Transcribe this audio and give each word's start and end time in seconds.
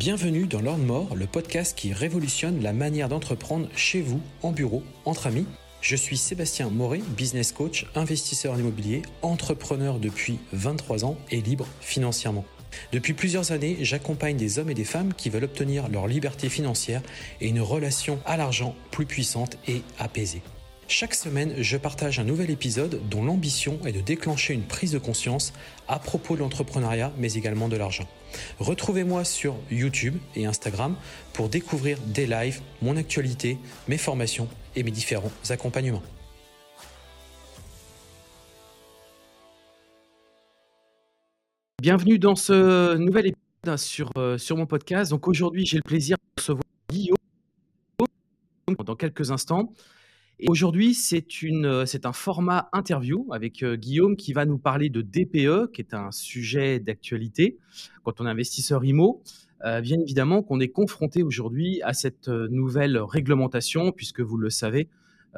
Bienvenue 0.00 0.46
dans 0.46 0.62
Lord 0.62 0.78
More, 0.78 1.14
le 1.14 1.26
podcast 1.26 1.76
qui 1.76 1.92
révolutionne 1.92 2.62
la 2.62 2.72
manière 2.72 3.10
d'entreprendre 3.10 3.68
chez 3.76 4.00
vous, 4.00 4.22
en 4.42 4.50
bureau, 4.50 4.82
entre 5.04 5.26
amis. 5.26 5.44
Je 5.82 5.94
suis 5.94 6.16
Sébastien 6.16 6.70
Moret, 6.70 7.02
business 7.18 7.52
coach, 7.52 7.84
investisseur 7.94 8.54
en 8.54 8.58
immobilier, 8.58 9.02
entrepreneur 9.20 9.98
depuis 9.98 10.38
23 10.54 11.04
ans 11.04 11.18
et 11.30 11.42
libre 11.42 11.66
financièrement. 11.82 12.46
Depuis 12.92 13.12
plusieurs 13.12 13.52
années, 13.52 13.76
j'accompagne 13.82 14.38
des 14.38 14.58
hommes 14.58 14.70
et 14.70 14.74
des 14.74 14.84
femmes 14.84 15.12
qui 15.12 15.28
veulent 15.28 15.44
obtenir 15.44 15.90
leur 15.90 16.06
liberté 16.06 16.48
financière 16.48 17.02
et 17.42 17.48
une 17.48 17.60
relation 17.60 18.20
à 18.24 18.38
l'argent 18.38 18.74
plus 18.90 19.04
puissante 19.04 19.58
et 19.68 19.82
apaisée. 19.98 20.40
Chaque 20.88 21.14
semaine, 21.14 21.52
je 21.58 21.76
partage 21.76 22.18
un 22.18 22.24
nouvel 22.24 22.50
épisode 22.50 23.02
dont 23.10 23.22
l'ambition 23.22 23.78
est 23.84 23.92
de 23.92 24.00
déclencher 24.00 24.54
une 24.54 24.64
prise 24.64 24.92
de 24.92 24.98
conscience 24.98 25.52
à 25.88 25.98
propos 25.98 26.36
de 26.36 26.40
l'entrepreneuriat, 26.40 27.12
mais 27.18 27.34
également 27.34 27.68
de 27.68 27.76
l'argent. 27.76 28.08
Retrouvez-moi 28.58 29.24
sur 29.24 29.56
YouTube 29.70 30.16
et 30.36 30.46
Instagram 30.46 30.96
pour 31.32 31.48
découvrir 31.48 31.98
des 32.06 32.26
lives, 32.26 32.60
mon 32.82 32.96
actualité, 32.96 33.58
mes 33.88 33.98
formations 33.98 34.48
et 34.76 34.82
mes 34.82 34.90
différents 34.90 35.32
accompagnements. 35.48 36.02
Bienvenue 41.80 42.18
dans 42.18 42.36
ce 42.36 42.96
nouvel 42.96 43.28
épisode 43.28 43.78
sur, 43.78 44.10
euh, 44.16 44.36
sur 44.36 44.56
mon 44.56 44.66
podcast. 44.66 45.10
Donc 45.10 45.26
aujourd'hui, 45.28 45.64
j'ai 45.64 45.78
le 45.78 45.82
plaisir 45.82 46.16
de 46.18 46.40
recevoir 46.42 46.64
Guillaume 46.90 47.16
dans 48.84 48.96
quelques 48.96 49.30
instants 49.30 49.72
aujourd'hui, 50.48 50.96
euh, 51.42 51.86
c'est 51.86 52.06
un 52.06 52.12
format 52.12 52.68
interview 52.72 53.26
avec 53.32 53.62
euh, 53.62 53.76
Guillaume 53.76 54.16
qui 54.16 54.32
va 54.32 54.44
nous 54.44 54.58
parler 54.58 54.88
de 54.88 55.02
DPE, 55.02 55.72
qui 55.72 55.80
est 55.80 55.94
un 55.94 56.10
sujet 56.12 56.80
d'actualité 56.80 57.58
quand 58.04 58.20
on 58.20 58.26
est 58.26 58.30
investisseur 58.30 58.84
IMO. 58.84 59.22
Euh, 59.64 59.80
bien 59.80 60.00
évidemment 60.00 60.42
qu'on 60.42 60.60
est 60.60 60.68
confronté 60.68 61.22
aujourd'hui 61.22 61.82
à 61.82 61.92
cette 61.92 62.28
nouvelle 62.28 62.98
réglementation, 62.98 63.92
puisque 63.92 64.20
vous 64.20 64.36
le 64.36 64.50
savez, 64.50 64.88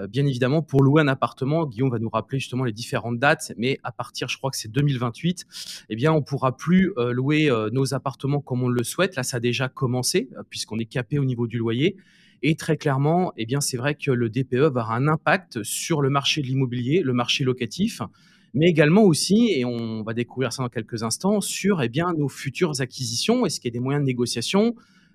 bien 0.09 0.25
évidemment, 0.25 0.63
pour 0.63 0.83
louer 0.83 1.03
un 1.03 1.09
appartement, 1.09 1.67
Guillaume 1.67 1.91
va 1.91 1.99
nous 1.99 2.09
rappeler 2.09 2.39
justement 2.39 2.65
les 2.65 2.73
différentes 2.73 3.19
dates, 3.19 3.53
mais 3.59 3.79
à 3.83 3.93
partir, 3.93 4.29
je 4.29 4.39
crois 4.39 4.51
que 4.51 4.57
c'est 4.57 4.71
2028, 4.71 5.45
eh 5.91 5.97
bien, 5.97 6.13
on 6.13 6.23
pourra 6.23 6.57
plus 6.57 6.93
louer 6.97 7.51
nos 7.73 7.93
appartements 7.93 8.41
comme 8.41 8.63
on 8.63 8.69
le 8.69 8.85
souhaite. 8.85 9.17
Là, 9.17 9.23
ça 9.23 9.37
a 9.37 9.41
déjà 9.41 9.69
commencé, 9.69 10.31
puisqu'on 10.49 10.79
est 10.79 10.87
capé 10.87 11.19
au 11.19 11.27
niveau 11.27 11.47
du 11.47 11.59
loyer. 11.59 11.97
Et 12.43 12.57
très 12.57 12.77
clairement, 12.77 13.33
eh 13.37 13.47
bien, 13.47 13.61
c'est 13.61 13.77
vrai 13.77 13.95
que 13.95 14.11
le 14.11 14.29
DPE 14.29 14.55
va 14.55 14.67
avoir 14.67 14.93
un 14.93 15.07
impact 15.07 15.63
sur 15.63 16.03
le 16.03 16.11
marché 16.11 16.43
de 16.43 16.49
l'immobilier, 16.49 17.03
le 17.03 17.13
marché 17.13 17.45
locatif, 17.45 18.03
mais 18.53 18.69
également 18.69 19.03
aussi, 19.03 19.53
et 19.53 19.65
on 19.65 20.03
va 20.03 20.13
découvrir 20.13 20.53
ça 20.53 20.63
dans 20.63 20.69
quelques 20.69 21.05
instants, 21.05 21.41
sur 21.41 21.83
eh 21.83 21.89
bien, 21.89 22.13
nos 22.15 22.29
futures 22.29 22.81
acquisitions. 22.81 23.47
Est-ce 23.47 23.61
qu'il 23.61 23.71
y 23.71 23.73
a 23.73 23.79
des 23.79 23.81
moyens 23.81 24.03
de 24.03 24.07
négociation? 24.07 24.75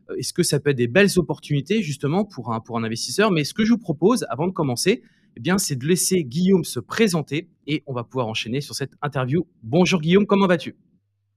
Euh, 0.10 0.16
Est-ce 0.16 0.34
que 0.34 0.42
ça 0.42 0.60
peut 0.60 0.70
être 0.70 0.78
des 0.78 0.88
belles 0.88 1.18
opportunités 1.18 1.82
justement 1.82 2.24
pour 2.24 2.54
un, 2.54 2.62
pour 2.62 2.78
un 2.78 2.84
investisseur? 2.84 3.30
Mais 3.30 3.44
ce 3.44 3.54
que 3.54 3.66
je 3.66 3.72
vous 3.72 3.78
propose, 3.78 4.26
avant 4.30 4.48
de 4.48 4.54
commencer, 4.54 5.04
eh 5.36 5.40
bien, 5.40 5.58
c'est 5.58 5.76
de 5.76 5.86
laisser 5.86 6.24
Guillaume 6.24 6.64
se 6.64 6.80
présenter 6.80 7.50
et 7.68 7.84
on 7.88 7.94
va 7.94 8.04
pouvoir 8.04 8.28
enchaîner 8.28 8.62
sur 8.62 8.74
cette 8.74 8.94
interview. 9.02 9.46
Bonjour 9.62 10.02
Guillaume, 10.02 10.26
comment 10.26 10.48
vas-tu? 10.48 10.76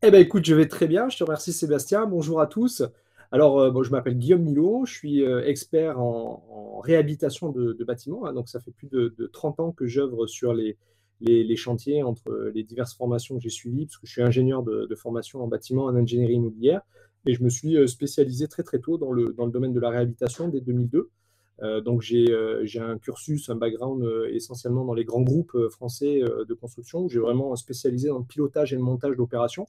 Eh 0.03 0.11
bien 0.11 0.21
écoute, 0.21 0.47
je 0.47 0.55
vais 0.55 0.69
très 0.69 0.87
bien. 0.87 1.11
Je 1.11 1.19
te 1.19 1.25
remercie 1.25 1.53
Sébastien. 1.53 2.07
Bonjour 2.07 2.41
à 2.41 2.47
tous. 2.47 2.83
Alors, 3.33 3.61
euh, 3.61 3.83
je 3.83 3.91
m'appelle 3.91 4.19
Guillaume 4.19 4.43
Milo, 4.43 4.85
je 4.85 4.93
suis 4.93 5.23
euh, 5.25 5.45
expert 5.47 6.01
en, 6.01 6.81
réhabilitation 6.81 7.51
de, 7.51 7.85
bâtiments. 7.85 8.27
Hein. 8.27 8.33
donc, 8.33 8.49
ça 8.49 8.59
fait 8.59 8.73
plus 8.73 8.89
de, 8.89 9.15
30 9.33 9.61
ans 9.61 9.73
que 9.73 9.87
j'œuvre 9.87 10.27
sur 10.27 10.55
les, 10.55 10.77
chantiers 11.57 12.03
entre 12.03 12.51
les 12.55 12.65
diverses 12.65 12.95
formations 12.95 13.37
que 13.37 13.43
j'ai 13.43 13.51
suivies, 13.51 13.87
parce 13.87 13.99
que 13.99 14.07
je 14.07 14.13
suis 14.13 14.23
ingénieur 14.23 14.63
de, 14.63 14.95
formation 14.95 15.43
en 15.43 15.47
bâtiment, 15.47 15.85
en 15.85 15.95
ingénierie 15.95 16.35
immobilière. 16.35 16.83
Et 17.27 17.35
je 17.35 17.43
me 17.43 17.51
suis 17.51 17.77
euh, 17.77 17.87
spécialisé 17.87 18.49
très 18.49 18.63
très 18.63 18.79
tôt 18.79 18.97
dans 18.97 19.13
le, 19.13 19.35
dans 19.35 19.45
le 19.45 19.53
domaine 19.53 19.75
de 19.75 19.81
la 19.81 19.91
réhabilitation 19.91 20.49
dès 20.49 20.61
2002. 20.61 21.11
Euh, 21.63 21.81
donc 21.81 22.05
euh, 22.13 22.61
j'ai 22.65 22.81
un 22.81 22.99
cursus, 22.99 23.49
un 23.51 23.55
background 23.55 24.03
euh, 24.03 24.33
essentiellement 24.33 24.85
dans 24.85 24.95
les 24.95 25.05
grands 25.05 25.23
groupes 25.23 25.57
français 25.71 26.21
de 26.21 26.55
construction. 26.55 27.09
J'ai 27.09 27.19
vraiment 27.19 27.55
spécialisé 27.57 28.09
dans 28.09 28.19
le 28.19 28.25
pilotage 28.25 28.73
et 28.73 28.77
le 28.77 28.83
montage 28.83 29.17
d'opérations. 29.17 29.67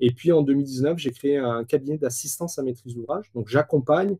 Et 0.00 0.12
puis 0.12 0.32
en 0.32 0.42
2019, 0.42 0.98
j'ai 0.98 1.10
créé 1.10 1.36
un 1.36 1.64
cabinet 1.64 1.98
d'assistance 1.98 2.58
à 2.58 2.62
maîtrise 2.62 2.94
d'ouvrage. 2.94 3.30
Donc 3.34 3.48
j'accompagne 3.48 4.16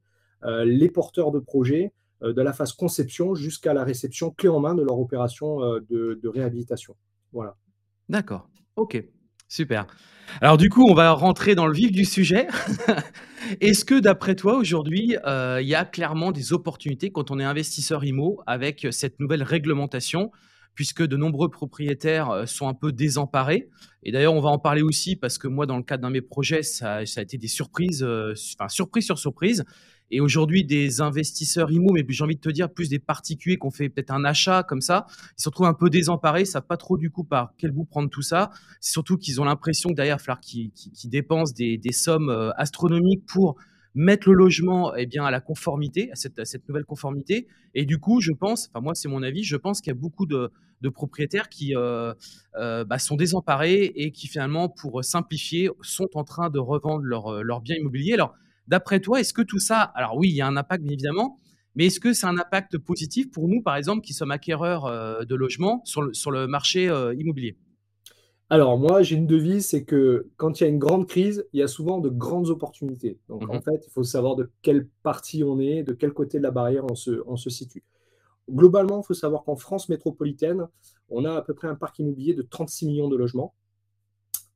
les 0.65 0.88
porteurs 0.88 1.31
de 1.31 1.38
projets 1.38 1.93
de 2.21 2.43
la 2.43 2.53
phase 2.53 2.72
conception 2.72 3.34
jusqu'à 3.34 3.75
la 3.75 3.84
réception 3.84 4.31
clé 4.31 4.49
en 4.49 4.59
main 4.59 4.75
de 4.75 4.82
leur 4.82 4.99
opération 4.99 5.61
de, 5.61 6.19
de 6.21 6.28
réhabilitation. 6.28 6.97
Voilà. 7.32 7.56
D'accord. 8.09 8.49
OK. 8.77 9.05
Super. 9.52 9.86
Alors 10.40 10.56
du 10.56 10.70
coup, 10.70 10.88
on 10.88 10.94
va 10.94 11.12
rentrer 11.12 11.54
dans 11.54 11.66
le 11.66 11.74
vif 11.74 11.92
du 11.92 12.06
sujet. 12.06 12.46
Est-ce 13.60 13.84
que 13.84 14.00
d'après 14.00 14.34
toi, 14.34 14.56
aujourd'hui, 14.56 15.14
euh, 15.26 15.58
il 15.60 15.68
y 15.68 15.74
a 15.74 15.84
clairement 15.84 16.32
des 16.32 16.54
opportunités 16.54 17.12
quand 17.12 17.30
on 17.30 17.38
est 17.38 17.44
investisseur 17.44 18.02
IMO 18.02 18.40
avec 18.46 18.86
cette 18.92 19.20
nouvelle 19.20 19.42
réglementation 19.42 20.30
puisque 20.74 21.06
de 21.06 21.18
nombreux 21.18 21.50
propriétaires 21.50 22.30
euh, 22.30 22.46
sont 22.46 22.66
un 22.66 22.72
peu 22.72 22.92
désemparés? 22.92 23.68
Et 24.02 24.10
d'ailleurs, 24.10 24.32
on 24.32 24.40
va 24.40 24.48
en 24.48 24.58
parler 24.58 24.80
aussi 24.80 25.16
parce 25.16 25.36
que 25.36 25.48
moi, 25.48 25.66
dans 25.66 25.76
le 25.76 25.82
cadre 25.82 26.00
d'un 26.00 26.08
de 26.08 26.14
mes 26.14 26.22
projets, 26.22 26.62
ça, 26.62 27.00
a 27.00 27.20
été 27.20 27.36
des 27.36 27.46
surprises, 27.46 28.02
euh, 28.02 28.32
enfin 28.58 28.70
surprise 28.70 29.04
sur 29.04 29.19
surprise. 29.19 29.66
Et 30.15 30.21
aujourd'hui, 30.21 30.62
des 30.62 31.00
investisseurs 31.00 31.73
IMO, 31.73 31.91
mais 31.95 32.05
j'ai 32.06 32.23
envie 32.23 32.37
de 32.37 32.41
te 32.41 32.50
dire 32.50 32.71
plus 32.71 32.91
des 32.91 32.99
particuliers 32.99 33.56
qui 33.56 33.67
ont 33.67 33.71
fait 33.71 33.89
peut-être 33.89 34.11
un 34.11 34.27
achat 34.27 34.62
comme 34.62 34.83
ça, 34.83 35.06
ils 35.39 35.43
se 35.43 35.49
retrouvent 35.49 35.67
un 35.67 35.73
peu 35.73 35.89
désemparés, 35.89 36.45
ça 36.45 36.61
pas 36.61 36.77
trop 36.77 36.99
du 36.99 37.11
coup 37.11 37.25
par 37.25 37.55
quel 37.56 37.71
bout 37.71 37.87
prendre 37.87 38.11
tout 38.11 38.21
ça. 38.21 38.50
C'est 38.78 38.93
surtout 38.93 39.17
qu'ils 39.17 39.41
ont 39.41 39.45
l'impression 39.45 39.89
que 39.89 39.95
derrière, 39.95 40.19
il 40.53 40.71
qu'ils 40.71 41.11
dépensent 41.11 41.55
des, 41.55 41.81
sommes 41.93 42.28
euh, 42.28 42.50
astronomiques 42.59 43.25
pour 43.25 43.56
mettre 43.95 44.28
le 44.28 44.34
logement 44.34 44.95
eh 44.95 45.06
bien, 45.06 45.25
à 45.25 45.31
la 45.31 45.41
conformité, 45.41 46.11
à 46.12 46.15
cette, 46.15 46.69
nouvelle 46.69 46.84
conformité. 46.84 47.47
Et 47.75 47.87
du 47.87 47.99
coup, 47.99 48.21
je 48.21 48.33
pense, 48.33 48.69
enfin 48.69 48.83
moi 48.83 48.94
c'est 48.94 49.09
mon 49.09 49.23
avis, 49.23 49.44
je 49.44 49.56
pense 49.56 49.81
qu'il 49.81 49.93
y 49.94 49.97
a 49.97 49.99
beaucoup 49.99 50.27
de, 50.27 50.50
propriétaires 50.93 51.49
qui 51.49 51.75
euh, 51.75 52.12
euh, 52.56 52.84
bah, 52.84 52.99
sont 52.99 53.17
désemparés 53.17 53.84
et 53.94 54.11
qui 54.11 54.27
finalement, 54.27 54.69
pour 54.69 55.03
simplifier, 55.03 55.71
sont 55.81 56.11
en 56.15 56.25
train 56.25 56.50
de 56.50 56.59
revendre 56.59 57.03
leur, 57.03 57.43
leur 57.43 57.62
bien 57.62 57.77
immobilier. 57.77 58.12
Alors, 58.12 58.34
D'après 58.69 59.00
toi, 59.00 59.21
est-ce 59.21 59.34
que 59.34 59.43
tout 59.43 59.59
ça, 59.59 59.81
alors 59.81 60.17
oui, 60.17 60.28
il 60.28 60.37
y 60.37 60.41
a 60.41 60.47
un 60.47 60.56
impact 60.56 60.84
bien 60.84 60.93
évidemment, 60.93 61.39
mais 61.75 61.87
est-ce 61.87 62.00
que 62.00 62.12
c'est 62.12 62.27
un 62.27 62.39
impact 62.39 62.78
positif 62.78 63.31
pour 63.31 63.49
nous, 63.49 63.62
par 63.62 63.77
exemple, 63.77 64.03
qui 64.03 64.12
sommes 64.12 64.31
acquéreurs 64.31 64.87
euh, 64.87 65.25
de 65.25 65.34
logements 65.34 65.83
sur 65.84 66.03
le, 66.03 66.12
sur 66.15 66.31
le 66.31 66.47
marché 66.47 66.89
euh, 66.89 67.15
immobilier? 67.15 67.56
Alors 68.50 68.78
moi, 68.78 69.03
j'ai 69.03 69.17
une 69.17 69.27
devise, 69.27 69.67
c'est 69.67 69.84
que 69.84 70.28
quand 70.37 70.61
il 70.61 70.65
y 70.65 70.67
a 70.67 70.69
une 70.69 70.78
grande 70.78 71.09
crise, 71.09 71.47
il 71.55 71.61
y 71.61 71.62
a 71.62 71.69
souvent 71.69 72.00
de 72.00 72.11
grandes 72.11 72.50
opportunités. 72.50 73.19
Donc 73.28 73.49
en 73.49 73.55
mmh 73.55 73.62
fait, 73.62 73.87
il 73.87 73.91
faut 73.91 74.05
savoir 74.05 74.37
de 74.37 74.50
quelle 74.61 74.89
partie 75.03 75.43
on 75.43 75.59
est, 75.59 75.83
de 75.83 75.94
quel 75.94 76.12
côté 76.12 76.37
de 76.37 76.43
la 76.43 76.50
barrière 76.50 76.84
on 76.91 76.94
se, 76.94 77.23
on 77.27 77.37
se 77.37 77.49
situe. 77.49 77.83
Globalement, 78.50 79.00
il 79.00 79.06
faut 79.06 79.15
savoir 79.15 79.44
qu'en 79.44 79.56
France 79.56 79.89
métropolitaine, 79.89 80.67
on 81.09 81.25
a 81.25 81.33
à 81.34 81.41
peu 81.41 81.55
près 81.55 81.69
un 81.69 81.77
parc 81.77 81.99
immobilier 82.00 82.34
de 82.34 82.43
36 82.43 82.87
millions 82.87 83.09
de 83.09 83.17
logements. 83.17 83.55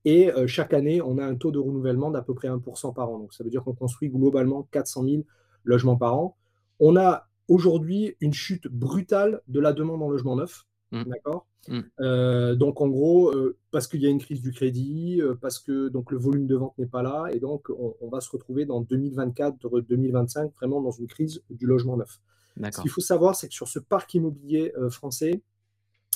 Et 0.06 0.30
euh, 0.30 0.46
chaque 0.46 0.72
année, 0.72 1.02
on 1.02 1.18
a 1.18 1.26
un 1.26 1.34
taux 1.34 1.50
de 1.50 1.58
renouvellement 1.58 2.12
d'à 2.12 2.22
peu 2.22 2.32
près 2.32 2.48
1% 2.48 2.94
par 2.94 3.10
an. 3.10 3.18
Donc 3.18 3.34
ça 3.34 3.42
veut 3.42 3.50
dire 3.50 3.64
qu'on 3.64 3.74
construit 3.74 4.08
globalement 4.08 4.62
400 4.70 5.02
000 5.02 5.22
logements 5.64 5.96
par 5.96 6.16
an. 6.16 6.36
On 6.78 6.96
a 6.96 7.26
aujourd'hui 7.48 8.14
une 8.20 8.32
chute 8.32 8.68
brutale 8.68 9.42
de 9.48 9.58
la 9.58 9.72
demande 9.72 10.00
en 10.04 10.08
logement 10.08 10.36
neuf. 10.36 10.64
Mmh. 10.92 11.02
D'accord? 11.08 11.46
Mmh. 11.68 11.80
Euh, 12.00 12.54
Donc 12.54 12.80
en 12.80 12.86
gros, 12.86 13.32
euh, 13.32 13.56
parce 13.72 13.88
qu'il 13.88 14.00
y 14.00 14.06
a 14.06 14.08
une 14.08 14.20
crise 14.20 14.40
du 14.40 14.52
crédit, 14.52 15.20
parce 15.40 15.58
que 15.58 15.88
donc, 15.88 16.12
le 16.12 16.18
volume 16.18 16.46
de 16.46 16.54
vente 16.54 16.78
n'est 16.78 16.86
pas 16.86 17.02
là, 17.02 17.26
et 17.32 17.40
donc 17.40 17.68
on, 17.68 18.08
va 18.08 18.20
se 18.20 18.30
retrouver 18.30 18.64
dans 18.64 18.84
2024-2025 18.84 20.52
vraiment 20.54 20.80
dans 20.80 20.92
une 20.92 21.08
crise 21.08 21.42
du 21.50 21.66
logement 21.66 21.96
neuf. 21.96 22.20
Ce 22.62 22.80
qu'il 22.80 22.90
faut 22.90 23.00
savoir, 23.00 23.34
c'est 23.34 23.48
que 23.48 23.54
sur 23.54 23.66
ce 23.66 23.80
parc 23.80 24.14
immobilier 24.14 24.72
français, 24.88 25.42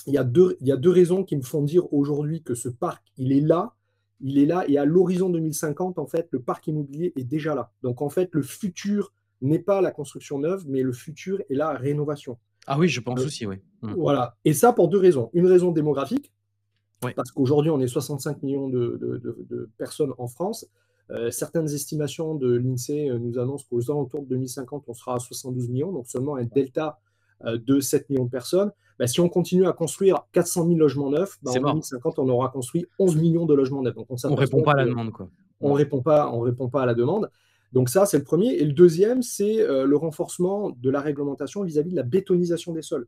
il 0.06 0.14
y, 0.14 0.18
a 0.18 0.24
deux, 0.24 0.56
il 0.60 0.68
y 0.68 0.72
a 0.72 0.76
deux 0.76 0.90
raisons 0.90 1.24
qui 1.24 1.36
me 1.36 1.42
font 1.42 1.62
dire 1.62 1.92
aujourd'hui 1.92 2.42
que 2.42 2.54
ce 2.54 2.68
parc, 2.68 3.04
il 3.18 3.32
est 3.32 3.40
là, 3.40 3.74
il 4.20 4.38
est 4.38 4.46
là 4.46 4.64
et 4.68 4.78
à 4.78 4.84
l'horizon 4.84 5.30
2050, 5.30 5.98
en 5.98 6.06
fait, 6.06 6.28
le 6.30 6.40
parc 6.40 6.66
immobilier 6.66 7.12
est 7.16 7.24
déjà 7.24 7.54
là. 7.54 7.70
Donc, 7.82 8.02
en 8.02 8.08
fait, 8.08 8.30
le 8.32 8.42
futur 8.42 9.12
n'est 9.42 9.58
pas 9.58 9.80
la 9.80 9.90
construction 9.90 10.38
neuve, 10.38 10.64
mais 10.68 10.82
le 10.82 10.92
futur 10.92 11.40
est 11.48 11.54
la 11.54 11.70
rénovation. 11.70 12.38
Ah 12.66 12.78
oui, 12.78 12.88
je 12.88 13.00
pense 13.00 13.20
euh, 13.20 13.26
aussi, 13.26 13.46
oui. 13.46 13.56
Mmh. 13.82 13.94
Voilà. 13.94 14.36
Et 14.44 14.52
ça 14.52 14.72
pour 14.72 14.88
deux 14.88 14.98
raisons. 14.98 15.30
Une 15.32 15.46
raison 15.46 15.72
démographique, 15.72 16.32
parce 17.00 17.30
qu'aujourd'hui, 17.30 17.70
on 17.70 17.80
est 17.80 17.88
65 17.88 18.42
millions 18.42 18.68
de, 18.68 19.70
personnes 19.78 20.12
en 20.18 20.28
France. 20.28 20.66
Euh, 21.10 21.30
certaines 21.30 21.68
estimations 21.68 22.34
de 22.34 22.52
l'INSEE 22.52 23.10
nous 23.18 23.38
annoncent 23.38 23.64
qu'aux 23.68 23.90
alentours 23.90 24.22
de 24.22 24.28
2050, 24.28 24.84
on 24.86 24.94
sera 24.94 25.16
à 25.16 25.18
72 25.18 25.68
millions, 25.68 25.92
donc 25.92 26.06
seulement 26.06 26.36
un 26.36 26.44
delta 26.44 27.00
de 27.44 27.80
7 27.80 28.10
millions 28.10 28.24
de 28.24 28.30
personnes. 28.30 28.70
Bah, 28.98 29.06
si 29.06 29.20
on 29.20 29.28
continue 29.28 29.66
à 29.66 29.72
construire 29.72 30.26
400 30.32 30.66
000 30.66 30.78
logements 30.78 31.10
neufs, 31.10 31.38
bah, 31.42 31.52
en 31.52 31.60
2050, 31.60 32.18
on 32.18 32.28
aura 32.28 32.50
construit 32.50 32.86
11 32.98 33.16
millions 33.16 33.46
de 33.46 33.54
logements 33.54 33.82
neufs. 33.82 33.94
Donc 33.94 34.06
on 34.10 34.14
ne 34.30 34.36
répond 34.36 34.62
pas 34.62 34.72
à 34.72 34.76
la 34.76 34.84
demande. 34.84 35.10
Quoi. 35.10 35.28
On 35.60 35.70
ne 35.70 35.74
répond, 35.74 36.02
pas, 36.02 36.30
répond 36.30 36.68
pas 36.68 36.82
à 36.82 36.86
la 36.86 36.94
demande. 36.94 37.30
Donc 37.72 37.88
ça, 37.88 38.04
c'est 38.04 38.18
le 38.18 38.24
premier. 38.24 38.54
Et 38.54 38.64
le 38.64 38.72
deuxième, 38.72 39.22
c'est 39.22 39.60
euh, 39.62 39.86
le 39.86 39.96
renforcement 39.96 40.70
de 40.70 40.90
la 40.90 41.00
réglementation 41.00 41.62
vis-à-vis 41.62 41.92
de 41.92 41.96
la 41.96 42.02
bétonisation 42.02 42.72
des 42.72 42.82
sols. 42.82 43.06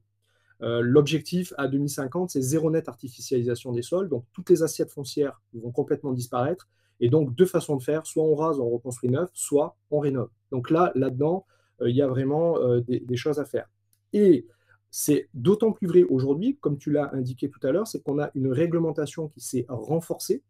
Euh, 0.62 0.80
l'objectif 0.80 1.52
à 1.58 1.66
2050, 1.66 2.30
c'est 2.30 2.40
zéro 2.40 2.70
net 2.70 2.88
artificialisation 2.88 3.72
des 3.72 3.82
sols. 3.82 4.08
Donc 4.08 4.24
toutes 4.32 4.48
les 4.48 4.62
assiettes 4.62 4.90
foncières 4.90 5.40
vont 5.54 5.72
complètement 5.72 6.12
disparaître. 6.12 6.68
Et 7.00 7.08
donc, 7.08 7.34
deux 7.34 7.46
façons 7.46 7.76
de 7.76 7.82
faire, 7.82 8.06
soit 8.06 8.22
on 8.22 8.36
rase, 8.36 8.60
on 8.60 8.70
reconstruit 8.70 9.10
neuf, 9.10 9.28
soit 9.34 9.76
on 9.90 9.98
rénove. 9.98 10.30
Donc 10.52 10.70
là, 10.70 10.92
là-dedans, 10.94 11.44
euh, 11.80 11.90
il 11.90 11.96
y 11.96 12.02
a 12.02 12.06
vraiment 12.06 12.58
euh, 12.58 12.80
des, 12.80 13.16
choses 13.16 13.40
à 13.40 13.44
faire. 13.44 13.68
Et 14.12 14.46
c'est 14.90 15.28
d'autant 15.34 15.72
plus 15.72 15.86
vrai 15.86 16.02
aujourd'hui, 16.04 16.58
comme 16.60 16.78
tu 16.78 16.90
l'as 16.90 17.14
indiqué 17.14 17.48
tout 17.48 17.64
à 17.66 17.72
l'heure, 17.72 17.86
c'est 17.86 18.02
qu'on 18.02 18.20
a 18.20 18.30
une 18.34 18.48
réglementation 18.48 19.28
qui 19.28 19.40
s'est 19.40 19.64
renforcée 19.68 20.42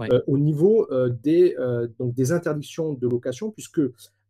euh, 0.00 0.20
au 0.26 0.38
niveau 0.38 0.88
des, 1.22 1.54
donc 1.98 2.14
des 2.14 2.32
interdictions 2.32 2.92
de 2.94 3.06
location, 3.06 3.52
puisque 3.52 3.80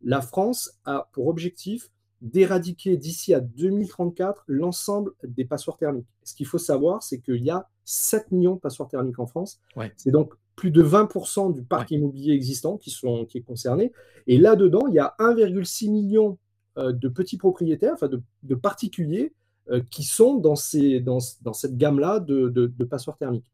la 0.03 0.21
France 0.21 0.79
a 0.85 1.09
pour 1.13 1.29
objectif 1.29 1.91
d'éradiquer 2.25 2.97
d'ici 2.97 3.35
à 3.35 3.41
2034 3.41 4.45
l'ensemble 4.47 5.13
des 5.25 5.45
passoires 5.45 5.77
thermiques. 5.77 6.07
Ce 6.23 6.35
qu'il 6.35 6.47
faut 6.47 6.59
savoir, 6.59 7.03
c'est 7.03 7.21
qu'il 7.21 7.43
y 7.45 7.51
a 7.51 7.69
7 7.85 8.33
millions 8.33 8.55
de 8.55 8.61
passoires 8.61 8.89
thermiques 8.89 9.19
en 9.19 9.27
France. 9.27 9.61
C'est 9.97 10.11
donc 10.11 10.35
plus 10.57 10.71
de 10.71 10.83
20% 10.83 11.53
du 11.53 11.63
parc 11.63 11.91
immobilier 11.91 12.33
existant 12.33 12.79
qui, 12.79 12.91
sont, 12.91 13.27
qui 13.27 13.39
est 13.39 13.43
concerné. 13.43 13.93
Et 14.27 14.39
là-dedans, 14.39 14.87
il 14.89 14.95
y 14.95 14.99
a 14.99 15.15
1,6 15.19 15.91
million 15.91 16.31
euh, 16.31 16.37
de 16.77 17.09
petits 17.09 17.37
propriétaires, 17.37 17.95
enfin 17.95 18.09
de, 18.09 18.55
particuliers, 18.55 19.33
euh, 19.71 19.81
qui 19.91 20.03
sont 20.03 20.35
dans, 20.35 20.57
ces, 20.57 21.01
dans, 21.01 21.21
dans 21.41 21.55
cette 21.55 21.79
gamme-là 21.79 22.21
de, 22.21 22.49
de, 22.49 22.85
passoires 22.85 23.17
thermiques. 23.17 23.51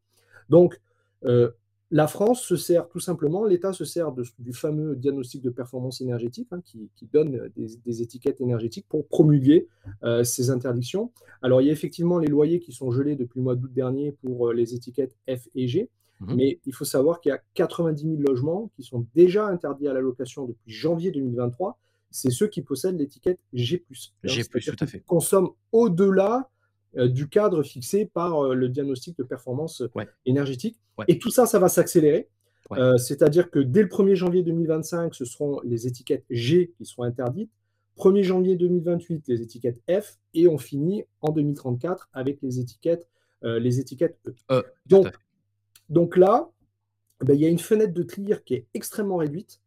Donc, 0.48 0.80
euh, 1.24 1.50
la 1.92 2.08
France 2.08 2.42
se 2.42 2.56
sert 2.56 2.88
tout 2.88 2.98
simplement, 2.98 3.44
l'État 3.44 3.72
se 3.72 3.84
sert 3.84 4.12
du 4.38 4.52
fameux 4.52 4.96
diagnostic 4.96 5.40
de 5.40 5.50
performance 5.50 6.00
énergétique 6.00 6.48
hein, 6.50 6.62
qui, 6.64 6.88
donne 7.12 7.50
des, 7.56 8.02
étiquettes 8.02 8.40
énergétiques 8.40 8.86
pour 8.88 9.06
promulguer 9.06 9.68
ces 10.22 10.50
interdictions. 10.50 11.12
Alors, 11.42 11.60
il 11.60 11.66
y 11.66 11.70
a 11.70 11.72
effectivement 11.72 12.18
les 12.18 12.28
loyers 12.28 12.60
qui 12.60 12.72
sont 12.72 12.92
gelés 12.92 13.16
depuis 13.16 13.38
le 13.38 13.44
mois 13.44 13.56
d'août 13.56 13.72
dernier 13.72 14.12
pour 14.12 14.52
les 14.52 14.74
étiquettes 14.74 15.16
F 15.28 15.48
et 15.54 15.66
G. 15.66 15.90
Mmh 16.20 16.34
Mais 16.34 16.60
il 16.66 16.74
faut 16.74 16.84
savoir 16.84 17.20
qu'il 17.20 17.30
y 17.30 17.32
a 17.32 17.40
90 17.54 18.02
000 18.02 18.22
logements 18.22 18.70
qui 18.76 18.82
sont 18.82 19.06
déjà 19.14 19.46
interdits 19.46 19.88
à 19.88 19.92
la 19.92 20.00
location 20.00 20.44
depuis 20.44 20.72
janvier 20.72 21.10
2023 21.10 21.78
c'est 22.10 22.30
ceux 22.30 22.48
qui 22.48 22.62
possèdent 22.62 22.98
l'étiquette 22.98 23.38
G+. 23.52 23.84
G+, 24.24 24.44
tout 24.44 24.76
à 24.80 24.86
fait. 24.86 25.00
Consomment 25.00 25.50
au-delà 25.72 26.50
euh, 26.96 27.06
du 27.06 27.28
cadre 27.28 27.62
fixé 27.62 28.04
par 28.04 28.44
euh, 28.44 28.54
le 28.54 28.68
diagnostic 28.68 29.16
de 29.16 29.22
performance 29.22 29.82
euh, 29.82 30.04
énergétique. 30.26 30.80
Et 31.06 31.18
tout 31.18 31.30
ça, 31.30 31.46
ça 31.46 31.58
va 31.58 31.68
s'accélérer. 31.68 32.28
C'est-à-dire 32.98 33.50
que 33.50 33.58
dès 33.58 33.82
le 33.82 33.88
1er 33.88 34.14
janvier 34.14 34.42
2025, 34.42 35.14
ce 35.14 35.24
seront 35.24 35.60
les 35.64 35.88
étiquettes 35.88 36.24
G 36.30 36.72
qui 36.76 36.84
seront 36.84 37.02
interdites. 37.02 37.50
1er 37.96 38.22
janvier 38.22 38.54
2028, 38.54 39.24
les 39.26 39.42
étiquettes 39.42 39.80
F. 39.90 40.18
Et 40.34 40.46
on 40.46 40.58
finit 40.58 41.04
en 41.20 41.32
2034 41.32 42.10
avec 42.12 42.40
les 42.42 42.60
étiquettes, 42.60 43.08
les 43.42 43.80
étiquettes 43.80 44.18
E. 44.52 44.62
donc, 44.86 45.08
donc 45.88 46.16
là, 46.16 46.48
ben, 47.20 47.34
il 47.34 47.40
y 47.40 47.46
a 47.46 47.48
une 47.48 47.58
fenêtre 47.58 47.92
de 47.92 48.04
tir 48.04 48.44
qui 48.44 48.54
est 48.54 48.66
extrêmement 48.72 49.16
réduite 49.16 49.60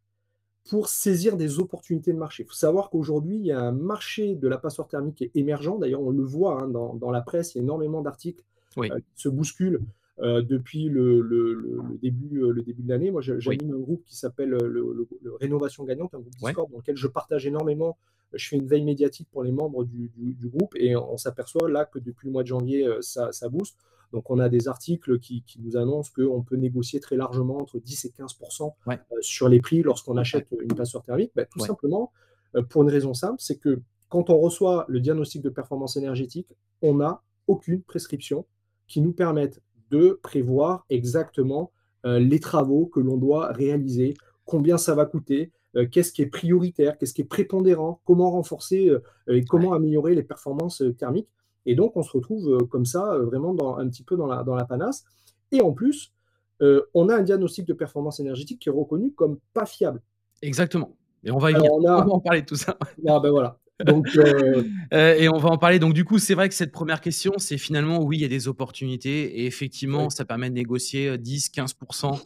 pour 0.70 0.88
saisir 0.88 1.36
des 1.36 1.60
opportunités 1.60 2.14
de 2.14 2.18
marché. 2.18 2.44
Il 2.44 2.46
faut 2.48 2.54
savoir 2.54 2.90
qu'aujourd'hui, 2.90 3.38
il 3.38 3.46
y 3.46 3.52
a 3.52 3.60
un 3.60 3.72
marché 3.72 4.36
de 4.36 4.48
la 4.48 4.58
passoire 4.58 4.88
thermique 4.88 5.16
qui 5.16 5.24
est 5.26 5.32
émergent. 5.36 5.78
D'ailleurs, 5.78 6.02
on 6.02 6.12
le 6.12 6.24
voit 6.24 6.62
hein, 6.62 6.68
dans, 6.68 7.12
la 7.12 7.22
presse, 7.22 7.54
il 7.54 7.58
y 7.58 7.62
a 7.62 7.64
énormément 7.64 8.02
d'articles 8.02 8.44
euh, 8.78 9.00
qui 9.00 9.22
se 9.22 9.30
bousculent 9.30 9.82
euh, 10.20 10.42
depuis 10.42 10.86
le, 10.86 11.68
début, 12.02 12.44
euh, 12.44 12.52
le 12.52 12.62
début 12.62 12.82
de 12.82 12.90
l'année. 12.90 13.12
Moi, 13.12 13.22
j'anime 13.22 13.74
un 13.74 13.80
groupe 13.80 14.04
qui 14.06 14.16
s'appelle 14.16 14.50
le, 14.50 15.08
Rénovation 15.42 15.84
Gagnante, 15.84 16.14
un 16.16 16.20
groupe 16.20 16.36
Discord 16.36 16.72
dans 16.72 16.78
lequel 16.78 16.96
je 16.96 17.08
partage 17.08 17.46
énormément. 17.46 17.98
Je 18.32 18.48
fais 18.48 18.56
une 18.56 18.66
veille 18.66 18.86
médiatique 18.86 19.28
pour 19.32 19.44
les 19.44 19.52
membres 19.52 19.84
du, 19.84 20.10
groupe 20.48 20.74
et 20.76 20.96
on, 20.96 21.18
s'aperçoit 21.18 21.70
là 21.70 21.86
que 21.86 22.00
depuis 22.00 22.28
le 22.28 22.32
mois 22.32 22.44
de 22.44 22.48
janvier, 22.48 22.90
ça, 23.02 23.32
ça 23.32 23.50
booste. 23.50 23.78
Donc, 24.14 24.30
on 24.30 24.38
a 24.38 24.48
des 24.48 24.68
articles 24.68 25.20
qui, 25.20 25.44
nous 25.60 25.76
annoncent 25.76 26.12
qu'on 26.16 26.44
peut 26.44 26.56
négocier 26.56 27.00
très 27.00 27.18
largement 27.18 27.58
entre 27.58 27.80
10 27.80 28.06
et 28.06 28.10
15% 28.10 28.74
euh, 28.88 28.96
sur 29.22 29.50
les 29.50 29.60
prix 29.60 29.82
lorsqu'on 29.82 30.18
achète 30.18 30.48
une 30.62 30.76
passoire 30.76 31.04
thermique. 31.04 31.32
Ben, 31.36 31.48
tout 31.50 31.60
simplement, 31.60 32.12
euh, 32.56 32.62
pour 32.62 32.84
une 32.84 32.90
raison 32.90 33.16
simple, 33.16 33.38
c'est 33.40 33.58
que 33.58 33.82
quand 34.10 34.30
on 34.30 34.38
reçoit 34.38 34.86
le 34.88 35.00
diagnostic 35.00 35.42
de 35.42 35.50
performance 35.50 35.98
énergétique, 35.98 36.56
on 36.84 36.94
n'a 36.94 37.24
aucune 37.48 37.82
prescription 37.82 38.46
qui 38.88 39.02
nous 39.02 39.14
permette 39.14 39.62
de 39.90 40.20
prévoir 40.22 40.86
exactement 40.92 41.72
euh, 42.06 42.20
les 42.20 42.40
travaux 42.40 42.86
que 42.86 43.00
l'on 43.00 43.18
doit 43.18 43.52
réaliser, 43.52 44.14
combien 44.46 44.78
ça 44.78 44.94
va 44.94 45.06
coûter, 45.06 45.52
qu'est-ce 45.92 46.14
qui 46.14 46.22
est 46.22 46.28
prioritaire, 46.28 47.00
qu'est-ce 47.00 47.16
qui 47.16 47.22
est 47.22 47.26
prépondérant, 47.26 48.00
comment 48.06 48.30
renforcer 48.30 48.96
et 49.28 49.44
comment 49.44 49.74
améliorer 49.74 50.14
les 50.14 50.22
performances 50.22 50.84
thermiques. 51.00 51.30
Et 51.66 51.76
donc, 51.76 51.96
on 51.96 52.04
se 52.04 52.12
retrouve 52.12 52.50
euh, 52.50 52.66
comme 52.66 52.86
ça, 52.86 53.14
euh, 53.14 53.26
vraiment 53.26 53.54
dans, 53.54 53.78
un 53.78 53.88
petit 53.88 54.04
peu 54.04 54.18
dans 54.18 54.28
la, 54.28 54.44
dans 54.44 54.56
la 54.56 54.66
panasse. 54.66 55.04
Et 55.52 55.62
en 55.62 55.72
plus, 55.72 56.14
euh, 56.62 56.82
on 56.94 57.10
a 57.10 57.16
un 57.16 57.22
diagnostic 57.22 57.66
de 57.66 57.74
performance 57.74 58.20
énergétique 58.20 58.60
qui 58.60 58.70
est 58.70 58.72
reconnu 58.72 59.14
comme 59.14 59.40
pas 59.54 59.66
fiable. 59.66 60.02
Exactement. 60.42 60.96
Et 61.24 61.32
on 61.32 61.38
va, 61.38 61.52
y 61.52 61.56
on, 61.56 61.82
va 61.82 62.06
en 62.06 62.20
parler 62.20 62.42
de 62.42 62.46
tout 62.46 62.56
ça. 62.56 62.78
Ah 63.08 63.20
ben 63.20 63.32
voilà. 63.32 63.60
Donc, 63.86 64.08
et 64.92 65.30
on 65.30 65.38
va 65.38 65.50
en 65.50 65.58
parler. 65.58 65.80
Donc, 65.80 65.94
du 65.94 66.04
coup, 66.04 66.20
c'est 66.20 66.36
vrai 66.36 66.50
que 66.50 66.56
cette 66.56 66.72
première 66.72 67.02
question, 67.02 67.34
c'est 67.38 67.58
finalement, 67.58 68.04
oui, 68.04 68.18
il 68.18 68.22
y 68.22 68.26
a 68.26 68.30
des 68.30 68.48
opportunités. 68.48 69.40
Et 69.40 69.46
effectivement, 69.46 70.10
ça 70.10 70.26
permet 70.26 70.50
de 70.50 70.56
négocier 70.56 71.16
10-15% 71.18 72.22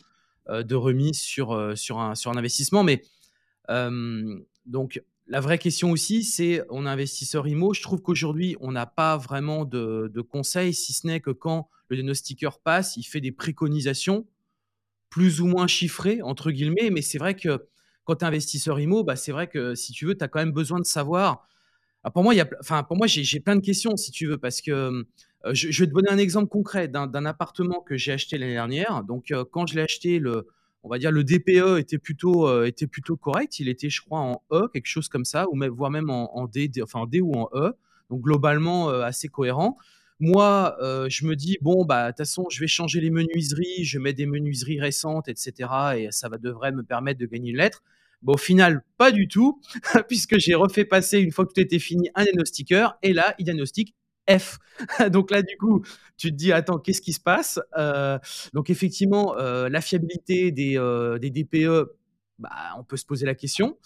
de 0.64 0.76
remise 0.76 1.20
sur, 1.20 1.78
sur, 1.78 2.00
un, 2.00 2.16
sur 2.16 2.32
un 2.32 2.38
investissement. 2.38 2.84
Mais 2.84 3.04
donc, 4.66 5.02
la 5.30 5.42
vraie 5.42 5.58
question 5.58 5.92
aussi, 5.92 6.24
c'est 6.24 6.64
on 6.70 6.86
est 6.86 6.90
investisseur 6.90 7.48
IMO. 7.48 7.74
Je 7.74 7.82
trouve 7.82 8.02
qu'aujourd'hui, 8.02 8.56
on 8.62 8.72
n'a 8.72 8.86
pas 8.86 9.18
vraiment 9.18 9.66
de, 9.66 10.22
conseils, 10.22 10.74
si 10.74 10.94
ce 10.94 11.06
n'est 11.08 11.20
que 11.20 11.32
quand 11.32 11.70
le 11.90 11.98
diagnostiqueur 11.98 12.60
passe, 12.60 12.98
il 12.98 13.04
fait 13.04 13.22
des 13.22 13.32
préconisations 13.32 14.26
plus 15.10 15.42
ou 15.42 15.48
moins 15.48 15.68
chiffrées, 15.68 16.22
entre 16.22 16.52
guillemets. 16.52 16.90
Mais 16.92 17.02
c'est 17.02 17.18
vrai 17.18 17.36
que 17.36 17.68
quand 18.06 18.18
tu 18.18 18.26
es 18.26 18.28
investisseur 18.28 18.80
IMO, 18.80 19.04
bah, 19.04 19.16
c'est 19.16 19.32
vrai 19.32 19.48
que 19.48 19.76
si 19.76 19.92
tu 19.92 20.06
veux, 20.06 20.18
tu 20.18 20.24
as 20.24 20.28
quand 20.28 20.40
même 20.40 20.52
besoin 20.52 20.80
de 20.80 20.86
savoir. 20.86 21.48
Ah, 22.04 22.12
pour 22.12 22.24
moi, 22.24 22.34
pour 22.88 22.98
moi 22.98 23.08
j'ai 23.08 23.40
plein 23.40 23.56
de 23.56 23.62
questions, 23.62 23.98
si 23.98 24.12
tu 24.12 24.28
veux, 24.28 24.38
parce 24.38 24.62
que 24.62 24.72
euh, 25.46 25.54
je, 25.54 25.68
vais 25.84 25.88
te 25.88 25.94
donner 25.94 26.10
un 26.10 26.18
exemple 26.18 26.48
concret 26.48 26.88
d'un 26.88 27.26
appartement 27.26 27.82
que 27.82 27.98
j'ai 27.98 28.14
acheté 28.14 28.38
l'année 28.38 28.54
dernière. 28.54 29.04
Donc, 29.04 29.32
euh, 29.32 29.44
quand 29.50 29.68
je 29.68 29.76
l'ai 29.76 29.82
acheté 29.82 30.20
le, 30.20 30.48
on 30.84 30.90
va 30.90 31.00
dire 31.00 31.12
le 31.12 31.24
DPE 31.24 31.80
était 31.80 31.98
plutôt, 31.98 32.48
euh, 32.48 32.66
était 32.66 32.88
plutôt 32.88 33.18
correct. 33.18 33.60
Il 33.60 33.70
était, 33.70 33.90
je 33.90 34.02
crois, 34.02 34.20
en 34.20 34.42
E, 34.52 34.68
quelque 34.74 34.88
chose 34.88 35.10
comme 35.10 35.26
ça, 35.26 35.48
ou 35.52 35.60
voire 35.74 35.92
même 35.92 36.10
en, 36.10 36.48
D, 36.48 36.72
enfin 36.82 37.02
en 37.02 37.06
D 37.06 37.22
ou 37.22 37.34
en 37.34 37.50
E. 37.54 37.74
Donc 38.10 38.22
globalement 38.22 38.90
euh, 38.90 39.02
assez 39.02 39.28
cohérent. 39.28 39.78
Moi, 40.20 40.76
euh, 40.82 41.08
je 41.10 41.26
me 41.26 41.36
dis 41.36 41.58
bon 41.62 41.86
bah 41.86 42.06
de 42.06 42.12
toute 42.12 42.18
façon, 42.20 42.48
je 42.50 42.60
vais 42.60 42.68
changer 42.68 43.02
les 43.02 43.12
menuiseries, 43.12 43.84
je 43.84 44.00
mets 44.00 44.14
des 44.14 44.26
menuiseries 44.26 44.80
récentes, 44.80 45.28
etc. 45.28 45.70
Et 45.98 46.08
ça 46.12 46.30
va 46.30 46.38
devrait 46.38 46.72
me 46.72 46.84
permettre 46.84 47.20
de 47.20 47.26
gagner 47.26 47.52
une 47.52 47.58
lettre. 47.58 47.84
Bon, 48.24 48.34
au 48.34 48.38
final, 48.38 48.84
pas 48.98 49.12
du 49.12 49.28
tout, 49.28 49.62
puisque 50.08 50.40
j'ai 50.40 50.56
refait 50.56 50.86
passer 50.86 51.20
une 51.20 51.32
fois 51.32 51.46
que 51.46 51.54
tout 51.54 51.60
était 51.60 51.80
fini 51.80 52.10
un 52.16 52.24
diagnostiqueur, 52.24 52.98
et 53.04 53.14
là, 53.14 53.36
il 53.38 53.46
diagnostique 53.46 53.96
F. 54.30 54.60
donc 55.10 55.32
là, 55.32 55.42
du 55.42 55.58
coup, 55.58 55.84
tu 56.18 56.32
te 56.32 56.36
dis, 56.36 56.52
attends, 56.52 56.80
qu'est-ce 56.80 57.02
qui 57.02 57.14
se 57.14 57.20
passe? 57.20 57.60
Euh, 57.78 58.20
Donc 58.54 58.70
effectivement, 58.70 59.36
euh, 59.38 59.70
la 59.70 59.82
fiabilité 59.82 60.52
des, 60.52 60.78
euh, 60.78 61.18
des 61.18 61.30
DPE, 61.32 61.94
bah, 62.40 62.50
on 62.78 62.84
peut 62.84 62.98
se 62.98 63.06
poser 63.06 63.26
la 63.26 63.34
question. 63.34 63.80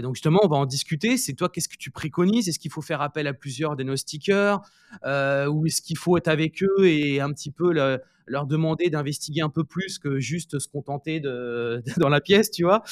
donc 0.00 0.14
justement, 0.14 0.38
on 0.44 0.48
va 0.48 0.56
en 0.56 0.66
discuter. 0.66 1.16
C'est 1.16 1.34
toi, 1.34 1.48
qu'est-ce 1.48 1.68
que 1.68 1.76
tu 1.76 1.90
préconises? 1.90 2.48
Est-ce 2.48 2.60
qu'il 2.60 2.70
faut 2.70 2.82
faire 2.82 3.00
appel 3.00 3.26
à 3.26 3.34
plusieurs 3.34 3.74
diagnostiqueurs 3.74 4.60
Ou 5.04 5.66
est-ce 5.66 5.82
qu'il 5.82 5.98
faut 5.98 6.16
être 6.16 6.28
avec 6.28 6.62
eux 6.62 6.86
et 6.86 7.20
un 7.20 7.32
petit 7.32 7.50
peu 7.50 7.72
leur 7.72 8.46
demander 8.46 8.90
d'investiguer 8.90 9.40
un 9.40 9.48
peu 9.48 9.64
plus 9.64 9.98
que 9.98 10.20
juste 10.20 10.60
se 10.60 10.68
contenter 10.68 11.18
de, 11.18 11.82
dans 11.96 12.08
la 12.08 12.20
pièce, 12.20 12.52
tu 12.52 12.62
vois? 12.62 12.84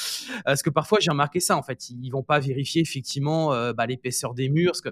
Parce 0.44 0.64
que 0.64 0.70
parfois, 0.70 0.98
j'ai 1.00 1.12
remarqué 1.12 1.38
ça, 1.38 1.56
en 1.56 1.62
fait. 1.62 1.90
Ils 1.90 2.10
vont 2.10 2.24
pas 2.24 2.40
vérifier 2.40 2.82
effectivement 2.82 3.50
bah, 3.72 3.86
l'épaisseur 3.86 4.34
des 4.34 4.48
murs. 4.48 4.72
Parce 4.72 4.80
que 4.80 4.90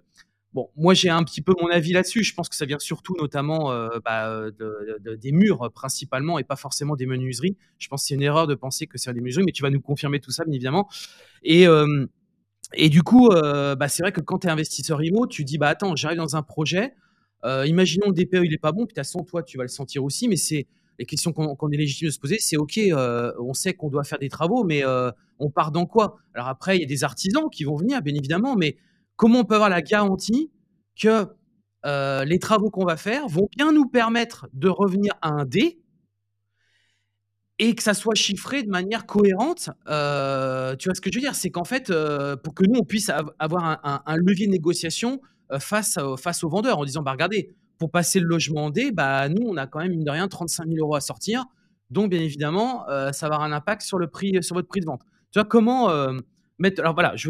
Bon, 0.54 0.68
moi 0.76 0.92
j'ai 0.92 1.08
un 1.08 1.24
petit 1.24 1.40
peu 1.40 1.54
mon 1.60 1.68
avis 1.68 1.92
là-dessus. 1.92 2.22
Je 2.22 2.34
pense 2.34 2.48
que 2.48 2.56
ça 2.56 2.66
vient 2.66 2.78
surtout 2.78 3.14
notamment 3.18 3.72
euh, 3.72 3.88
bah, 4.04 4.50
des 5.16 5.32
murs 5.32 5.70
principalement 5.72 6.38
et 6.38 6.44
pas 6.44 6.56
forcément 6.56 6.94
des 6.94 7.06
menuiseries. 7.06 7.56
Je 7.78 7.88
pense 7.88 8.02
que 8.02 8.08
c'est 8.08 8.14
une 8.14 8.22
erreur 8.22 8.46
de 8.46 8.54
penser 8.54 8.86
que 8.86 8.98
c'est 8.98 9.12
des 9.14 9.20
menuiseries, 9.20 9.44
mais 9.46 9.52
tu 9.52 9.62
vas 9.62 9.70
nous 9.70 9.80
confirmer 9.80 10.20
tout 10.20 10.30
ça 10.30 10.44
bien 10.44 10.52
évidemment. 10.52 10.88
Et, 11.42 11.66
euh, 11.66 12.06
et 12.74 12.90
du 12.90 13.02
coup, 13.02 13.28
euh, 13.30 13.74
bah, 13.76 13.88
c'est 13.88 14.02
vrai 14.02 14.12
que 14.12 14.20
quand 14.20 14.40
tu 14.40 14.46
es 14.46 14.50
investisseur 14.50 15.02
IMO, 15.02 15.26
tu 15.26 15.44
dis 15.44 15.56
bah 15.56 15.68
attends, 15.68 15.96
j'arrive 15.96 16.18
dans 16.18 16.36
un 16.36 16.42
projet. 16.42 16.94
imaginons 17.44 18.08
le 18.08 18.14
DPE 18.14 18.44
il 18.44 18.52
est 18.52 18.58
pas 18.58 18.72
bon, 18.72 18.86
puis 18.86 18.94
façon 18.94 19.24
toi 19.24 19.42
tu 19.42 19.56
vas 19.56 19.64
le 19.64 19.68
sentir 19.68 20.04
aussi, 20.04 20.28
mais 20.28 20.36
c'est 20.36 20.66
les 20.98 21.06
questions 21.06 21.32
qu'on 21.32 21.70
est 21.70 21.76
légitime 21.76 22.08
de 22.08 22.12
se 22.12 22.20
poser, 22.20 22.36
c'est 22.38 22.58
ok, 22.58 22.78
on 23.40 23.54
sait 23.54 23.72
qu'on 23.72 23.88
doit 23.88 24.04
faire 24.04 24.18
des 24.18 24.28
travaux, 24.28 24.64
mais 24.64 24.82
on 25.38 25.50
part 25.50 25.72
dans 25.72 25.86
quoi? 25.86 26.16
Alors 26.34 26.48
après, 26.48 26.76
il 26.76 26.80
y 26.80 26.84
a 26.84 26.86
des 26.86 27.04
artisans 27.04 27.48
qui 27.50 27.64
vont 27.64 27.76
venir, 27.76 28.02
bien 28.02 28.14
évidemment, 28.14 28.54
mais 28.54 28.76
comment 29.22 29.38
on 29.38 29.44
peut 29.44 29.54
avoir 29.54 29.70
la 29.70 29.82
garantie 29.82 30.50
que 31.00 31.28
euh, 31.86 32.24
les 32.24 32.40
travaux 32.40 32.70
qu'on 32.70 32.84
va 32.84 32.96
faire 32.96 33.28
vont 33.28 33.48
bien 33.56 33.70
nous 33.70 33.86
permettre 33.86 34.48
de 34.52 34.68
revenir 34.68 35.12
à 35.22 35.28
un 35.28 35.44
D 35.44 35.80
et 37.60 37.76
que 37.76 37.84
ça 37.84 37.94
soit 37.94 38.16
chiffré 38.16 38.64
de 38.64 38.68
manière 38.68 39.06
cohérente. 39.06 39.70
Euh, 39.86 40.74
tu 40.74 40.88
vois 40.88 40.96
ce 40.96 41.00
que 41.00 41.08
je 41.12 41.18
veux 41.18 41.22
dire? 41.22 41.36
C'est 41.36 41.50
qu'en 41.50 41.62
fait, 41.62 41.90
euh, 41.90 42.34
pour 42.34 42.52
que 42.52 42.64
nous, 42.66 42.80
on 42.80 42.84
puisse 42.84 43.12
avoir 43.38 43.80
un, 43.84 44.16
levier 44.16 44.48
de 44.48 44.50
négociation 44.50 45.20
face, 45.60 46.00
face 46.18 46.42
aux 46.42 46.48
vendeurs 46.48 46.78
en 46.78 46.84
disant, 46.84 47.02
bah, 47.02 47.12
regardez, 47.12 47.54
pour 47.78 47.92
passer 47.92 48.18
le 48.18 48.26
logement 48.26 48.64
en 48.64 48.70
D, 48.70 48.90
bah, 48.90 49.28
nous, 49.28 49.46
on 49.46 49.56
a 49.56 49.68
quand 49.68 49.78
même, 49.78 49.92
mine 49.92 50.02
de 50.02 50.10
rien, 50.10 50.26
35 50.26 50.66
000 50.66 50.78
euros 50.80 50.96
à 50.96 51.00
sortir. 51.00 51.44
donc 51.90 52.10
bien 52.10 52.20
évidemment, 52.20 52.86
ça 53.12 53.28
va 53.28 53.34
avoir 53.34 53.42
un 53.42 53.52
impact 53.52 53.82
sur 53.82 54.00
le 54.00 54.08
prix 54.08 54.42
sur 54.42 54.56
votre 54.56 54.66
prix 54.66 54.80
de 54.80 54.86
vente. 54.86 55.02
Tu 55.30 55.38
vois, 55.38 55.44
comment, 55.44 55.92
mettre 56.58 56.80
alors 56.80 56.94
voilà, 56.94 57.14
je 57.14 57.28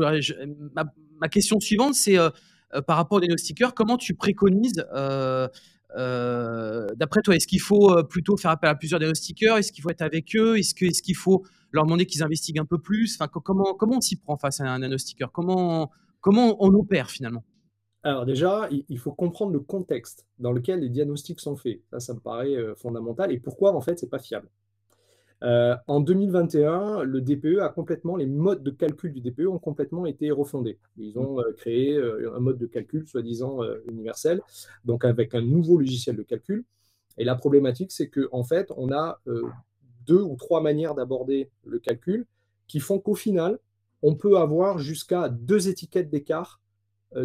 ma 1.23 1.29
question 1.31 1.59
suivante, 1.61 1.95
c'est, 1.95 2.19
heu 2.19 2.31
heu, 2.75 2.83
par 2.83 2.97
rapport 2.99 3.17
aux 3.19 3.21
diagnostiqueurs, 3.21 3.75
comment 3.75 3.97
tu 3.99 4.15
préconises, 4.15 4.85
heu, 4.95 5.49
d'après 6.97 7.21
toi, 7.23 7.37
est-ce 7.37 7.47
qu'il 7.47 7.61
faut, 7.61 8.03
plutôt 8.05 8.37
faire 8.37 8.51
appel 8.51 8.71
à 8.71 8.75
plusieurs 8.75 8.99
diagnostiqueurs? 9.01 9.57
Est-ce 9.59 9.73
qu'il 9.73 9.83
faut 9.83 9.91
être 9.91 10.03
avec 10.03 10.35
eux? 10.37 10.59
Est-ce 10.59 10.75
que 10.75 10.87
est-ce 10.87 11.03
qu'il 11.03 11.17
faut 11.17 11.45
leur 11.71 11.85
demander 11.85 12.07
qu'ils 12.07 12.23
investiguent 12.23 12.61
un 12.61 12.65
peu 12.67 12.79
plus? 12.79 13.15
Enfin, 13.17 13.29
co 13.29 13.41
comment 13.41 13.75
comment 13.75 13.97
on 13.99 14.01
s'y 14.01 14.17
prend 14.17 14.37
face 14.37 14.61
à 14.61 14.65
un 14.65 14.79
diagnostiqueur? 14.79 15.33
Comment 15.33 15.91
comment 16.21 16.57
on 16.65 16.73
opère 16.75 17.11
finalement? 17.11 17.45
Alors 18.05 18.27
déjà, 18.27 18.69
il 18.71 18.99
faut 18.99 19.13
comprendre 19.13 19.53
le 19.53 19.61
contexte 19.61 20.27
dans 20.39 20.53
lequel 20.53 20.81
les 20.81 20.89
diagnostics 20.89 21.41
sont 21.41 21.57
faits. 21.57 21.83
Ça, 21.93 22.01
ça 22.01 22.15
me 22.15 22.21
paraît, 22.21 22.57
fondamental 22.77 23.31
et 23.33 23.39
pourquoi 23.39 23.75
en 23.75 23.81
fait 23.81 23.99
c'est 23.99 24.11
pas 24.11 24.19
fiable? 24.19 24.49
Heu, 25.43 25.75
en 25.89 26.01
2021, 26.01 27.03
le 27.03 27.21
DPE 27.21 27.59
a 27.61 27.69
complètement 27.69 28.17
les 28.17 28.27
modes 28.27 28.63
de 28.63 28.71
calcul 28.71 29.13
du 29.13 29.21
DPE 29.21 29.49
ont 29.49 29.59
complètement 29.59 30.07
été 30.07 30.31
refondés. 30.31 30.79
Ils 30.99 31.19
Mmh. 31.19 31.21
ont, 31.21 31.41
heu, 31.41 31.53
créé, 31.57 31.95
heu, 31.97 32.33
un 32.35 32.41
mode 32.41 32.59
de 32.59 32.67
calcul 32.67 33.07
soi-disant, 33.09 33.61
universel, 33.89 34.41
donc 34.85 35.05
avec 35.05 35.35
un 35.35 35.41
nouveau 35.43 35.79
logiciel 35.79 36.17
de 36.17 36.23
calcul 36.23 36.65
et 37.19 37.25
la 37.25 37.35
problématique, 37.35 37.93
c'est 37.93 38.09
qu'en 38.09 38.45
fait, 38.45 38.73
on 38.77 38.93
a, 38.93 39.21
heu, 39.27 39.45
2 40.07 40.21
ou 40.23 40.37
3 40.37 40.61
manières 40.61 40.95
d'aborder 40.95 41.51
le 41.65 41.79
calcul 41.79 42.27
qui 42.69 42.81
font 42.81 42.99
qu'au 42.99 43.15
final, 43.15 43.59
on 44.03 44.15
peut 44.15 44.39
avoir 44.39 44.79
jusqu'à 44.79 45.29
2 45.29 45.69
étiquettes 45.69 46.11
d'écart 46.11 46.61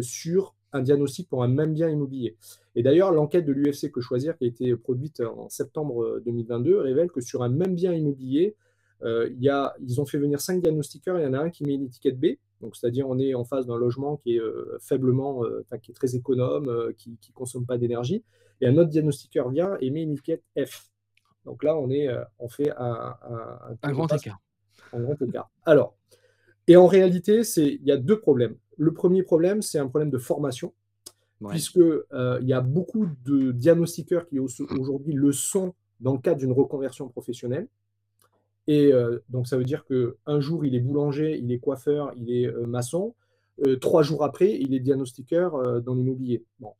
sur 0.00 0.54
un 0.72 0.80
diagnostic 0.80 1.28
pour 1.28 1.42
un 1.42 1.48
même 1.48 1.72
bien 1.72 1.88
immobilier. 1.88 2.36
Et 2.74 2.82
d'ailleurs, 2.82 3.10
l'enquête 3.12 3.44
de 3.44 3.52
l'UFC 3.52 3.90
Que 3.90 4.00
Choisir, 4.00 4.36
qui 4.36 4.44
a 4.44 4.46
été 4.48 4.76
produite 4.76 5.20
en 5.20 5.48
septembre 5.48 6.20
2022, 6.24 6.78
révèle 6.78 7.10
que 7.10 7.20
sur 7.20 7.42
un 7.42 7.48
même 7.48 7.74
bien 7.74 7.92
immobilier, 7.92 8.56
il 9.04 9.36
y 9.40 9.48
a 9.48 9.74
ils 9.80 10.00
ont 10.00 10.04
fait 10.06 10.18
venir 10.18 10.40
5 10.40 10.60
diagnostiqueurs, 10.60 11.18
il 11.18 11.22
y 11.22 11.26
en 11.26 11.32
a 11.32 11.38
un 11.38 11.50
qui 11.50 11.64
met 11.64 11.74
une 11.74 11.84
étiquette 11.84 12.18
B, 12.18 12.36
donc 12.60 12.76
c'est-à-dire 12.76 13.08
on 13.08 13.18
est 13.18 13.32
en 13.34 13.44
face 13.44 13.66
d'un 13.66 13.76
logement 13.78 14.16
qui 14.16 14.34
est, 14.36 14.40
heu, 14.40 14.76
faiblement, 14.80 15.42
enfin 15.60 15.78
qui 15.78 15.92
est 15.92 15.94
très 15.94 16.16
économe, 16.16 16.92
qui 16.96 17.10
ne 17.10 17.32
consomme 17.32 17.64
pas 17.64 17.78
d'énergie 17.78 18.24
et 18.60 18.66
un 18.66 18.76
autre 18.76 18.90
diagnostiqueur 18.90 19.50
vient 19.50 19.76
et 19.80 19.90
met 19.90 20.02
une 20.02 20.12
étiquette 20.12 20.42
F. 20.58 20.90
Donc 21.44 21.62
là, 21.62 21.78
on 21.78 21.90
est, 21.90 22.08
on 22.40 22.48
fait 22.48 22.70
un 22.76 23.14
un 23.22 23.58
un 23.70 23.76
Un 23.82 23.92
grand 23.92 24.12
écart. 24.12 24.38
en 24.92 25.00
grand 25.00 25.22
écart. 25.22 25.50
Alors 25.64 25.96
et 26.66 26.76
en 26.76 26.86
réalité, 26.86 27.40
il 27.56 27.84
y 27.84 27.92
a 27.92 27.96
2 27.96 28.20
problèmes. 28.20 28.56
Le 28.78 28.92
premier 28.94 29.22
problème, 29.22 29.60
c'est 29.60 29.78
un 29.78 29.88
problème 29.88 30.10
de 30.10 30.18
formation, 30.18 30.72
Ouais. 31.40 31.50
puisque, 31.50 31.78
il 31.78 32.46
y 32.48 32.52
a 32.52 32.60
beaucoup 32.60 33.06
de 33.24 33.52
diagnostiqueurs 33.52 34.26
qui 34.26 34.38
au 34.38 34.48
aujourd'hui 34.78 35.12
le 35.12 35.30
sont 35.32 35.74
dans 36.00 36.12
le 36.12 36.18
cadre 36.18 36.38
d'une 36.38 36.52
reconversion 36.52 37.08
professionnelle 37.08 37.68
et 38.66 38.92
heu, 38.92 39.22
donc 39.28 39.46
ça 39.48 39.56
veut 39.56 39.64
dire 39.64 39.84
qu'un 39.86 40.40
jour, 40.40 40.64
il 40.64 40.74
est 40.74 40.80
boulanger, 40.80 41.38
il 41.38 41.50
est 41.52 41.58
coiffeur, 41.58 42.12
il 42.16 42.30
est, 42.30 42.46
heu, 42.46 42.66
maçon, 42.66 43.14
3 43.80 44.02
jours 44.02 44.24
après, 44.24 44.52
il 44.52 44.74
est 44.74 44.80
diagnostiqueur, 44.80 45.80
dans 45.82 45.94
l'immobilier. 45.94 46.44
Bon, 46.60 46.72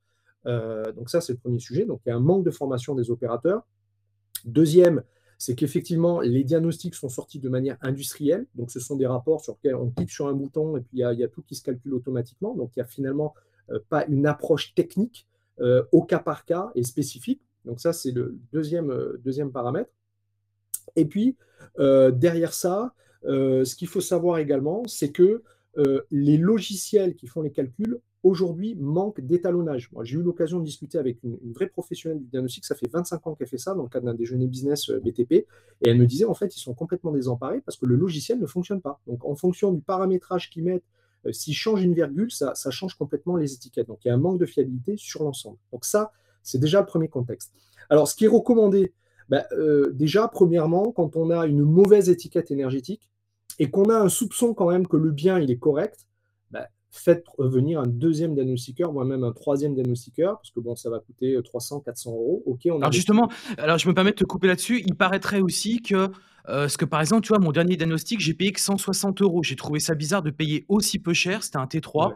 donc 0.44 1.10
ça, 1.10 1.20
c'est 1.20 1.32
le 1.32 1.38
premier 1.38 1.58
sujet, 1.58 1.84
donc 1.84 2.00
il 2.04 2.10
y 2.10 2.12
a 2.12 2.16
un 2.16 2.20
manque 2.20 2.44
de 2.44 2.50
formation 2.50 2.94
des 2.94 3.10
opérateurs. 3.10 3.62
Deuxième, 4.44 5.02
c'est 5.38 5.54
qu'effectivement, 5.54 6.20
les 6.20 6.42
diagnostics 6.42 6.96
sont 6.96 7.08
sortis 7.08 7.38
de 7.38 7.48
manière 7.48 7.78
industrielle. 7.80 8.46
Donc, 8.56 8.72
ce 8.72 8.80
sont 8.80 8.96
des 8.96 9.06
rapports 9.06 9.40
sur 9.40 9.54
lesquels 9.54 9.76
on 9.76 9.88
clique 9.88 10.10
sur 10.10 10.26
un 10.26 10.32
bouton 10.32 10.76
et 10.76 10.80
puis 10.80 10.98
il 10.98 10.98
y 10.98 11.24
a, 11.24 11.28
tout 11.28 11.42
qui 11.42 11.54
se 11.54 11.62
calcule 11.62 11.94
automatiquement. 11.94 12.54
Donc, 12.54 12.72
il 12.74 12.80
n'y 12.80 12.82
a 12.82 12.86
finalement 12.86 13.34
euh, 13.70 13.78
pas 13.88 14.04
une 14.06 14.26
approche 14.26 14.74
technique 14.74 15.28
euh, 15.60 15.84
au 15.92 16.02
cas 16.02 16.18
par 16.18 16.44
cas 16.44 16.72
et 16.74 16.82
spécifique. 16.82 17.40
Donc, 17.64 17.80
ça, 17.80 17.92
c'est 17.92 18.10
le 18.10 18.36
deuxième, 18.52 18.90
euh, 18.90 19.50
paramètre. 19.52 19.90
Et 20.96 21.04
puis, 21.04 21.36
derrière 21.76 22.52
ça, 22.52 22.92
ce 23.22 23.76
qu'il 23.76 23.88
faut 23.88 24.00
savoir 24.00 24.38
également, 24.38 24.82
c'est 24.88 25.12
que 25.12 25.44
les 26.10 26.38
logiciels 26.38 27.14
qui 27.14 27.28
font 27.28 27.42
les 27.42 27.52
calculs, 27.52 28.00
aujourd'hui, 28.28 28.76
manquent 28.76 29.20
d'étalonnage. 29.20 29.90
J'ai 30.02 30.16
eu 30.16 30.22
l'occasion 30.22 30.60
de 30.60 30.64
discuter 30.64 30.98
avec 30.98 31.22
une, 31.24 31.38
vraie 31.52 31.68
professionnelle 31.68 32.20
du 32.20 32.26
diagnostic, 32.26 32.64
ça 32.64 32.74
fait 32.74 32.88
25 32.90 33.26
ans 33.26 33.34
qu'elle 33.34 33.48
fait 33.48 33.58
ça 33.58 33.74
dans 33.74 33.82
le 33.82 33.88
cadre 33.88 34.06
d'un 34.06 34.14
déjeuner 34.14 34.46
business 34.46 34.90
euh, 34.90 35.00
BTP, 35.00 35.32
et 35.32 35.46
elle 35.82 35.98
me 35.98 36.06
disait, 36.06 36.24
en 36.24 36.34
fait, 36.34 36.54
ils 36.56 36.60
sont 36.60 36.74
complètement 36.74 37.12
désemparés 37.12 37.60
parce 37.60 37.76
que 37.76 37.86
le 37.86 37.96
logiciel 37.96 38.38
ne 38.38 38.46
fonctionne 38.46 38.80
pas. 38.80 39.00
Donc, 39.06 39.24
en 39.24 39.34
fonction 39.34 39.72
du 39.72 39.80
paramétrage 39.80 40.50
qu'ils 40.50 40.64
mettent, 40.64 40.84
euh, 41.26 41.32
s'ils 41.32 41.54
changent 41.54 41.82
une 41.82 41.94
virgule, 41.94 42.30
ça, 42.30 42.54
change 42.70 42.94
complètement 42.94 43.36
les 43.36 43.54
étiquettes. 43.54 43.88
Donc, 43.88 44.04
il 44.04 44.08
y 44.08 44.10
a 44.10 44.14
un 44.14 44.18
manque 44.18 44.38
de 44.38 44.46
fiabilité 44.46 44.96
sur 44.96 45.24
l'ensemble. 45.24 45.58
Donc, 45.72 45.84
ça, 45.84 46.12
c'est 46.42 46.58
déjà 46.58 46.80
le 46.80 46.86
premier 46.86 47.08
contexte. 47.08 47.52
Alors, 47.90 48.08
ce 48.08 48.14
qui 48.14 48.26
est 48.26 48.28
recommandé, 48.28 48.92
bah, 49.28 49.46
euh, 49.52 49.90
déjà, 49.92 50.28
premièrement, 50.28 50.92
quand 50.92 51.16
on 51.16 51.30
a 51.30 51.46
une 51.46 51.62
mauvaise 51.62 52.08
étiquette 52.08 52.50
énergétique 52.50 53.10
et 53.58 53.70
qu'on 53.70 53.90
a 53.90 53.98
un 53.98 54.08
soupçon 54.08 54.54
quand 54.54 54.70
même 54.70 54.86
que 54.86 54.96
le 54.96 55.10
bien 55.10 55.38
il 55.38 55.50
est 55.50 55.58
correct, 55.58 56.06
faites 56.90 57.24
venir 57.38 57.80
un 57.80 57.86
deuxième 57.86 58.34
diagnostiqueur, 58.34 58.92
voire 58.92 59.04
même 59.04 59.24
un 59.24 59.32
troisième 59.32 59.74
diagnostiqueur, 59.74 60.38
parce 60.38 60.50
que 60.50 60.60
bon, 60.60 60.74
ça 60.74 60.90
va 60.90 60.98
coûter 61.00 61.36
300, 61.42 61.80
400 61.80 62.12
euros. 62.12 62.42
Ok, 62.46 62.60
on 62.70 62.76
Alors 62.80 62.92
justement, 62.92 63.28
alors 63.58 63.78
je 63.78 63.88
me 63.88 63.94
permets 63.94 64.10
de 64.12 64.16
te 64.16 64.24
couper 64.24 64.46
là-dessus. 64.46 64.82
Il 64.86 64.94
paraîtrait 64.94 65.40
aussi 65.40 65.82
que, 65.82 65.94
heu, 65.94 66.10
parce 66.46 66.76
que 66.76 66.84
par 66.84 67.00
exemple, 67.00 67.22
tu 67.22 67.28
vois, 67.28 67.38
mon 67.38 67.52
dernier 67.52 67.76
diagnostic, 67.76 68.20
j'ai 68.20 68.34
payé 68.34 68.52
que 68.52 68.60
160 68.60 69.20
euros. 69.22 69.42
J'ai 69.42 69.56
trouvé 69.56 69.80
ça 69.80 69.94
bizarre 69.94 70.22
de 70.22 70.30
payer 70.30 70.64
aussi 70.68 70.98
peu 70.98 71.12
cher, 71.12 71.42
c'était 71.42 71.58
un 71.58 71.66
T3, 71.66 72.08
Ouais. 72.08 72.14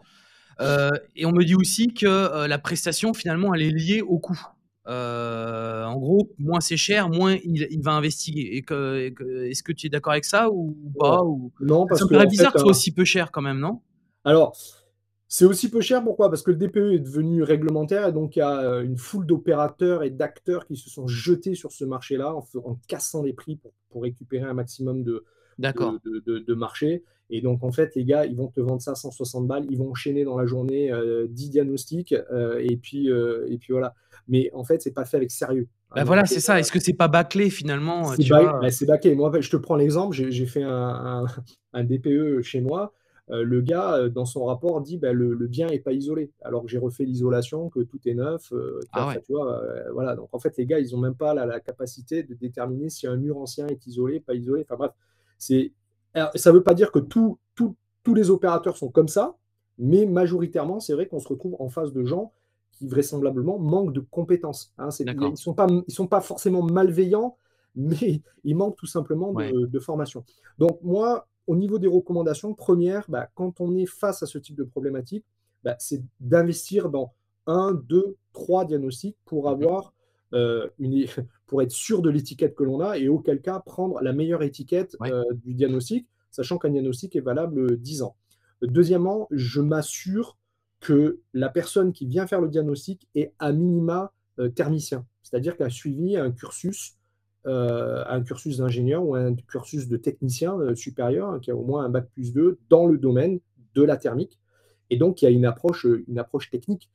heu 0.62 0.91
et 1.17 1.26
on 1.26 1.33
me 1.33 1.45
dit 1.45 1.55
aussi 1.55 1.88
que, 1.88 2.47
la 2.47 2.59
prestation 2.59 3.14
finalement 3.14 3.55
elle 3.55 3.62
est 3.62 3.71
liée 3.71 4.00
au 4.02 4.19
coût. 4.19 4.41
En 4.87 5.97
gros, 5.99 6.31
moins 6.38 6.61
c'est 6.61 6.76
cher, 6.79 7.09
moins 7.09 7.37
il 7.45 7.67
il 7.71 7.83
va 7.83 7.93
investiguer 7.93 8.57
et 8.57 8.62
que 8.62 8.99
et 9.07 9.12
que 9.12 9.45
est-ce 9.45 9.62
que 9.62 9.73
tu 9.73 9.87
es 9.87 9.91
d'accord 9.91 10.12
avec 10.12 10.25
ça 10.25 10.50
ou 10.50 10.75
pas? 10.99 11.19
Non, 11.19 11.25
Ou 11.25 11.52
non, 11.61 11.83
ça 11.83 11.88
parce 11.88 12.02
me 12.02 12.09
que 12.09 12.14
paraît 12.14 12.26
bizarre 12.26 12.52
fait, 12.52 12.55
que 12.55 12.59
ce 12.61 12.64
soit 12.64 12.71
aussi 12.71 12.93
peu 12.93 13.05
cher 13.05 13.31
quand 13.31 13.43
même, 13.43 13.59
non? 13.59 13.81
Alors, 14.25 14.57
c'est 15.29 15.45
aussi 15.45 15.71
peu 15.71 15.81
cher, 15.81 16.02
pourquoi? 16.05 16.29
Parce 16.31 16.43
que 16.43 16.50
le 16.50 16.57
DPE 16.59 16.93
est 16.95 16.99
devenu 16.99 17.43
réglementaire 17.43 18.09
et 18.09 18.12
donc 18.12 18.37
il 18.37 18.41
y 18.41 18.43
a, 18.43 18.62
heu, 18.81 18.85
une 18.85 18.99
foule 18.99 19.26
d'opérateurs 19.26 20.02
et 20.02 20.11
d'acteurs 20.11 20.67
qui 20.67 20.76
se 20.76 20.91
sont 20.91 21.07
jetés 21.07 21.55
sur 21.55 21.73
ce 21.73 21.85
marché-là 21.85 22.35
en 22.35 22.76
cassant 22.88 23.23
les 23.23 23.33
prix 23.33 23.57
pour 23.57 23.73
pour 23.91 24.02
récupérer 24.02 24.45
un 24.47 24.55
maximum 24.55 25.02
de 25.05 25.25
D'accord. 25.59 25.95
de 25.95 26.00
de 26.05 26.19
de 26.21 26.38
de 26.38 26.55
marché 26.55 27.05
et 27.31 27.41
donc 27.41 27.64
en 27.64 27.73
fait, 27.73 27.95
les 27.95 28.05
gars, 28.05 28.26
ils 28.26 28.37
vont 28.37 28.49
te 28.49 28.61
vendre 28.61 28.83
ça 28.83 28.95
160 28.95 29.47
balles, 29.47 29.67
ils 29.71 29.79
vont 29.79 29.91
enchaîner 29.91 30.25
dans 30.25 30.37
la 30.38 30.45
journée, 30.47 30.93
heu, 30.93 31.26
10 31.29 31.49
diagnostics, 31.50 32.12
heu 32.12 32.59
et 32.61 32.76
puis, 32.76 33.09
heu 33.11 33.47
et 33.49 33.57
puis 33.59 33.73
voilà. 33.73 33.95
Mais 34.29 34.50
en 34.52 34.64
fait, 34.64 34.83
c'est 34.83 34.93
pas 34.93 35.07
fait 35.07 35.17
avec 35.17 35.31
sérieux, 35.31 35.69
Bah, 35.95 36.05
voilà, 36.05 36.25
c'est 36.25 36.41
ça. 36.41 36.59
Est-ce 36.59 36.73
que 36.73 36.81
c'est 36.81 36.95
pas 36.95 37.09
bâclé 37.09 37.50
finalement, 37.50 38.17
c'est 38.17 38.25
ba 38.25 38.52
bah, 38.61 38.71
c'est 38.71 38.87
baqué. 38.87 39.14
Moi, 39.14 39.33
je 39.41 39.50
te 39.50 39.57
prends 39.57 39.76
l'exemple, 39.76 40.14
j'ai 40.14 40.31
j'ai 40.31 40.47
fait 40.47 40.62
un 40.62 41.25
un 41.25 41.25
un 41.73 41.85
DPE 41.85 42.43
chez 42.43 42.61
moi. 42.61 42.93
Heu, 43.33 43.43
le 43.45 43.61
gars, 43.62 43.99
heu, 43.99 44.11
dans 44.11 44.25
son 44.27 44.45
rapport 44.45 44.81
dit: 44.81 44.99
«Bah, 44.99 45.12
le 45.12 45.35
le 45.35 45.47
bien 45.47 45.69
est 45.69 45.79
pas 45.81 45.93
isolé», 45.93 46.31
alors 46.43 46.62
que 46.62 46.69
j'ai 46.69 46.79
refait 46.79 47.05
l'isolation, 47.05 47.71
que 47.71 47.81
tout 47.81 47.99
est 48.07 48.15
neuf, 48.15 48.53
vois? 48.53 48.81
Ah 48.93 49.09
ouais. 49.09 49.23
tu 49.27 49.33
vois? 49.33 49.62
Voilà, 49.93 50.17
donc 50.17 50.29
en 50.33 50.39
fait, 50.39 50.57
les 50.59 50.67
gars, 50.67 50.79
ils 50.81 50.95
ont 50.95 50.99
même 51.01 51.15
pas 51.15 51.35
la 51.35 51.47
la 51.47 51.61
capacité 51.61 52.23
de 52.23 52.35
déterminer 52.35 52.91
si 52.91 53.07
un 53.07 53.17
mur 53.17 53.39
ancien 53.39 53.67
est 53.69 53.87
isolé, 53.87 54.21
pas 54.21 54.35
isolé, 54.35 54.62
enfin 54.62 54.77
bref. 54.77 54.93
C'est 55.39 55.73
ça 56.35 56.53
veut 56.53 56.62
pas 56.62 56.75
dire 56.75 56.93
que 56.93 56.99
tous 56.99 57.39
tous 57.55 57.75
tous 58.05 58.15
les 58.15 58.31
opérateurs 58.31 58.77
sont 58.77 58.89
comme 58.91 59.09
ça, 59.09 59.37
mais 59.79 60.07
majoritairement, 60.07 60.81
c'est 60.81 60.93
vrai 60.95 61.07
qu'on 61.07 61.21
se 61.21 61.29
retrouve 61.29 61.57
en 61.61 61.69
face 61.69 61.93
de 61.93 62.05
gens 62.05 62.33
qui 62.73 62.87
vraisemblablement 62.89 63.59
manquent 63.59 63.93
de 63.93 64.01
compétences, 64.01 64.73
hein. 64.79 64.89
Ils 65.01 65.37
sont 65.37 65.55
pas 65.55 65.67
ils 65.89 65.93
sont 65.95 66.07
pas 66.07 66.21
forcément 66.21 66.62
malveillants, 66.62 67.37
mais 67.77 68.23
ils 68.45 68.57
manquent 68.57 68.77
tout 68.77 68.87
simplement 68.87 69.33
Ouais. 69.33 69.51
de 69.53 69.67
de 69.67 69.79
formation. 69.81 70.25
Donc 70.59 70.81
moi, 70.83 71.29
au 71.46 71.56
niveau 71.56 71.78
des 71.78 71.87
recommandations, 71.88 72.54
première, 72.54 73.04
bah, 73.11 73.28
quand 73.34 73.61
on 73.61 73.76
est 73.76 73.87
face 73.87 74.22
à 74.22 74.26
ce 74.26 74.38
type 74.38 74.56
de 74.56 74.64
problématique, 74.64 75.25
bah, 75.64 75.76
c'est 75.78 76.02
d'investir 76.20 76.88
dans 76.90 77.12
un, 77.46 77.72
2, 77.75 78.16
3 78.32 78.64
diagnostics 78.64 79.16
pour 79.25 79.49
Mmh 79.49 79.50
avoir, 79.50 79.94
heu, 80.34 80.70
une 80.78 81.06
pour 81.46 81.62
être 81.62 81.70
sûr 81.72 82.02
de 82.02 82.11
l'étiquette 82.11 82.54
que 82.54 82.64
l'on 82.64 82.80
a 82.80 82.99
et 82.99 83.08
auquel 83.08 83.40
cas 83.42 83.61
prendre 83.61 84.00
la 84.00 84.12
meilleure 84.12 84.42
étiquette, 84.42 84.96
Ouais. 85.00 85.11
heu, 85.11 85.25
du 85.44 85.54
diagnostic, 85.54 86.08
sachant 86.30 86.58
qu'un 86.58 86.70
diagnostic 86.70 87.14
est 87.16 87.20
valable, 87.20 87.78
10 87.78 88.02
ans. 88.02 88.16
Deuxièmement, 88.62 89.26
je 89.30 89.61
m'assure 89.61 90.38
que 90.80 91.20
la 91.32 91.49
personne 91.49 91.92
qui 91.92 92.06
vient 92.06 92.26
faire 92.26 92.40
le 92.40 92.49
diagnostic 92.49 93.08
est 93.14 93.34
à 93.38 93.52
minima, 93.52 94.12
thermicien. 94.54 95.06
C'est-à-dire 95.22 95.56
qu'elle 95.56 95.66
a 95.66 95.70
suivi 95.70 96.16
un 96.16 96.30
cursus, 96.32 96.96
heu, 97.46 98.02
un 98.08 98.22
cursus 98.22 98.58
d'ingénieur 98.58 99.04
ou 99.04 99.14
un 99.14 99.34
cursus 99.34 99.88
de 99.88 99.96
technicien, 99.96 100.56
heu, 100.58 100.75
supérieur, 100.75 101.28
hein, 101.30 101.40
qui 101.40 101.50
a 101.50 101.56
au 101.56 101.64
moins 101.64 101.84
un 101.84 101.88
bac 101.88 102.08
plus 102.14 102.32
2 102.32 102.58
dans 102.68 102.87
le 102.87 102.99
domaine 102.99 103.40
de 103.75 103.82
la 103.82 103.96
thermique 103.96 104.38
et 104.90 104.96
donc 104.96 105.22
il 105.22 105.25
y 105.25 105.28
a 105.28 105.30
une 105.30 105.46
approche, 105.46 105.87
heu, 105.87 106.04
une 106.08 106.18
approche 106.18 106.50
technique, 106.50 106.90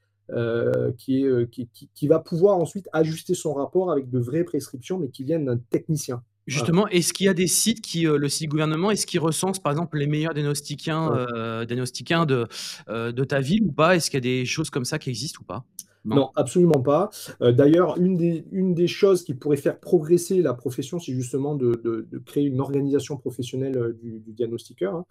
qui 0.97 1.23
est, 1.23 1.49
qui 1.49 1.69
qui 1.69 1.89
qui 1.93 2.07
va 2.07 2.19
pouvoir 2.19 2.57
ensuite 2.57 2.89
ajuster 2.91 3.33
son 3.33 3.53
rapport 3.53 3.91
avec 3.91 4.09
de 4.09 4.19
vraies 4.19 4.43
prescriptions, 4.43 4.99
mais 4.99 5.07
qui 5.09 5.23
viennent 5.23 5.45
d'un 5.45 5.57
technicien. 5.57 6.21
Voilà, 6.51 6.71
Justement, 6.71 6.87
est-ce 6.87 7.13
qu'il 7.13 7.25
y 7.25 7.29
a 7.29 7.33
des 7.33 7.47
sites 7.47 7.81
qui, 7.81 8.03
le 8.03 8.29
site 8.29 8.49
gouvernement, 8.49 8.89
est-ce 8.89 9.05
qu'il 9.05 9.19
recense 9.19 9.59
par 9.59 9.71
exemple 9.73 9.97
les 9.97 10.07
meilleurs 10.07 10.33
ouais. 10.33 11.19
diagnostiquiens 11.65 12.25
de, 12.25 12.47
de 12.87 13.23
ta 13.25 13.41
ville 13.41 13.63
ou 13.63 13.71
pas? 13.73 13.95
Est-ce 13.97 14.09
qu'il 14.09 14.17
y 14.17 14.17
a 14.17 14.21
des 14.21 14.45
choses 14.45 14.69
comme 14.69 14.85
ça 14.85 14.97
qui 14.97 15.09
existent 15.09 15.39
ou 15.41 15.45
pas? 15.45 15.65
Non? 16.09 16.17
Non, 16.17 16.31
absolument 16.35 16.81
pas. 16.81 17.09
Heu, 17.41 17.51
d'ailleurs, 17.51 17.97
une 17.97 18.15
des 18.15 18.45
une 18.51 18.73
des 18.73 18.87
choses 18.87 19.23
qui 19.23 19.33
pourrait 19.33 19.57
faire 19.57 19.77
progresser 19.79 20.41
la 20.41 20.53
profession, 20.53 20.99
c'est 20.99 21.11
justement 21.13 21.53
de 21.55 21.73
de 21.83 22.07
de 22.09 22.17
créer 22.19 22.45
une 22.45 22.61
organisation 22.61 23.17
professionnelle, 23.17 23.77
heu, 23.77 23.93
du 24.01 24.19
du 24.21 24.31
diagnostiqueur, 24.33 24.95
hein. 24.95 25.05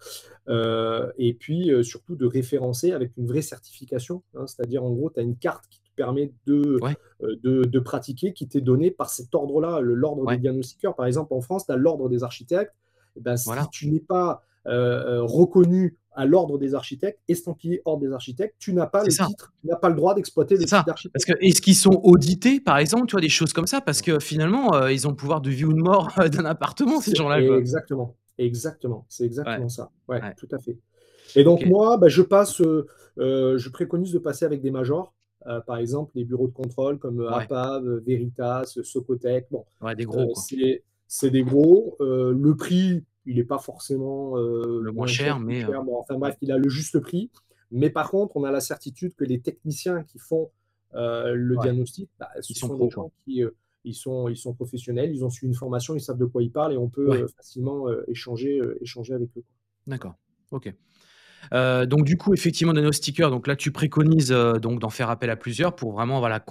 Heu 0.49 1.13
et 1.17 1.33
puis, 1.33 1.71
surtout 1.83 2.15
de 2.15 2.25
référencer 2.25 2.91
avec 2.93 3.11
une 3.17 3.27
vraie 3.27 3.41
certification, 3.43 4.23
hein. 4.35 4.47
C'est-à-dire, 4.47 4.83
en 4.83 4.91
gros, 4.91 5.09
tu 5.11 5.19
as 5.19 5.23
une 5.23 5.37
carte 5.37 5.65
qui 5.69 5.79
te 5.81 5.89
permet 5.95 6.33
de, 6.47 6.79
Ouais, 6.81 6.97
heu, 7.23 7.35
de 7.43 7.63
de 7.63 7.79
pratiquer, 7.79 8.33
qui 8.33 8.47
t'est 8.47 8.61
donnée 8.61 8.91
par 8.91 9.09
cet 9.09 9.35
ordre-là, 9.35 9.81
l'ordre 9.81 10.27
des 10.27 10.37
ouais, 10.37 10.37
diagnostiqueurs. 10.37 10.95
Par 10.95 11.05
exemple, 11.05 11.33
en 11.33 11.41
France, 11.41 11.65
tu 11.67 11.71
as 11.73 11.77
l'ordre 11.77 12.09
des 12.09 12.23
architectes. 12.23 12.73
Et 13.15 13.21
ben, 13.21 13.37
si 13.37 13.45
voilà. 13.45 13.67
tu 13.69 13.89
n'es 13.89 13.99
pas, 13.99 14.43
reconnu 14.67 15.97
à 16.17 16.25
l'ordre 16.25 16.57
des 16.57 16.73
architectes, 16.73 17.19
estampillé 17.27 17.81
ordre 17.85 18.01
des 18.01 18.11
architectes, 18.11 18.55
tu 18.57 18.73
n'as 18.73 18.87
pas 18.87 19.03
le 19.03 19.11
ça, 19.11 19.27
titre, 19.27 19.53
tu 19.61 19.67
n'as 19.67 19.75
pas 19.75 19.87
le 19.89 19.95
droit 19.95 20.15
d'exploiter 20.15 20.55
le 20.55 20.61
c'est 20.61 20.65
titre 20.65 20.77
ça. 20.77 20.83
Parce 20.83 21.03
d'architecte. 21.03 21.25
que 21.39 21.45
est-ce 21.45 21.61
qu'ils 21.61 21.75
sont 21.75 22.01
audités, 22.03 22.59
par 22.59 22.79
exemple, 22.79 23.05
tu 23.05 23.11
vois, 23.11 23.21
des 23.21 23.29
choses 23.29 23.53
comme 23.53 23.67
ça? 23.67 23.81
Parce 23.81 24.01
que 24.01 24.17
finalement, 24.19 24.73
heu, 24.75 24.91
ils 24.91 25.05
ont 25.05 25.11
le 25.11 25.15
pouvoir 25.15 25.41
de 25.41 25.51
vie 25.51 25.65
ou 25.65 25.73
de 25.73 25.79
mort, 25.81 26.11
d'un 26.31 26.45
appartement, 26.45 27.01
ces 27.01 27.13
gens-là, 27.13 27.39
exactement, 27.39 28.15
exactement, 28.39 29.05
c'est 29.09 29.23
Ouais, 29.23 29.27
exactement 29.27 29.69
ça. 29.69 29.91
Ouais, 30.07 30.19
ouais. 30.19 30.33
tout 30.35 30.47
à 30.51 30.57
fait. 30.57 30.75
Et 31.35 31.43
donc 31.43 31.63
moi, 31.67 31.97
bah, 31.97 32.07
je 32.07 32.23
passe, 32.23 32.63
je 33.17 33.69
préconise 33.69 34.11
de 34.11 34.19
passer 34.19 34.43
avec 34.43 34.63
des 34.63 34.71
majors, 34.71 35.13
par 35.67 35.77
exemple, 35.77 36.13
les 36.15 36.23
bureaux 36.25 36.47
de 36.47 36.53
contrôle 36.53 36.97
comme, 36.97 37.19
Ouais, 37.19 37.43
APAV, 37.43 37.99
Veritas, 37.99 38.73
Socotec. 38.81 39.45
Bon, 39.51 39.65
ouais, 39.81 39.95
des 39.95 40.05
heu, 40.05 40.07
gros, 40.07 40.33
quoi. 40.33 40.43
c'est 41.07 41.29
des 41.29 41.43
gros, 41.43 41.95
le 41.99 42.55
prix, 42.55 43.03
il 43.27 43.39
est 43.39 43.43
pas 43.43 43.59
forcément, 43.59 44.37
heu, 44.37 44.79
Le 44.81 44.91
moins 44.91 44.93
moins 44.93 45.07
cher, 45.07 45.39
mais 45.39 45.59
cher. 45.61 45.83
Enfin 45.99 46.17
bref, 46.17 46.37
il 46.41 46.51
a 46.51 46.57
le 46.57 46.69
juste 46.69 46.99
prix. 46.99 47.29
Mais 47.71 47.89
par 47.89 48.09
contre, 48.09 48.37
on 48.37 48.43
a 48.43 48.51
la 48.51 48.61
certitude 48.61 49.13
que 49.15 49.25
les 49.25 49.41
techniciens 49.41 50.03
qui 50.03 50.19
font, 50.19 50.49
heu, 50.95 51.33
le 51.35 51.55
ouais, 51.55 51.61
diagnostic, 51.61 52.09
bah, 52.19 52.29
ils 52.37 52.43
ce 52.43 52.53
sont 52.53 52.67
sont 52.69 52.77
des 52.77 52.89
gens 52.89 53.11
qui, 53.25 53.43
ils 53.83 53.93
sont 53.93 54.27
ils 54.29 54.37
sont 54.37 54.53
professionnels, 54.53 55.11
ils 55.13 55.23
ont 55.25 55.29
suivi 55.29 55.47
une 55.51 55.57
formation, 55.57 55.95
ils 55.95 56.01
savent 56.01 56.17
de 56.17 56.25
quoi 56.25 56.41
ils 56.43 56.51
parlent 56.51 56.73
et 56.73 56.77
on 56.77 56.89
peut, 56.89 57.09
Ouais, 57.11 57.25
facilement, 57.35 57.87
échanger, 58.07 58.61
échanger 58.81 59.13
avec 59.13 59.29
eux. 59.37 59.43
d'accord. 59.85 60.15
OK. 60.51 60.73
Donc 61.51 62.03
du 62.05 62.17
coup, 62.17 62.33
effectivement, 62.33 62.73
diagnostiqueur, 62.73 63.31
donc 63.31 63.47
là, 63.47 63.55
tu 63.55 63.71
préconises, 63.71 64.29
donc 64.31 64.79
d'en 64.79 64.89
faire 64.89 65.09
appel 65.09 65.29
à 65.29 65.35
plusieurs 65.35 65.75
pour 65.75 65.91
vraiment 65.93 66.17
avoir 66.17 66.29
la 66.29 66.43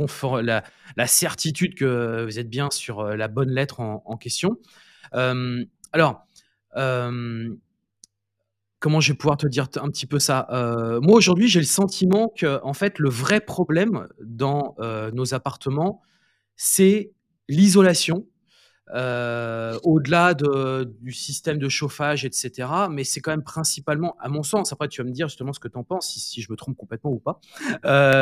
la 0.43 0.65
la 0.97 1.07
certitude 1.07 1.75
que 1.75 2.25
vous 2.25 2.39
êtes 2.39 2.49
bien 2.49 2.71
sur, 2.71 3.05
la 3.05 3.29
bonne 3.29 3.51
lettre 3.51 3.81
en 3.81 4.03
en 4.05 4.17
question. 4.17 4.59
Alors, 5.13 6.27
comment 8.79 9.01
je 9.01 9.13
vais 9.13 9.17
pouvoir 9.17 9.37
te 9.37 9.47
dire 9.47 9.69
un 9.77 9.89
petit 9.91 10.07
peu 10.07 10.19
ça? 10.19 10.47
Heu, 10.53 11.01
moi, 11.01 11.17
aujourd'hui, 11.17 11.49
j'ai 11.49 11.61
le 11.61 11.67
sentiment 11.67 12.33
que, 12.37 12.61
en 12.63 12.73
fait, 12.75 12.99
le 12.99 13.09
vrai 13.09 13.41
problème 13.41 14.07
dans, 14.23 14.75
heu, 14.81 15.11
nos 15.13 15.35
appartements, 15.35 16.03
c'est 16.57 17.13
l'isolation 17.49 18.27
au-delà 19.83 20.35
de 20.35 20.95
du 21.01 21.13
système 21.13 21.59
de 21.59 21.69
chauffage 21.69 22.25
et 22.25 22.31
cetera, 22.33 22.89
mais 22.89 23.05
c'est 23.05 23.21
quand 23.21 23.33
même 23.33 23.43
principalement, 23.43 24.17
à 24.21 24.29
mon 24.29 24.43
sens, 24.43 24.73
après 24.73 24.89
tu 24.89 25.03
vas 25.03 25.09
me 25.09 25.13
dire 25.13 25.29
justement 25.29 25.53
ce 25.53 25.61
que 25.61 25.69
tu 25.69 25.77
en 25.79 25.85
penses, 25.85 26.09
si 26.15 26.41
je 26.43 26.51
me 26.53 26.57
trompe 26.57 26.77
complètement 26.77 27.11
ou 27.11 27.19
pas. 27.19 27.41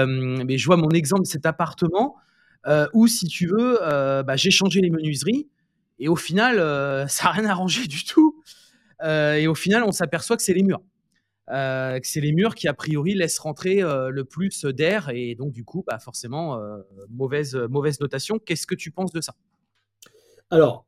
Mais 0.06 0.58
je 0.58 0.66
vois 0.66 0.76
mon 0.76 0.90
exemple 0.90 1.22
de 1.22 1.26
cet 1.28 1.46
appartement, 1.46 2.16
où 2.94 3.06
si 3.08 3.26
tu 3.26 3.46
veux, 3.46 3.78
bah, 4.24 4.36
j'ai 4.36 4.50
changé 4.50 4.80
les 4.80 4.90
menuiseries 4.90 5.48
et 5.98 6.08
au 6.08 6.16
final, 6.16 6.56
ça 7.08 7.28
a 7.28 7.32
rien 7.32 7.46
arrangé 7.46 7.86
du 7.86 8.04
tout, 8.04 8.33
et 9.02 9.46
au 9.46 9.54
final, 9.54 9.82
on 9.84 9.92
s'aperçoit 9.92 10.36
que 10.36 10.42
c'est 10.42 10.54
les 10.54 10.62
murs. 10.62 10.82
Que 11.48 12.00
c'est 12.02 12.20
les 12.20 12.32
murs 12.32 12.54
qui 12.54 12.68
a 12.68 12.74
priori 12.74 13.14
laissent 13.14 13.38
rentrer, 13.38 13.82
heu, 13.82 14.10
le 14.10 14.24
plus 14.24 14.64
d'air 14.64 15.10
et 15.12 15.34
donc 15.34 15.52
du 15.52 15.64
coup, 15.64 15.84
bah, 15.86 15.98
forcément, 15.98 16.58
heu, 16.58 16.84
mauvaise, 17.10 17.54
mauvaise 17.54 18.00
notation. 18.00 18.38
Qu'est-ce 18.38 18.66
que 18.66 18.74
tu 18.74 18.90
penses 18.90 19.12
de 19.12 19.20
ça? 19.20 19.34
Alors, 20.50 20.84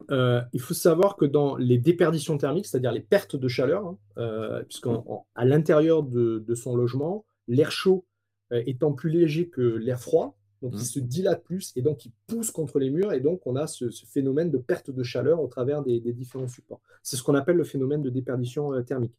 il 0.53 0.61
faut 0.61 0.75
savoir 0.75 1.17
que 1.17 1.25
dans 1.25 1.57
les 1.57 1.79
déperditions 1.79 2.39
thermiques, 2.39 2.67
c'est-à-dire 2.67 2.93
les 2.93 3.01
pertes 3.01 3.37
de 3.37 3.49
chaleur, 3.49 3.87
hein, 3.87 3.99
heu, 4.19 4.61
Mmh. 4.61 4.65
puisqu'en 4.65 5.05
en 5.09 5.27
à 5.35 5.45
l'intérieur 5.45 6.03
de 6.03 6.55
son 6.55 6.77
logement, 6.77 7.27
l'air 7.49 7.71
chaud, 7.71 8.07
étant 8.51 8.93
plus 8.93 9.11
léger 9.11 9.49
que 9.49 9.61
l'air 9.61 10.01
froid, 10.01 10.39
donc 10.63 10.73
il 10.75 10.79
Mmh. 10.79 10.85
se 10.85 10.99
dilate 11.01 11.45
plus 11.45 11.73
et 11.77 11.83
donc 11.83 12.07
il 12.07 12.13
pousse 12.27 12.51
contre 12.51 12.79
les 12.79 12.91
murs 12.91 13.13
et 13.13 13.21
donc 13.21 13.47
on 13.47 13.57
a 13.57 13.67
ce 13.67 13.91
ce 13.91 14.07
phénomène 14.07 14.51
de 14.51 14.59
perte 14.59 14.91
de 14.91 15.03
chaleur 15.03 15.41
au 15.41 15.47
travers 15.49 15.83
des 15.83 16.01
des 16.01 16.13
différents 16.13 16.49
supports. 16.49 16.81
C'est 17.03 17.17
ce 17.17 17.23
qu'on 17.23 17.35
appelle 17.35 17.57
le 17.57 17.65
phénomène 17.65 18.03
de 18.03 18.11
déperdition, 18.11 18.73
heu, 18.75 18.85
thermique. 18.85 19.15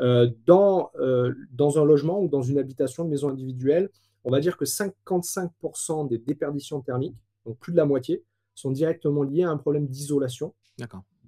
Heu, 0.00 0.34
dans, 0.46 0.90
heu, 0.98 1.36
dans 1.52 1.78
un 1.78 1.84
logement 1.84 2.20
ou 2.22 2.28
dans 2.28 2.42
une 2.42 2.58
habitation 2.58 3.04
de 3.04 3.10
maison 3.10 3.28
individuelle, 3.28 3.90
on 4.24 4.30
va 4.30 4.40
dire 4.40 4.56
que 4.56 4.64
55% 4.64 6.04
des 6.08 6.18
déperditions 6.18 6.80
thermiques, 6.80 7.16
donc 7.44 7.58
plus 7.58 7.72
de 7.72 7.76
la 7.76 7.84
moitié, 7.84 8.24
sont 8.54 8.70
directement 8.70 9.22
liées 9.22 9.44
à 9.44 9.50
un 9.50 9.56
problème 9.56 9.86
d'isolation 9.86 10.54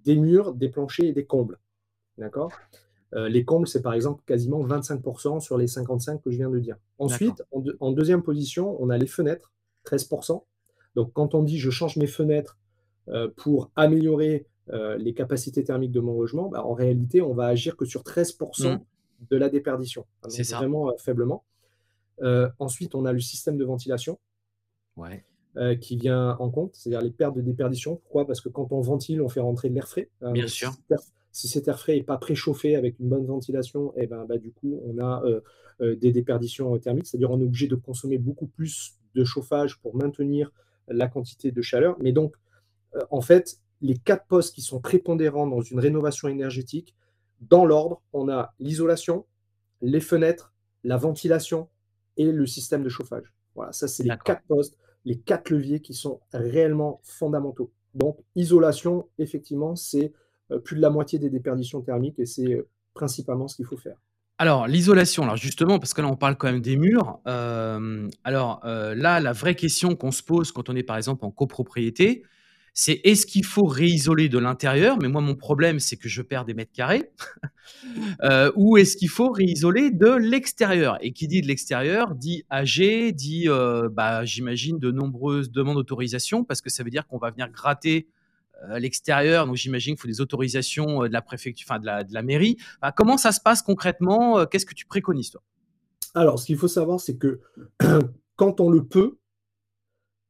des 0.04 0.16
murs, 0.16 0.54
des 0.54 0.68
planchers 0.68 1.06
et 1.06 1.12
des 1.12 1.24
combles. 1.26 1.58
D'accord? 2.18 2.50
Heu, 3.14 3.26
les 3.28 3.44
combles, 3.44 3.68
c'est 3.68 3.82
par 3.82 3.94
exemple 3.94 4.22
quasiment 4.26 4.60
25% 4.60 5.40
sur 5.40 5.56
les 5.58 5.66
55 5.66 6.22
que 6.22 6.30
je 6.30 6.36
viens 6.36 6.50
de 6.50 6.58
dire. 6.58 6.76
Ensuite, 6.98 7.42
en 7.52 7.60
deux 7.60 7.76
en 7.80 7.92
2 7.92 8.22
position, 8.22 8.76
on 8.80 8.90
a 8.90 8.98
les 8.98 9.06
fenêtres, 9.06 9.52
13% 9.84 10.46
Donc 10.96 11.12
quand 11.12 11.34
on 11.34 11.42
dit: 11.42 11.58
«Je 11.58 11.70
change 11.70 11.96
mes 11.96 12.06
fenêtres, 12.06 12.58
heu, 13.08 13.32
pour 13.36 13.70
améliorer, 13.76 14.46
heu, 14.72 14.96
les 14.96 15.14
capacités 15.14 15.64
thermiques 15.64 15.92
de 15.92 16.00
mon 16.00 16.18
logement», 16.20 16.48
bah, 16.48 16.64
en 16.64 16.74
réalité, 16.74 17.22
on 17.22 17.34
va 17.34 17.46
agir 17.46 17.76
que 17.76 17.84
sur 17.84 18.02
13% 18.04 18.74
Mmh. 18.74 19.26
de 19.30 19.36
la 19.36 19.48
déperdition, 19.48 20.06
hein, 20.22 20.28
C'est 20.30 20.44
vraiment, 20.54 20.90
faiblement. 20.98 21.44
Ensuite, 22.58 22.94
on 22.94 23.04
a 23.04 23.12
le 23.12 23.20
système 23.20 23.56
de 23.56 23.64
ventilation, 23.64 24.18
Ouais, 24.96 25.24
qui 25.80 25.96
vient 25.96 26.36
en 26.38 26.50
compte, 26.50 26.74
c'est-à-dire 26.74 27.00
les 27.02 27.10
pertes 27.10 27.36
de 27.36 27.40
déperdition. 27.42 27.96
Pourquoi? 27.96 28.26
Parce 28.26 28.40
que 28.40 28.48
quand 28.48 28.72
on 28.72 28.80
ventile, 28.80 29.22
on 29.22 29.28
fait 29.28 29.40
rentrer 29.40 29.68
de 29.68 29.74
l'air 29.74 29.88
frais, 29.88 30.10
hein, 30.20 30.32
bien 30.32 30.48
sûr. 30.48 30.72
Si 31.34 31.48
cet 31.48 31.66
air 31.66 31.80
frais 31.80 31.98
est 31.98 32.04
pas 32.04 32.16
préchauffé 32.16 32.76
avec 32.76 33.00
une 33.00 33.08
bonne 33.08 33.26
ventilation 33.26 33.92
et 33.96 34.06
ben, 34.06 34.24
bah, 34.24 34.38
du 34.38 34.52
coup, 34.52 34.80
on 34.86 34.98
a, 34.98 35.20
heu 35.26 35.42
heu, 35.80 35.96
des 35.96 36.12
déperditions, 36.12 36.72
heu, 36.76 36.78
thermiques. 36.78 37.08
C'est-à-dire 37.08 37.32
on 37.32 37.40
est 37.40 37.44
obligé 37.44 37.66
de 37.66 37.74
consommer 37.74 38.18
beaucoup 38.18 38.46
plus 38.46 38.94
de 39.16 39.24
chauffage 39.24 39.80
pour 39.80 39.96
maintenir 39.96 40.52
la 40.86 41.08
quantité 41.08 41.50
de 41.50 41.60
chaleur. 41.60 41.96
Mais 42.00 42.12
donc, 42.12 42.36
en 43.10 43.20
fait, 43.20 43.58
les 43.80 43.96
4 43.96 44.26
postes 44.26 44.54
qui 44.54 44.62
sont 44.62 44.80
prépondérants 44.80 45.48
dans 45.48 45.60
une 45.60 45.80
rénovation 45.80 46.28
énergétique, 46.28 46.94
dans 47.40 47.64
l'ordre, 47.64 48.00
on 48.12 48.28
a 48.28 48.54
l'isolation, 48.60 49.26
les 49.82 50.00
fenêtres, 50.00 50.52
la 50.84 50.96
ventilation 50.96 51.68
et 52.16 52.30
le 52.30 52.46
système 52.46 52.84
de 52.84 52.88
chauffage. 52.88 53.34
Voilà, 53.56 53.72
ça, 53.72 53.88
c'est 53.88 54.04
les. 54.04 54.10
4 54.24 54.42
postes, 54.46 54.78
les 55.04 55.18
4 55.18 55.50
leviers 55.50 55.80
qui 55.80 55.94
sont 55.94 56.20
réellement 56.32 57.00
fondamentaux. 57.02 57.72
Donc, 57.94 58.18
isolation, 58.36 59.08
effectivement, 59.18 59.74
c'est 59.74 60.06
euh, 60.06 60.10
plus 60.64 60.76
de 60.76 60.80
la 60.80 60.90
moitié 60.90 61.18
des 61.18 61.30
déperditions 61.30 61.80
thermiques 61.80 62.18
et 62.18 62.26
c'est 62.26 62.52
euh, 62.52 62.68
principalement 62.94 63.48
ce 63.48 63.56
qu'il 63.56 63.66
faut 63.66 63.76
faire. 63.76 63.96
Alors 64.38 64.66
l'isolation, 64.66 65.22
alors 65.22 65.36
justement, 65.36 65.78
parce 65.78 65.94
que 65.94 66.02
là 66.02 66.08
on 66.08 66.16
parle 66.16 66.36
quand 66.36 66.50
même 66.50 66.60
des 66.60 66.76
murs, 66.76 67.20
hem, 67.24 68.10
alors, 68.24 68.60
là, 68.64 69.20
la 69.20 69.32
vraie 69.32 69.54
question 69.54 69.94
qu'on 69.94 70.10
se 70.10 70.24
pose 70.24 70.50
quand 70.50 70.68
on 70.68 70.74
est 70.74 70.82
par 70.82 70.96
exemple 70.96 71.24
en 71.24 71.30
copropriété, 71.30 72.24
c'est 72.72 73.00
est-ce 73.04 73.26
qu'il 73.26 73.44
faut 73.44 73.66
réisoler 73.66 74.28
de 74.28 74.38
l'intérieur? 74.38 74.98
Mais 75.00 75.06
moi 75.06 75.20
mon 75.20 75.36
problème, 75.36 75.78
c'est 75.78 75.96
que 75.96 76.08
je 76.08 76.20
perds 76.20 76.44
des 76.44 76.54
mètres 76.54 76.72
carrés, 76.72 77.12
ou 78.56 78.76
est-ce 78.76 78.96
qu'il 78.96 79.08
faut 79.08 79.30
réisoler 79.30 79.92
de 79.92 80.10
l'extérieur? 80.10 80.98
Et 81.00 81.12
qui 81.12 81.28
dit 81.28 81.40
de 81.40 81.46
l'extérieur 81.46 82.16
dit 82.16 82.42
AG, 82.50 83.12
dit, 83.14 83.46
bah, 83.92 84.24
j'imagine 84.24 84.80
de 84.80 84.90
nombreuses 84.90 85.52
demandes 85.52 85.76
d'autorisation 85.76 86.42
parce 86.42 86.60
que 86.60 86.70
ça 86.70 86.82
veut 86.82 86.90
dire 86.90 87.06
qu'on 87.06 87.18
va 87.18 87.30
venir 87.30 87.48
gratter 87.50 88.08
l'extérieur, 88.78 89.46
donc 89.46 89.56
j'imagine 89.56 89.94
qu'il 89.94 90.02
faut 90.02 90.08
des 90.08 90.20
autorisations 90.20 91.04
euh, 91.04 91.08
de 91.08 91.12
la 91.12 91.22
préfecture, 91.22 91.66
enfin 91.68 91.80
de 91.80 92.12
la, 92.12 92.22
mairie. 92.22 92.56
Comment 92.96 93.16
ça 93.16 93.32
se 93.32 93.40
passe 93.40 93.62
concrètement 93.62 94.38
euh, 94.38 94.46
Qu'est-ce 94.46 94.66
que 94.66 94.74
tu 94.74 94.86
préconises, 94.86 95.30
toi? 95.30 95.42
Alors, 96.14 96.38
ce 96.38 96.46
qu'il 96.46 96.56
faut 96.56 96.68
savoir, 96.68 97.00
c'est 97.00 97.16
que 97.16 97.40
quand 98.36 98.60
on 98.60 98.70
le 98.70 98.84
peut, 98.84 99.18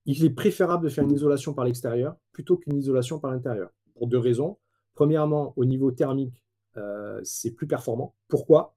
il 0.07 0.25
est 0.25 0.31
préférable 0.31 0.85
de 0.85 0.89
faire 0.91 1.05
une 1.05 1.13
isolation 1.13 1.55
par 1.55 1.65
l'extérieur 1.65 2.17
plutôt 2.33 2.57
qu'une 2.57 2.77
isolation 2.77 3.19
par 3.19 3.31
l'intérieur. 3.31 3.71
Pour 3.95 4.07
deux 4.09 4.19
raisons. 4.19 4.59
Premièrement, 4.95 5.53
au 5.57 5.65
niveau 5.65 5.91
thermique, 5.91 6.43
euh, 6.77 7.21
c'est 7.23 7.53
plus 7.53 7.67
performant. 7.67 8.15
Pourquoi? 8.29 8.75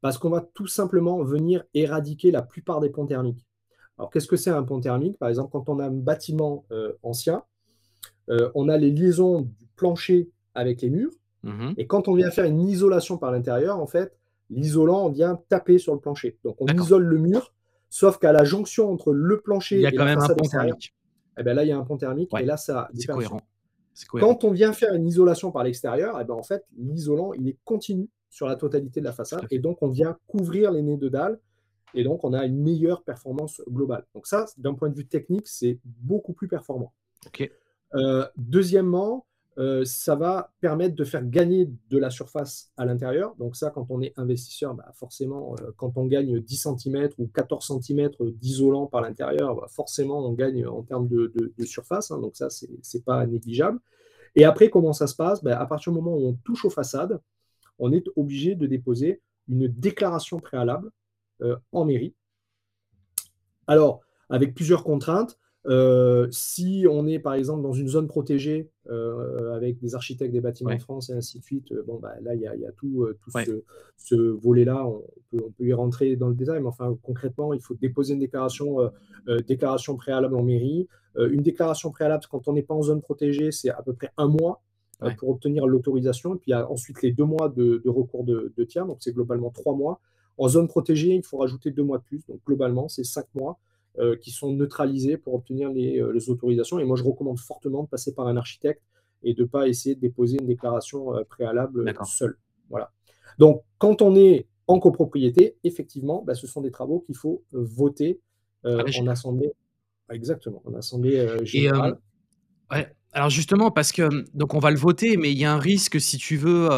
Parce 0.00 0.18
qu'on 0.18 0.30
va 0.30 0.40
tout 0.40 0.66
simplement 0.66 1.22
venir 1.22 1.64
éradiquer 1.74 2.30
la 2.30 2.42
plupart 2.42 2.80
des 2.80 2.90
ponts 2.90 3.06
thermiques. 3.06 3.46
Alors, 3.98 4.10
qu'est-ce 4.10 4.26
que 4.26 4.36
c'est 4.36 4.50
un 4.50 4.62
pont 4.62 4.80
thermique? 4.80 5.18
Par 5.18 5.28
exemple, 5.28 5.50
quand 5.52 5.68
on 5.68 5.78
a 5.78 5.86
un 5.86 5.90
bâtiment 5.90 6.64
ancien, 7.02 7.44
euh, 8.30 8.50
on 8.54 8.68
a 8.68 8.76
les 8.76 8.90
liaisons 8.90 9.42
du 9.42 9.66
plancher 9.76 10.30
avec 10.54 10.82
les 10.82 10.90
murs, 10.90 11.12
Mhm. 11.44 11.74
et 11.76 11.86
quand 11.88 12.06
on 12.08 12.14
vient 12.14 12.30
faire 12.30 12.44
une 12.44 12.60
isolation 12.60 13.18
par 13.18 13.32
l'intérieur, 13.32 13.80
en 13.80 13.86
fait, 13.86 14.16
l'isolant 14.50 15.08
vient 15.08 15.40
taper 15.48 15.78
sur 15.78 15.92
le 15.94 15.98
plancher. 16.00 16.38
Donc, 16.44 16.56
on 16.60 16.66
isole 16.68 17.02
le 17.04 17.18
mur, 17.18 17.52
sauf 17.90 18.18
qu'à 18.18 18.30
la 18.32 18.44
jonction 18.44 18.90
entre 18.92 19.12
le 19.12 19.34
Il 19.34 19.38
y 19.38 19.42
plancher 19.42 19.86
a 19.86 19.88
et 19.88 19.92
quand 19.92 20.04
la 20.04 20.10
même 20.10 20.18
un 20.18 20.20
façade 20.20 20.36
pont 20.38 20.44
extérieure, 20.44 20.68
thermique. 20.78 20.94
eh 21.38 21.42
ben 21.42 21.54
là, 21.54 21.64
il 21.64 21.68
y 21.68 21.72
a 21.72 21.78
un 21.78 21.82
pont 21.84 21.96
thermique, 21.96 22.30
et 22.38 22.44
là, 22.44 22.56
ça 22.56 22.88
c'est 22.94 23.06
cohérent. 23.08 23.40
Quand 24.12 24.44
on 24.44 24.50
vient 24.52 24.72
faire 24.72 24.94
une 24.94 25.06
isolation 25.06 25.50
par 25.50 25.64
l'extérieur, 25.64 26.18
eh 26.20 26.24
ben, 26.24 26.34
en 26.34 26.42
fait, 26.42 26.64
l'isolant, 26.78 27.32
il 27.34 27.48
est 27.48 27.58
continu 27.64 28.08
sur 28.30 28.46
la 28.46 28.56
totalité 28.56 29.00
de 29.00 29.04
la 29.04 29.12
façade, 29.12 29.46
et 29.50 29.58
donc 29.58 29.82
on 29.82 29.88
vient 29.88 30.16
couvrir 30.28 30.70
les 30.70 30.80
nez 30.82 30.96
de 30.96 31.08
dalle 31.10 31.38
et 31.94 32.02
donc 32.04 32.24
on 32.24 32.32
a 32.32 32.46
une 32.46 32.56
meilleure 32.62 33.02
performance 33.02 33.60
globale. 33.68 34.06
Donc 34.14 34.26
ça, 34.26 34.46
d'un 34.56 34.72
point 34.74 34.88
de 34.88 34.94
vue 34.94 35.06
technique, 35.06 35.46
c'est 35.48 35.78
beaucoup 35.84 36.32
plus 36.32 36.48
performant. 36.48 36.92
OK. 37.26 37.50
Euh, 37.94 38.26
deuxièmement, 38.36 39.26
euh, 39.58 39.84
ça 39.84 40.14
va 40.14 40.52
permettre 40.60 40.94
de 40.96 41.04
faire 41.04 41.24
gagner 41.24 41.68
de 41.90 41.98
la 41.98 42.10
surface 42.10 42.72
à 42.76 42.86
l'intérieur. 42.86 43.34
Donc 43.36 43.54
ça, 43.56 43.70
quand 43.70 43.86
on 43.90 44.00
est 44.00 44.14
investisseur, 44.16 44.74
bah, 44.74 44.90
forcément, 44.94 45.54
euh, 45.60 45.72
quand 45.76 45.92
on 45.96 46.06
gagne 46.06 46.40
10 46.40 46.68
cm 46.78 47.10
ou 47.18 47.26
14 47.26 47.80
cm 47.82 48.10
d'isolant 48.34 48.86
par 48.86 49.02
l'intérieur, 49.02 49.54
bah, 49.54 49.66
forcément, 49.68 50.26
on 50.26 50.32
gagne 50.32 50.66
en 50.66 50.82
termes 50.82 51.06
de, 51.06 51.32
surface. 51.64 52.10
Hein. 52.10 52.18
donc 52.20 52.36
ça, 52.36 52.48
c'est 52.50 52.68
n'est 52.70 53.00
pas 53.02 53.26
négligeable. 53.26 53.78
Et 54.34 54.44
après, 54.44 54.70
comment 54.70 54.94
ça 54.94 55.06
se 55.06 55.14
passe? 55.14 55.44
Bah, 55.44 55.60
À 55.60 55.66
partir 55.66 55.92
du 55.92 55.98
moment 55.98 56.16
où 56.16 56.28
on 56.28 56.32
touche 56.32 56.64
aux 56.64 56.70
façades, 56.70 57.20
on 57.78 57.92
est 57.92 58.04
obligé 58.16 58.54
de 58.54 58.66
déposer 58.66 59.20
une 59.48 59.68
déclaration 59.68 60.38
préalable 60.38 60.90
en 61.72 61.84
mairie. 61.84 62.14
Alors, 63.66 64.00
avec 64.30 64.54
plusieurs 64.54 64.82
contraintes. 64.82 65.38
Euh, 65.66 66.26
si 66.32 66.86
on 66.90 67.06
est 67.06 67.20
par 67.20 67.34
exemple 67.34 67.62
dans 67.62 67.72
une 67.72 67.86
zone 67.86 68.08
protégée 68.08 68.68
euh, 68.90 69.54
avec 69.54 69.78
des 69.78 69.94
architectes 69.94 70.32
des 70.32 70.40
bâtiments 70.40 70.74
de 70.74 70.80
France 70.80 71.10
et 71.10 71.12
ainsi 71.12 71.38
de 71.38 71.44
suite, 71.44 71.70
euh, 71.70 71.84
bon, 71.86 72.00
bah, 72.00 72.14
là 72.20 72.34
il 72.34 72.40
y, 72.40 72.46
a 72.46 72.72
tout, 72.72 73.06
ce, 73.96 74.16
volet-là, 74.16 74.84
on 74.86 75.02
peut, 75.30 75.64
y 75.64 75.72
rentrer 75.72 76.16
dans 76.16 76.28
le 76.28 76.34
détail, 76.34 76.60
mais 76.60 76.66
enfin 76.66 76.96
concrètement, 77.02 77.52
il 77.52 77.60
faut 77.60 77.74
déposer 77.74 78.14
une 78.14 78.20
déclaration, 78.20 78.78
déclaration 79.46 79.96
préalable 79.96 80.34
en 80.34 80.42
mairie. 80.42 80.88
une 81.16 81.42
déclaration 81.42 81.90
préalable, 81.90 82.24
quand 82.28 82.48
on 82.48 82.54
n'est 82.54 82.62
pas 82.62 82.74
en 82.74 82.82
zone 82.82 83.00
protégée, 83.00 83.52
c'est 83.52 83.70
à 83.70 83.82
peu 83.82 83.92
près 83.92 84.10
un 84.16 84.26
mois 84.26 84.62
pour 85.18 85.30
obtenir 85.30 85.66
l'autorisation, 85.66 86.34
et 86.34 86.38
puis 86.38 86.50
il 86.50 86.52
y 86.52 86.54
a 86.54 86.68
ensuite 86.70 87.02
les 87.02 87.12
deux 87.12 87.24
mois 87.24 87.48
de, 87.48 87.82
recours 87.86 88.24
de, 88.24 88.52
de 88.56 88.64
tiers, 88.64 88.86
donc 88.86 88.98
c'est 89.00 89.12
globalement 89.12 89.50
trois 89.50 89.74
mois. 89.74 90.00
En 90.38 90.48
zone 90.48 90.66
protégée, 90.66 91.14
il 91.14 91.22
faut 91.22 91.38
rajouter 91.38 91.70
deux 91.70 91.82
mois 91.84 91.98
de 91.98 92.04
plus, 92.04 92.24
donc 92.26 92.40
globalement 92.46 92.88
c'est 92.88 93.04
cinq 93.04 93.26
mois. 93.34 93.58
Euh, 93.98 94.16
qui 94.16 94.30
sont 94.30 94.54
neutralisés 94.54 95.18
pour 95.18 95.34
obtenir 95.34 95.68
euh, 95.68 96.12
les, 96.14 96.30
autorisations. 96.30 96.78
Et 96.78 96.84
moi, 96.84 96.96
je 96.96 97.02
recommande 97.02 97.38
fortement 97.38 97.82
de 97.82 97.88
passer 97.88 98.14
par 98.14 98.26
un 98.26 98.38
architecte 98.38 98.80
et 99.22 99.34
de 99.34 99.42
ne 99.42 99.46
pas 99.46 99.68
essayer 99.68 99.94
de 99.94 100.00
déposer 100.00 100.38
une 100.40 100.46
déclaration 100.46 101.14
euh, 101.14 101.24
préalable 101.24 101.94
seul. 102.06 102.38
Voilà. 102.70 102.90
Donc, 103.36 103.64
quand 103.76 104.00
on 104.00 104.16
est 104.16 104.46
en 104.66 104.78
copropriété, 104.78 105.56
effectivement, 105.62 106.22
bah, 106.26 106.34
ce 106.34 106.46
sont 106.46 106.62
des 106.62 106.70
travaux 106.70 107.00
qu'il 107.00 107.16
faut 107.16 107.44
voter 107.52 108.18
en 108.64 109.06
assemblée. 109.08 109.52
Exactement, 110.10 110.62
en 110.64 110.72
assemblée 110.72 111.44
générale. 111.44 111.98
Alors 113.12 113.28
justement, 113.28 113.70
parce 113.70 113.92
que 113.92 114.08
donc 114.34 114.54
on 114.54 114.58
va 114.58 114.70
le 114.70 114.78
voter, 114.78 115.18
mais 115.18 115.32
il 115.32 115.38
y 115.38 115.44
a 115.44 115.52
un 115.52 115.58
risque 115.58 116.00
si 116.00 116.16
tu 116.16 116.38
veux. 116.38 116.70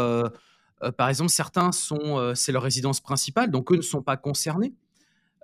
par 0.97 1.09
exemple, 1.09 1.31
certains 1.31 1.71
sont, 1.71 2.33
c'est 2.35 2.51
leur 2.51 2.63
résidence 2.63 3.01
principale, 3.01 3.53
donc 3.53 3.71
eux 3.71 3.77
ne 3.77 3.83
sont 3.83 4.03
pas 4.03 4.17
concernés. 4.17 4.75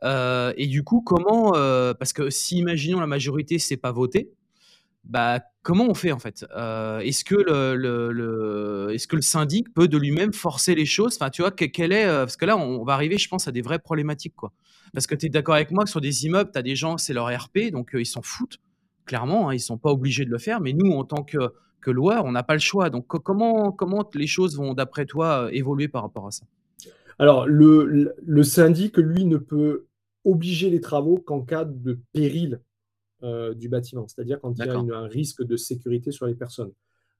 Euh, 0.05 0.53
et 0.57 0.67
du 0.67 0.83
coup, 0.83 1.03
comment, 1.03 1.55
euh, 1.55 1.95
parce 1.95 2.13
que 2.13 2.31
si 2.31 2.59
imaginons 2.59 3.01
la 3.01 3.07
majorité 3.07 3.59
c'est 3.59 3.77
pas 3.77 3.93
voté, 3.93 4.31
bah 5.05 5.41
comment 5.63 5.87
on 5.89 5.95
fait 5.95 6.13
en 6.13 6.19
fait? 6.19 6.47
Euh, 6.57 7.01
Est-ce 7.01 7.25
que 7.25 7.35
le, 7.37 9.21
syndic 9.21 9.73
peut 9.75 9.89
de 9.89 9.99
lui-même 9.99 10.33
forcer 10.33 10.75
les 10.75 10.87
choses? 10.87 11.17
Enfin, 11.17 11.31
tu 11.31 11.43
vois, 11.43 11.51
quel 11.51 11.93
est 11.93 12.07
Parce 12.07 12.37
que 12.37 12.45
là, 12.47 12.57
on 12.57 12.85
va 12.85 12.95
arriver, 12.95 13.19
je 13.19 13.29
pense, 13.29 13.49
à 13.49 13.53
des 13.53 13.63
vraies 13.63 13.79
problématiques, 13.79 14.37
quoi. 14.37 14.53
Parce 14.93 15.07
que 15.07 15.15
tu 15.15 15.27
es 15.27 15.29
d'accord 15.29 15.55
avec 15.55 15.71
moi 15.71 15.85
que 15.85 15.91
sur 15.91 16.01
des 16.01 16.27
immeubles, 16.27 16.51
tu 16.53 16.59
as 16.59 16.63
des 16.63 16.75
gens, 16.75 16.99
c'est 16.99 17.13
leur 17.13 17.27
RP, 17.27 17.71
donc 17.71 17.91
ils 17.95 18.07
s'en 18.07 18.23
foutent, 18.23 18.59
clairement, 19.07 19.49
hein, 19.49 19.55
ils 19.55 19.61
sont 19.61 19.79
pas 19.79 19.91
obligés 19.91 20.25
de 20.25 20.31
le 20.31 20.39
faire. 20.39 20.61
Mais 20.61 20.73
nous, 20.73 20.91
en 20.93 21.05
tant 21.05 21.23
que, 21.23 21.39
que 21.81 21.91
loueur, 21.91 22.25
on 22.25 22.33
n'a 22.33 22.43
pas 22.43 22.55
le 22.55 22.61
choix. 22.61 22.91
Donc 22.91 23.07
comment, 23.07 23.71
comment 23.71 24.09
les 24.15 24.27
choses 24.27 24.57
vont, 24.57 24.75
d'après 24.75 25.07
toi, 25.07 25.49
évoluer 25.53 25.89
par 25.89 26.03
rapport 26.03 26.27
à 26.27 26.31
ça? 26.33 26.45
Alors, 27.21 27.47
le, 27.47 28.43
syndic, 28.43 28.97
lui, 28.97 29.27
ne 29.27 29.37
peut 29.37 29.85
obliger 30.25 30.71
les 30.71 30.81
travaux 30.81 31.19
qu'en 31.19 31.41
cas 31.41 31.65
de 31.65 31.99
péril 32.13 32.61
euh, 33.23 33.55
du 33.55 33.69
bâtiment, 33.69 34.07
c'est-à-dire 34.09 34.41
quand 34.41 34.55
il 34.59 34.65
y 34.65 34.69
a 34.69 34.75
un 34.75 35.07
risque 35.07 35.45
de 35.45 35.57
sécurité 35.57 36.11
sur 36.11 36.27
les 36.27 36.35
personnes. 36.35 36.73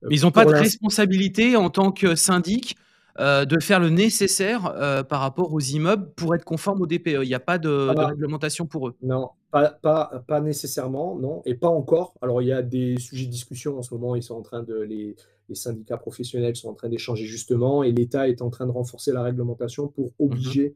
Euh, 0.03 0.09
ils 0.11 0.23
n'ont 0.23 0.31
pas 0.31 0.45
de 0.45 0.51
responsabilité 0.51 1.57
en 1.57 1.69
tant 1.69 1.93
que 1.93 2.15
syndic 2.15 2.77
euh, 3.19 3.45
de 3.45 3.61
faire 3.61 3.81
le 3.81 3.91
nécessaire 3.91 4.73
par 5.09 5.21
rapport 5.21 5.53
aux 5.53 5.61
immeubles 5.61 6.11
pour 6.15 6.35
être 6.35 6.45
conforme 6.45 6.81
au 6.81 6.87
DPE. 6.87 7.21
Il 7.23 7.29
n'y 7.29 7.35
a 7.35 7.41
pas 7.41 7.59
de, 7.59 7.69
réglementation 7.69 8.67
pour 8.67 8.89
eux. 8.89 8.95
Non, 9.03 9.31
pas, 9.51 9.71
pas, 9.71 10.25
pas, 10.27 10.41
nécessairement, 10.41 11.17
non, 11.17 11.43
et 11.45 11.55
pas 11.55 11.69
encore. 11.69 12.15
Alors 12.23 12.41
il 12.41 12.49
y 12.49 12.53
a 12.53 12.63
des 12.63 12.99
sujets 12.99 13.27
de 13.27 13.31
discussion 13.31 13.79
en 13.79 13.83
ce 13.83 13.93
moment. 13.93 14.17
Ils 14.17 14.23
sont 14.23 14.37
en 14.37 14.43
train 14.43 14.63
de 14.63 14.81
les, 14.81 15.17
les 15.51 15.55
syndicats 15.55 15.99
professionnels 15.99 16.57
sont 16.57 16.71
en 16.71 16.75
train 16.75 16.89
d'échanger 16.89 17.27
justement, 17.27 17.83
et 17.83 17.93
l'État 17.93 18.29
est 18.29 18.41
en 18.41 18.49
train 18.49 18.67
de 18.67 18.71
renforcer 18.71 19.13
la 19.13 19.23
réglementation 19.23 19.89
pour 19.89 20.07
mmh 20.07 20.13
obliger 20.21 20.75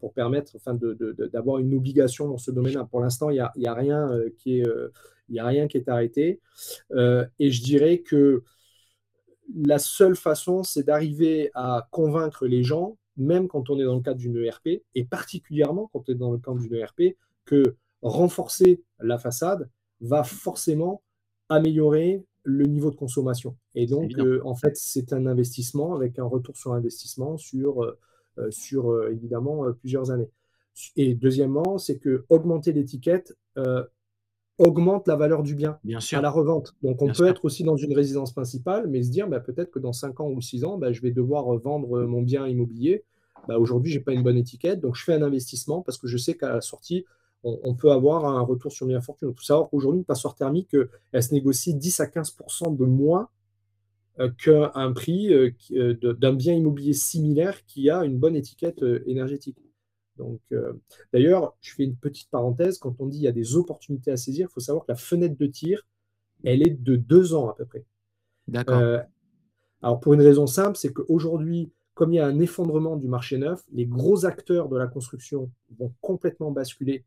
pour 0.00 0.12
permettre 0.12 0.56
enfin, 0.56 0.78
d'avoir 1.32 1.58
une 1.58 1.74
obligation 1.74 2.28
dans 2.28 2.38
ce 2.38 2.50
domaine-là. 2.50 2.84
Pour 2.84 3.00
l'instant, 3.00 3.30
il 3.30 3.34
n'y 3.34 3.40
a, 3.40 3.52
y 3.56 3.66
a, 3.66 3.74
rien 3.74 4.10
euh, 4.10 4.30
qui 4.38 4.58
est, 4.58 4.66
euh, 4.66 4.92
a 5.38 5.46
rien 5.46 5.68
qui 5.68 5.76
est 5.76 5.88
arrêté. 5.88 6.40
et 6.90 7.50
je 7.50 7.62
dirais 7.62 7.98
que 7.98 8.42
la 9.64 9.78
seule 9.78 10.16
façon, 10.16 10.62
c'est 10.62 10.82
d'arriver 10.82 11.50
à 11.54 11.88
convaincre 11.90 12.46
les 12.46 12.62
gens, 12.62 12.98
même 13.16 13.48
quand 13.48 13.70
on 13.70 13.78
est 13.78 13.84
dans 13.84 13.96
le 13.96 14.02
cadre 14.02 14.18
d'une 14.18 14.36
ERP, 14.36 14.82
et 14.94 15.04
particulièrement 15.04 15.88
quand 15.92 16.08
on 16.08 16.12
est 16.12 16.16
dans 16.16 16.32
le 16.32 16.38
cadre 16.38 16.58
d'une 16.58 16.74
ERP, 16.74 17.16
que 17.44 17.76
renforcer 18.02 18.82
la 19.00 19.18
façade 19.18 19.70
va 20.00 20.22
forcément 20.22 21.02
améliorer 21.48 22.24
le 22.42 22.66
niveau 22.66 22.90
de 22.90 22.96
consommation. 22.96 23.56
Et 23.74 23.86
donc, 23.86 24.12
en 24.44 24.54
fait, 24.54 24.76
c'est 24.76 25.12
un 25.12 25.26
investissement 25.26 25.94
avec 25.94 26.18
un 26.18 26.24
retour 26.24 26.56
sur 26.56 26.72
investissement 26.72 27.36
sur 27.36 27.82
euh, 27.82 27.98
sur 28.50 28.90
euh, 28.90 29.10
évidemment 29.10 29.64
euh, 29.64 29.72
plusieurs 29.72 30.10
années. 30.10 30.30
Et 30.96 31.14
deuxièmement, 31.14 31.78
c'est 31.78 31.98
que 31.98 32.24
augmenter 32.28 32.72
l'étiquette 32.72 33.36
augmente 34.58 35.08
la 35.08 35.16
valeur 35.16 35.42
du 35.42 35.56
bien 35.56 35.78
à 36.12 36.20
la 36.20 36.30
revente. 36.30 36.76
Donc, 36.82 37.02
on 37.02 37.12
peut 37.12 37.26
être 37.26 37.44
aussi 37.44 37.64
dans 37.64 37.76
une 37.76 37.92
résidence 37.94 38.32
principale, 38.32 38.86
mais 38.88 39.02
se 39.02 39.10
dire 39.10 39.28
bah, 39.28 39.40
peut-être 39.40 39.70
que 39.70 39.80
dans 39.80 39.92
5 39.92 40.20
ans 40.20 40.30
ou 40.30 40.40
6 40.40 40.64
ans, 40.64 40.78
bah, 40.78 40.92
je 40.92 41.00
vais 41.00 41.10
devoir 41.10 41.46
vendre 41.58 42.02
mon 42.02 42.22
bien 42.22 42.46
immobilier. 42.46 43.04
Bah, 43.48 43.58
Aujourd'hui, 43.58 43.90
je 43.90 43.98
n'ai 43.98 44.04
pas 44.04 44.12
une 44.12 44.22
bonne 44.22 44.36
étiquette, 44.36 44.80
donc 44.80 44.94
je 44.94 45.02
fais 45.02 45.14
un 45.14 45.22
investissement 45.22 45.82
parce 45.82 45.98
que 45.98 46.06
je 46.06 46.16
sais 46.16 46.36
qu'à 46.36 46.52
la 46.52 46.60
sortie, 46.60 47.04
on, 47.44 47.74
peut 47.74 47.90
avoir 47.90 48.24
un 48.24 48.40
retour 48.40 48.72
sur 48.72 48.86
mes 48.86 49.00
fortune. 49.00 49.30
Il 49.30 49.36
faut 49.36 49.44
savoir 49.44 49.70
qu'aujourd'hui, 49.70 49.98
une 49.98 50.04
passoire 50.04 50.34
thermique, 50.34 50.76
elle 51.12 51.22
se 51.22 51.32
négocie 51.34 51.74
10 51.74 52.00
à 52.00 52.06
15% 52.06 52.76
de 52.76 52.84
moins 52.84 53.22
euh, 53.22 53.26
qu'un 54.26 54.92
prix 54.92 55.32
euh, 55.32 55.50
euh, 55.72 56.14
d'un 56.14 56.32
bien 56.32 56.54
immobilier 56.54 56.92
similaire 56.92 57.64
qui 57.66 57.88
a 57.90 58.04
une 58.04 58.18
bonne 58.18 58.36
étiquette 58.36 58.82
énergétique. 59.06 59.58
Donc, 60.16 60.40
d'ailleurs, 61.12 61.56
je 61.60 61.74
fais 61.74 61.84
une 61.84 61.94
petite 61.94 62.28
parenthèse. 62.28 62.78
Quand 62.78 62.96
on 62.98 63.06
dit 63.06 63.18
qu'il 63.18 63.24
y 63.26 63.28
a 63.28 63.32
des 63.32 63.54
opportunités 63.54 64.10
à 64.10 64.16
saisir, 64.16 64.48
il 64.50 64.52
faut 64.52 64.58
savoir 64.58 64.84
que 64.84 64.90
la 64.90 64.96
fenêtre 64.96 65.36
de 65.38 65.46
tir, 65.46 65.86
elle 66.42 66.66
est 66.66 66.82
de 66.82 66.96
deux 66.96 67.34
ans 67.34 67.48
à 67.48 67.54
peu 67.54 67.64
près. 67.64 67.84
D'accord. 68.48 68.82
alors, 69.80 70.00
pour 70.00 70.14
une 70.14 70.22
raison 70.22 70.48
simple, 70.48 70.76
c'est 70.76 70.92
qu'aujourd'hui, 70.92 71.70
comme 71.94 72.12
il 72.12 72.16
y 72.16 72.18
a 72.18 72.26
un 72.26 72.40
effondrement 72.40 72.96
du 72.96 73.06
marché 73.06 73.38
neuf, 73.38 73.62
les 73.72 73.86
gros 73.86 74.26
acteurs 74.26 74.68
de 74.68 74.76
la 74.76 74.88
construction 74.88 75.52
vont 75.78 75.94
complètement 76.00 76.50
basculer 76.50 77.04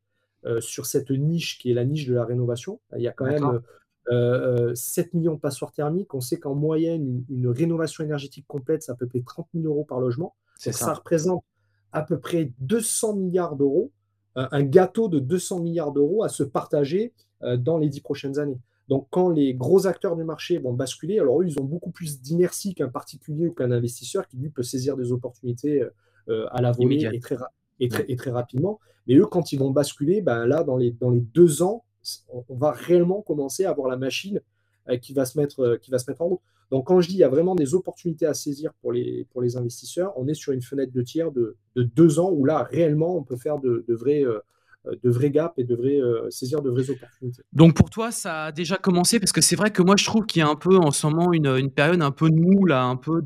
sur 0.59 0.85
cette 0.85 1.11
niche 1.11 1.59
qui 1.59 1.71
est 1.71 1.73
la 1.73 1.83
niche 1.83 2.07
de 2.07 2.13
la 2.13 2.23
rénovation. 2.23 2.79
Il 2.95 3.01
y 3.01 3.09
a 3.09 3.11
quand 3.11 3.25
même 3.25 3.43
7 3.43 3.61
euh, 4.09 4.73
euh, 4.73 5.03
millions 5.13 5.35
de 5.35 5.39
passoires 5.39 5.71
thermiques. 5.71 6.13
On 6.13 6.21
sait 6.21 6.39
qu'en 6.39 6.55
moyenne, 6.55 7.23
une, 7.29 7.47
rénovation 7.47 8.03
énergétique 8.03 8.45
complète, 8.47 8.83
c'est 8.83 8.91
à 8.91 8.95
peu 8.95 9.07
près 9.07 9.21
30 9.21 9.47
000 9.53 9.65
euros 9.65 9.85
par 9.85 9.99
logement. 9.99 10.35
Ça. 10.57 10.71
ça. 10.71 10.93
représente 10.93 11.43
à 11.91 12.01
peu 12.03 12.19
près 12.19 12.51
200 12.59 13.15
milliards 13.15 13.55
d'euros, 13.55 13.91
euh, 14.37 14.47
un 14.51 14.63
gâteau 14.63 15.07
de 15.07 15.19
200 15.19 15.59
milliards 15.61 15.91
d'euros 15.91 16.23
à 16.23 16.29
se 16.29 16.43
partager 16.43 17.13
dans 17.57 17.79
les 17.79 17.89
10 17.89 18.01
prochaines 18.01 18.37
années. 18.37 18.59
Donc, 18.87 19.07
quand 19.09 19.29
les 19.29 19.55
gros 19.55 19.87
acteurs 19.87 20.15
du 20.15 20.23
marché 20.23 20.59
vont 20.59 20.73
basculer, 20.73 21.17
alors 21.17 21.41
eux, 21.41 21.47
ils 21.47 21.59
ont 21.59 21.63
beaucoup 21.63 21.89
plus 21.89 22.21
d'inertie 22.21 22.75
qu'un 22.75 22.87
particulier 22.87 23.47
ou 23.47 23.51
qu'un 23.51 23.71
investisseur 23.71 24.27
qui, 24.27 24.37
lui, 24.37 24.51
peut 24.51 24.61
saisir 24.61 24.95
des 24.95 25.11
opportunités 25.11 25.83
à 26.27 26.61
la 26.61 26.71
volée 26.71 27.09
et 27.11 27.19
très, 27.19 27.37
et, 27.79 27.89
très, 27.89 28.05
et 28.07 28.15
très, 28.15 28.29
rapidement. 28.29 28.79
Mais 29.07 29.15
eux, 29.15 29.25
quand 29.25 29.51
ils 29.51 29.57
vont 29.57 29.71
basculer, 29.71 30.21
ben 30.21 30.45
là, 30.45 30.63
dans 30.63 30.77
les, 30.77 30.91
dans 30.91 31.09
les 31.09 31.21
deux 31.21 31.63
ans, 31.63 31.83
on 32.29 32.55
va 32.55 32.71
réellement 32.71 33.21
commencer 33.21 33.65
à 33.65 33.71
avoir 33.71 33.87
la 33.87 33.97
machine 33.97 34.41
euh, 34.89 34.97
qui 34.97 35.13
va 35.13 35.25
se 35.25 35.37
mettre, 35.37 35.59
euh, 35.59 35.77
qui 35.77 35.91
va 35.91 35.99
se 35.99 36.09
mettre 36.09 36.21
en 36.21 36.27
route. 36.27 36.41
Donc, 36.71 36.87
quand 36.87 37.01
je 37.01 37.07
dis 37.07 37.13
il 37.15 37.19
y 37.19 37.23
a 37.23 37.29
vraiment 37.29 37.53
des 37.53 37.75
opportunités 37.75 38.25
à 38.25 38.33
saisir 38.33 38.71
pour 38.81 38.91
les, 38.91 39.27
pour 39.31 39.41
les 39.41 39.57
investisseurs, 39.57 40.11
on 40.15 40.27
est 40.27 40.33
sur 40.33 40.53
une 40.53 40.61
fenêtre 40.63 40.91
de 40.91 41.01
tir 41.03 41.31
de, 41.31 41.55
deux 41.75 42.19
ans 42.19 42.31
où 42.31 42.45
là, 42.45 42.63
réellement, 42.63 43.15
on 43.15 43.23
peut 43.23 43.35
faire 43.35 43.59
de, 43.59 43.85
vrais, 43.89 44.23
euh, 44.23 44.39
de 44.85 45.09
vrais 45.11 45.29
gaps 45.29 45.53
et 45.57 45.65
de 45.65 45.75
vrais, 45.75 45.99
saisir 46.31 46.61
de 46.61 46.71
vraies 46.71 46.89
opportunités. 46.89 47.43
Donc, 47.53 47.75
pour 47.75 47.91
toi, 47.91 48.09
ça 48.09 48.45
a 48.45 48.51
déjà 48.51 48.77
commencé? 48.77 49.19
Parce 49.19 49.33
que 49.33 49.41
c'est 49.41 49.55
vrai 49.55 49.69
que 49.69 49.83
moi, 49.83 49.95
je 49.97 50.05
trouve 50.05 50.25
qu'il 50.25 50.39
y 50.39 50.43
a 50.43 50.47
un 50.47 50.55
peu 50.55 50.77
en 50.77 50.89
ce 50.89 51.05
moment 51.05 51.31
une, 51.33 51.69
période 51.69 52.01
un 52.01 52.11
peu 52.11 52.29
de 52.31 52.71
un 52.71 52.95
peu 52.95 53.21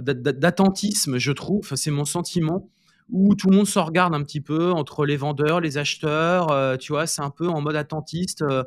d'attentisme, 0.00 1.18
je 1.18 1.32
trouve. 1.32 1.70
C'est 1.74 1.90
mon 1.90 2.06
sentiment 2.06 2.70
où 3.12 3.34
tout 3.34 3.50
le 3.50 3.56
monde 3.56 3.66
se 3.66 3.78
regarde 3.78 4.14
un 4.14 4.22
petit 4.22 4.40
peu 4.40 4.72
entre 4.72 5.04
les 5.04 5.16
vendeurs, 5.16 5.60
les 5.60 5.78
acheteurs, 5.78 6.50
euh, 6.50 6.76
tu 6.76 6.92
vois, 6.92 7.06
c'est 7.06 7.22
un 7.22 7.30
peu 7.30 7.46
en 7.48 7.60
mode 7.60 7.76
attentiste. 7.76 8.42
Euh. 8.42 8.64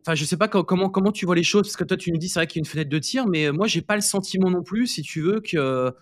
Enfin, 0.00 0.14
je 0.14 0.24
sais 0.24 0.38
pas 0.38 0.48
comment, 0.48 1.12
tu 1.12 1.26
vois 1.26 1.36
les 1.36 1.42
choses, 1.42 1.62
parce 1.62 1.76
que 1.76 1.84
toi, 1.84 1.96
tu 1.96 2.10
nous 2.10 2.18
dis, 2.18 2.28
c'est 2.30 2.38
vrai 2.40 2.46
qu'il 2.46 2.60
y 2.60 2.60
a 2.60 2.64
une 2.64 2.70
fenêtre 2.70 2.88
de 2.88 2.98
tir, 2.98 3.26
mais 3.26 3.52
moi, 3.52 3.66
j'ai 3.66 3.82
pas 3.82 3.94
le 3.94 4.00
sentiment 4.00 4.50
non 4.50 4.62
plus, 4.62 4.86
si 4.86 5.02
tu 5.02 5.20
veux, 5.20 5.40
que 5.40 5.92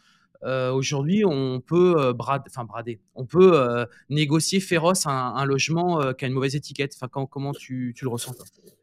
heu, 0.44 0.70
aujourd'hui 0.70 1.24
on 1.24 1.60
peut, 1.60 2.12
brader, 2.12 3.00
on 3.14 3.24
peut, 3.26 3.86
négocier 4.10 4.60
féroce 4.60 5.06
un 5.06 5.44
logement, 5.44 6.12
qui 6.12 6.24
a 6.24 6.28
une 6.28 6.34
mauvaise 6.34 6.54
étiquette? 6.54 6.92
Enfin, 6.94 7.08
com 7.08 7.26
comment 7.28 7.52
tu 7.52 7.94
tu 7.96 8.04
le 8.04 8.10
ressens 8.10 8.34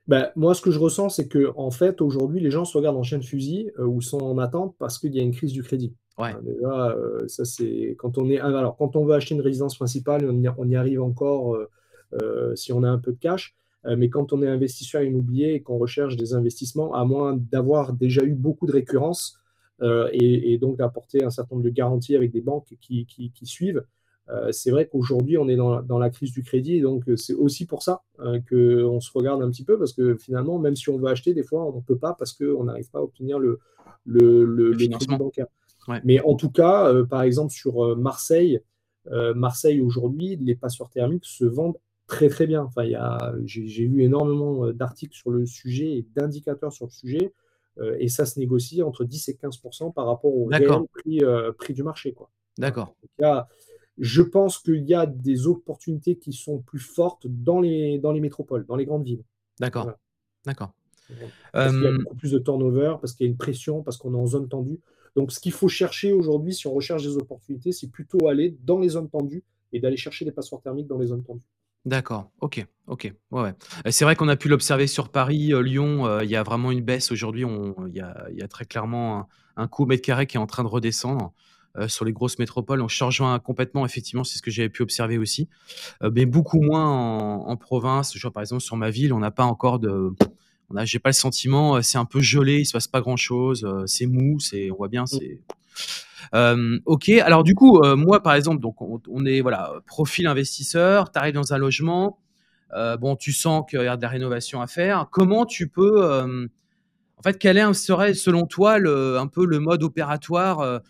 Bah, 0.07 0.31
moi, 0.35 0.53
ce 0.53 0.61
que 0.61 0.71
je 0.71 0.79
ressens, 0.79 1.09
c'est 1.09 1.27
qu'en 1.29 1.71
fait, 1.71 2.01
aujourd'hui, 2.01 2.39
les 2.41 2.51
gens 2.51 2.65
se 2.65 2.77
regardent 2.77 2.97
en 2.97 3.03
chien 3.03 3.19
de 3.19 3.23
fusil, 3.23 3.71
heu, 3.79 3.85
ou 3.85 4.01
sont 4.01 4.19
en 4.21 4.37
attente 4.37 4.75
parce 4.77 4.99
qu'il 4.99 5.15
y 5.15 5.19
a 5.19 5.23
une 5.23 5.31
crise 5.31 5.53
du 5.53 5.63
crédit. 5.63 5.93
Ouais. 6.17 6.31
Hein, 6.31 6.41
déjà, 6.43 6.89
heu, 6.97 7.25
ça 7.27 7.45
c'est 7.45 7.95
quand 7.97 8.17
on 8.17 8.29
est 8.29 8.39
un 8.39 8.53
alors 8.53 8.75
quand 8.77 8.95
on 8.95 9.05
veut 9.05 9.13
acheter 9.13 9.33
une 9.33 9.41
résidence 9.41 9.75
principale, 9.75 10.29
on 10.29 10.41
y 10.41 10.49
on 10.57 10.67
y 10.69 10.75
arrive 10.75 11.01
encore, 11.01 11.55
heu, 11.55 12.55
si 12.55 12.71
on 12.73 12.83
a 12.83 12.89
un 12.89 12.99
peu 12.99 13.11
de 13.13 13.17
cash, 13.17 13.55
mais 13.85 14.09
quand 14.09 14.31
on 14.33 14.41
est 14.43 14.47
investisseur 14.47 15.01
immobilier 15.03 15.53
et 15.53 15.61
qu'on 15.61 15.77
recherche 15.77 16.15
des 16.15 16.33
investissements, 16.33 16.93
à 16.93 17.03
moins 17.05 17.35
d'avoir 17.35 17.93
déjà 17.93 18.23
eu 18.23 18.33
beaucoup 18.35 18.65
de 18.67 18.71
récurrence, 18.73 19.39
et 19.81 20.53
et 20.53 20.57
donc 20.57 20.77
d'apporter 20.77 21.23
un 21.23 21.29
certain 21.29 21.55
nombre 21.55 21.65
de 21.65 21.71
garanties 21.73 22.15
avec 22.15 22.31
des 22.31 22.41
banques 22.41 22.67
qui 22.79 23.05
qui 23.05 23.31
qui 23.31 23.45
suivent, 23.45 23.83
Heu, 24.29 24.51
c'est 24.51 24.71
vrai 24.71 24.87
qu'aujourd'hui, 24.87 25.37
on 25.37 25.47
est 25.49 25.55
dans 25.57 25.75
la 25.75 25.81
dans 25.81 25.99
la 25.99 26.09
crise 26.09 26.31
du 26.31 26.43
crédit, 26.43 26.79
donc 26.81 27.07
heu, 27.09 27.17
c'est 27.17 27.33
aussi 27.33 27.65
pour 27.65 27.83
ça, 27.83 28.03
heu, 28.21 28.41
qu'on 28.49 28.99
se 29.01 29.11
regarde 29.13 29.41
un 29.41 29.49
petit 29.49 29.65
peu 29.65 29.77
parce 29.77 29.91
que 29.93 30.15
finalement, 30.15 30.59
même 30.59 30.75
si 30.75 30.89
on 30.89 30.97
veut 30.97 31.07
acheter, 31.09 31.33
des 31.33 31.43
fois, 31.43 31.65
on 31.65 31.77
ne 31.77 31.81
peut 31.81 31.97
pas 31.97 32.15
parce 32.17 32.33
qu'on 32.33 32.63
n'arrive 32.63 32.89
pas 32.89 32.99
à 32.99 33.01
obtenir 33.01 33.37
le 33.39 33.59
le 34.05 34.45
le 34.45 34.45
Le 34.45 34.69
le 34.69 34.73
crédit 34.77 34.85
financement? 34.85 35.17
bancaire. 35.17 35.47
Ouais. 35.89 35.99
Mais 36.05 36.21
en 36.21 36.35
tout 36.35 36.49
cas, 36.49 36.93
heu, 36.93 37.05
par 37.05 37.21
exemple 37.23 37.51
sur, 37.51 37.97
Marseille, 37.97 38.61
Marseille 39.35 39.81
aujourd'hui, 39.81 40.37
les 40.37 40.55
passoires 40.55 40.89
thermiques 40.89 41.25
se 41.25 41.43
vendent 41.43 41.75
très, 42.07 42.29
très 42.29 42.47
bien. 42.47 42.63
Enfin, 42.63 42.83
j'ai 43.43 43.83
lu 43.83 44.03
énormément, 44.03 44.71
d'articles 44.71 45.13
sur 45.13 45.29
le 45.31 45.45
sujet 45.45 45.97
et 45.97 46.07
d'indicateurs 46.15 46.71
sur 46.71 46.85
le 46.85 46.91
sujet, 46.91 47.33
et 47.99 48.07
ça 48.07 48.25
se 48.25 48.39
négocie 48.39 48.81
entre 48.81 49.03
10 49.03 49.27
et 49.27 49.35
15 49.35 49.59
par 49.93 50.05
rapport 50.05 50.33
au 50.33 50.45
réel 50.45 50.69
prix, 50.93 51.19
prix 51.57 51.73
du 51.73 51.83
marché, 51.83 52.15
d'accord, 52.57 52.95
je 53.97 54.21
pense 54.21 54.59
qu'il 54.59 54.83
y 54.89 54.93
a 54.93 55.05
des 55.05 55.47
opportunités 55.47 56.17
qui 56.17 56.33
sont 56.33 56.59
plus 56.59 56.79
fortes 56.79 57.27
dans 57.27 57.61
les 57.61 57.99
dans 57.99 58.11
les 58.11 58.19
métropoles, 58.21 58.65
dans 58.65 58.75
les 58.75 58.85
grandes 58.85 59.05
villes. 59.05 59.23
d'accord, 59.59 59.89
Voilà, 59.89 59.99
d'accord. 60.45 60.73
Parce 61.61 61.75
qu'il 61.75 61.85
y 61.85 61.87
a 61.87 61.91
Hem, 61.91 62.03
beaucoup 62.03 62.15
plus 62.15 62.31
de 62.31 62.39
turnover, 62.39 62.95
parce 63.01 63.13
qu'il 63.13 63.25
y 63.25 63.29
a 63.29 63.31
une 63.31 63.37
pression, 63.37 63.81
parce 63.83 63.97
qu'on 63.97 64.13
est 64.13 64.17
en 64.17 64.27
zone 64.27 64.47
tendue. 64.49 64.79
Donc 65.15 65.31
ce 65.31 65.39
qu'il 65.39 65.51
faut 65.51 65.67
chercher 65.67 66.11
aujourd'hui, 66.13 66.53
si 66.53 66.67
on 66.67 66.73
recherche 66.73 67.03
des 67.03 67.15
opportunités, 67.17 67.71
c'est 67.71 67.87
plutôt 67.89 68.27
aller 68.27 68.55
dans 68.63 68.79
les 68.79 68.89
zones 68.89 69.09
tendues 69.09 69.43
et 69.71 69.79
d'aller 69.79 69.97
chercher 69.97 70.25
des 70.25 70.31
passoires 70.31 70.61
thermiques 70.61 70.87
dans 70.87 70.97
les 70.99 71.07
zones 71.07 71.23
tendues. 71.23 71.47
d'accord, 71.85 72.31
OK, 72.41 72.65
OK, 72.87 73.11
ouais, 73.31 73.53
c'est 73.91 74.05
vrai 74.05 74.15
qu'on 74.15 74.27
a 74.29 74.35
pu 74.37 74.47
l'observer 74.49 74.87
sur 74.87 75.09
Paris, 75.11 75.53
heu, 75.53 75.59
Lyon, 75.61 76.05
heu, 76.07 76.23
il 76.23 76.29
y 76.29 76.35
a 76.35 76.43
vraiment 76.43 76.71
une 76.71 76.81
baisse 76.81 77.11
aujourd'hui, 77.11 77.45
il 77.89 77.95
y 77.95 78.01
a 78.01 78.25
il 78.31 78.37
y 78.37 78.41
a 78.43 78.47
très 78.47 78.65
clairement 78.65 79.19
un 79.19 79.27
un 79.55 79.67
coût 79.67 79.85
mètre 79.85 80.01
carré 80.01 80.25
qui 80.25 80.37
est 80.37 80.39
en 80.39 80.47
train 80.47 80.63
de 80.63 80.67
redescendre, 80.67 81.31
heu, 81.77 81.87
sur 81.87 82.05
les 82.05 82.13
grosses 82.13 82.39
métropoles. 82.39 82.79
Donc 82.79 82.89
je 82.89 83.03
rejoins 83.03 83.37
complètement, 83.39 83.85
effectivement, 83.85 84.23
c'est 84.23 84.37
ce 84.37 84.41
que 84.41 84.51
j'avais 84.51 84.69
pu 84.69 84.81
observer 84.83 85.17
aussi, 85.17 85.49
heu, 86.03 86.11
mais 86.13 86.25
beaucoup 86.25 86.61
moins 86.61 86.85
en 86.85 87.47
en 87.49 87.57
province. 87.57 88.17
Vois, 88.17 88.31
par 88.31 88.41
exemple, 88.41 88.61
sur 88.61 88.77
ma 88.77 88.89
ville, 88.89 89.13
on 89.13 89.19
n'a 89.19 89.31
pas 89.31 89.45
encore 89.45 89.79
de 89.79 90.11
j'ai 90.85 90.99
pas 90.99 91.09
le 91.09 91.13
sentiment, 91.13 91.77
heu, 91.77 91.81
c'est 91.83 91.99
un 91.99 92.05
peu 92.05 92.19
gelé, 92.19 92.61
il 92.61 92.65
se 92.65 92.73
passe 92.73 92.87
pas 92.87 93.01
grand 93.01 93.17
chose, 93.17 93.67
c'est 93.85 94.07
mou, 94.07 94.39
c'est 94.39 94.71
on 94.71 94.75
voit 94.75 94.87
bien, 94.87 95.05
c'est 95.05 95.41
OK, 96.85 97.09
alors 97.09 97.43
du 97.43 97.53
coup, 97.53 97.81
moi, 97.95 98.23
par 98.23 98.33
exemple, 98.33 98.59
donc 98.59 98.81
on 98.81 99.25
est 99.25 99.41
voilà, 99.41 99.73
profil 99.85 100.25
investisseur, 100.27 101.11
tu 101.11 101.19
arrives 101.19 101.35
dans 101.35 101.53
un 101.53 101.57
logement, 101.59 102.17
bon, 102.99 103.15
tu 103.15 103.31
sens 103.33 103.65
qu'il 103.69 103.83
y 103.83 103.87
a 103.87 103.97
de 103.97 104.01
la 104.01 104.07
rénovation 104.07 104.61
à 104.61 104.67
faire. 104.67 105.07
Comment 105.11 105.45
tu 105.45 105.67
peux, 105.67 106.21
en 107.17 107.21
fait, 107.23 107.37
quel 107.37 107.75
serait 107.75 108.15
selon 108.15 108.47
toi 108.47 108.79
le 108.79 109.19
un 109.19 109.27
peu 109.27 109.45
le 109.45 109.59
mode 109.59 109.83
opératoire, 109.83 110.81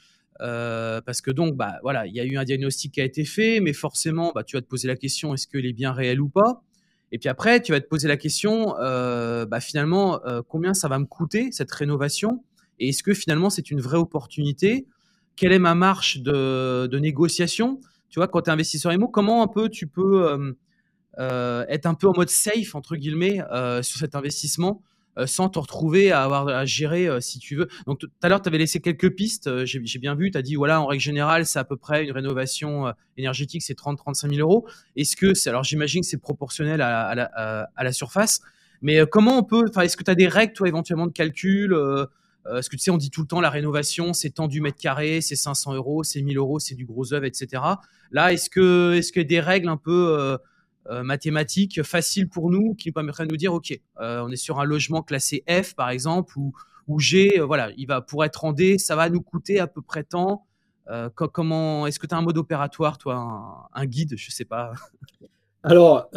heu, 0.44 1.02
parce 1.06 1.22
que 1.22 1.32
donc, 1.32 1.56
bah, 1.56 1.80
voilà, 1.84 2.06
il 2.08 2.14
y 2.14 2.20
a 2.20 2.26
eu 2.26 2.38
un 2.38 2.44
diagnostic 2.44 2.94
qui 2.94 3.02
a 3.02 3.06
été 3.06 3.26
fait, 3.26 3.60
mais 3.60 3.74
forcément, 3.74 4.32
bah, 4.36 4.44
tu 4.44 4.56
vas 4.58 4.62
te 4.62 4.68
poser 4.68 4.88
la 4.88 4.96
question: 4.96 5.34
«Est-ce 5.34 5.48
qu'il 5.48 5.66
est 5.66 5.74
bien 5.74 5.92
réel 5.94 6.22
ou 6.22 6.30
pas?» 6.30 6.62
et 7.12 7.20
puis 7.20 7.30
après, 7.30 7.62
tu 7.62 7.72
vas 7.72 7.80
te 7.80 7.88
poser 7.88 8.08
la 8.08 8.18
question, 8.18 8.76
heu, 8.80 9.46
bah, 9.46 9.60
finalement, 9.60 10.20
heu, 10.28 10.42
combien 10.42 10.74
ça 10.74 10.88
va 10.88 10.98
me 10.98 11.06
coûter 11.06 11.52
cette 11.52 11.72
rénovation? 11.72 12.44
Et 12.80 12.90
est-ce 12.90 13.04
que 13.04 13.14
finalement 13.14 13.52
c'est 13.52 13.70
une 13.70 13.82
vraie 13.82 14.00
opportunité? 14.00 14.88
Quelle 15.36 15.52
est 15.52 15.60
ma 15.60 15.76
marge 15.76 16.22
de 16.22 16.88
de 16.88 17.00
négociation? 17.00 17.80
Tu 18.10 18.20
vois, 18.20 18.28
quand 18.28 18.42
tu 18.42 18.50
es 18.50 18.54
investisseur 18.54 18.92
IMO, 18.94 19.08
comment 19.10 19.44
un 19.44 19.48
peu 19.48 19.70
tu 19.70 19.86
peux, 19.88 20.56
être 21.20 21.86
un 21.86 21.94
peu 21.94 22.08
en 22.08 22.14
mode 22.16 22.30
«safe» 22.30 22.76
entre 22.76 22.96
guillemets, 22.96 23.40
sur 23.84 24.00
cet 24.00 24.16
investissement, 24.16 24.82
sans 25.26 25.50
te 25.50 25.60
retrouver 25.60 26.12
à 26.12 26.24
avoir 26.24 26.48
à 26.48 26.66
gérer, 26.66 27.08
heu, 27.08 27.22
si 27.22 27.40
tu 27.40 27.56
veux 27.56 27.68
donc 27.86 28.00
tout 28.00 28.10
à 28.22 28.30
l'heure, 28.30 28.42
tu 28.42 28.50
avais 28.50 28.58
laissé 28.58 28.80
quelques 28.82 29.14
pistes, 29.16 29.48
heu, 29.48 29.66
j'ai 29.66 30.00
bien 30.00 30.16
vu, 30.16 30.32
tu 30.32 30.38
as 30.38 30.42
dit: 30.42 30.56
«Voilà, 30.56 30.82
en 30.82 30.86
règle 30.88 31.02
générale, 31.04 31.46
c'est 31.46 31.60
à 31.60 31.64
peu 31.64 31.78
près 31.78 32.04
une 32.04 32.12
rénovation, 32.12 32.94
énergétique, 33.18 33.62
c'est 33.62 33.76
30-35 33.78 34.34
000 34.34 34.50
€». 34.50 34.66
Est-ce 34.96 35.16
que 35.16 35.34
c'est 35.34 35.50
alors 35.50 35.64
j'imagine 35.64 36.02
que 36.02 36.08
c'est 36.08 36.18
proportionnel 36.22 36.82
à 36.82 37.16
la 37.84 37.92
surface, 37.94 38.42
mais 38.82 39.02
comment 39.10 39.38
on 39.38 39.44
peut 39.44 39.66
enfin, 39.70 39.82
est-ce 39.82 39.98
que 39.98 40.04
tu 40.04 40.12
as 40.12 40.16
des 40.16 40.28
règles, 40.28 40.54
toi, 40.54 40.68
éventuellement 40.68 41.08
de 41.08 41.12
calcul, 41.14 41.76
parce 42.44 42.68
que 42.68 42.76
tu 42.76 42.82
sais, 42.84 42.92
on 42.92 42.98
dit 42.98 43.10
tout 43.10 43.22
le 43.22 43.28
temps 43.28 43.40
la 43.40 43.50
rénovation, 43.50 44.14
c'est 44.14 44.32
tant 44.32 44.48
du 44.50 44.60
mètre 44.62 44.78
carré, 44.78 45.22
c'est 45.22 45.36
500 45.38 45.76
€, 45.76 46.04
c'est 46.04 46.20
1 46.22 46.24
000 46.34 46.38
€, 46.58 46.60
c'est 46.60 46.76
du 46.76 46.86
gros 46.86 47.14
œuvre 47.14 47.26
et 47.26 47.32
cetera. 47.34 47.80
Là, 48.12 48.34
est-ce 48.34 48.50
que 48.50 48.94
est-ce 48.96 49.18
a 49.20 49.24
des 49.24 49.40
règles 49.40 49.70
un 49.70 49.78
peu, 49.78 50.38
mathématiques 50.90 51.84
faciles 51.84 52.30
pour 52.30 52.50
nous 52.52 52.76
qui 52.76 52.92
permettraient 52.92 53.26
de 53.26 53.32
nous 53.32 53.38
dire: 53.38 53.54
«OK, 53.54 53.72
heu, 53.72 53.80
on 54.22 54.30
est 54.30 54.36
sur 54.36 54.60
un 54.60 54.66
logement 54.66 55.02
classé 55.04 55.44
F 55.50 55.76
par 55.76 55.90
exemple 55.90 56.38
ou 56.38 56.54
ou 56.88 57.00
G, 57.00 57.40
heu, 57.40 57.44
voilà, 57.44 57.72
il 57.78 57.88
va 57.88 58.02
pour 58.02 58.26
être 58.26 58.44
en 58.46 58.52
D, 58.54 58.78
ça 58.78 58.96
va 58.98 59.10
nous 59.10 59.22
coûter 59.22 59.60
à 59.60 59.68
peu 59.68 59.82
près 59.82 60.04
tant». 60.04 60.46
Comment 61.16 61.88
est-ce 61.88 61.98
que 62.00 62.08
tu 62.08 62.14
as 62.14 62.18
un 62.18 62.22
mode 62.22 62.38
opératoire 62.38 62.98
toi, 62.98 63.16
un 63.16 63.82
un 63.82 63.86
guide, 63.86 64.16
je 64.18 64.32
sais 64.32 64.46
pas, 64.46 64.74
Alors, 65.64 66.10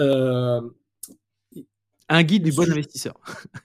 un 2.09 2.23
guide 2.25 2.45
du 2.45 2.53
bon 2.53 2.71
investisseur? 2.71 3.15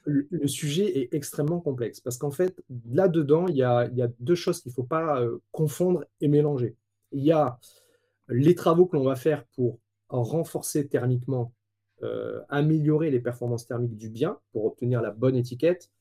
le 0.05 0.27
le 0.31 0.47
sujet 0.47 0.99
est 0.99 1.13
extrêmement 1.13 1.59
complexe 1.59 1.99
parce 1.99 2.17
qu'en 2.17 2.31
fait, 2.31 2.55
là-dedans, 2.91 3.47
il 3.47 3.55
y 3.55 3.59
y 3.59 3.63
a 3.63 3.89
2 4.19 4.35
choses 4.35 4.61
qu'il 4.61 4.69
ne 4.71 4.75
faut 4.75 4.83
pas, 4.83 5.21
confondre 5.51 6.05
et 6.21 6.27
mélanger. 6.27 6.75
Il 7.11 7.23
y 7.23 7.31
a 7.31 7.57
les 8.29 8.55
travaux 8.55 8.85
que 8.85 8.95
l'on 8.97 9.03
va 9.05 9.15
faire 9.15 9.45
pour 9.55 9.79
renforcer 10.11 10.87
thermiquement, 10.87 11.53
heu, 12.03 12.41
améliorer 12.49 13.11
les 13.11 13.19
performances 13.19 13.65
thermiques 13.67 13.97
du 13.97 14.09
bien, 14.09 14.37
pour 14.51 14.65
obtenir 14.65 15.01
la 15.01 15.11
bonne 15.11 15.35
étiquette 15.35 15.91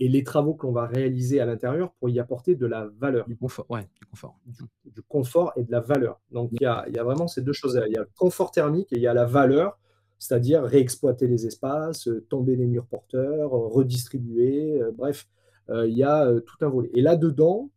et 0.00 0.08
les 0.08 0.22
travaux 0.22 0.54
que 0.54 0.64
l'on 0.66 0.72
va 0.72 0.86
réaliser 0.86 1.40
à 1.40 1.46
l'intérieur 1.46 1.92
pour 1.94 2.08
y 2.08 2.20
apporter 2.20 2.54
de 2.54 2.66
la 2.66 2.88
valeur, 2.98 3.26
Du 3.26 3.36
confort, 3.36 3.66
ouais, 3.70 3.88
du 4.00 4.06
confort. 4.06 4.38
du 4.46 4.64
du 4.84 5.02
confort 5.02 5.52
et 5.56 5.64
de 5.64 5.72
la 5.72 5.80
valeur. 5.80 6.20
Donc 6.30 6.50
il 6.52 6.62
y 6.62 6.66
a 6.66 6.84
il 6.88 6.94
y 6.94 6.98
a 6.98 7.04
vraiment 7.04 7.26
ces 7.26 7.42
2 7.42 7.52
choses-là. 7.52 7.86
Il 7.88 7.92
y 7.94 7.96
a 7.96 8.00
le 8.00 8.08
confort 8.16 8.50
thermique 8.52 8.92
et 8.92 8.96
il 8.96 9.02
y 9.02 9.08
a 9.08 9.14
la 9.14 9.24
valeur, 9.26 9.78
c'est-à-dire 10.18 10.62
réexploiter 10.62 11.26
les 11.26 11.46
espaces, 11.46 12.06
heu, 12.08 12.24
tomber 12.28 12.54
les 12.56 12.66
murs 12.66 12.86
porteurs, 12.86 13.54
heu, 13.56 13.66
redistribuer, 13.66 14.80
bref, 14.96 15.26
il 15.70 15.98
y 15.98 16.02
a, 16.04 16.32
tout 16.46 16.64
un 16.64 16.68
volet 16.68 16.90
et 16.94 17.02
là-dedans, 17.02 17.70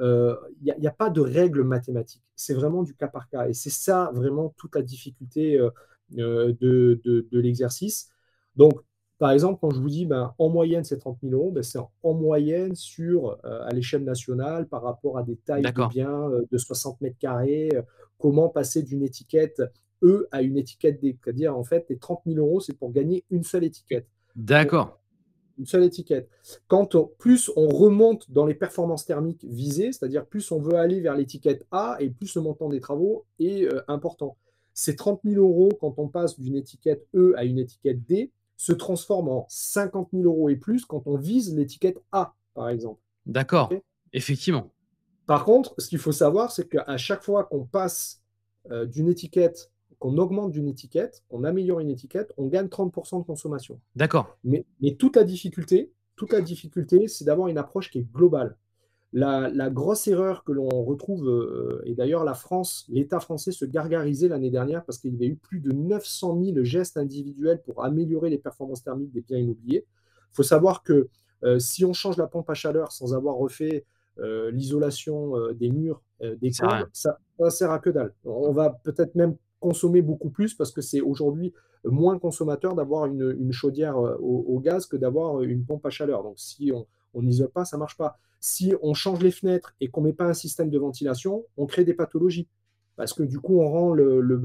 il 0.00 0.66
y 0.66 0.70
a 0.70 0.76
il 0.76 0.82
y 0.82 0.86
a 0.86 0.90
pas 0.92 1.10
de 1.10 1.20
règles 1.20 1.62
mathématiques. 1.62 2.22
C'est 2.36 2.54
vraiment 2.54 2.82
du 2.82 2.94
cas 2.94 3.08
par 3.08 3.28
cas 3.28 3.48
et 3.48 3.54
c'est 3.54 3.70
ça 3.70 4.10
vraiment 4.14 4.54
toute 4.56 4.74
la 4.76 4.82
difficulté, 4.82 5.58
heu 5.58 5.70
heu, 6.18 6.52
de 6.60 7.00
de 7.04 7.26
de 7.30 7.40
l'exercice. 7.40 8.08
Donc 8.56 8.74
par 9.18 9.30
exemple, 9.30 9.58
quand 9.60 9.70
je 9.70 9.80
vous 9.80 9.88
dis, 9.88 10.06
ben, 10.06 10.34
en 10.38 10.48
moyenne, 10.48 10.82
c'est 10.84 10.98
30 10.98 11.18
000 11.22 11.32
€, 11.50 11.52
ben, 11.52 11.62
c'est 11.62 11.78
en 11.78 11.90
en 12.02 12.14
moyenne 12.14 12.74
sur, 12.74 13.30
heu, 13.32 13.38
à 13.62 13.70
l'échelle 13.72 14.04
nationale 14.04 14.66
par 14.68 14.82
rapport 14.82 15.18
à 15.18 15.22
des 15.22 15.36
tailles 15.36 15.62
de 15.62 15.86
biens, 15.88 16.30
de 16.50 16.58
60 16.58 16.98
m², 17.00 17.70
heu, 17.74 17.82
comment 18.18 18.48
passer 18.48 18.82
d'une 18.82 19.02
étiquette 19.02 19.62
E 20.02 20.26
à 20.32 20.42
une 20.42 20.58
étiquette 20.58 21.00
D. 21.00 21.16
C'est-à-dire, 21.22 21.56
en 21.56 21.62
fait, 21.64 21.86
les 21.88 21.96
30 21.98 22.20
000 22.26 22.38
€, 22.58 22.60
c'est 22.60 22.76
pour 22.76 22.92
gagner 22.92 23.24
une 23.30 23.44
seule 23.44 23.64
étiquette. 23.64 24.06
D'accord, 24.36 24.98
une 25.58 25.66
seule 25.66 25.84
étiquette. 25.84 26.28
Quand 26.68 26.94
on 26.94 27.10
plus 27.18 27.50
on 27.56 27.68
remonte 27.68 28.30
dans 28.30 28.46
les 28.46 28.54
performances 28.54 29.04
thermiques 29.04 29.44
visées, 29.44 29.92
c'est-à-dire 29.92 30.26
plus 30.26 30.50
on 30.52 30.58
veut 30.58 30.74
aller 30.74 31.00
vers 31.00 31.14
l'étiquette 31.16 31.66
A 31.70 31.96
et 32.00 32.10
plus 32.10 32.34
le 32.34 32.42
montant 32.42 32.68
des 32.68 32.80
travaux 32.80 33.24
est, 33.38 33.64
heu, 33.64 33.82
important. 33.88 34.36
Ces 34.72 34.96
30 34.96 35.20
000 35.24 35.68
€ 35.70 35.78
quand 35.78 35.94
on 35.98 36.08
passe 36.08 36.38
d'une 36.38 36.56
étiquette 36.56 37.06
E 37.14 37.34
à 37.36 37.44
une 37.44 37.58
étiquette 37.58 38.04
D, 38.06 38.30
se 38.56 38.72
transforment 38.72 39.28
en 39.28 39.46
50 39.48 40.08
000 40.12 40.24
€ 40.24 40.50
et 40.50 40.56
plus 40.56 40.84
quand 40.84 41.06
on 41.06 41.16
vise 41.16 41.54
l'étiquette 41.54 42.00
A, 42.12 42.34
par 42.54 42.68
exemple. 42.68 43.00
D'accord, 43.26 43.72
effectivement. 44.12 44.70
Par 45.26 45.44
contre, 45.44 45.74
ce 45.78 45.88
qu'il 45.88 45.98
faut 45.98 46.12
savoir, 46.12 46.52
c'est 46.52 46.68
qu'à 46.68 46.96
chaque 46.96 47.22
fois 47.22 47.44
qu'on 47.44 47.64
passe, 47.64 48.20
heu, 48.70 48.86
d'une 48.86 49.08
étiquette 49.08 49.70
qu'on 50.04 50.18
augmente 50.18 50.52
d'une 50.52 50.68
étiquette, 50.68 51.22
qu'on 51.30 51.44
améliore 51.44 51.80
une 51.80 51.88
étiquette, 51.88 52.30
on 52.36 52.46
gagne 52.48 52.66
30% 52.66 53.20
de 53.20 53.24
consommation. 53.24 53.80
D'accord, 53.96 54.36
Mais 54.44 54.66
mais 54.82 54.96
toute 54.96 55.16
la 55.16 55.24
difficulté 55.24 55.94
toute 56.16 56.32
la 56.32 56.42
difficulté, 56.42 57.08
c'est 57.08 57.24
d'avoir 57.24 57.48
une 57.48 57.58
approche 57.58 57.90
qui 57.90 57.98
est 58.00 58.12
globale. 58.12 58.56
La 59.14 59.48
la 59.48 59.70
grosse 59.70 60.06
erreur 60.06 60.44
que 60.44 60.52
l'on 60.52 60.68
retrouve, 60.68 61.26
heu 61.26 61.80
et 61.86 61.94
d'ailleurs 61.94 62.22
la 62.22 62.34
France 62.34 62.84
l'État 62.88 63.18
français 63.18 63.50
se 63.50 63.64
gargarisait 63.64 64.28
l'année 64.28 64.50
dernière 64.50 64.84
parce 64.84 64.98
qu'il 64.98 65.12
y 65.12 65.16
avait 65.16 65.26
eu 65.26 65.36
plus 65.36 65.60
de 65.60 65.72
900 65.72 66.38
000 66.40 66.64
gestes 66.64 66.98
individuels 66.98 67.62
pour 67.62 67.82
améliorer 67.82 68.28
les 68.28 68.38
performances 68.38 68.84
thermiques 68.84 69.12
des 69.12 69.22
biens 69.22 69.38
immobiliers. 69.38 69.86
Il 70.32 70.36
faut 70.36 70.42
savoir 70.42 70.82
que, 70.82 71.08
heu, 71.44 71.58
si 71.58 71.84
on 71.84 71.94
change 71.94 72.16
la 72.18 72.26
pompe 72.26 72.50
à 72.50 72.54
chaleur 72.54 72.92
sans 72.92 73.14
avoir 73.14 73.36
refait, 73.36 73.86
l'isolation 74.52 75.34
des 75.54 75.70
murs, 75.70 76.00
des 76.20 76.52
combles, 76.52 76.88
ça 76.92 77.18
ne 77.40 77.50
sert 77.50 77.72
à 77.72 77.80
que 77.80 77.90
dalle. 77.90 78.14
On 78.24 78.52
va 78.52 78.70
peut-être 78.70 79.16
même 79.16 79.34
consommer 79.64 80.02
beaucoup 80.02 80.28
plus 80.28 80.52
parce 80.52 80.72
que 80.72 80.82
c'est 80.82 81.00
aujourd'hui 81.00 81.54
moins 81.84 82.18
consommateur 82.18 82.74
d'avoir 82.74 83.06
une, 83.06 83.50
chaudière 83.50 83.96
au, 83.96 84.60
gaz 84.60 84.84
que 84.84 84.96
d'avoir 84.98 85.40
une 85.40 85.64
pompe 85.64 85.86
à 85.86 85.90
chaleur. 85.90 86.22
Donc 86.22 86.34
si 86.36 86.70
on 87.14 87.22
n'isole 87.22 87.48
pas, 87.48 87.64
ça 87.64 87.78
ne 87.78 87.80
marche 87.80 87.96
pas. 87.96 88.18
Si 88.40 88.74
on 88.82 88.92
change 88.92 89.22
les 89.22 89.30
fenêtres 89.30 89.74
et 89.80 89.88
qu'on 89.88 90.02
ne 90.02 90.08
met 90.08 90.12
pas 90.12 90.26
un 90.26 90.34
système 90.34 90.68
de 90.68 90.78
ventilation, 90.78 91.46
on 91.56 91.64
crée 91.64 91.84
des 91.84 91.94
pathologies. 91.94 92.46
Parce 92.96 93.14
que 93.14 93.22
du 93.22 93.40
coup, 93.40 93.58
on 93.58 93.70
rend 93.70 93.94
le, 93.94 94.36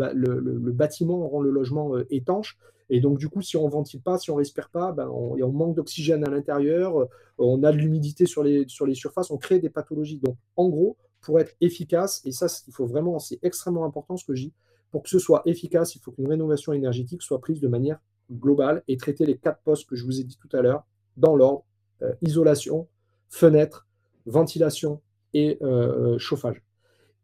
bâtiment, 0.72 1.26
on 1.26 1.28
rend 1.28 1.42
le 1.42 1.52
logement 1.52 1.98
étanche. 2.10 2.58
Et 2.90 3.02
donc, 3.02 3.20
du 3.20 3.28
coup, 3.28 3.42
si 3.42 3.58
on 3.58 3.66
ne 3.66 3.72
ventile 3.72 4.02
pas, 4.02 4.18
si 4.18 4.32
on 4.32 4.36
ne 4.36 4.40
respire 4.40 4.70
pas, 4.70 4.94
ben, 4.94 5.10
on, 5.10 5.38
on, 5.40 5.52
manque 5.52 5.76
d'oxygène 5.76 6.26
à 6.26 6.30
l'intérieur, 6.30 7.08
on 7.38 7.62
a 7.64 7.74
de 7.74 7.78
l'humidité 7.78 8.26
sur 8.26 8.42
les, 8.42 8.66
sur 8.70 8.86
les 8.86 8.96
surfaces, 8.96 9.32
on 9.32 9.38
crée 9.38 9.60
des 9.60 9.70
pathologies. 9.70 10.20
Donc, 10.24 10.38
en 10.56 10.70
gros, 10.70 10.96
pour 11.20 11.40
être 11.42 11.54
efficace, 11.60 12.22
et 12.24 12.32
ça, 12.32 12.48
il 12.68 12.74
faut 12.74 12.88
vraiment, 12.88 13.20
c'est 13.20 13.40
extrêmement 13.44 13.84
important 13.84 14.16
ce 14.16 14.26
que 14.26 14.34
je 14.34 14.44
dis, 14.44 14.54
pour 14.92 15.04
que 15.04 15.10
ce 15.10 15.20
soit 15.20 15.42
efficace, 15.46 15.96
il 15.96 16.00
faut 16.00 16.12
qu'une 16.12 16.28
rénovation 16.28 16.74
énergétique 16.74 17.22
soit 17.22 17.40
prise 17.40 17.60
de 17.60 17.68
manière 17.68 18.00
globale 18.32 18.84
et 18.88 18.98
traiter 18.98 19.26
les 19.26 19.38
quatre 19.38 19.62
postes 19.62 19.88
que 19.88 19.96
je 19.96 20.06
vous 20.06 20.20
ai 20.20 20.24
dit 20.24 20.38
tout 20.38 20.56
à 20.56 20.62
l'heure 20.62 20.86
dans 21.18 21.36
l'ordre 21.36 21.66
euh, 22.02 22.14
isolation, 22.22 22.88
fenêtre, 23.28 23.88
ventilation 24.26 25.02
et 25.34 25.58
euh, 25.62 26.18
chauffage. 26.18 26.62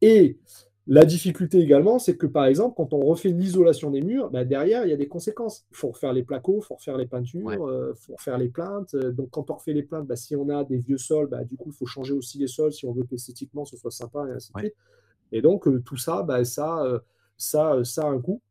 Et 0.02 0.38
la 0.88 1.06
difficulté 1.06 1.60
également, 1.60 1.98
c'est 1.98 2.16
que 2.16 2.28
par 2.28 2.46
exemple, 2.46 2.76
quand 2.78 2.94
on 2.94 3.00
refait 3.00 3.30
l'isolation 3.30 3.90
des 3.90 4.02
murs, 4.02 4.30
bah, 4.30 4.46
derrière, 4.46 4.86
il 4.86 4.90
y 4.90 4.94
a 4.94 4.98
des 4.98 5.08
conséquences. 5.08 5.66
Il 5.72 5.78
faut 5.78 5.90
refaire 5.90 6.14
les 6.14 6.24
placos, 6.24 6.58
il 6.64 6.66
faut 6.66 6.76
refaire 6.76 6.98
les 6.98 7.08
peintures, 7.08 7.54
il 7.54 7.60
euh, 7.60 7.94
faut 7.96 8.14
refaire 8.14 8.38
les 8.38 8.50
plaintes. 8.50 8.96
Donc, 8.96 9.32
quand 9.32 9.50
on 9.50 9.56
refait 9.56 9.74
les 9.74 9.84
plaintes, 9.84 10.06
bah, 10.06 10.16
si 10.16 10.36
on 10.36 10.50
a 10.50 10.64
des 10.64 10.78
vieux 10.78 10.98
sols, 10.98 11.28
bah, 11.28 11.44
du 11.44 11.58
coup, 11.58 11.70
il 11.70 11.76
faut 11.76 11.88
changer 11.88 12.14
aussi 12.14 12.38
les 12.38 12.48
sols 12.48 12.74
si 12.74 12.86
on 12.86 12.92
veut 12.92 13.04
qu'esthétiquement 13.04 13.66
ce 13.66 13.78
soit 13.78 13.92
sympa 13.92 14.28
et 14.28 14.34
ainsi 14.34 14.52
de 14.54 14.60
suite. 14.60 14.76
Et 15.32 15.42
donc, 15.42 15.68
tout 15.84 15.98
ça, 15.98 16.26
ça, 16.44 17.02
ça, 17.38 17.84
ça 17.84 18.04
a 18.04 18.10
un 18.10 18.20
coût. 18.20 18.42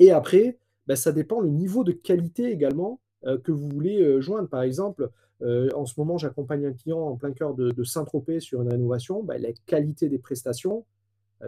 Et 0.00 0.10
après, 0.10 0.58
ça 0.94 1.12
dépend 1.12 1.40
le 1.40 1.48
niveau 1.48 1.84
de 1.84 1.92
qualité 1.92 2.50
également 2.50 3.00
que 3.42 3.52
vous 3.52 3.68
voulez 3.68 4.20
joindre. 4.20 4.48
Par 4.48 4.62
exemple, 4.62 5.10
en 5.42 5.86
ce 5.86 5.94
moment, 5.98 6.18
j'accompagne 6.18 6.66
un 6.66 6.72
client 6.72 7.00
en 7.00 7.16
plein 7.16 7.32
cœur 7.32 7.54
de, 7.54 7.84
Saint-Tropez 7.84 8.40
sur 8.40 8.62
une 8.62 8.68
rénovation. 8.70 9.26
la 9.26 9.52
qualité 9.66 10.08
des 10.08 10.18
prestations, 10.18 10.84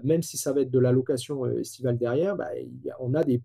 même 0.04 0.22
si 0.22 0.36
ça 0.36 0.52
va 0.52 0.62
être 0.62 0.70
de 0.70 0.78
la 0.78 0.92
location 0.92 1.46
estivale 1.58 1.98
derrière, 1.98 2.36
bah, 2.36 2.48
on 3.00 3.14
a 3.14 3.24
des, 3.24 3.42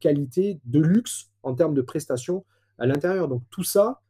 qualités 0.00 0.58
de 0.64 0.80
luxe 0.80 1.30
en 1.42 1.54
termes 1.54 1.74
de 1.74 1.82
prestations 1.82 2.44
à 2.78 2.86
l'intérieur. 2.86 3.28
Donc 3.28 3.42
tout 3.50 3.64
ça, 3.64 4.00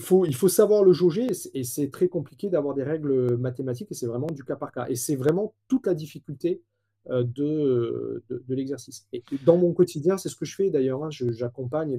faut, 0.00 0.24
il 0.24 0.34
faut 0.34 0.48
savoir 0.48 0.84
le 0.84 0.92
jauger 0.92 1.26
et 1.54 1.64
c'est 1.64 1.90
très 1.90 2.08
compliqué 2.08 2.48
d'avoir 2.48 2.74
des 2.74 2.82
règles 2.82 3.36
mathématiques 3.36 3.90
et 3.90 3.94
c'est 3.94 4.06
vraiment 4.06 4.28
du 4.28 4.44
cas 4.44 4.56
par 4.56 4.72
cas. 4.72 4.86
Et 4.88 4.96
c'est 4.96 5.16
vraiment 5.16 5.54
toute 5.68 5.86
la 5.86 5.94
difficulté 5.94 6.62
de, 7.10 8.22
de, 8.30 8.54
l'exercice. 8.54 9.06
Et 9.12 9.24
dans 9.44 9.56
mon 9.56 9.72
quotidien, 9.72 10.16
c'est 10.16 10.28
ce 10.28 10.36
que 10.36 10.44
je 10.44 10.54
fais 10.54 10.70
d'ailleurs. 10.70 11.04
Hein, 11.04 11.10
j'accompagne 11.10 11.98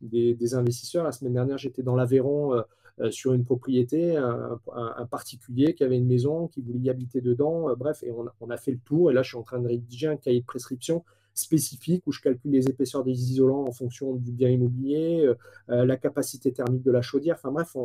des, 0.00 0.54
investisseurs. 0.54 1.04
La 1.04 1.12
semaine 1.12 1.34
dernière, 1.34 1.58
j'étais 1.58 1.82
dans 1.82 1.94
l'Aveyron 1.94 2.62
euh, 3.00 3.10
sur 3.10 3.32
une 3.32 3.44
propriété, 3.44 4.16
un, 4.16 5.06
particulier 5.10 5.74
qui 5.74 5.84
avait 5.84 5.96
une 5.96 6.06
maison, 6.06 6.48
qui 6.48 6.60
voulait 6.60 6.80
y 6.80 6.90
habiter 6.90 7.20
dedans. 7.20 7.70
Euh, 7.70 7.74
bref, 7.74 8.02
et 8.02 8.10
on, 8.10 8.50
a 8.50 8.56
fait 8.56 8.72
le 8.72 8.78
tour. 8.78 9.10
Et 9.10 9.14
là, 9.14 9.22
je 9.22 9.28
suis 9.28 9.38
en 9.38 9.42
train 9.42 9.58
de 9.58 9.68
rédiger 9.68 10.06
un 10.06 10.16
cahier 10.16 10.40
de 10.40 10.44
prescription 10.44 11.04
spécifique 11.34 12.02
où 12.06 12.12
je 12.12 12.20
calcule 12.20 12.52
les 12.52 12.68
épaisseurs 12.68 13.04
des 13.04 13.12
isolants 13.12 13.64
en 13.66 13.72
fonction 13.72 14.14
du 14.14 14.32
bien 14.32 14.48
immobilier, 14.48 15.28
euh, 15.68 15.84
la 15.84 15.96
capacité 15.96 16.52
thermique 16.52 16.82
de 16.82 16.90
la 16.90 17.02
chaudière. 17.02 17.36
Enfin 17.42 17.50
bref, 17.50 17.76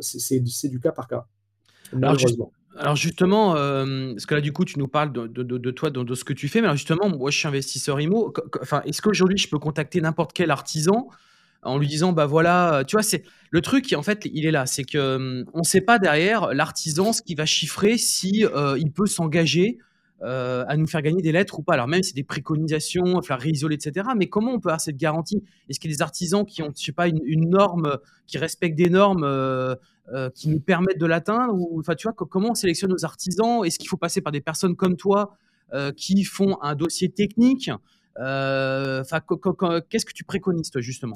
c'est 0.00 0.68
du 0.68 0.80
cas 0.80 0.92
par 0.92 1.08
cas. 1.08 1.26
Malheureusement. 1.92 2.52
Alors 2.76 2.96
justement, 2.96 3.54
parce 3.54 4.26
que 4.26 4.34
là, 4.34 4.40
du 4.40 4.52
coup, 4.52 4.64
tu 4.64 4.78
nous 4.78 4.88
parles 4.88 5.12
de, 5.12 5.70
toi, 5.70 5.90
de, 5.90 6.14
ce 6.14 6.24
que 6.24 6.32
tu 6.32 6.48
fais, 6.48 6.60
mais 6.60 6.66
alors 6.66 6.76
justement, 6.76 7.08
moi, 7.08 7.30
je 7.30 7.38
suis 7.38 7.48
investisseur 7.48 8.00
IMO. 8.00 8.32
Enfin, 8.60 8.82
est-ce 8.84 9.02
qu'aujourd'hui, 9.02 9.38
je 9.38 9.48
peux 9.48 9.58
contacter 9.58 10.00
n'importe 10.00 10.32
quel 10.32 10.50
artisan 10.50 11.08
en 11.62 11.76
lui 11.76 11.88
disant 11.88 12.12
bah 12.12 12.26
voilà, 12.26 12.84
tu 12.86 12.94
vois, 12.94 13.02
c'est 13.02 13.24
le 13.50 13.60
truc 13.62 13.92
en 13.96 14.02
fait, 14.02 14.28
il 14.32 14.46
est 14.46 14.52
là, 14.52 14.66
c'est 14.66 14.84
que 14.84 15.44
on 15.52 15.58
ne 15.58 15.64
sait 15.64 15.80
pas 15.80 15.98
derrière 15.98 16.54
l'artisan 16.54 17.12
ce 17.12 17.20
qui 17.20 17.34
va 17.34 17.46
chiffrer 17.46 17.98
si 17.98 18.44
il 18.76 18.92
peut 18.92 19.06
s'engager 19.06 19.78
à 20.22 20.76
nous 20.76 20.86
faire 20.86 21.02
gagner 21.02 21.22
des 21.22 21.32
lettres 21.32 21.58
ou 21.58 21.62
pas. 21.62 21.74
Alors 21.74 21.88
même 21.88 22.02
c'est 22.02 22.14
des 22.14 22.24
préconisations, 22.24 23.20
faire 23.22 23.38
réisoler, 23.38 23.76
etc. 23.76 24.08
Mais 24.16 24.26
comment 24.26 24.52
on 24.52 24.60
peut 24.60 24.68
avoir 24.70 24.80
cette 24.80 24.96
garantie? 24.96 25.42
Est-ce 25.68 25.78
qu'il 25.78 25.90
y 25.90 25.94
a 25.94 25.96
des 25.96 26.02
artisans 26.02 26.44
qui 26.44 26.62
ont, 26.62 26.72
je 26.76 26.84
sais 26.84 26.92
pas, 26.92 27.08
une, 27.08 27.48
norme, 27.48 27.98
qui 28.26 28.38
respectent 28.38 28.78
des 28.78 28.90
normes 28.90 29.76
qui 30.34 30.48
nous 30.48 30.60
permettent 30.60 30.98
de 30.98 31.06
l'atteindre 31.06 31.54
enfin, 31.78 31.94
tu 31.94 32.08
vois, 32.08 32.14
comment 32.14 32.50
on 32.50 32.54
sélectionne 32.54 32.90
nos 32.90 33.04
artisans? 33.04 33.64
Est-ce 33.64 33.78
qu'il 33.78 33.88
faut 33.88 33.96
passer 33.96 34.20
par 34.20 34.32
des 34.32 34.40
personnes 34.40 34.74
comme 34.74 34.96
toi 34.96 35.36
qui 35.96 36.24
font 36.24 36.58
un 36.62 36.74
dossier 36.74 37.10
technique? 37.10 37.70
Enfin, 38.16 39.20
qu'est-ce 39.88 40.06
que 40.06 40.12
tu 40.12 40.24
préconises 40.24 40.70
toi 40.70 40.80
justement? 40.80 41.14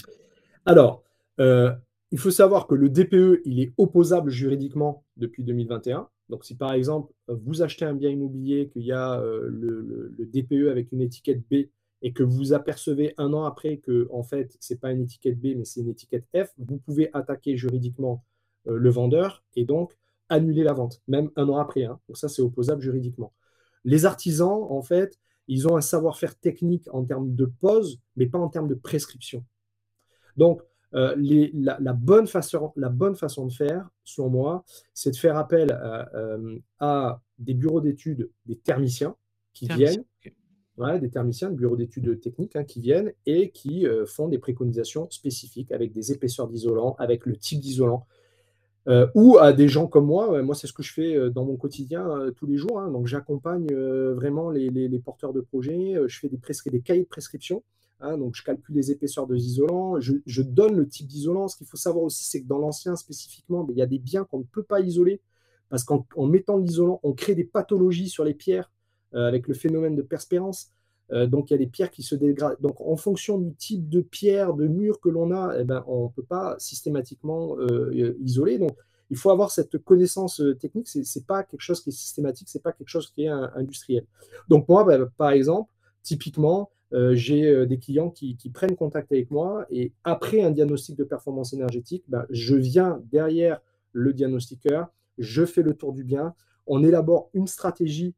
Alors, 0.64 1.02
euh, 1.40 1.72
il 2.10 2.18
faut 2.18 2.30
savoir 2.30 2.66
que 2.66 2.74
le 2.74 2.88
DPE, 2.88 3.42
il 3.44 3.60
est 3.60 3.72
opposable 3.78 4.30
juridiquement 4.30 5.04
depuis 5.16 5.42
2021. 5.44 6.08
Donc, 6.32 6.46
si 6.46 6.56
par 6.56 6.72
exemple, 6.72 7.12
vous 7.28 7.60
achetez 7.60 7.84
un 7.84 7.92
bien 7.92 8.08
immobilier, 8.08 8.70
qu'il 8.70 8.84
y 8.84 8.92
a 8.92 9.20
euh, 9.20 9.50
le, 9.50 10.14
DPE 10.18 10.70
avec 10.70 10.90
une 10.90 11.02
étiquette 11.02 11.42
B 11.50 11.66
et 12.00 12.14
que 12.14 12.22
vous 12.22 12.54
apercevez 12.54 13.12
un 13.18 13.34
an 13.34 13.44
après 13.44 13.76
que, 13.76 14.08
en 14.10 14.22
fait, 14.22 14.56
ce 14.58 14.72
n'est 14.72 14.78
pas 14.78 14.92
une 14.92 15.02
étiquette 15.02 15.38
B, 15.38 15.48
mais 15.54 15.66
c'est 15.66 15.82
une 15.82 15.90
étiquette 15.90 16.24
F, 16.34 16.48
vous 16.56 16.78
pouvez 16.78 17.10
attaquer 17.12 17.58
juridiquement 17.58 18.24
euh, 18.66 18.78
le 18.78 18.88
vendeur 18.88 19.44
et 19.56 19.66
donc 19.66 19.94
annuler 20.30 20.62
la 20.62 20.72
vente, 20.72 21.02
même 21.06 21.30
un 21.36 21.46
an 21.50 21.58
après. 21.58 21.84
Hein. 21.84 22.00
Donc, 22.08 22.16
ça, 22.16 22.30
c'est 22.30 22.40
opposable 22.40 22.80
juridiquement. 22.80 23.34
Les 23.84 24.06
artisans, 24.06 24.66
en 24.70 24.80
fait, 24.80 25.18
ils 25.48 25.68
ont 25.68 25.76
un 25.76 25.82
savoir-faire 25.82 26.34
technique 26.38 26.88
en 26.94 27.04
termes 27.04 27.34
de 27.34 27.44
pose, 27.44 28.00
mais 28.16 28.24
pas 28.24 28.38
en 28.38 28.48
termes 28.48 28.68
de 28.68 28.74
prescription. 28.74 29.44
Donc, 30.38 30.62
euh, 30.94 31.14
la, 31.54 31.92
bonne 31.92 32.26
façon, 32.26 32.72
la 32.76 32.88
bonne 32.88 33.16
façon 33.16 33.46
de 33.46 33.52
faire, 33.52 33.88
selon 34.04 34.28
moi, 34.28 34.64
c'est 34.94 35.10
de 35.10 35.16
faire 35.16 35.36
appel 35.36 35.78
euh, 36.14 36.58
à, 36.80 37.20
des 37.38 37.54
bureaux 37.54 37.80
d'études, 37.80 38.30
des 38.46 38.56
thermiciens 38.56 39.16
qui 39.52 39.68
viennent, 39.68 40.04
des 41.00 41.10
thermiciens, 41.10 41.50
des 41.50 41.56
bureaux 41.56 41.76
d'études 41.76 42.20
techniques 42.20 42.56
hein, 42.56 42.64
qui 42.64 42.80
viennent 42.80 43.12
et 43.26 43.50
qui 43.50 43.86
euh, 43.86 44.04
font 44.04 44.28
des 44.28 44.38
préconisations 44.38 45.08
spécifiques 45.10 45.72
avec 45.72 45.92
des 45.92 46.12
épaisseurs 46.12 46.48
d'isolant, 46.48 46.94
avec 46.98 47.24
le 47.26 47.36
type 47.36 47.60
d'isolant. 47.60 48.06
ou 49.14 49.38
à 49.38 49.52
des 49.52 49.68
gens 49.68 49.86
comme 49.86 50.06
moi, 50.06 50.42
moi 50.42 50.54
c'est 50.54 50.66
ce 50.66 50.72
que 50.72 50.82
je 50.82 50.92
fais 50.92 51.30
dans 51.30 51.44
mon 51.44 51.56
quotidien 51.56 52.32
tous 52.36 52.46
les 52.46 52.56
jours, 52.56 52.80
hein. 52.80 52.90
donc 52.90 53.06
j'accompagne 53.06 53.72
vraiment 53.72 54.50
les, 54.50 54.98
porteurs 54.98 55.32
de 55.32 55.40
projets, 55.40 55.94
je 56.06 56.18
fais 56.18 56.28
des, 56.28 56.40
des 56.70 56.80
cahiers 56.80 57.02
de 57.04 57.08
prescription 57.08 57.62
Hein, 58.02 58.18
donc, 58.18 58.34
je 58.34 58.42
calcule 58.42 58.74
les 58.74 58.90
épaisseurs 58.90 59.28
de 59.28 59.34
l'isolant, 59.34 60.00
je, 60.00 60.42
donne 60.42 60.76
le 60.76 60.88
type 60.88 61.06
d'isolant. 61.06 61.46
Ce 61.46 61.56
qu'il 61.56 61.68
faut 61.68 61.76
savoir 61.76 62.04
aussi, 62.04 62.24
c'est 62.24 62.42
que 62.42 62.48
dans 62.48 62.58
l'ancien 62.58 62.96
spécifiquement, 62.96 63.62
ben, 63.62 63.72
il 63.74 63.78
y 63.78 63.82
a 63.82 63.86
des 63.86 64.00
biens 64.00 64.24
qu'on 64.24 64.40
ne 64.40 64.44
peut 64.44 64.64
pas 64.64 64.80
isoler 64.80 65.20
parce 65.70 65.84
qu'en 65.84 66.04
mettant 66.26 66.58
l'isolant, 66.58 67.00
on 67.02 67.14
crée 67.14 67.34
des 67.34 67.44
pathologies 67.44 68.10
sur 68.10 68.24
les 68.24 68.34
pierres 68.34 68.70
euh, 69.14 69.26
avec 69.26 69.48
le 69.48 69.54
phénomène 69.54 69.94
de 69.94 70.02
perspérance. 70.02 70.70
Euh, 71.12 71.26
donc, 71.26 71.50
il 71.50 71.54
y 71.54 71.56
a 71.56 71.58
des 71.58 71.66
pierres 71.66 71.90
qui 71.90 72.02
se 72.02 72.14
dégradent. 72.14 72.60
Donc, 72.60 72.80
en 72.80 72.96
fonction 72.96 73.38
du 73.38 73.54
type 73.54 73.88
de 73.88 74.00
pierre, 74.00 74.52
de 74.52 74.66
mur 74.66 75.00
que 75.00 75.08
l'on 75.08 75.30
a, 75.30 75.56
eh 75.58 75.64
ben, 75.64 75.84
on 75.86 76.04
ne 76.04 76.08
peut 76.10 76.24
pas 76.24 76.56
systématiquement 76.58 77.56
euh, 77.58 78.16
isoler. 78.20 78.58
Donc, 78.58 78.76
il 79.10 79.16
faut 79.16 79.30
avoir 79.30 79.50
cette 79.50 79.78
connaissance 79.78 80.42
technique. 80.60 80.88
Ce 80.88 80.98
n'est 80.98 81.24
pas 81.24 81.44
quelque 81.44 81.60
chose 81.60 81.80
qui 81.80 81.90
est 81.90 81.92
systématique, 81.92 82.48
ce 82.48 82.58
n'est 82.58 82.62
pas 82.62 82.72
quelque 82.72 82.88
chose 82.88 83.10
qui 83.10 83.24
est 83.24 83.28
industriel. 83.28 84.04
Donc, 84.48 84.68
moi, 84.68 84.84
ben, 84.84 85.08
par 85.16 85.30
exemple, 85.30 85.72
typiquement, 86.02 86.70
euh, 86.94 87.14
j'ai 87.14 87.46
euh, 87.46 87.66
des 87.66 87.78
clients 87.78 88.10
qui, 88.10 88.36
prennent 88.52 88.76
contact 88.76 89.10
avec 89.12 89.30
moi 89.30 89.66
et 89.70 89.92
après 90.04 90.42
un 90.42 90.50
diagnostic 90.50 90.96
de 90.96 91.04
performance 91.04 91.54
énergétique, 91.54 92.04
ben, 92.08 92.26
je 92.30 92.54
viens 92.54 93.02
derrière 93.10 93.60
le 93.92 94.12
diagnostiqueur, 94.12 94.88
je 95.18 95.44
fais 95.44 95.62
le 95.62 95.74
tour 95.74 95.92
du 95.92 96.04
bien, 96.04 96.34
on 96.66 96.84
élabore 96.84 97.30
une 97.32 97.46
stratégie 97.46 98.14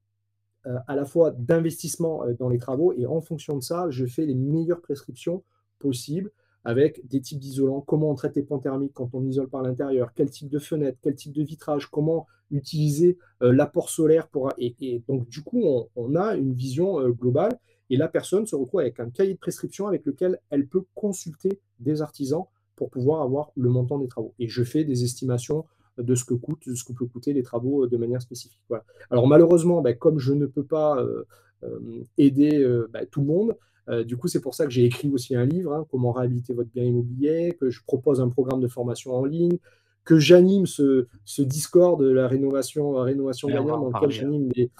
euh, 0.66 0.76
à 0.88 0.96
la 0.96 1.04
fois 1.04 1.30
d'investissement 1.30 2.24
dans 2.38 2.48
les 2.48 2.58
travaux 2.58 2.92
et 2.92 3.06
en 3.06 3.20
fonction 3.20 3.56
de 3.56 3.62
ça, 3.62 3.86
je 3.90 4.06
fais 4.06 4.26
les 4.26 4.34
meilleures 4.34 4.80
prescriptions 4.80 5.44
possibles 5.78 6.32
avec 6.64 7.06
des 7.06 7.20
types 7.20 7.38
d'isolants, 7.38 7.82
comment 7.82 8.10
on 8.10 8.14
traite 8.14 8.34
les 8.34 8.42
ponts 8.42 8.58
thermiques 8.58 8.94
quand 8.94 9.10
on 9.12 9.22
isole 9.24 9.50
par 9.50 9.62
l'intérieur, 9.62 10.14
quel 10.14 10.30
type 10.30 10.48
de 10.48 10.58
fenêtre, 10.58 10.98
quel 11.02 11.14
type 11.14 11.32
de 11.32 11.42
vitrage, 11.42 11.86
comment 11.90 12.26
utiliser 12.50 13.18
l'apport 13.40 13.90
solaire 13.90 14.28
pour... 14.28 14.50
Et, 14.56 15.02
donc, 15.06 15.28
du 15.28 15.42
coup, 15.42 15.62
on 15.94 16.14
a 16.14 16.34
une 16.36 16.54
vision 16.54 17.06
globale 17.10 17.58
et 17.90 17.96
la 17.96 18.08
personne 18.08 18.46
se 18.46 18.56
retrouve 18.56 18.80
avec 18.80 19.00
un 19.00 19.10
cahier 19.10 19.34
de 19.34 19.38
prescription 19.38 19.86
avec 19.86 20.04
lequel 20.06 20.40
elle 20.50 20.66
peut 20.66 20.84
consulter 20.94 21.60
des 21.80 22.02
artisans 22.02 22.44
pour 22.76 22.90
pouvoir 22.90 23.22
avoir 23.22 23.50
le 23.56 23.68
montant 23.68 23.98
des 23.98 24.08
travaux. 24.08 24.34
Et 24.38 24.48
je 24.48 24.64
fais 24.64 24.84
des 24.84 25.04
estimations 25.04 25.64
de 25.98 26.14
ce 26.14 26.24
que 26.24 26.34
coûte, 26.34 26.68
de 26.68 26.74
ce 26.74 26.84
que 26.84 26.92
peut 26.92 27.06
coûter 27.06 27.32
les 27.32 27.42
travaux 27.42 27.84
euh, 27.84 27.88
de 27.88 27.96
manière 27.96 28.22
spécifique. 28.22 28.60
Alors 29.10 29.26
malheureusement, 29.28 29.80
ben, 29.80 29.96
comme 29.96 30.18
je 30.18 30.32
ne 30.32 30.46
peux 30.46 30.64
pas 30.64 30.98
euh, 30.98 31.24
euh, 31.62 32.02
aider 32.18 32.66
ben, 32.90 33.06
tout 33.10 33.20
le 33.20 33.26
monde, 33.26 33.56
du 34.06 34.16
coup 34.16 34.28
c'est 34.28 34.40
pour 34.40 34.54
ça 34.54 34.64
que 34.64 34.70
j'ai 34.70 34.84
écrit 34.84 35.10
aussi 35.10 35.36
un 35.36 35.44
livre, 35.44 35.74
hein, 35.74 35.86
comment 35.90 36.10
réhabiliter 36.10 36.54
votre 36.54 36.70
bien 36.70 36.84
immobilier, 36.84 37.54
que 37.60 37.68
je 37.68 37.82
propose 37.84 38.18
un 38.20 38.30
programme 38.30 38.60
de 38.60 38.66
formation 38.66 39.14
en 39.14 39.26
ligne, 39.26 39.58
que 40.04 40.18
j'anime 40.18 40.66
ce, 40.66 41.06
ce, 41.24 41.42
Discord 41.42 42.00
de 42.02 42.10
la 42.10 42.28
rénovation, 42.28 42.92
rénovation 42.92 43.48
gagnante, 43.48 43.90
dans 43.90 43.98
lequel 43.98 44.10
j'anime 44.10 44.48
des, 44.52 44.70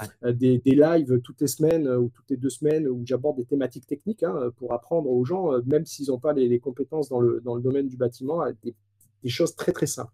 des, 0.59 0.75
lives 0.75 1.21
toutes 1.21 1.41
les 1.41 1.47
semaines 1.47 1.89
ou 1.89 2.11
toutes 2.11 2.29
les 2.29 2.37
deux 2.37 2.51
semaines 2.51 2.87
où 2.87 3.03
j'aborde 3.05 3.37
des 3.37 3.45
thématiques 3.45 3.87
techniques 3.87 4.23
hein, 4.23 4.51
pour 4.57 4.73
apprendre 4.73 5.09
aux 5.09 5.25
gens, 5.25 5.51
même 5.65 5.87
s'ils 5.87 6.09
n'ont 6.09 6.19
pas 6.19 6.35
les, 6.35 6.61
compétences 6.61 7.09
dans 7.09 7.21
le, 7.21 7.41
dans 7.41 7.55
le 7.55 7.63
domaine 7.63 7.89
du 7.89 7.97
bâtiment, 7.97 8.45
des, 8.63 8.75
des 9.23 9.31
choses 9.31 9.57
très 9.57 9.73
très 9.73 9.87
simples. 9.87 10.13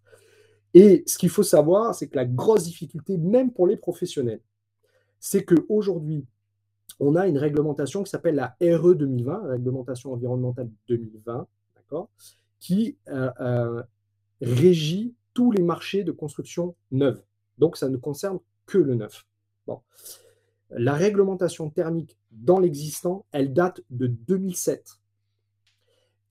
Et 0.74 1.02
ce 1.06 1.18
qu'il 1.18 1.30
faut 1.30 1.42
savoir, 1.42 1.94
c'est 1.94 2.08
que 2.08 2.16
la 2.16 2.24
grosse 2.24 2.64
difficulté, 2.64 3.18
même 3.18 3.52
pour 3.52 3.66
les 3.66 3.76
professionnels, 3.76 4.40
c'est 5.18 5.44
qu'aujourd'hui, 5.44 6.26
on 7.00 7.16
a 7.16 7.26
une 7.26 7.38
réglementation 7.38 8.02
qui 8.02 8.10
s'appelle 8.10 8.36
la 8.36 8.56
RE 8.60 8.94
2020, 8.94 9.48
réglementation 9.48 10.12
environnementale 10.12 10.70
2020, 10.88 11.46
qui 12.60 12.96
euh, 13.08 13.30
euh, 13.40 13.82
régit 14.40 15.14
tous 15.34 15.52
les 15.52 15.62
marchés 15.62 16.04
de 16.04 16.12
construction 16.12 16.74
neuve. 16.90 17.22
Donc, 17.58 17.76
ça 17.76 17.88
ne 17.88 17.96
concerne 17.96 18.38
que 18.66 18.78
le 18.78 18.94
neuf. 18.94 19.26
Bon. 19.66 19.80
La 20.70 20.94
réglementation 20.94 21.70
thermique 21.70 22.16
dans 22.30 22.58
l'existant, 22.58 23.26
elle 23.32 23.52
date 23.52 23.82
de 23.90 24.06
2007. 24.06 25.00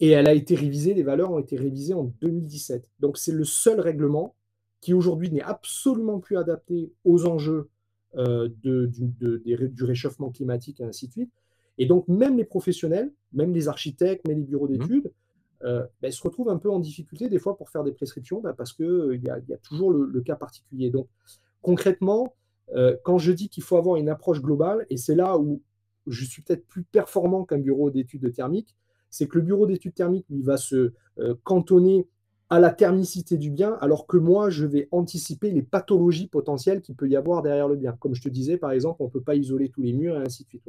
Et 0.02 0.10
elle 0.10 0.28
a 0.28 0.34
été 0.34 0.56
révisée, 0.56 0.94
les 0.94 1.04
valeurs 1.04 1.32
ont 1.32 1.40
été 1.40 1.58
révisées 1.58 1.94
en 1.94 2.06
2017. 2.22 2.88
Donc, 3.00 3.18
c'est 3.18 3.34
le 3.34 3.44
seul 3.44 3.80
règlement 3.80 4.36
qui 4.80 4.94
aujourd'hui 4.94 5.30
n'est 5.30 5.42
absolument 5.42 6.20
plus 6.20 6.38
adapté 6.38 6.94
aux 7.04 7.26
enjeux 7.26 7.70
euh, 8.16 8.50
de, 8.64 8.86
du, 8.88 9.84
réchauffement 9.84 10.32
climatique 10.32 10.80
et 10.80 10.84
ainsi 10.84 11.08
de 11.08 11.12
suite. 11.12 11.32
Et 11.78 11.86
donc, 11.86 12.08
même 12.08 12.38
les 12.38 12.46
professionnels, 12.46 13.12
même 13.34 13.54
les 13.54 13.68
architectes, 13.68 14.28
même 14.28 14.40
les 14.40 14.46
bureaux 14.46 14.70
mmh. 14.70 15.04
Euh, 15.64 15.86
ben, 16.02 16.12
se 16.12 16.22
retrouvent 16.22 16.50
un 16.50 16.58
peu 16.58 16.70
en 16.70 16.80
difficulté 16.80 17.30
des 17.30 17.40
fois 17.40 17.58
pour 17.58 17.70
faire 17.70 17.84
des 17.84 17.92
prescriptions 17.92 18.40
ben, 18.42 18.54
parce 18.54 18.74
qu'il 18.74 18.86
euh, 18.86 19.18
y, 19.18 19.30
a, 19.30 19.58
toujours 19.58 19.92
le, 19.92 20.22
cas 20.22 20.36
particulier. 20.36 20.90
Donc, 20.90 21.08
concrètement, 21.62 22.36
quand 23.04 23.18
je 23.18 23.32
dis 23.32 23.50
qu'il 23.50 23.64
faut 23.64 23.78
avoir 23.78 23.96
une 23.96 24.10
approche 24.10 24.44
globale, 24.44 24.86
et 24.92 24.98
c'est 24.98 25.16
là 25.16 25.40
où 25.40 25.64
je 26.06 26.24
suis 26.24 26.44
peut-être 26.44 26.68
plus 26.68 26.84
performant 26.84 27.44
qu'un 27.44 27.58
bureau 27.58 27.90
d'études 27.90 28.32
thermiques, 28.32 28.76
c'est 29.10 29.28
que 29.28 29.40
le 29.40 29.44
bureau 29.44 29.66
d'études 29.66 29.96
thermiques, 29.96 30.28
lui, 30.30 30.44
va 30.44 30.58
se 30.58 30.94
cantonner 31.44 32.08
à 32.50 32.60
la 32.60 32.72
thermicité 32.72 33.38
du 33.38 33.52
bien, 33.52 33.78
alors 33.80 34.08
que 34.08 34.18
moi, 34.18 34.50
je 34.50 34.66
vais 34.66 34.88
anticiper 34.92 35.52
les 35.52 35.62
pathologies 35.62 36.28
potentielles 36.28 36.82
qu'il 36.82 36.96
peut 36.96 37.08
y 37.08 37.16
avoir 37.16 37.44
derrière 37.44 37.68
le 37.68 37.76
bien. 37.76 37.96
Comme 38.00 38.16
je 38.16 38.22
te 38.22 38.30
disais, 38.30 38.58
par 38.58 38.72
exemple, 38.72 39.02
on 39.02 39.06
ne 39.06 39.12
peut 39.12 39.22
pas 39.22 39.36
isoler 39.36 39.70
tous 39.70 39.84
les 39.84 39.94
murs 39.94 40.16
et 40.16 40.24
ainsi 40.24 40.44
de 40.44 40.50
suite. 40.50 40.64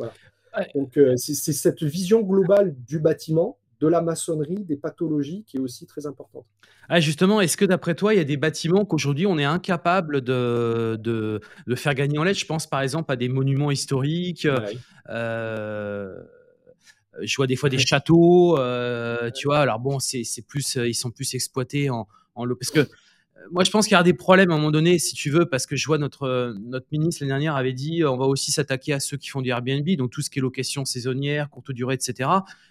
Donc, 0.74 0.98
euh, 0.98 1.16
c'est 1.16 1.34
cette 1.34 1.82
vision 1.82 2.20
globale 2.20 2.74
du 2.86 2.98
bâtiment, 2.98 3.56
de 3.80 3.88
la 3.88 4.02
maçonnerie, 4.02 4.64
des 4.64 4.76
pathologies 4.76 5.44
qui 5.46 5.56
est 5.56 5.60
aussi 5.60 5.86
très 5.86 6.06
importante. 6.06 6.44
Ah, 6.88 7.00
justement, 7.00 7.40
est-ce 7.40 7.56
que 7.56 7.64
d'après 7.64 7.94
toi, 7.94 8.12
il 8.14 8.18
y 8.18 8.20
a 8.20 8.24
des 8.24 8.36
bâtiments 8.36 8.84
qu'aujourd'hui 8.84 9.26
on 9.26 9.38
est 9.38 9.44
incapable 9.44 10.20
de, 10.20 10.96
de, 10.98 11.74
faire 11.76 11.94
gagner 11.94 12.18
en 12.18 12.24
lettres? 12.24 12.40
Je 12.40 12.46
pense 12.46 12.66
par 12.66 12.82
exemple 12.82 13.12
à 13.12 13.16
des 13.16 13.28
monuments 13.28 13.70
historiques. 13.70 14.46
Euh, 15.08 16.20
je 17.22 17.36
vois 17.36 17.46
des 17.46 17.56
fois 17.56 17.68
des 17.68 17.78
châteaux, 17.78 18.58
euh, 18.58 19.30
tu 19.30 19.46
vois. 19.48 19.58
Alors 19.58 19.78
bon, 19.78 19.98
c'est 19.98 20.24
plus, 20.46 20.76
euh, 20.76 20.88
ils 20.88 20.94
sont 20.94 21.10
plus 21.10 21.34
exploités 21.34 21.90
en, 21.90 22.06
en. 22.34 22.48
Parce 22.48 22.70
que 22.70 22.80
euh, 22.80 22.86
moi, 23.50 23.64
je 23.64 23.70
pense 23.70 23.86
qu'il 23.86 23.94
y 23.94 23.98
a 23.98 24.02
des 24.02 24.14
problèmes 24.14 24.50
à 24.50 24.54
un 24.54 24.56
moment 24.58 24.70
donné, 24.70 24.98
si 24.98 25.14
tu 25.14 25.30
veux, 25.30 25.46
parce 25.46 25.66
que 25.66 25.76
je 25.76 25.86
vois 25.86 25.98
notre, 25.98 26.54
notre 26.60 26.86
ministre 26.92 27.22
l'année 27.22 27.30
dernière 27.30 27.56
avait 27.56 27.72
dit 27.72 28.04
on 28.04 28.16
va 28.16 28.26
aussi 28.26 28.52
s'attaquer 28.52 28.92
à 28.92 29.00
ceux 29.00 29.16
qui 29.16 29.28
font 29.28 29.40
du 29.40 29.50
Airbnb, 29.50 29.88
donc 29.96 30.10
tout 30.10 30.22
ce 30.22 30.30
qui 30.30 30.38
est 30.38 30.42
location 30.42 30.84
saisonnière, 30.84 31.48
courte 31.50 31.72
durée, 31.72 31.94
etc. 31.94 32.28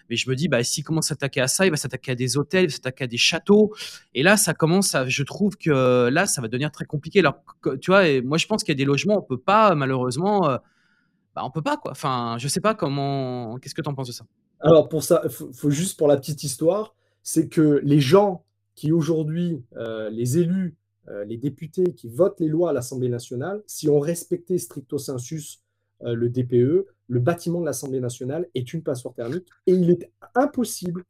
Mais 0.09 0.15
je 0.15 0.29
me 0.29 0.35
dis, 0.35 0.47
bah, 0.47 0.63
s'il 0.63 0.83
commence 0.83 1.07
à 1.07 1.09
s'attaquer 1.09 1.41
à 1.41 1.47
ça, 1.47 1.65
il 1.65 1.71
va 1.71 1.77
s'attaquer 1.77 2.11
à 2.11 2.15
des 2.15 2.37
hôtels, 2.37 2.65
il 2.65 2.67
va 2.67 2.73
s'attaquer 2.73 3.03
à 3.05 3.07
des 3.07 3.17
châteaux. 3.17 3.73
Et 4.13 4.23
là, 4.23 4.37
ça 4.37 4.53
commence 4.53 4.95
je 5.07 5.23
trouve 5.23 5.57
que 5.57 6.09
là, 6.09 6.25
ça 6.25 6.41
va 6.41 6.47
devenir 6.47 6.71
très 6.71 6.85
compliqué. 6.85 7.19
Alors, 7.19 7.43
tu 7.81 7.91
vois, 7.91 8.21
moi, 8.21 8.37
je 8.37 8.47
pense 8.47 8.63
qu'il 8.63 8.71
y 8.71 8.77
a 8.77 8.77
des 8.77 8.85
logements, 8.85 9.17
on 9.17 9.21
peut 9.21 9.39
pas, 9.39 9.75
malheureusement, 9.75 10.59
bah, 11.35 11.41
on 11.45 11.51
peut 11.51 11.61
pas 11.61 11.77
quoi. 11.77 11.91
Enfin, 11.91 12.37
je 12.39 12.47
sais 12.47 12.61
pas 12.61 12.75
comment. 12.75 13.57
Qu'est-ce 13.59 13.75
que 13.75 13.81
tu 13.81 13.89
en 13.89 13.93
penses 13.93 14.07
de 14.07 14.13
ça? 14.13 14.25
Alors 14.61 14.89
pour 14.89 15.03
ça, 15.03 15.23
faut, 15.29 15.51
faut, 15.53 15.69
juste 15.69 15.97
pour 15.97 16.07
la 16.07 16.17
petite 16.17 16.43
histoire, 16.43 16.95
c'est 17.23 17.47
que 17.47 17.79
les 17.83 18.01
gens 18.01 18.43
qui 18.79 18.93
aujourd'hui, 18.93 19.61
euh, 19.75 20.09
les 20.09 20.37
élus, 20.37 20.77
euh, 21.09 21.25
les 21.25 21.35
députés 21.35 21.91
qui 21.93 22.07
votent 22.07 22.39
les 22.39 22.47
lois 22.47 22.69
à 22.69 22.73
l'Assemblée 22.73 23.09
nationale, 23.09 23.61
si 23.67 23.89
on 23.89 23.99
respectait 23.99 24.57
stricto 24.57 24.97
sensus 24.97 25.59
euh, 26.03 26.13
le 26.13 26.29
DPE, 26.29 26.87
le 27.09 27.19
bâtiment 27.19 27.59
de 27.59 27.65
l'Assemblée 27.65 27.99
nationale 27.99 28.47
est 28.55 28.73
une 28.73 28.81
passoire 28.81 29.13
thermique 29.13 29.49
et 29.67 29.73
il 29.73 29.89
est 29.91 30.09
impossible 30.33 31.03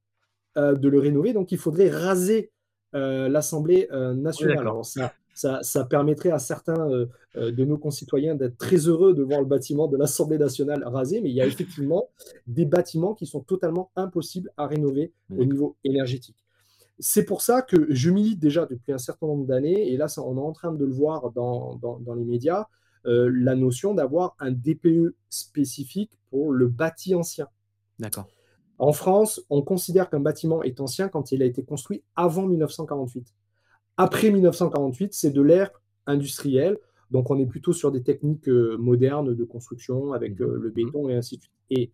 de 0.56 0.90
le 0.90 1.00
rénover. 1.00 1.32
Donc 1.32 1.52
il 1.52 1.60
faudrait 1.60 1.90
raser 1.90 2.52
l'Assemblée 2.92 3.88
nationale. 4.16 4.58
Alors, 4.58 4.84
ça, 4.84 5.14
ça, 5.62 5.86
permettrait 5.86 6.32
à 6.32 6.40
certains 6.40 6.90
de 7.36 7.66
nos 7.66 7.78
concitoyens 7.78 8.36
d'être 8.36 8.58
très 8.58 8.88
heureux 8.88 9.14
de 9.14 9.22
voir 9.22 9.40
le 9.40 9.46
bâtiment 9.46 9.88
de 9.88 9.96
l'Assemblée 9.96 10.40
nationale 10.40 10.84
rasé, 10.86 11.22
mais 11.22 11.30
il 11.30 11.36
y 11.36 11.42
a 11.42 11.46
effectivement 11.46 12.10
des 12.48 12.66
bâtiments 12.66 13.14
qui 13.14 13.26
sont 13.26 13.42
totalement 13.42 13.92
impossibles 13.96 14.52
à 14.58 14.66
rénover 14.66 15.14
au 15.38 15.46
niveau 15.46 15.78
énergétique. 15.84 16.44
C'est 17.00 17.24
pour 17.24 17.42
ça 17.42 17.62
que 17.62 17.88
je 17.90 18.10
milite 18.10 18.40
déjà 18.40 18.66
depuis 18.66 18.92
un 18.92 18.98
certain 18.98 19.28
nombre 19.28 19.46
d'années, 19.46 19.92
et 19.92 19.98
là 19.98 20.08
on 20.18 20.38
est 20.38 20.42
en 20.42 20.52
train 20.52 20.74
de 20.74 20.86
le 20.86 20.92
voir 20.92 21.32
dans, 21.32 21.80
les 22.16 22.26
médias, 22.26 22.68
euh, 23.06 23.32
la 23.34 23.56
notion 23.56 23.94
d'avoir 23.94 24.36
un 24.40 24.52
DPE 24.52 25.16
spécifique 25.30 26.12
pour 26.30 26.52
le 26.52 26.68
bâti 26.68 27.16
ancien. 27.16 27.48
D'accord. 28.00 28.28
En 28.80 28.94
France, 28.94 29.42
on 29.50 29.62
considère 29.62 30.10
qu'un 30.10 30.22
bâtiment 30.22 30.64
est 30.64 30.80
ancien 30.80 31.10
quand 31.10 31.32
il 31.32 31.42
a 31.42 31.46
été 31.46 31.64
construit 31.64 32.02
avant 32.16 32.46
1948. 32.48 33.34
Après 33.98 34.32
1948, 34.32 35.14
c'est 35.14 35.32
de 35.32 35.42
l'ère 35.42 35.72
industrielle. 36.06 36.78
Donc, 37.12 37.30
on 37.30 37.38
est 37.40 37.46
plutôt 37.46 37.74
sur 37.74 37.92
des 37.92 38.04
techniques 38.04 38.48
euh, 38.48 38.78
modernes 38.78 39.36
de 39.36 39.44
construction 39.44 40.14
avec 40.14 40.40
euh, 40.40 40.58
le 40.62 40.70
béton 40.70 41.10
et 41.10 41.16
ainsi 41.16 41.38
de 41.38 41.42
suite. 41.42 41.54
Et 41.72 41.92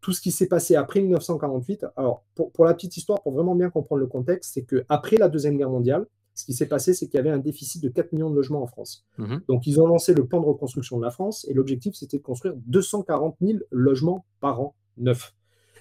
tout 0.00 0.12
ce 0.12 0.20
qui 0.20 0.30
s'est 0.30 0.46
passé 0.46 0.76
après 0.76 1.00
1948, 1.00 1.86
alors 1.96 2.24
pour, 2.34 2.64
la 2.64 2.74
petite 2.74 2.96
histoire, 2.96 3.22
pour 3.22 3.32
vraiment 3.32 3.54
bien 3.54 3.70
comprendre 3.70 4.00
le 4.00 4.06
contexte, 4.06 4.52
c'est 4.54 4.64
qu'après 4.64 5.16
la 5.16 5.28
Deuxième 5.28 5.56
Guerre 5.56 5.70
mondiale, 5.70 6.06
ce 6.34 6.44
qui 6.44 6.52
s'est 6.52 6.68
passé, 6.68 6.94
c'est 6.94 7.06
qu'il 7.06 7.16
y 7.16 7.20
avait 7.20 7.30
un 7.30 7.38
déficit 7.38 7.82
de 7.82 7.88
4 7.88 8.12
millions 8.12 8.30
de 8.30 8.36
logements 8.36 8.62
en 8.62 8.66
France. 8.66 9.04
Mmh 9.18 9.38
Donc, 9.48 9.66
ils 9.66 9.80
ont 9.80 9.86
lancé 9.86 10.14
le 10.14 10.24
plan 10.26 10.40
de 10.40 10.46
reconstruction 10.46 10.98
de 10.98 11.04
la 11.04 11.10
France 11.10 11.46
et 11.48 11.54
l'objectif, 11.54 11.94
c'était 11.94 12.18
de 12.18 12.22
construire 12.22 12.54
240 12.66 13.36
000 13.40 13.58
logements 13.70 14.24
par 14.40 14.60
an 14.60 14.74
neufs. 14.96 15.34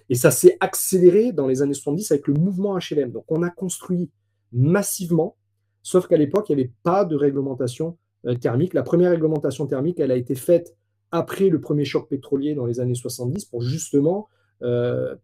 Et 0.09 0.15
ça 0.15 0.31
s'est 0.31 0.57
accéléré 0.59 1.31
dans 1.31 1.47
les 1.47 1.61
années 1.61 1.73
70 1.73 2.11
avec 2.11 2.27
le 2.27 2.33
mouvement 2.33 2.77
HLM. 2.77 3.11
Donc, 3.11 3.25
on 3.29 3.43
a 3.43 3.49
construit 3.49 4.09
massivement 4.51 5.35
Sauf 5.83 6.07
qu'à 6.07 6.17
l'époque, 6.17 6.49
il 6.49 6.55
n'y 6.55 6.61
avait 6.61 6.71
pas 6.83 7.05
de 7.05 7.15
réglementation 7.15 7.97
euh, 8.25 8.35
thermique. 8.35 8.73
La 8.73 8.83
première 8.83 9.11
réglementation 9.11 9.65
thermique, 9.65 9.99
elle 9.99 10.11
a 10.11 10.15
été 10.15 10.35
faite 10.35 10.75
après 11.11 11.49
le 11.49 11.59
premier 11.59 11.85
choc 11.85 12.07
pétrolier 12.09 12.55
dans 12.55 12.65
les 12.65 12.79
années 12.79 12.95
70 12.95 13.45
pour 13.45 13.61
justement 13.61 14.29
euh, 14.61 15.15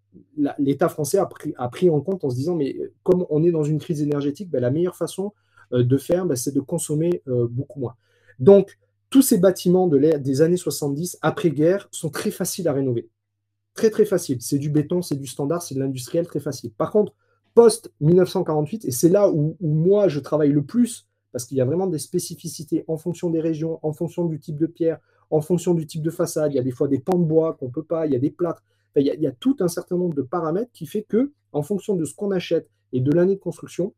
l'État 0.58 0.90
français 0.90 1.18
a 1.18 1.26
pris, 1.26 1.90
en 1.90 2.02
compte 2.02 2.24
en 2.24 2.30
se 2.30 2.36
disant 2.36 2.56
mais 2.56 2.78
comme 3.04 3.26
on 3.30 3.44
est 3.44 3.52
dans 3.52 3.64
une 3.64 3.80
crise 3.80 4.02
énergétique, 4.02 4.50
ben, 4.50 4.62
la 4.62 4.72
meilleure 4.72 4.96
façon 4.96 5.34
euh, 5.74 5.84
de 5.84 5.98
faire, 5.98 6.26
ben, 6.26 6.36
c'est 6.36 6.54
de 6.54 6.62
consommer 6.62 7.22
beaucoup 7.26 7.80
moins. 7.80 7.96
Donc 8.40 8.78
tous 9.10 9.22
ces 9.22 9.38
bâtiments 9.38 9.88
de 9.88 9.98
des 10.18 10.42
années 10.42 10.58
70 10.58 11.20
après-guerre 11.22 11.88
sont 11.92 12.10
très 12.10 12.32
faciles 12.32 12.68
à 12.68 12.74
rénover. 12.74 13.10
Très 13.74 13.90
très 13.90 14.06
facile. 14.06 14.38
C'est 14.42 14.58
du 14.58 14.70
béton, 14.70 15.02
c'est 15.02 15.16
du 15.16 15.28
standard, 15.28 15.62
c'est 15.62 15.76
de 15.76 15.80
l'industriel, 15.80 16.26
très 16.26 16.40
facile. 16.40 16.72
Par 16.72 16.92
contre, 16.92 17.14
post-1948, 17.56 18.88
et 18.88 18.92
c'est 18.92 19.10
là 19.10 19.30
où, 19.30 19.58
moi 19.62 20.08
je 20.08 20.20
travaille 20.20 20.52
le 20.52 20.64
plus, 20.64 21.08
parce 21.32 21.46
qu'il 21.46 21.58
y 21.58 21.62
a 21.62 21.66
vraiment 21.66 21.88
des 21.88 22.00
spécificités 22.00 22.86
en 22.88 22.98
fonction 22.98 23.30
des 23.30 23.42
régions, 23.42 23.80
en 23.84 23.94
fonction 23.94 24.26
du 24.26 24.40
type 24.40 24.58
de 24.58 24.68
pierre, 24.68 25.00
en 25.30 25.42
fonction 25.42 25.74
du 25.74 25.86
type 25.86 26.02
de 26.02 26.10
façade. 26.10 26.54
Il 26.54 26.56
y 26.56 26.60
a 26.60 26.64
des 26.64 26.72
fois 26.72 26.88
des 26.88 27.00
pans 27.00 27.18
de 27.18 27.26
bois 27.26 27.54
qu'on 27.54 27.68
ne 27.68 27.72
peut 27.72 27.84
pas, 27.84 28.06
il 28.06 28.14
y 28.14 28.16
a 28.16 28.20
des 28.20 28.30
plâtres. 28.30 28.64
il, 28.96 29.06
y 29.06 29.28
a, 29.28 29.32
tout 29.32 29.58
un 29.60 29.68
certain 29.68 29.98
nombre 29.98 30.16
de 30.16 30.22
paramètres 30.22 30.72
qui 30.74 30.86
fait 30.86 31.04
que, 31.04 31.32
en 31.52 31.64
fonction 31.64 31.96
de 31.96 32.06
ce 32.06 32.14
qu'on 32.14 32.32
achète 32.32 32.70
et 32.94 33.00
de 33.02 33.12
l'année 33.12 33.36
de 33.36 33.40
construction, 33.40 33.94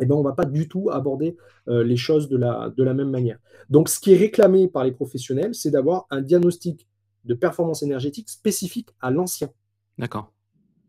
eh 0.00 0.06
ben, 0.06 0.14
on 0.14 0.18
ne 0.18 0.24
va 0.24 0.32
pas 0.32 0.44
du 0.44 0.68
tout 0.68 0.90
aborder 0.90 1.36
euh, 1.68 1.82
les 1.82 1.96
choses 1.96 2.28
de 2.28 2.36
la, 2.36 2.72
de 2.76 2.82
la 2.82 2.94
même 2.94 3.10
manière. 3.10 3.38
Donc, 3.70 3.88
ce 3.88 3.98
qui 3.98 4.12
est 4.12 4.16
réclamé 4.16 4.68
par 4.68 4.84
les 4.84 4.92
professionnels, 4.92 5.54
c'est 5.54 5.70
d'avoir 5.70 6.06
un 6.10 6.20
diagnostic 6.20 6.86
de 7.24 7.34
performance 7.34 7.82
énergétique 7.82 8.28
spécifique 8.28 8.90
à 9.00 9.10
l'ancien. 9.10 9.50
D'accord. 9.98 10.32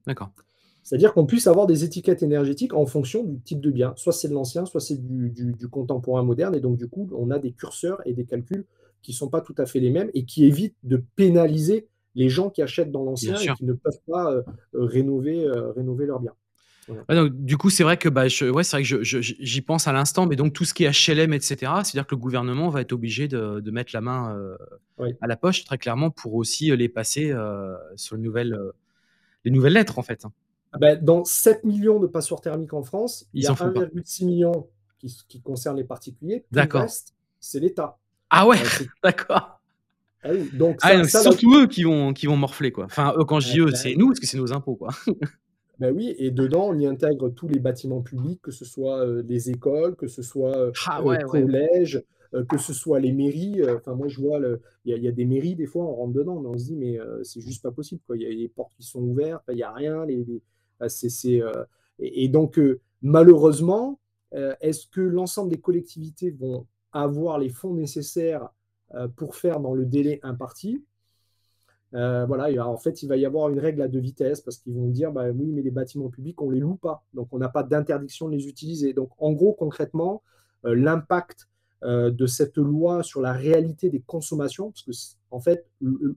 D'accord. 0.05 0.31
C'est-à-dire 0.83 1.13
qu'on 1.13 1.25
puisse 1.25 1.47
avoir 1.47 1.67
des 1.67 1.83
étiquettes 1.83 2.23
énergétiques 2.23 2.73
en 2.73 2.85
fonction 2.85 3.23
du 3.23 3.41
type 3.41 3.59
de 3.59 3.71
bien. 3.71 3.93
Soit 3.97 4.13
c'est 4.13 4.29
de 4.29 4.33
l'ancien, 4.33 4.65
soit 4.65 4.79
c'est 4.79 4.95
du, 4.95 5.67
contemporain 5.69 6.23
moderne. 6.23 6.55
Et 6.55 6.61
donc, 6.61 6.77
du 6.77 6.87
coup, 6.87 7.09
on 7.13 7.29
a 7.29 7.39
des 7.39 7.51
curseurs 7.51 8.01
et 8.05 8.13
des 8.13 8.23
calculs 8.23 8.65
qui 9.07 9.13
ne 9.13 9.15
sont 9.19 9.29
pas 9.29 9.39
tout 9.39 9.55
à 9.57 9.65
fait 9.65 9.79
les 9.79 9.89
mêmes 9.89 10.11
et 10.13 10.25
qui 10.25 10.43
évitent 10.43 10.75
de 10.83 11.01
pénaliser 11.15 11.87
les 12.13 12.27
gens 12.27 12.49
qui 12.49 12.61
achètent 12.61 12.91
dans 12.91 13.05
l'ancien 13.05 13.37
et 13.37 13.53
qui 13.53 13.63
ne 13.63 13.71
peuvent 13.71 14.01
pas 14.05 14.33
euh, 14.33 14.41
rénover, 14.73 15.45
euh, 15.45 15.71
rénover 15.71 16.05
leurs 16.05 16.19
biens. 16.19 16.33
du 17.29 17.55
coup, 17.55 17.69
c'est 17.69 17.83
vrai 17.83 17.95
que 17.95 18.09
bah, 18.09 18.23
ouais, 18.23 18.29
c'est 18.29 18.51
vrai 18.51 18.83
que 18.83 19.01
j'y 19.01 19.61
pense 19.61 19.87
à 19.87 19.93
l'instant, 19.93 20.25
mais 20.25 20.35
donc 20.35 20.51
tout 20.51 20.65
ce 20.65 20.73
qui 20.73 20.83
est 20.83 20.89
HLM, 20.89 21.31
etc., 21.31 21.55
c'est-à-dire 21.83 22.05
que 22.05 22.15
le 22.15 22.19
gouvernement 22.19 22.67
va 22.67 22.81
être 22.81 22.91
obligé 22.91 23.29
de, 23.29 23.71
mettre 23.71 23.91
la 23.93 24.01
main 24.01 24.35
euh, 24.35 25.07
à 25.21 25.27
la 25.27 25.37
poche 25.37 25.63
très 25.63 25.77
clairement 25.77 26.09
pour 26.09 26.35
aussi 26.35 26.75
les 26.75 26.89
passer 26.89 27.33
sur 27.95 28.17
les 28.17 28.21
nouvelles, 28.21 28.59
les 29.45 29.51
nouvelles 29.51 29.73
lettres 29.73 29.99
en 29.99 30.03
fait. 30.03 30.25
Hein. 30.25 30.33
Ah 30.73 30.79
ben, 30.79 31.01
dans 31.01 31.23
7 31.23 31.63
millions 31.63 32.01
de 32.01 32.07
passoires 32.07 32.41
thermiques 32.41 32.73
en 32.73 32.83
France, 32.83 33.25
il 33.33 33.43
y 33.43 33.47
a 33.47 33.53
1,6 33.53 34.25
million 34.25 34.67
qui, 34.99 35.15
qui 35.29 35.39
concerne 35.39 35.77
les 35.77 35.85
particuliers, 35.85 36.43
le 36.51 36.55
D'accord. 36.55 36.81
reste, 36.81 37.15
c'est 37.39 37.61
l'État. 37.61 37.99
Ah 38.29 38.47
ouais, 38.47 38.57
d'accord. 39.03 39.59
ah 40.23 40.29
oui, 40.31 40.49
donc 40.53 40.77
Ah, 40.81 41.03
c'est 41.03 41.21
surtout 41.21 41.55
eux 41.55 41.67
qui 41.67 41.83
vont, 41.83 42.13
qui 42.13 42.25
vont 42.27 42.37
morfler, 42.37 42.71
quoi. 42.71 42.85
Enfin, 42.85 43.13
eux, 43.17 43.23
quand 43.25 43.39
je 43.39 43.51
dis 43.51 43.59
eux, 43.59 43.71
c'est 43.73 43.95
nous, 43.95 44.07
parce 44.07 44.19
que 44.19 44.27
c'est 44.27 44.37
nos 44.37 44.53
impôts, 44.53 44.75
quoi. 44.75 44.89
Ben 45.79 45.95
oui, 45.95 46.15
et 46.17 46.31
dedans, 46.31 46.69
on 46.69 46.79
y 46.79 46.87
intègre 46.87 47.29
tous 47.29 47.47
les 47.47 47.59
bâtiments 47.59 48.01
publics, 48.01 48.41
que 48.41 48.49
ce 48.51 48.65
soit 48.65 49.05
euh, 49.05 49.21
les 49.27 49.51
écoles, 49.51 49.95
que 49.95 50.07
ce 50.07 50.23
soit 50.23 50.57
euh, 50.57 50.71
Ah 50.87 50.99
euh, 51.01 51.03
ouais, 51.03 51.23
ouais. 51.23 51.41
collèges, 51.43 52.03
euh, 52.33 52.43
que 52.45 52.57
ce 52.57 52.73
soit 52.73 52.99
les 52.99 53.11
mairies. 53.11 53.61
euh, 53.61 53.77
Enfin, 53.77 53.93
moi, 53.93 54.07
je 54.07 54.19
vois, 54.19 54.39
il 54.85 54.91
y, 54.91 54.93
a- 54.93 54.97
il 54.97 55.03
y 55.03 55.07
a 55.07 55.11
des 55.11 55.25
mairies, 55.25 55.53
des 55.55 55.67
fois, 55.67 55.85
on 55.85 55.93
rentre 55.93 56.13
dedans, 56.13 56.39
mais 56.39 56.47
on 56.49 56.57
se 56.57 56.65
dit, 56.65 56.75
mais 56.75 56.99
euh, 56.99 57.23
c'est 57.23 57.41
juste 57.41 57.61
pas 57.61 57.71
possible, 57.71 58.01
quoi. 58.07 58.17
Il 58.17 58.23
y 58.23 58.25
a 58.25 58.29
les 58.29 58.47
portes 58.47 58.73
qui 58.75 58.81
sont 58.83 59.01
ouvertes, 59.03 59.43
il 59.49 59.55
n'y 59.55 59.61
a 59.63 59.71
rien. 59.71 60.03
Les, 60.05 60.23
les- 60.23 60.41
euh, 61.43 61.63
et, 61.99 62.23
et 62.23 62.27
donc, 62.27 62.57
euh, 62.57 62.79
malheureusement, 63.03 63.99
euh, 64.33 64.55
est-ce 64.61 64.87
que 64.87 65.01
l'ensemble 65.01 65.51
des 65.51 65.59
collectivités 65.59 66.31
vont 66.31 66.65
avoir 66.91 67.39
les 67.39 67.49
fonds 67.49 67.73
nécessaires 67.73 68.49
euh, 68.95 69.07
pour 69.07 69.35
faire 69.35 69.59
dans 69.59 69.73
le 69.73 69.85
délai 69.85 70.19
imparti? 70.23 70.83
Euh, 71.93 72.25
voilà, 72.25 72.51
et 72.51 72.59
en 72.59 72.77
fait, 72.77 73.01
il 73.01 73.07
va 73.07 73.15
y 73.15 73.25
avoir 73.25 73.49
une 73.49 73.59
règle 73.59 73.81
à 73.81 73.87
deux 73.87 73.99
vitesses 73.99 74.41
parce 74.41 74.57
qu'ils 74.57 74.73
vont 74.73 74.87
dire, 74.89 75.11
bah 75.11 75.29
oui, 75.29 75.45
mais 75.53 75.61
les 75.61 75.71
bâtiments 75.71 76.09
publics, 76.09 76.41
on 76.41 76.49
les 76.49 76.59
loue 76.59 76.75
pas, 76.75 77.05
donc 77.13 77.29
on 77.31 77.37
n'a 77.37 77.47
pas 77.49 77.63
d'interdiction 77.63 78.27
de 78.27 78.35
les 78.35 78.47
utiliser. 78.47 78.93
Donc, 78.93 79.09
en 79.19 79.31
gros, 79.31 79.53
concrètement, 79.53 80.21
euh, 80.65 80.75
l'impact 80.75 81.47
euh, 81.83 82.09
de 82.11 82.25
cette 82.25 82.57
loi 82.57 83.03
sur 83.03 83.21
la 83.21 83.31
réalité 83.31 83.89
des 83.89 84.01
consommations, 84.01 84.71
parce 84.71 84.83
que 84.83 84.91
en 85.31 85.39
fait, 85.39 85.65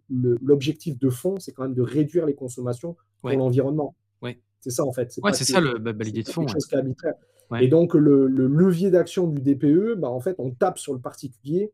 l'objectif 0.08 0.98
de 0.98 1.08
fond, 1.10 1.38
c'est 1.38 1.52
quand 1.52 1.62
même 1.64 1.74
de 1.74 1.82
réduire 1.82 2.26
les 2.26 2.34
consommations 2.34 2.96
pour 3.20 3.28
Ouais. 3.30 3.36
l'environnement. 3.36 3.94
Ouais. 4.22 4.40
C'est 4.60 4.70
ça, 4.70 4.84
en 4.84 4.92
fait. 4.92 5.18
Ouais, 5.22 5.32
c'est 5.32 5.44
ça 5.44 5.60
le- 5.60 5.78
bah, 5.78 5.92
bah, 5.92 6.04
l'idée 6.04 6.22
de 6.22 6.28
fond. 6.28 6.46
chose 6.48 6.66
qui 6.66 6.74
est 6.74 6.78
arbitraire. 6.78 7.14
Ouais. 7.50 7.64
Et 7.64 7.68
donc, 7.68 7.94
le, 7.94 8.26
le 8.26 8.46
levier 8.46 8.90
d'action 8.90 9.26
du 9.26 9.40
DPE, 9.40 9.96
bah, 9.98 10.08
en 10.08 10.20
fait, 10.20 10.36
on 10.38 10.50
tape 10.50 10.78
sur 10.78 10.92
le 10.92 11.00
particulier, 11.00 11.72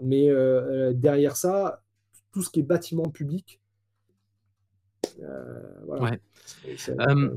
mais 0.00 0.30
euh, 0.30 0.90
euh, 0.90 0.92
derrière 0.92 1.36
ça, 1.36 1.82
tout 2.32 2.42
ce 2.42 2.50
qui 2.50 2.60
est 2.60 2.62
bâtiment 2.62 3.04
public, 3.04 3.60
euh, 5.20 5.60
voilà. 5.86 6.02
Ouais. 6.02 6.20
Euh, 6.88 7.30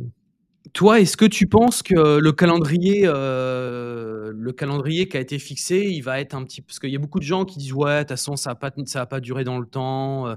Toi, 0.74 1.00
est-ce 1.00 1.18
que 1.18 1.26
tu 1.26 1.48
penses 1.48 1.82
que 1.82 2.20
le 2.20 2.32
calendrier, 2.32 3.06
le 3.06 4.52
calendrier 4.52 5.08
qui 5.08 5.18
a 5.18 5.20
été 5.20 5.40
fixé, 5.40 5.88
il 5.88 6.02
va 6.02 6.20
être 6.20 6.36
un 6.36 6.44
petit... 6.44 6.62
Parce 6.62 6.80
qu'il 6.80 6.92
y 6.92 6.96
a 6.96 7.00
beaucoup 7.00 7.20
de 7.20 7.26
gens 7.26 7.46
qui 7.46 7.58
disent, 7.58 7.74
ouais, 7.74 7.96
de 7.96 8.00
toute 8.02 8.10
façon, 8.10 8.36
ça 8.36 8.52
va 8.52 8.56
pas, 8.56 8.72
ça 8.86 9.06
pas 9.08 9.20
durer 9.20 9.44
dans 9.44 9.60
le 9.60 9.66
temps. 9.66 10.36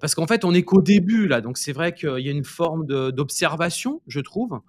Parce 0.00 0.14
qu'en 0.14 0.26
fait, 0.26 0.44
on 0.44 0.54
est 0.54 0.62
qu'au 0.62 0.82
début, 0.82 1.26
là. 1.26 1.40
Donc, 1.40 1.58
c'est 1.58 1.72
vrai 1.72 1.92
qu'il 1.92 2.20
y 2.20 2.28
a 2.28 2.32
une 2.32 2.44
forme 2.44 2.86
d'observation, 2.86 4.00
je 4.06 4.20
trouve. 4.20 4.60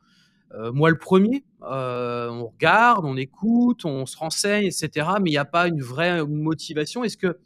Euh, 0.54 0.72
moi, 0.72 0.89
le 0.89 0.97
premier, 0.97 1.43
euh, 1.64 2.30
on 2.30 2.47
regarde, 2.47 3.06
on 3.06 3.18
écoute, 3.18 3.86
on 3.86 4.06
se 4.06 4.18
renseigne, 4.18 4.66
etc. 4.66 5.08
Mais 5.22 5.30
il 5.30 5.34
n'y 5.34 5.38
a 5.38 5.45
pas 5.45 5.68
une 5.68 5.82
vraie 5.82 6.26
motivation. 6.26 7.04
Est-ce 7.04 7.18
que, 7.18 7.38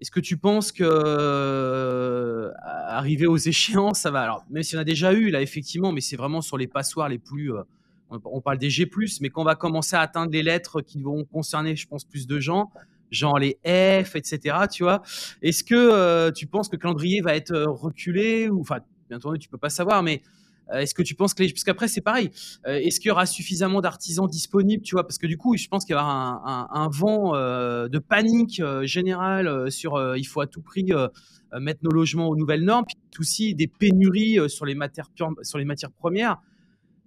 est-ce 0.00 0.10
que 0.10 0.20
tu 0.20 0.36
penses 0.36 0.72
que 0.72 0.84
euh, 0.84 2.50
arriver 2.62 3.26
aux 3.26 3.36
échéances, 3.36 4.00
ça 4.00 4.10
va? 4.10 4.22
Alors, 4.22 4.44
même 4.50 4.62
si 4.62 4.76
on 4.76 4.80
a 4.80 4.84
déjà 4.84 5.12
eu 5.12 5.30
là, 5.30 5.40
effectivement, 5.40 5.92
mais 5.92 6.00
c'est 6.00 6.16
vraiment 6.16 6.42
sur 6.42 6.58
les 6.58 6.66
passoires 6.66 7.08
les 7.08 7.18
plus. 7.18 7.52
euh, 7.52 7.62
on, 8.10 8.40
parle 8.40 8.58
des 8.58 8.70
G+, 8.70 8.88
mais 9.20 9.30
quand 9.30 9.42
on 9.42 9.44
va 9.44 9.54
commencer 9.54 9.96
à 9.96 10.00
atteindre 10.00 10.32
les 10.32 10.42
lettres 10.42 10.80
qui 10.80 11.02
vont 11.02 11.24
concerner, 11.24 11.74
je 11.76 11.86
pense, 11.86 12.04
plus 12.04 12.26
de 12.26 12.38
gens, 12.38 12.70
genre 13.10 13.38
les 13.38 13.58
F, 13.64 14.16
etc. 14.16 14.56
Tu 14.70 14.82
vois 14.82 15.02
Est-ce 15.42 15.64
que 15.64 15.74
euh, 15.74 16.30
tu 16.30 16.46
penses 16.46 16.68
que 16.68 16.76
le 16.76 16.80
calendrier 16.80 17.20
va 17.20 17.34
être 17.34 17.52
euh, 17.52 17.70
reculé 17.70 18.48
enfin, 18.50 18.78
bien 19.08 19.18
entendu, 19.18 19.38
tu 19.38 19.48
peux 19.48 19.58
pas 19.58 19.70
savoir, 19.70 20.02
mais 20.02 20.22
euh, 20.24 20.28
est-ce 20.72 20.94
que 20.94 21.02
tu 21.02 21.14
penses 21.14 21.34
que 21.34 21.42
les... 21.42 21.52
Parce 21.52 21.64
qu'après, 21.64 21.88
c'est 21.88 22.00
pareil. 22.00 22.30
Euh, 22.66 22.74
est-ce 22.76 22.98
qu'il 23.00 23.08
y 23.08 23.12
aura 23.12 23.26
suffisamment 23.26 23.80
d'artisans 23.80 24.26
disponibles, 24.26 24.82
tu 24.82 24.94
vois? 24.94 25.04
Parce 25.06 25.18
que 25.18 25.26
du 25.26 25.36
coup, 25.36 25.56
je 25.56 25.68
pense 25.68 25.84
qu'il 25.84 25.92
y 25.94 25.96
aura 25.96 26.10
un, 26.10 26.42
un- 26.44 26.68
un 26.70 26.88
vent 26.88 27.34
euh, 27.34 27.88
de 27.88 27.98
panique 27.98 28.60
euh, 28.60 28.84
générale 28.86 29.46
euh, 29.46 29.70
sur 29.70 29.96
euh, 29.96 30.16
il 30.18 30.24
faut 30.24 30.40
à 30.40 30.46
tout 30.46 30.62
prix 30.62 30.86
euh, 30.90 31.08
euh, 31.52 31.60
mettre 31.60 31.80
nos 31.82 31.90
logements 31.90 32.28
aux 32.28 32.36
nouvelles 32.36 32.64
normes, 32.64 32.84
puis 32.86 32.96
aussi 33.18 33.54
des 33.54 33.66
pénuries 33.66 34.38
euh, 34.38 34.48
sur, 34.48 34.64
les 34.64 34.74
matières 34.74 35.10
sur 35.42 35.58
les 35.58 35.64
matières 35.64 35.92
premières. 35.92 36.38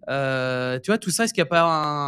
Euh, 0.10 0.80
tu 0.80 0.90
vois, 0.90 0.98
tout 0.98 1.10
ça, 1.10 1.26
est-ce 1.26 1.34
qu'il 1.34 1.42
n'y 1.42 1.48
a 1.48 1.50
pas 1.50 1.64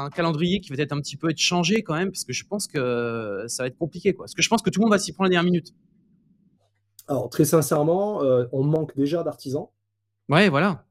un 0.05 0.09
calendrier 0.09 0.61
qui 0.61 0.69
va 0.69 0.81
être 0.81 0.93
un 0.93 1.01
petit 1.01 1.17
peu 1.17 1.29
être 1.31 1.37
changé 1.37 1.83
quand 1.83 1.95
même? 1.95 2.11
Parce 2.11 2.23
que 2.23 2.31
je 2.31 2.45
pense 2.45 2.65
que 2.67 3.43
ça 3.47 3.63
va 3.63 3.67
être 3.67 3.77
compliqué. 3.77 4.13
Quoi. 4.13 4.23
Parce 4.25 4.33
que 4.35 4.41
je 4.41 4.47
pense 4.47 4.61
que 4.61 4.69
tout 4.69 4.79
le 4.79 4.85
monde 4.85 4.93
va 4.93 4.99
s'y 4.99 5.11
prendre 5.11 5.29
la 5.29 5.31
dernière 5.31 5.51
minute. 5.51 5.73
Alors, 7.09 7.27
très 7.29 7.43
sincèrement, 7.43 8.23
euh, 8.23 8.45
on 8.53 8.63
manque 8.63 8.95
déjà 8.95 9.23
d'artisans. 9.23 9.67
Ouais, 10.29 10.47
voilà. 10.47 10.85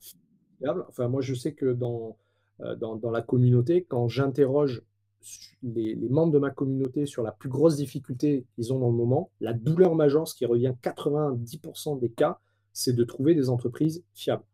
Enfin, 0.66 1.08
moi, 1.08 1.20
je 1.20 1.34
sais 1.34 1.52
que 1.52 1.72
dans, 1.72 2.16
euh, 2.60 2.76
la 3.12 3.22
communauté, 3.22 3.84
quand 3.88 4.08
j'interroge 4.08 4.82
les, 5.62 5.96
membres 5.96 6.32
de 6.32 6.38
ma 6.38 6.50
communauté 6.50 7.06
sur 7.06 7.22
la 7.22 7.32
plus 7.32 7.48
grosse 7.48 7.76
difficulté 7.76 8.46
qu'ils 8.54 8.72
ont 8.72 8.78
dans 8.78 8.90
le 8.90 8.96
moment, 8.96 9.30
la 9.40 9.52
douleur 9.52 9.94
majeure, 9.94 10.26
ce 10.26 10.34
qui 10.34 10.46
revient 10.46 10.74
90% 10.82 11.98
des 11.98 12.10
cas, 12.10 12.38
c'est 12.72 12.92
de 12.92 13.04
trouver 13.04 13.34
des 13.34 13.50
entreprises 13.50 14.04
fiables. 14.14 14.44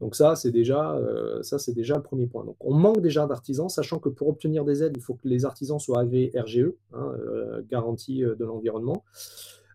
Donc 0.00 0.14
ça, 0.14 0.36
c'est 0.36 0.52
déjà, 0.52 0.94
euh, 0.94 1.42
ça, 1.42 1.58
c'est 1.58 1.72
déjà 1.74 1.96
le 1.96 2.02
premier 2.02 2.26
point. 2.26 2.44
Donc 2.44 2.56
on 2.60 2.72
manque 2.72 3.00
déjà 3.00 3.26
d'artisans, 3.26 3.68
sachant 3.68 3.98
que 3.98 4.08
pour 4.08 4.28
obtenir 4.28 4.64
des 4.64 4.84
aides, 4.84 4.96
il 4.96 5.02
faut 5.02 5.14
que 5.14 5.26
les 5.26 5.44
artisans 5.44 5.80
soient 5.80 6.00
agréés 6.00 6.30
RGE, 6.38 6.72
hein, 6.92 7.12
euh, 7.18 7.62
garantie 7.68 8.20
de 8.20 8.44
l'environnement. 8.44 9.04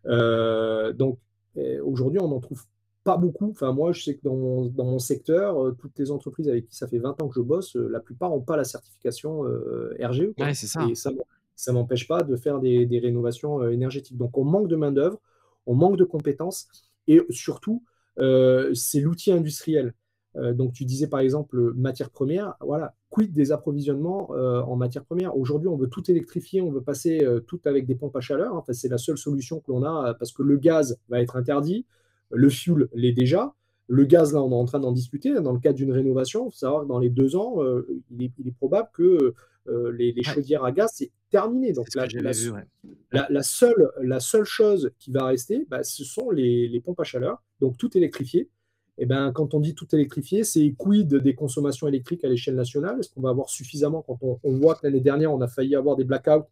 Donc 0.06 1.20
eh, 1.56 1.80
aujourd'hui, 1.80 2.20
on 2.22 2.30
n'en 2.30 2.40
trouve 2.40 2.64
pas 3.04 3.18
beaucoup. 3.18 3.50
Enfin, 3.52 3.74
moi, 3.74 3.92
je 3.92 4.04
sais 4.04 4.16
que 4.16 4.22
dans 4.24 4.36
mon, 4.36 4.66
dans 4.66 4.86
mon 4.86 5.00
secteur, 5.00 5.62
euh, 5.62 5.72
toutes 5.78 5.98
les 6.00 6.12
entreprises 6.12 6.48
avec 6.48 6.68
qui 6.68 6.76
ça 6.76 6.88
fait 6.88 7.00
20 7.00 7.22
ans 7.22 7.28
que 7.28 7.36
je 7.36 7.42
bosse, 7.42 7.76
euh, 7.76 7.88
la 7.90 8.00
plupart 8.00 8.30
n'ont 8.30 8.42
pas 8.42 8.56
la 8.56 8.64
certification 8.64 9.46
euh, 9.46 9.96
RGE. 10.02 10.34
quoi. 10.36 10.48
Ouais, 10.48 10.54
ça. 10.54 10.88
Et 10.90 10.96
ça 10.96 11.12
ne 11.12 11.74
m'empêche 11.74 12.08
pas 12.08 12.24
de 12.24 12.36
faire 12.36 12.60
des, 12.60 12.86
des 12.86 13.00
rénovations 13.00 13.62
euh, 13.62 13.72
énergétiques. 13.72 14.18
Donc 14.18 14.38
on 14.38 14.46
manque 14.46 14.68
de 14.68 14.76
main-d'œuvre, 14.76 15.20
on 15.66 15.76
manque 15.76 15.98
de 15.98 16.04
compétences, 16.04 16.68
et 17.08 17.22
surtout, 17.30 17.84
c'est 18.18 19.00
l'outil 19.02 19.32
industriel. 19.32 19.94
Donc, 20.36 20.74
tu 20.74 20.86
disais 20.86 21.08
par 21.08 21.20
exemple 21.20 21.74
matières 21.76 22.10
premières, 22.10 22.56
voilà, 22.62 22.96
quid 23.10 23.34
des 23.34 23.52
approvisionnements 23.52 24.30
en 24.32 24.76
matières 24.78 25.04
premières? 25.04 25.36
Aujourd'hui, 25.38 25.68
on 25.68 25.76
veut 25.76 25.90
tout 25.90 26.10
électrifier, 26.10 26.62
on 26.62 26.72
veut 26.72 26.82
passer 26.82 27.26
tout 27.48 27.60
avec 27.66 27.86
des 27.86 27.96
pompes 27.96 28.16
à 28.16 28.22
chaleur. 28.22 28.56
Enfin, 28.56 28.72
c'est 28.72 28.88
la 28.88 28.98
seule 28.98 29.18
solution 29.18 29.60
que 29.60 29.72
l'on 29.72 29.84
a 29.84 30.14
parce 30.14 30.32
que 30.32 30.44
le 30.44 30.58
gaz 30.58 30.98
va 31.10 31.22
être 31.22 31.36
interdit, 31.36 31.86
le 32.34 32.50
fuel 32.50 32.88
l'est 32.94 33.14
déjà. 33.14 33.54
Le 33.88 34.06
gaz, 34.06 34.34
là, 34.34 34.42
on 34.42 34.52
est 34.52 34.56
en 34.56 34.66
train 34.66 34.80
d'en 34.80 34.92
discuter. 34.92 35.34
Dans 35.34 35.52
le 35.52 35.60
cadre 35.60 35.76
d'une 35.76 35.92
rénovation, 35.92 36.48
il 36.48 36.52
faut 36.52 36.58
savoir 36.58 36.84
que 36.84 36.88
dans 36.88 37.00
les 37.00 37.10
deux 37.10 37.36
ans, 37.36 37.64
euh, 37.64 37.86
il, 38.12 38.24
est, 38.24 38.32
il, 38.40 38.48
est, 38.48 38.52
probable 38.52 38.90
que 38.94 39.34
euh, 39.68 39.92
les, 39.92 40.14
les, 40.14 40.24
chaudières 40.24 40.64
à 40.64 40.72
gaz, 40.72 40.92
c'est 40.96 41.12
terminé. 41.30 41.74
Donc, 41.74 41.88
la, 41.96 42.06
la, 42.06 42.32
vu, 42.32 42.52
ouais. 42.52 42.64
la, 43.12 43.28
la, 43.30 43.44
seule, 43.44 43.92
la 44.02 44.20
seule 44.20 44.46
chose 44.46 44.92
qui 45.00 45.12
va 45.12 45.26
rester, 45.26 45.66
bah, 45.70 45.84
ce 45.84 46.06
sont 46.06 46.30
les, 46.30 46.68
les 46.68 46.80
pompes 46.80 47.00
à 47.00 47.04
chaleur, 47.04 47.44
donc 47.60 47.78
tout 47.78 47.96
électrifié. 47.98 48.50
Et 48.98 49.06
ben, 49.06 49.32
quand 49.32 49.54
on 49.54 49.60
dit 49.60 49.74
tout 49.74 49.88
électrifié, 49.94 50.44
c'est 50.44 50.74
quid 50.78 51.16
des 51.16 51.36
consommations 51.36 51.88
électriques 51.88 52.24
à 52.24 52.30
l'échelle 52.30 52.56
nationale? 52.56 53.00
Est-ce 53.00 53.10
qu'on 53.10 53.22
va 53.22 53.30
avoir 53.30 53.50
suffisamment? 53.50 54.04
Quand 54.04 54.18
on, 54.22 54.40
on 54.44 54.54
voit 54.54 54.76
que 54.76 54.82
l'année 54.84 55.02
dernière, 55.02 55.34
on 55.34 55.42
a 55.42 55.48
failli 55.48 55.76
avoir 55.76 55.96
des 55.96 56.04
blackouts 56.04 56.46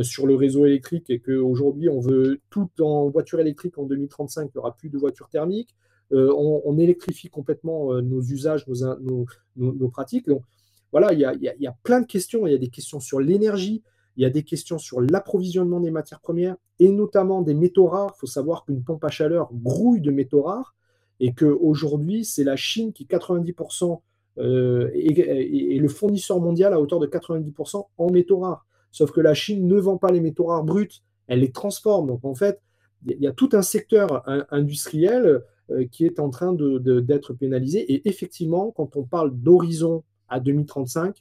sur 0.00 0.26
le 0.26 0.34
réseau 0.34 0.64
électrique 0.64 1.10
et 1.10 1.20
qu'aujourd'hui, 1.20 1.90
on 1.90 2.00
veut 2.00 2.40
tout 2.48 2.70
en 2.80 3.10
voiture 3.10 3.40
électrique 3.40 3.76
en 3.76 3.84
2035, 3.84 4.44
il 4.44 4.50
n'y 4.54 4.58
aura 4.58 4.74
plus 4.74 4.88
de 4.88 4.96
voitures 4.96 5.28
thermiques. 5.28 5.76
Euh, 6.12 6.30
on, 6.36 6.76
électrifie 6.78 7.30
complètement 7.30 7.94
euh, 7.94 8.02
nos 8.02 8.20
usages, 8.20 8.66
nos, 8.66 9.88
pratiques. 9.88 10.26
Donc, 10.26 10.42
voilà, 10.90 11.14
il 11.14 11.20
y, 11.20 11.66
a, 11.66 11.76
plein 11.82 12.02
de 12.02 12.06
questions. 12.06 12.46
Il 12.46 12.52
y 12.52 12.54
a 12.54 12.58
des 12.58 12.68
questions 12.68 13.00
sur 13.00 13.18
l'énergie, 13.18 13.82
il 14.16 14.22
y 14.22 14.26
a 14.26 14.30
des 14.30 14.42
questions 14.42 14.76
sur 14.76 15.00
l'approvisionnement 15.00 15.80
des 15.80 15.90
matières 15.90 16.20
premières 16.20 16.56
et 16.80 16.90
notamment 16.90 17.40
des 17.40 17.54
métaux 17.54 17.86
rares. 17.86 18.12
Il 18.16 18.20
faut 18.20 18.26
savoir 18.26 18.66
qu'une 18.66 18.82
pompe 18.84 19.02
à 19.04 19.08
chaleur 19.08 19.48
grouille 19.54 20.02
de 20.02 20.10
métaux 20.10 20.42
rares 20.42 20.74
et 21.18 21.32
qu'aujourd'hui, 21.32 22.26
c'est 22.26 22.44
la 22.44 22.56
Chine 22.56 22.92
qui 22.92 23.06
90% 23.06 24.00
euh, 24.38 24.90
est, 24.92 25.18
est, 25.18 25.76
est, 25.76 25.78
le 25.78 25.88
fournisseur 25.88 26.40
mondial 26.40 26.74
à 26.74 26.80
hauteur 26.80 26.98
de 26.98 27.06
90% 27.06 27.86
en 27.96 28.10
métaux 28.10 28.40
rares. 28.40 28.66
Sauf 28.92 29.10
que 29.10 29.20
la 29.20 29.34
Chine 29.34 29.66
ne 29.66 29.78
vend 29.78 29.96
pas 29.96 30.12
les 30.12 30.20
métaux 30.20 30.44
rares 30.44 30.64
bruts, 30.64 31.02
elle 31.26 31.40
les 31.40 31.50
transforme. 31.50 32.06
Donc 32.06 32.24
en 32.24 32.34
fait, 32.34 32.60
il 33.06 33.20
y 33.20 33.26
a 33.26 33.32
tout 33.32 33.48
un 33.52 33.62
secteur 33.62 34.22
industriel 34.50 35.42
euh, 35.70 35.86
qui 35.90 36.04
est 36.06 36.20
en 36.20 36.30
train 36.30 36.52
d'être 36.52 37.32
de, 37.32 37.36
pénalisé. 37.36 37.80
Et 37.92 38.08
effectivement, 38.08 38.70
quand 38.70 38.96
on 38.96 39.02
parle 39.02 39.34
d'horizon 39.34 40.04
à 40.28 40.38
2035, 40.38 41.16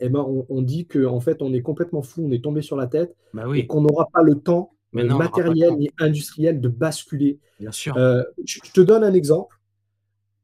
eh 0.00 0.08
ben, 0.08 0.20
on, 0.20 0.46
on 0.48 0.62
dit 0.62 0.86
qu'en 0.86 1.14
en 1.14 1.20
fait, 1.20 1.42
on 1.42 1.52
est 1.52 1.62
complètement 1.62 2.02
fou, 2.02 2.24
on 2.26 2.32
est 2.32 2.42
tombé 2.42 2.62
sur 2.62 2.76
la 2.76 2.88
tête 2.88 3.14
bah 3.32 3.44
oui. 3.46 3.60
et 3.60 3.66
qu'on 3.68 3.82
n'aura 3.82 4.08
pas 4.12 4.22
le 4.22 4.34
temps 4.40 4.72
mais 4.92 5.04
non, 5.04 5.16
matériel 5.16 5.76
ni 5.76 5.90
industriel 5.98 6.60
de 6.60 6.68
basculer. 6.68 7.38
Bien 7.58 7.72
sûr. 7.72 7.96
Euh, 7.96 8.22
je 8.44 8.60
te 8.72 8.80
donne 8.80 9.04
un 9.04 9.14
exemple. 9.14 9.58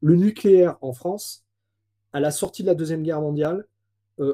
Le 0.00 0.14
nucléaire 0.14 0.76
en 0.80 0.92
France, 0.92 1.44
à 2.12 2.20
la 2.20 2.30
sortie 2.30 2.62
de 2.62 2.68
la 2.68 2.74
Deuxième 2.74 3.02
Guerre 3.02 3.20
mondiale, 3.20 3.58
euh, 3.58 3.64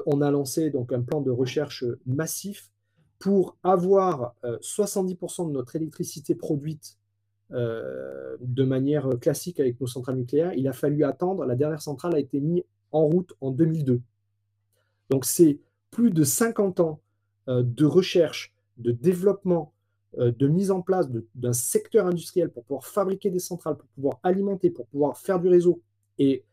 on 0.05 0.21
a 0.21 0.31
lancé 0.31 0.69
donc 0.69 0.91
un 0.93 1.01
plan 1.01 1.21
de 1.21 1.31
recherche 1.31 1.85
massif 2.05 2.71
pour 3.19 3.57
avoir 3.63 4.35
euh, 4.43 4.57
70% 4.59 5.47
de 5.47 5.51
notre 5.51 5.75
électricité 5.75 6.35
produite 6.35 6.97
euh, 7.51 8.37
de 8.41 8.63
manière 8.63 9.07
classique 9.21 9.59
avec 9.59 9.79
nos 9.79 9.87
centrales 9.87 10.17
nucléaires. 10.17 10.53
Il 10.53 10.67
a 10.67 10.73
fallu 10.73 11.03
attendre, 11.03 11.45
la 11.45 11.55
dernière 11.55 11.81
centrale 11.81 12.15
a 12.15 12.19
été 12.19 12.39
mise 12.39 12.63
en 12.91 13.05
route 13.05 13.33
en 13.41 13.51
2002. 13.51 14.01
Donc 15.09 15.25
c'est 15.25 15.59
plus 15.91 16.09
de 16.09 16.23
50 16.23 16.79
ans 16.79 16.99
euh, 17.47 17.63
de 17.63 17.85
recherche, 17.85 18.53
de 18.77 18.91
développement, 18.91 19.73
euh, 20.17 20.31
de 20.31 20.47
mise 20.47 20.71
en 20.71 20.81
place 20.81 21.07
d'un 21.35 21.53
secteur 21.53 22.07
industriel 22.07 22.49
pour 22.49 22.63
pouvoir 22.63 22.85
fabriquer 22.85 23.29
des 23.29 23.39
centrales, 23.39 23.77
pour 23.77 23.87
pouvoir 23.89 24.19
alimenter, 24.23 24.69
pour 24.69 24.87
pouvoir 24.87 25.17
faire 25.17 25.39
du 25.39 25.47
réseau. 25.47 25.81
Et 26.17 26.43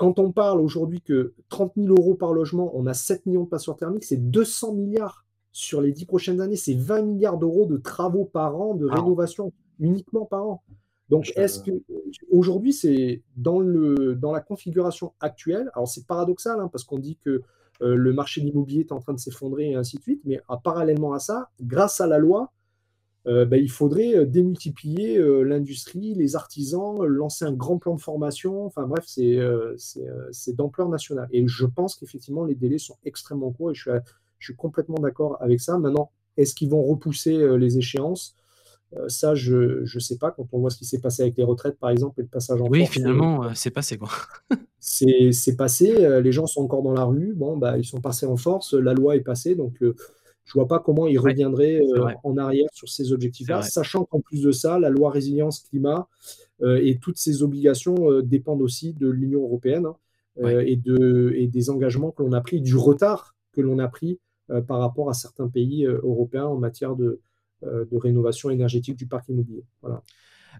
quand 0.00 0.18
on 0.18 0.32
parle 0.32 0.62
aujourd'hui 0.62 1.02
que 1.02 1.34
30 1.50 1.74
000 1.76 1.88
euros 1.88 2.14
par 2.14 2.32
logement, 2.32 2.72
on 2.74 2.86
a 2.86 2.94
7 2.94 3.26
millions 3.26 3.44
de 3.44 3.48
passeurs 3.50 3.76
thermiques, 3.76 4.04
c'est 4.04 4.30
200 4.30 4.72
milliards 4.72 5.26
sur 5.52 5.82
les 5.82 5.92
10 5.92 6.06
prochaines 6.06 6.40
années, 6.40 6.56
c'est 6.56 6.74
20 6.74 7.02
milliards 7.02 7.36
d'euros 7.36 7.66
de 7.66 7.76
travaux 7.76 8.24
par 8.24 8.58
an, 8.58 8.74
de 8.74 8.86
rénovation 8.86 9.52
uniquement 9.78 10.24
par 10.24 10.46
an. 10.46 10.62
Donc, 11.10 11.30
est-ce 11.36 11.60
que 11.60 11.72
aujourd'hui, 12.30 12.72
c'est 12.72 13.20
dans, 13.36 13.58
le, 13.60 14.14
dans 14.14 14.32
la 14.32 14.40
configuration 14.40 15.12
actuelle, 15.20 15.70
alors 15.74 15.86
c'est 15.86 16.06
paradoxal, 16.06 16.58
hein, 16.60 16.70
parce 16.72 16.84
qu'on 16.84 16.98
dit 16.98 17.18
que 17.22 17.42
euh, 17.82 17.94
le 17.94 18.12
marché 18.14 18.40
de 18.40 18.46
l'immobilier 18.46 18.80
est 18.80 18.92
en 18.92 19.00
train 19.00 19.12
de 19.12 19.20
s'effondrer 19.20 19.72
et 19.72 19.74
ainsi 19.74 19.98
de 19.98 20.02
suite, 20.02 20.22
mais 20.24 20.40
parallèlement 20.64 21.12
à 21.12 21.18
ça, 21.18 21.50
grâce 21.60 22.00
à 22.00 22.06
la 22.06 22.16
loi, 22.16 22.52
euh, 23.26 23.44
ben, 23.44 23.60
il 23.62 23.70
faudrait 23.70 24.16
euh, 24.16 24.24
démultiplier 24.26 25.18
l'industrie, 25.44 26.14
les 26.14 26.36
artisans, 26.36 27.04
lancer 27.04 27.44
un 27.44 27.52
grand 27.52 27.78
plan 27.78 27.94
de 27.94 28.00
formation. 28.00 28.66
Enfin 28.66 28.86
bref, 28.86 29.04
c'est 29.06 30.52
d'ampleur 30.54 30.88
nationale. 30.88 31.28
Et 31.32 31.46
je 31.46 31.66
pense 31.66 31.96
qu'effectivement, 31.96 32.44
les 32.44 32.54
délais 32.54 32.78
sont 32.78 32.96
extrêmement 33.04 33.52
courts 33.52 33.72
et 33.72 33.74
je 33.74 33.82
suis, 33.82 33.90
je 34.38 34.46
suis 34.46 34.56
complètement 34.56 34.98
d'accord 34.98 35.36
avec 35.40 35.60
ça. 35.60 35.78
Maintenant, 35.78 36.10
est-ce 36.36 36.54
qu'ils 36.54 36.70
vont 36.70 36.82
repousser 36.82 37.58
les 37.58 37.78
échéances? 37.78 38.36
Euh, 38.96 39.08
ça, 39.08 39.34
je 39.34 39.82
ne 39.82 40.00
sais 40.00 40.16
pas. 40.16 40.30
Quand 40.30 40.46
on 40.52 40.58
voit 40.58 40.70
ce 40.70 40.76
qui 40.76 40.84
s'est 40.84 40.98
passé 40.98 41.22
avec 41.22 41.36
les 41.36 41.44
retraites, 41.44 41.78
par 41.78 41.90
exemple, 41.90 42.20
et 42.20 42.22
le 42.22 42.28
passage 42.28 42.60
en 42.60 42.68
Oui, 42.68 42.86
finalement, 42.86 43.44
euh, 43.44 43.50
c'est 43.54 43.70
passé, 43.70 43.96
quoi. 43.96 44.08
c'est 44.80 45.56
passé. 45.56 46.04
Euh, 46.04 46.20
les 46.20 46.32
gens 46.32 46.46
sont 46.46 46.62
encore 46.62 46.82
dans 46.82 46.92
la 46.92 47.04
rue. 47.04 47.32
Bon, 47.34 47.56
bah, 47.56 47.78
ils 47.78 47.84
sont 47.84 48.00
passés 48.00 48.26
en 48.26 48.36
force. 48.36 48.74
La 48.74 48.92
loi 48.92 49.16
est 49.16 49.20
passée. 49.20 49.54
Donc, 49.54 49.82
je 50.50 50.58
ne 50.58 50.64
vois 50.64 50.68
pas 50.68 50.80
comment 50.80 51.06
ils 51.06 51.18
reviendraient 51.18 51.80
en 52.24 52.36
arrière 52.36 52.68
sur 52.72 52.88
ces 52.88 53.12
objectifs-là, 53.12 53.62
sachant 53.62 54.04
qu'en 54.04 54.20
plus 54.20 54.42
de 54.42 54.52
ça, 54.52 54.78
la 54.78 54.90
loi 54.90 55.10
résilience 55.10 55.60
climat 55.60 56.08
et 56.64 56.98
toutes 57.00 57.18
ces 57.18 57.42
obligations 57.42 58.20
dépendent 58.22 58.62
aussi 58.62 58.92
de 58.94 59.08
l'Union 59.08 59.42
européenne 59.42 59.86
hein, 59.86 60.48
et, 60.60 60.76
de, 60.76 61.32
et 61.36 61.46
des 61.46 61.70
engagements 61.70 62.10
que 62.10 62.22
l'on 62.22 62.32
a 62.32 62.40
pris, 62.40 62.60
du 62.60 62.76
retard 62.76 63.36
que 63.52 63.60
l'on 63.60 63.78
a 63.78 63.88
pris 63.88 64.18
par 64.66 64.80
rapport 64.80 65.08
à 65.08 65.14
certains 65.14 65.48
pays 65.48 65.84
européens 65.84 66.46
en 66.46 66.56
matière 66.56 66.96
de, 66.96 67.20
euh, 67.66 67.84
de 67.92 67.98
rénovation 67.98 68.48
énergétique 68.48 68.96
du 68.96 69.06
parc 69.06 69.28
immobilier. 69.28 69.62
Voilà. 69.82 70.02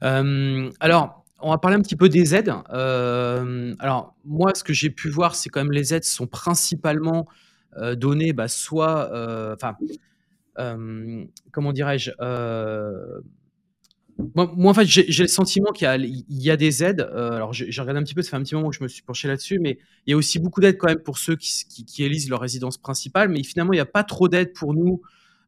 Euh, 0.02 0.70
alors, 0.80 1.24
on 1.40 1.48
va 1.48 1.56
parler 1.56 1.78
un 1.78 1.80
petit 1.80 1.96
peu 1.96 2.10
des 2.10 2.34
aides. 2.34 2.52
Euh, 2.74 3.74
alors, 3.78 4.14
moi, 4.22 4.52
ce 4.54 4.62
que 4.62 4.74
j'ai 4.74 4.90
pu 4.90 5.08
voir, 5.08 5.34
c'est 5.34 5.48
quand 5.48 5.60
même 5.60 5.72
les 5.72 5.94
aides 5.94 6.04
sont 6.04 6.26
principalement 6.26 7.26
données, 7.96 8.32
bah, 8.32 8.48
soit, 8.48 9.10
enfin, 9.54 9.76
comment 11.52 11.72
dirais-je, 11.72 12.10
moi, 14.34 14.70
en 14.70 14.74
fait, 14.74 14.84
j'ai 14.84 15.22
le 15.22 15.28
sentiment 15.28 15.72
qu'il 15.72 16.24
y, 16.28 16.50
a 16.50 16.56
des 16.56 16.84
aides. 16.84 17.00
alors, 17.00 17.52
j'ai 17.52 17.80
regardé 17.80 18.00
un 18.00 18.04
petit 18.04 18.14
peu, 18.14 18.22
ça 18.22 18.30
fait 18.30 18.36
un 18.36 18.42
petit 18.42 18.54
moment 18.54 18.70
que 18.70 18.76
je 18.76 18.82
me 18.82 18.88
suis 18.88 19.02
penché 19.02 19.28
là-dessus, 19.28 19.58
mais 19.58 19.78
il 20.06 20.10
y 20.10 20.14
a 20.14 20.16
aussi 20.16 20.38
beaucoup 20.38 20.60
d'aides 20.60 20.76
quand 20.76 20.88
même 20.88 21.02
pour 21.02 21.18
ceux 21.18 21.36
qui, 21.36 22.04
élisent 22.04 22.28
leur 22.28 22.40
résidence 22.40 22.76
principale. 22.76 23.28
Mais 23.30 23.42
finalement, 23.42 23.72
il 23.72 23.76
n'y 23.76 23.80
a 23.80 23.86
pas 23.86 24.04
trop 24.04 24.28
d'aides 24.28 24.52
pour 24.52 24.74
nous 24.74 25.00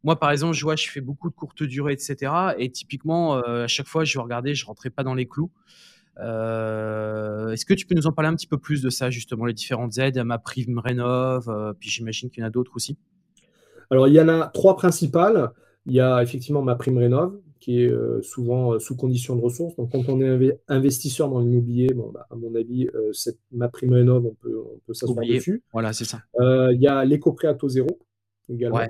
moi, 0.05 0.19
par 0.19 0.31
exemple, 0.31 0.55
je 0.55 0.63
vois, 0.63 0.77
je 0.77 0.89
fais 0.89 1.01
beaucoup 1.01 1.31
de 1.31 1.35
courtes 1.35 1.63
durées, 1.63 1.93
etc. 1.93 2.33
Et 2.59 2.71
typiquement, 2.71 3.37
euh, 3.37 3.65
à 3.65 3.69
chaque 3.69 3.87
fois, 3.87 4.05
je 4.05 4.19
vais 4.19 4.23
regarder, 4.23 4.55
je 4.55 4.67
rentrais 4.67 4.91
pas 4.91 5.05
dans 5.05 5.15
les 5.15 5.27
clous. 5.27 5.51
Euh, 6.19 7.51
est-ce 7.51 7.65
que 7.65 7.75
tu 7.75 7.87
peux 7.87 7.95
nous 7.95 8.07
en 8.07 8.13
parler 8.13 8.29
un 8.29 8.35
petit 8.35 8.47
peu 8.47 8.59
plus 8.59 8.83
de 8.83 8.91
ça, 8.91 9.11
justement, 9.11 9.45
les 9.45 9.55
différentes 9.55 9.99
aides, 9.99 10.19
ma 10.19 10.39
prime 10.39 10.79
rénov, 10.79 11.49
euh, 11.49 11.73
puis 11.79 11.89
j'imagine 11.89 12.31
qu'il 12.31 12.43
y 12.43 12.45
en 12.45 12.49
a 12.49 12.51
d'autres 12.51 12.73
aussi. 12.75 12.97
Alors, 13.91 14.09
il 14.09 14.15
y 14.15 14.21
en 14.21 14.29
a 14.29 14.47
trois 14.49 14.77
principales. 14.77 15.51
Il 15.87 15.93
y 15.93 16.01
a 16.01 16.23
effectivement 16.23 16.63
ma 16.63 16.77
prime 16.77 16.99
rénov, 16.99 17.39
qui 17.59 17.83
est 17.83 17.93
souvent 18.23 18.79
sous 18.79 18.97
condition 18.97 19.37
de 19.37 19.41
ressources. 19.41 19.75
Donc, 19.77 19.93
quand 19.93 20.09
on 20.09 20.21
est 20.21 20.61
investisseur 20.69 21.29
dans 21.29 21.41
l'immobilier, 21.41 21.89
bon, 21.95 22.11
bah, 22.13 22.27
à 22.31 22.37
mon 22.37 22.55
avis, 22.55 22.89
cette, 23.13 23.39
ma 23.51 23.69
prime 23.69 23.93
rénov, 23.93 24.25
on 24.25 24.35
peut, 24.35 24.59
on 24.59 24.79
peut 24.87 24.95
s'asseoir 24.95 25.27
dessus. 25.27 25.63
Voilà, 25.73 25.93
c'est 25.93 26.05
ça. 26.05 26.23
il 26.41 26.81
y 26.81 26.87
a 26.87 27.05
l'éco-prêt 27.05 27.49
à 27.49 27.55
taux 27.55 27.69
zéro 27.69 27.99
également. 28.49 28.81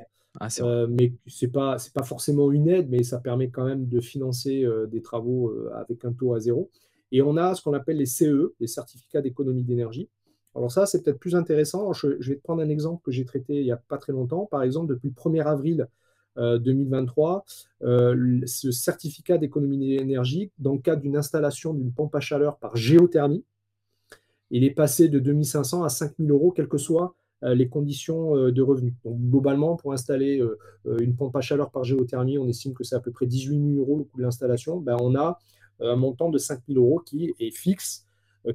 Ah, 0.41 0.49
euh, 0.61 0.87
mais 0.89 1.12
ce 1.27 1.45
n'est 1.45 1.53
pas, 1.53 1.77
pas 1.95 2.03
forcément 2.03 2.51
une 2.51 2.68
aide, 2.68 2.89
mais 2.89 3.03
ça 3.03 3.18
permet 3.18 3.51
quand 3.51 3.64
même 3.64 3.87
de 3.87 4.01
financer 4.01 4.64
euh, 4.64 4.87
des 4.87 5.03
travaux 5.03 5.51
euh, 5.51 5.70
avec 5.75 6.05
un 6.05 6.12
taux 6.12 6.35
à 6.35 6.41
zéro. 6.41 6.70
Et 7.12 7.22
on 7.22 7.36
a 7.36 7.54
ce 7.54 7.62
qu'on 7.62 7.74
appelle 7.74 7.98
les 7.98 8.06
CE, 8.06 8.54
les 8.58 8.66
certificats 8.66 9.20
d'économie 9.20 9.62
d'énergie. 9.62 10.08
Alors 10.54 10.72
ça, 10.72 10.86
c'est 10.86 11.02
peut-être 11.02 11.20
plus 11.20 11.36
intéressant. 11.36 11.92
Je, 11.92 12.08
vais 12.08 12.36
te 12.36 12.42
prendre 12.42 12.62
un 12.62 12.68
exemple 12.68 13.02
que 13.04 13.12
j'ai 13.12 13.24
traité 13.24 13.60
il 13.60 13.64
n'y 13.64 13.72
a 13.72 13.76
pas 13.76 13.98
très 13.98 14.12
longtemps. 14.12 14.46
Par 14.46 14.62
exemple, 14.62 14.88
depuis 14.88 15.08
le 15.08 15.14
1er 15.14 15.46
avril 15.46 15.88
2023, 16.36 17.44
ce 17.80 18.70
certificat 18.70 19.38
d'économie 19.38 19.78
d'énergie, 19.78 20.50
dans 20.58 20.72
le 20.72 20.78
cadre 20.78 21.02
d'une 21.02 21.16
installation 21.16 21.74
d'une 21.74 21.92
pompe 21.92 22.14
à 22.14 22.20
chaleur 22.20 22.58
par 22.58 22.76
géothermie, 22.76 23.44
il 24.52 24.64
est 24.64 24.70
passé 24.70 25.08
de 25.08 25.18
2500 25.18 25.82
à 25.82 25.88
5000 25.88 26.30
euros, 26.30 26.52
quel 26.52 26.68
que 26.68 26.78
soit 26.78 27.14
euh, 27.42 27.54
les 27.54 27.68
conditions 27.68 28.36
euh, 28.36 28.52
de 28.52 28.62
revenus. 28.62 28.92
Donc, 29.02 29.18
globalement, 29.18 29.76
pour 29.76 29.92
installer 29.92 30.40
euh, 30.40 30.58
une 31.00 31.16
pompe 31.16 31.34
à 31.34 31.40
chaleur 31.40 31.70
par 31.70 31.82
géothermie, 31.82 32.38
on 32.38 32.46
estime 32.46 32.74
que 32.74 32.84
c'est 32.84 32.94
à 32.94 33.00
peu 33.00 33.10
près 33.10 33.26
18 33.26 33.74
000 33.74 33.80
euros 33.80 33.96
le 33.96 34.04
coût 34.04 34.18
de 34.18 34.22
l'installation. 34.22 34.78
Ben, 34.78 34.96
on 35.00 35.16
a 35.16 35.38
un 35.83 35.97
montant 35.97 36.30
de 36.30 36.39
5 36.39 36.61
000 36.68 36.80
euros 36.80 37.01
qui 37.01 37.35
est 37.39 37.51
fixe, 37.51 38.07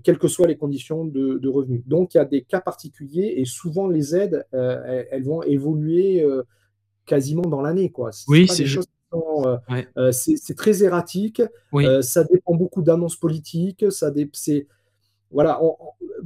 quelles 0.03 0.17
que 0.17 0.27
soient 0.27 0.47
les 0.47 0.57
conditions 0.57 1.05
de, 1.05 1.47
revenus. 1.47 1.83
Donc, 1.85 2.13
il 2.13 2.17
y 2.17 2.19
a 2.19 2.25
des 2.25 2.41
cas 2.41 2.61
particuliers 2.61 3.35
et 3.37 3.45
souvent 3.45 3.87
les 3.87 4.15
aides, 4.15 4.45
elles, 4.51 5.23
vont 5.23 5.43
évoluer 5.43 6.25
quasiment 7.05 7.43
dans 7.43 7.61
l'année. 7.61 7.91
Oui, 8.27 8.47
c'est 8.47 8.65
c'est 10.11 10.55
très 10.55 10.83
erratique. 10.83 11.41
ça 12.01 12.23
dépend 12.23 12.55
beaucoup 12.55 12.81
d'annonces 12.81 13.15
politiques. 13.15 13.85
Ça 13.91 14.11
c'est 14.33 14.67
voilà, 15.31 15.59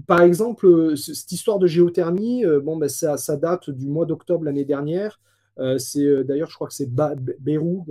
par 0.07 0.21
exemple, 0.21 0.67
euh, 0.67 0.95
cette 0.95 1.31
histoire 1.31 1.59
de 1.59 1.67
géothermie, 1.67 2.45
euh, 2.45 2.59
bon, 2.59 2.77
ben, 2.77 2.89
ça, 2.89 3.17
date 3.37 3.69
du 3.69 3.87
mois 3.87 4.05
d'octobre 4.05 4.45
l'année 4.45 4.65
dernière. 4.65 5.19
Euh, 5.59 5.77
c'est 5.77 6.23
d'ailleurs, 6.23 6.49
je 6.49 6.55
crois 6.55 6.67
que 6.67 6.73
c'est 6.73 6.89
Bérou, 7.39 7.85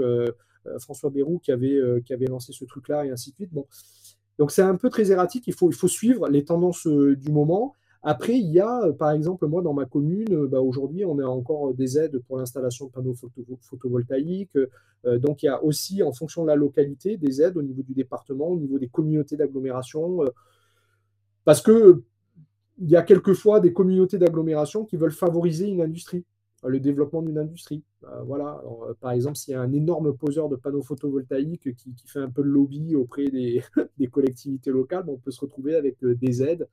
François 0.78 1.10
Bérou, 1.10 1.38
qui 1.38 1.52
avait, 1.52 1.80
qui 2.04 2.12
avait 2.12 2.26
lancé 2.26 2.52
ce 2.52 2.64
truc-là 2.64 3.06
et 3.06 3.10
ainsi 3.10 3.30
de 3.30 3.36
suite. 3.36 3.52
Bon. 3.52 3.66
Donc 4.38 4.50
c'est 4.50 4.62
un 4.62 4.76
peu 4.76 4.90
très 4.90 5.10
erratique. 5.10 5.44
Il 5.46 5.54
faut, 5.54 5.70
il 5.70 5.76
faut 5.76 5.88
suivre 5.88 6.28
les 6.28 6.44
tendances 6.44 6.86
du 6.86 7.30
moment. 7.30 7.74
Après, 8.02 8.38
il 8.38 8.50
y 8.50 8.60
a, 8.60 8.92
par 8.98 9.10
exemple, 9.10 9.46
moi, 9.46 9.60
dans 9.60 9.74
ma 9.74 9.84
commune, 9.84 10.46
bah, 10.46 10.60
aujourd'hui, 10.60 11.04
on 11.04 11.18
a 11.18 11.26
encore 11.26 11.74
des 11.74 11.98
aides 11.98 12.18
pour 12.26 12.38
l'installation 12.38 12.86
de 12.86 12.90
panneaux 12.92 13.14
photovoltaïques. 13.60 14.58
donc, 15.04 15.42
il 15.42 15.46
y 15.46 15.48
a 15.50 15.62
aussi, 15.62 16.02
en 16.02 16.12
fonction 16.12 16.42
de 16.42 16.46
la 16.46 16.56
localité, 16.56 17.18
des 17.18 17.42
aides 17.42 17.58
au 17.58 17.62
niveau 17.62 17.82
du 17.82 17.92
département, 17.92 18.48
au 18.48 18.58
niveau 18.58 18.78
des 18.78 18.88
communautés 18.88 19.36
d'agglomération. 19.36 20.20
Parce 21.44 21.60
que 21.60 22.02
il 22.80 22.88
y 22.88 22.96
a 22.96 23.02
quelquefois 23.02 23.60
des 23.60 23.72
communautés 23.72 24.18
d'agglomération 24.18 24.84
qui 24.84 24.96
veulent 24.96 25.12
favoriser 25.12 25.68
une 25.68 25.82
industrie, 25.82 26.24
le 26.68 26.80
développement 26.80 27.22
d'une 27.22 27.38
industrie. 27.38 27.82
Euh, 28.04 28.22
voilà. 28.22 28.62
Euh, 28.64 28.94
par 29.00 29.12
exemple, 29.12 29.36
s'il 29.36 29.52
y 29.52 29.54
a 29.54 29.60
un 29.60 29.72
énorme 29.72 30.16
poseur 30.16 30.48
de 30.48 30.56
panneaux 30.56 30.82
photovoltaïques 30.82 31.74
qui, 31.74 31.94
fait 32.06 32.20
un 32.20 32.30
peu 32.30 32.42
de 32.42 32.48
lobby 32.48 32.94
auprès 32.94 33.28
des, 33.28 33.62
collectivités 34.10 34.70
locales, 34.70 35.04
on 35.08 35.16
peut 35.16 35.30
se 35.30 35.40
retrouver 35.40 35.74
avec 35.74 36.02
euh, 36.04 36.14
des 36.14 36.42
aides 36.42 36.68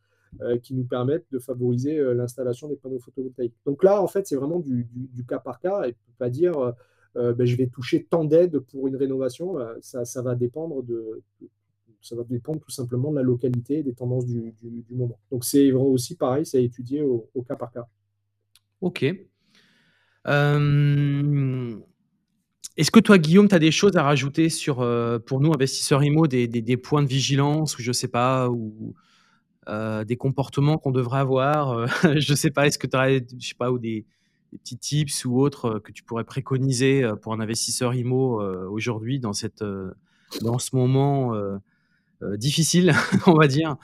qui 0.61 0.75
nous 0.75 0.83
permettent 0.83 1.25
de 1.31 1.39
favoriser 1.39 1.97
l'installation 2.13 2.67
des 2.67 2.75
panneaux 2.75 2.99
photovoltaïques. 2.99 3.55
Donc 3.65 3.81
là, 3.81 4.03
en 4.03 4.07
fait, 4.07 4.27
c'est 4.27 4.35
vraiment 4.35 4.59
du, 4.59 4.85
cas 5.27 5.39
par 5.39 5.57
cas 5.57 5.83
et 5.83 5.87
ne 5.87 5.91
peut 5.93 6.17
pas 6.19 6.29
dire 6.29 6.73
ben, 7.15 7.45
je 7.45 7.55
vais 7.55 7.67
toucher 7.67 8.03
tant 8.03 8.25
d'aides 8.25 8.59
pour 8.59 8.89
une 8.89 8.97
rénovation. 8.97 9.57
Ça, 9.79 10.21
va 10.21 10.35
dépendre 10.35 10.83
de, 10.83 11.23
ça 12.01 12.15
va 12.17 12.23
dépendre 12.25 12.59
tout 12.59 12.71
simplement 12.71 13.09
de 13.09 13.15
la 13.15 13.23
localité 13.23 13.79
et 13.79 13.83
des 13.83 13.93
tendances 13.93 14.25
du, 14.25 14.53
moment. 14.91 15.17
Donc 15.31 15.45
c'est 15.45 15.71
aussi 15.71 16.15
pareil, 16.15 16.45
c'est 16.45 16.57
à 16.57 16.61
étudier 16.61 17.01
au, 17.01 17.29
cas 17.47 17.55
par 17.55 17.71
cas. 17.71 17.87
Ok. 18.81 19.05
Euh, 20.27 21.75
est-ce 22.75 22.91
que 22.91 22.99
toi, 22.99 23.17
Guillaume, 23.17 23.47
tu 23.47 23.55
as 23.55 23.59
des 23.59 23.71
choses 23.71 23.95
à 23.95 24.03
rajouter 24.03 24.49
sur, 24.49 24.81
euh, 24.81 25.19
pour 25.19 25.41
nous, 25.41 25.51
investisseurs 25.51 26.03
IMO, 26.03 26.27
des, 26.27 26.47
des, 26.47 26.77
points 26.77 27.01
de 27.01 27.07
vigilance 27.07 27.77
ou 27.77 27.81
je 27.81 27.91
sais 27.91 28.07
pas, 28.07 28.49
euh, 29.67 30.03
des 30.03 30.17
comportements 30.17 30.77
qu'on 30.77 30.91
devrait 30.91 31.19
avoir 31.19 31.87
Je 32.19 32.33
sais 32.33 32.51
pas, 32.51 32.67
est-ce 32.67 32.77
que 32.77 32.87
tu 32.87 32.97
as 32.97 33.19
des, 33.79 34.05
petits 34.51 34.77
tips 34.77 35.25
ou 35.25 35.41
autres 35.41 35.79
que 35.79 35.91
tu 35.91 36.03
pourrais 36.03 36.23
préconiser 36.23 37.09
pour 37.21 37.33
un 37.33 37.39
investisseur 37.39 37.93
IMO 37.93 38.41
aujourd'hui 38.69 39.19
dans, 39.19 39.33
dans 40.41 40.59
ce 40.59 40.75
moment 40.75 41.33
difficile, 42.35 42.93
on 43.27 43.33
va 43.33 43.47
dire? 43.47 43.75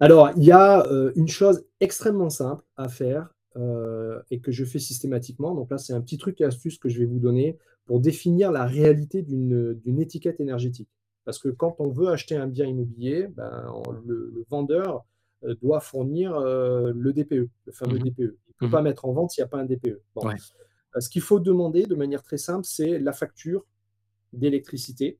Alors, 0.00 0.30
il 0.36 0.44
y 0.44 0.52
a 0.52 0.84
une 1.14 1.28
chose 1.28 1.64
extrêmement 1.80 2.30
simple 2.30 2.64
à 2.76 2.88
faire 2.88 3.28
euh, 3.58 4.20
et 4.30 4.40
que 4.40 4.50
je 4.52 4.64
fais 4.64 4.78
systématiquement. 4.78 5.54
Donc 5.54 5.70
là, 5.70 5.78
c'est 5.78 5.92
un 5.92 6.00
petit 6.00 6.16
truc 6.18 6.40
et 6.40 6.44
astuce 6.44 6.78
que 6.78 6.88
je 6.88 6.98
vais 6.98 7.04
vous 7.06 7.18
donner 7.18 7.58
pour 7.86 8.00
définir 8.00 8.52
la 8.52 8.64
réalité 8.64 9.22
d'une 9.22 10.00
étiquette 10.00 10.40
énergétique. 10.40 10.88
Parce 11.24 11.38
que 11.38 11.48
quand 11.48 11.76
on 11.78 11.88
veut 11.88 12.08
acheter 12.08 12.36
un 12.36 12.46
bien 12.46 12.66
immobilier, 12.66 13.28
ben, 13.28 13.66
le, 14.06 14.44
vendeur 14.48 15.04
doit 15.62 15.80
fournir 15.80 16.38
le 16.40 17.12
DPE, 17.12 17.48
le 17.66 17.72
fameux 17.72 17.98
Mmh 17.98 18.02
mh. 18.02 18.10
DPE. 18.10 18.18
Il 18.18 18.24
ne 18.24 18.30
peut 18.58 18.66
Mmh 18.66 18.68
mh. 18.68 18.70
pas 18.70 18.82
mettre 18.82 19.04
en 19.04 19.12
vente 19.12 19.30
s'il 19.30 19.42
y 19.42 19.44
a 19.44 19.48
pas 19.48 19.58
un 19.58 19.64
DPE. 19.66 20.00
Bon, 20.14 20.26
Ouais. 20.26 20.36
ce 21.00 21.08
qu'il 21.08 21.22
faut 21.22 21.40
demander 21.40 21.84
de 21.84 21.94
manière 21.94 22.22
très 22.22 22.38
simple, 22.38 22.64
c'est 22.64 22.98
la 22.98 23.12
facture 23.12 23.66
d'électricité, 24.32 25.18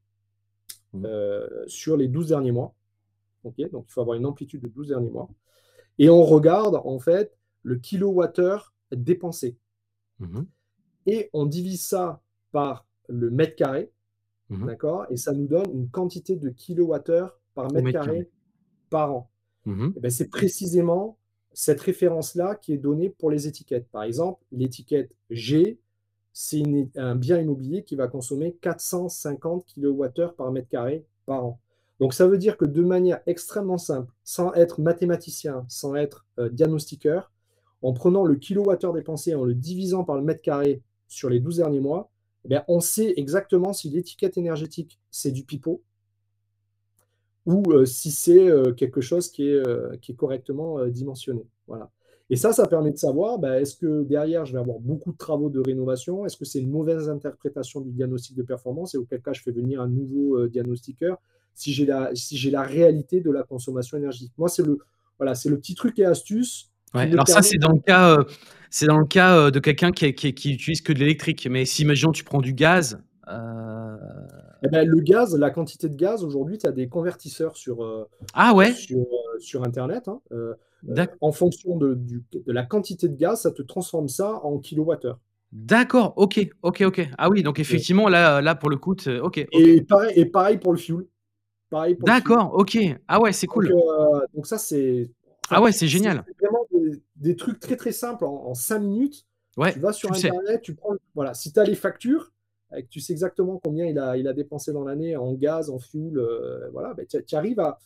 Mmh. 0.92 1.04
heu, 1.06 1.64
sur 1.66 1.96
les 1.96 2.08
12 2.08 2.28
derniers 2.28 2.52
mois. 2.52 2.74
Donc 3.44 3.54
il 3.58 3.68
faut 3.86 4.00
avoir 4.00 4.16
une 4.16 4.26
amplitude 4.26 4.60
de 4.62 4.68
12 4.68 4.88
derniers 4.88 5.10
mois 5.10 5.28
et 5.98 6.10
on 6.10 6.22
regarde 6.24 6.80
en 6.84 6.98
fait 6.98 7.37
le 7.62 7.76
kilowattheure 7.76 8.74
dépensé 8.92 9.56
Mmh 10.20 10.38
mh. 10.40 10.46
et 11.06 11.30
on 11.32 11.46
divise 11.46 11.86
ça 11.86 12.20
par 12.52 12.86
le 13.08 13.30
mètre 13.30 13.56
carré, 13.56 13.90
Mmh 14.50 14.64
mh. 14.64 14.66
d'accord? 14.66 15.06
Et 15.10 15.16
ça 15.16 15.32
nous 15.32 15.46
donne 15.46 15.70
une 15.72 15.88
quantité 15.90 16.36
de 16.36 16.48
kilowattheure 16.50 17.38
par 17.54 17.70
mètre 17.72 17.84
mètre 17.84 18.00
carré. 18.00 18.06
carré 18.18 18.30
par 18.90 19.12
an. 19.14 19.30
Mmh 19.66 19.86
mh. 19.88 19.92
Et 19.96 20.00
beh, 20.00 20.10
c'est 20.10 20.28
précisément 20.28 21.18
cette 21.52 21.80
référence-là 21.80 22.54
qui 22.56 22.72
est 22.72 22.78
donnée 22.78 23.10
pour 23.10 23.30
les 23.30 23.46
étiquettes. 23.48 23.88
Par 23.90 24.02
exemple, 24.04 24.42
l'étiquette 24.52 25.14
G, 25.30 25.78
c'est 26.32 26.62
un 26.96 27.16
bien 27.16 27.38
immobilier 27.40 27.82
qui 27.84 27.96
va 27.96 28.06
consommer 28.08 28.54
450 28.60 29.64
kilowattheures 29.66 30.34
par 30.34 30.50
mètre 30.52 30.68
carré 30.68 31.04
par 31.26 31.44
an. 31.44 31.60
Donc 32.00 32.14
ça 32.14 32.28
veut 32.28 32.38
dire 32.38 32.56
que 32.56 32.64
de 32.64 32.82
manière 32.82 33.20
extrêmement 33.26 33.78
simple, 33.78 34.12
sans 34.24 34.52
être 34.54 34.80
mathématicien, 34.80 35.64
sans 35.68 35.96
être, 35.96 36.26
heu, 36.38 36.48
diagnostiqueur, 36.50 37.32
en 37.82 37.92
prenant 37.92 38.24
le 38.24 38.36
kilowattheure 38.36 38.92
dépensé, 38.92 39.34
en 39.34 39.44
le 39.44 39.54
divisant 39.54 40.04
par 40.04 40.16
le 40.16 40.22
mètre 40.22 40.42
carré 40.42 40.82
sur 41.06 41.30
les 41.30 41.40
12 41.40 41.56
derniers 41.56 41.80
mois, 41.80 42.10
eh 42.50 42.56
on 42.68 42.80
sait 42.80 43.14
exactement 43.16 43.72
si 43.72 43.90
l'étiquette 43.90 44.38
énergétique, 44.38 44.98
c'est 45.10 45.32
du 45.32 45.44
pipeau 45.44 45.82
ou, 47.46 47.62
heu, 47.72 47.86
si 47.86 48.10
c'est, 48.10 48.48
heu, 48.48 48.72
quelque 48.72 49.00
chose 49.00 49.30
qui 49.30 49.48
est, 49.48 49.62
est 50.08 50.14
correctement, 50.14 50.84
dimensionné. 50.86 51.46
Voilà 51.66 51.90
et 52.30 52.36
ça, 52.36 52.52
ça 52.52 52.66
permet 52.66 52.90
de 52.90 52.98
savoir, 52.98 53.38
bah, 53.38 53.58
est-ce 53.58 53.74
que 53.74 54.02
derrière, 54.02 54.44
je 54.44 54.52
vais 54.52 54.58
avoir 54.58 54.78
beaucoup 54.80 55.12
de 55.12 55.16
travaux 55.16 55.48
de 55.48 55.60
rénovation? 55.60 56.26
Est-ce 56.26 56.36
que 56.36 56.44
c'est 56.44 56.60
une 56.60 56.70
mauvaise 56.70 57.08
interprétation 57.08 57.80
du 57.80 57.90
diagnostic 57.90 58.36
de 58.36 58.42
performance? 58.42 58.94
Et 58.94 58.98
auquel 58.98 59.22
cas 59.22 59.32
je 59.32 59.40
fais 59.40 59.50
venir 59.50 59.80
un 59.80 59.88
nouveau, 59.88 60.46
diagnostiqueur? 60.46 61.16
Si 61.54 61.72
j'ai 61.72 61.86
la 62.50 62.62
réalité 62.62 63.22
de 63.22 63.30
la 63.30 63.44
consommation 63.44 63.96
énergétique. 63.96 64.34
Moi, 64.36 64.50
c'est 64.50 64.62
le 64.62 65.56
petit 65.56 65.74
truc 65.74 65.98
et 65.98 66.04
astuce 66.04 66.70
Ouais, 66.94 67.02
alors 67.02 67.28
ça, 67.28 67.34
permet 67.34 67.48
c'est 67.48 67.58
dans 67.58 67.72
le 67.72 67.80
cas, 67.80 68.16
c'est 68.70 68.86
dans 68.86 68.98
le 68.98 69.06
cas, 69.06 69.50
de 69.50 69.58
quelqu'un 69.58 69.92
qui 69.92 70.14
qui 70.14 70.52
utilise 70.52 70.80
que 70.80 70.92
de 70.92 70.98
l'électrique. 70.98 71.46
Mais 71.50 71.64
si 71.64 71.82
imaginons 71.82 72.12
tu 72.12 72.24
prends 72.24 72.40
du 72.40 72.52
gaz, 72.52 72.98
heu 73.28 73.32
Et 74.62 74.68
bah, 74.68 74.84
le 74.84 75.00
gaz, 75.00 75.36
la 75.36 75.50
quantité 75.50 75.88
de 75.88 75.96
gaz 75.96 76.24
aujourd'hui, 76.24 76.58
tu 76.58 76.66
as 76.66 76.72
des 76.72 76.88
convertisseurs 76.88 77.56
sur, 77.56 77.84
heu, 77.84 78.06
Ah 78.34 78.54
ouais? 78.54 78.72
sur, 78.72 79.04
sur 79.38 79.64
internet, 79.64 80.08
hein, 80.08 80.20
en 81.20 81.32
fonction 81.32 81.76
de 81.76 81.94
du 81.94 82.24
de 82.32 82.52
la 82.52 82.64
quantité 82.64 83.08
de 83.08 83.16
gaz, 83.16 83.42
ça 83.42 83.50
te 83.50 83.62
transforme 83.62 84.08
ça 84.08 84.40
en 84.44 84.58
kilowattheure. 84.58 85.18
D'accord, 85.52 86.12
OK, 86.16 86.46
OK, 86.62 86.82
OK. 86.86 87.08
Ah 87.16 87.30
oui, 87.30 87.42
donc 87.42 87.56
Ouais. 87.56 87.62
effectivement 87.62 88.08
là, 88.08 88.40
là 88.40 88.54
pour 88.54 88.68
le 88.70 88.76
coup 88.76 88.94
te 88.94 89.18
OK. 89.20 89.38
Et 89.52 89.82
pareil 89.82 90.12
et 90.16 90.26
pareil 90.26 90.58
pour 90.58 90.72
le 90.72 90.78
fioul. 90.78 91.06
D'accord, 92.00 92.54
OK. 92.54 92.78
Ah 93.08 93.20
ouais, 93.20 93.32
c'est 93.32 93.46
cool. 93.46 93.72
donc 94.34 94.46
ça, 94.46 94.58
c'est 94.58 95.10
Ah 95.50 95.62
ouais, 95.62 95.72
c'est 95.72 95.88
génial. 95.88 96.24
c'est 96.26 96.38
vraiment 96.46 96.66
des 96.72 97.02
des 97.16 97.36
trucs 97.36 97.58
très, 97.60 97.76
très 97.76 97.92
simples 97.92 98.24
en 98.24 98.46
en 98.46 98.54
5 98.54 98.80
minutes. 98.80 99.24
Tu 99.54 99.60
Ouais, 99.60 99.72
vas 99.80 99.92
tu 99.92 99.98
sur 99.98 100.10
le 100.10 100.16
sais. 100.16 100.28
internet, 100.28 100.62
tu 100.62 100.74
prends 100.74 100.94
voilà, 101.14 101.34
si 101.34 101.52
tu 101.52 101.58
as 101.58 101.64
les 101.64 101.74
factures 101.74 102.32
et 102.76 102.82
que 102.84 102.88
tu 102.88 103.00
sais 103.00 103.12
exactement 103.12 103.60
combien 103.62 103.86
il 103.86 103.98
a 103.98 104.16
il 104.16 104.28
a 104.28 104.32
dépensé 104.32 104.72
dans 104.72 104.84
l'année 104.84 105.16
en 105.16 105.32
gaz, 105.34 105.68
en 105.70 105.78
fioul, 105.78 106.18
heu, 106.18 106.68
voilà, 106.72 106.94
bah, 106.94 107.02
tu 107.06 107.34
arrives 107.34 107.60
à 107.60 107.78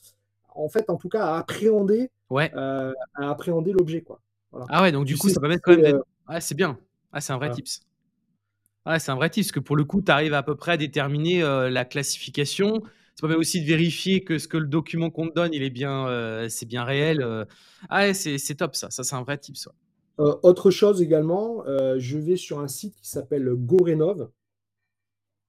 en 0.55 0.69
fait, 0.69 0.91
en 0.91 0.97
tout 0.97 1.09
cas, 1.09 1.25
à 1.25 1.39
appréhender, 1.39 2.11
Ouais. 2.29 2.53
heu, 2.55 2.95
à 3.15 3.31
appréhender 3.31 3.73
l'objet, 3.73 4.03
quoi. 4.03 4.21
Voilà. 4.51 4.67
Ah 4.69 4.83
ouais, 4.83 4.93
donc 4.93 5.07
Tu 5.07 5.15
du 5.15 5.19
coup, 5.19 5.29
ça 5.31 5.41
permet 5.41 5.59
quand 5.59 5.73
même 5.73 5.81
d'être 5.83 5.97
heu 5.97 6.03
ouais, 6.29 6.41
c'est 6.43 6.55
bien. 6.55 6.79
Ah, 7.13 7.21
c'est 7.23 7.33
un 7.33 7.39
vrai 7.39 7.47
Voilà. 7.49 7.57
tips. 7.57 7.81
Ouais, 8.85 8.99
c'est 8.99 9.11
un 9.13 9.17
vrai 9.17 9.31
tips, 9.31 9.47
parce 9.47 9.53
que 9.53 9.61
pour 9.61 9.77
le 9.77 9.85
coup, 9.85 10.03
tu 10.03 10.11
arrives 10.11 10.35
à 10.35 10.43
peu 10.43 10.57
près 10.57 10.73
à 10.73 10.77
déterminer, 10.77 11.41
la 11.41 11.85
classification. 11.85 12.83
Ça 13.15 13.27
permet 13.27 13.37
aussi 13.37 13.61
de 13.61 13.67
vérifier 13.67 14.25
que 14.25 14.39
ce 14.39 14.49
que 14.49 14.57
le 14.57 14.67
document 14.67 15.11
qu'on 15.11 15.29
te 15.29 15.35
donne, 15.35 15.53
il 15.53 15.63
est 15.63 15.71
bien, 15.71 16.09
heu, 16.09 16.49
c'est 16.49 16.67
bien 16.67 16.83
réel, 16.85 17.21
heu. 17.23 17.45
Ah 17.89 18.01
ouais, 18.07 18.15
c'est 18.15 18.55
top 18.55 18.75
ça. 18.75 18.91
Ça, 18.91 19.05
c'est 19.05 19.15
un 19.15 19.23
vrai 19.23 19.39
ouais. 19.39 19.73
Heu, 20.19 20.35
autre 20.43 20.71
chose 20.71 21.03
également, 21.03 21.63
je 21.99 22.19
vais 22.19 22.37
sur 22.37 22.61
un 22.61 22.69
site 22.69 22.95
qui 23.01 23.09
s'appelle 23.09 23.49
GoRénov. 23.55 24.31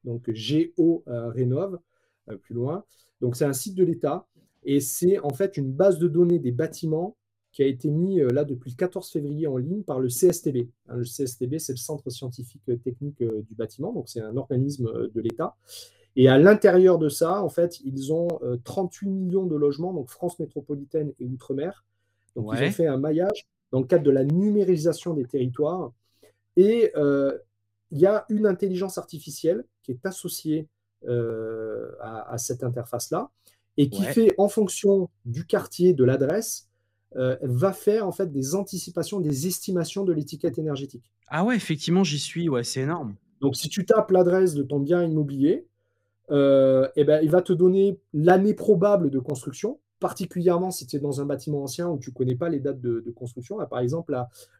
Donc 0.04 0.30
G-O, 0.32 1.04
rénov, 1.08 1.80
heu, 2.30 2.38
plus 2.38 2.54
loin. 2.54 2.84
Donc 3.22 3.38
c'est 3.38 3.46
un 3.46 3.54
site 3.54 3.76
de 3.76 3.86
l'État 3.86 4.28
et 4.64 4.82
c'est 4.82 5.20
en 5.20 5.30
fait 5.30 5.56
une 5.58 5.72
base 5.72 5.98
de 5.98 6.08
données 6.10 6.40
des 6.40 6.52
bâtiments 6.52 7.16
qui 7.54 7.64
a 7.64 7.68
été 7.68 7.90
mis, 7.90 8.20
là 8.20 8.44
depuis 8.44 8.72
le 8.72 8.76
14 8.76 9.10
février 9.12 9.48
en 9.48 9.58
ligne 9.58 9.84
par 9.84 10.00
le 10.00 10.10
CSTB. 10.10 10.70
Hein, 10.90 10.98
le 10.98 11.06
CSTB, 11.06 11.60
c'est 11.60 11.74
le 11.74 11.78
Centre 11.78 12.10
scientifique, 12.10 12.64
technique, 12.84 13.24
du 13.24 13.56
bâtiment, 13.56 13.94
donc 13.94 14.10
c'est 14.10 14.22
un 14.22 14.36
organisme, 14.36 14.92
de 15.14 15.22
l'État 15.22 15.56
et 16.16 16.28
à 16.30 16.38
l'intérieur 16.38 16.98
de 17.00 17.10
ça, 17.10 17.44
en 17.44 17.50
fait, 17.50 17.80
ils 17.82 18.14
ont, 18.14 18.28
heu, 18.44 18.60
38 18.64 19.10
000 19.10 19.30
000 19.32 19.48
de 19.48 19.56
logements, 19.56 19.94
donc 19.94 20.10
France 20.10 20.40
métropolitaine 20.40 21.14
et 21.20 21.26
outre-mer. 21.28 21.86
Donc 22.36 22.48
ils 22.52 22.64
ont 22.64 22.70
fait 22.70 22.88
un 22.88 22.98
maillage 22.98 23.48
dans 23.72 23.80
le 23.80 23.86
cadre 23.88 24.04
de 24.04 24.12
la 24.12 24.24
numérisation 24.24 25.14
des 25.14 25.26
territoires 25.26 25.92
et 26.58 26.92
heu, 26.96 27.42
il 27.92 28.00
y 28.00 28.06
a 28.08 28.26
une 28.30 28.46
intelligence 28.48 28.98
artificielle 28.98 29.66
qui 29.84 29.92
est 29.92 30.06
associée, 30.06 30.68
heu, 31.08 31.96
à 32.02 32.32
à 32.34 32.38
cette 32.38 32.64
interface-là 32.64 33.32
et 33.78 33.90
qui 33.90 34.04
Ouais. 34.04 34.14
fait 34.14 34.36
en 34.38 34.50
fonction 34.50 35.10
du 35.26 35.46
quartier, 35.46 35.94
de 35.94 36.04
l'adresse, 36.04 36.70
va 37.16 37.74
faire 37.74 38.08
en 38.08 38.12
fait 38.12 38.32
des 38.32 38.56
anticipations, 38.56 39.20
des 39.20 39.48
estimations 39.48 40.04
de 40.04 40.14
l'étiquette 40.14 40.58
énergétique. 40.60 41.12
Ah 41.28 41.44
ouais, 41.44 41.56
effectivement, 41.58 42.04
j'y 42.06 42.18
suis, 42.20 42.48
ouais, 42.50 42.64
c'est 42.64 42.82
énorme. 42.82 43.16
Donc 43.42 43.56
si 43.56 43.70
tu 43.70 43.86
tapes 43.86 44.12
l'adresse 44.12 44.54
de 44.54 44.64
ton 44.64 44.80
bien 44.80 45.04
immobilier, 45.04 45.68
heu 46.32 46.90
et 46.96 47.04
bah, 47.04 47.22
il 47.22 47.30
va 47.30 47.42
te 47.42 47.54
donner 47.54 48.00
l'année 48.14 48.54
probable 48.54 49.10
de 49.10 49.20
construction, 49.20 49.80
particulièrement 50.00 50.72
si 50.72 50.86
tu 50.88 50.98
es 50.98 51.00
dans 51.00 51.22
un 51.22 51.26
bâtiment 51.26 51.64
ancien 51.64 51.90
où 51.90 51.98
tu 51.98 52.12
connais 52.12 52.36
pas 52.36 52.50
les 52.50 52.60
dates 52.60 52.82
de 52.82 53.12
construction. 53.16 53.58
Par 53.70 53.80
exemple, 53.80 54.16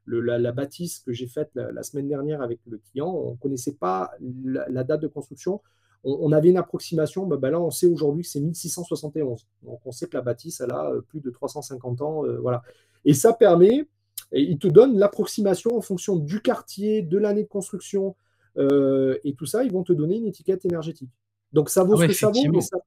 la 0.06 0.52
bâtisse 0.52 1.00
que 1.00 1.12
j'ai 1.12 1.28
faite 1.28 1.52
la 1.54 1.84
semaine 1.84 2.08
dernière 2.08 2.42
avec 2.42 2.60
le 2.68 2.78
client, 2.78 3.14
on 3.14 3.36
connaissait 3.36 3.74
pas 3.74 4.12
la 4.46 4.84
date 4.84 5.02
de 5.02 5.08
construction. 5.08 5.62
On 6.06 6.34
avait 6.34 6.50
une 6.50 6.58
approximation, 6.58 7.26
bah, 7.26 7.50
là, 7.50 7.62
on 7.62 7.72
sait 7.72 7.88
aujourd'hui 7.88 8.24
que 8.24 8.30
c'est 8.30 8.42
1671. 8.42 9.48
Donc 9.64 9.80
on 9.86 9.92
sait 9.92 10.08
que 10.08 10.18
la 10.18 10.22
bâtisse, 10.22 10.60
a, 10.60 10.92
heu, 10.92 11.02
plus 11.02 11.22
de 11.22 11.30
350 11.30 12.02
ans, 12.02 12.26
heu, 12.26 12.38
voilà 12.42 12.62
et 13.06 13.14
ça 13.14 13.34
permet 13.34 13.88
et 14.32 14.42
il 14.42 14.58
te 14.58 14.68
donne 14.68 14.98
l'approximation 14.98 15.76
en 15.76 15.82
fonction 15.82 16.16
du 16.16 16.42
quartier, 16.42 17.02
de 17.02 17.18
l'année 17.18 17.44
de 17.44 17.48
construction, 17.48 18.16
et 18.58 19.36
tout 19.38 19.46
ça, 19.46 19.64
ils 19.64 19.72
vont 19.72 19.84
te 19.84 19.94
donner 19.94 20.18
une 20.18 20.26
étiquette 20.28 20.66
énergétique. 20.66 21.12
Donc 21.54 21.70
ça 21.70 21.84
vaut 21.84 21.96
Ah 21.96 21.98
ce 21.98 22.06
que 22.06 22.14
ça 22.14 22.30
vaut, 22.30 22.48
mais 22.48 22.62
ça 22.62 22.78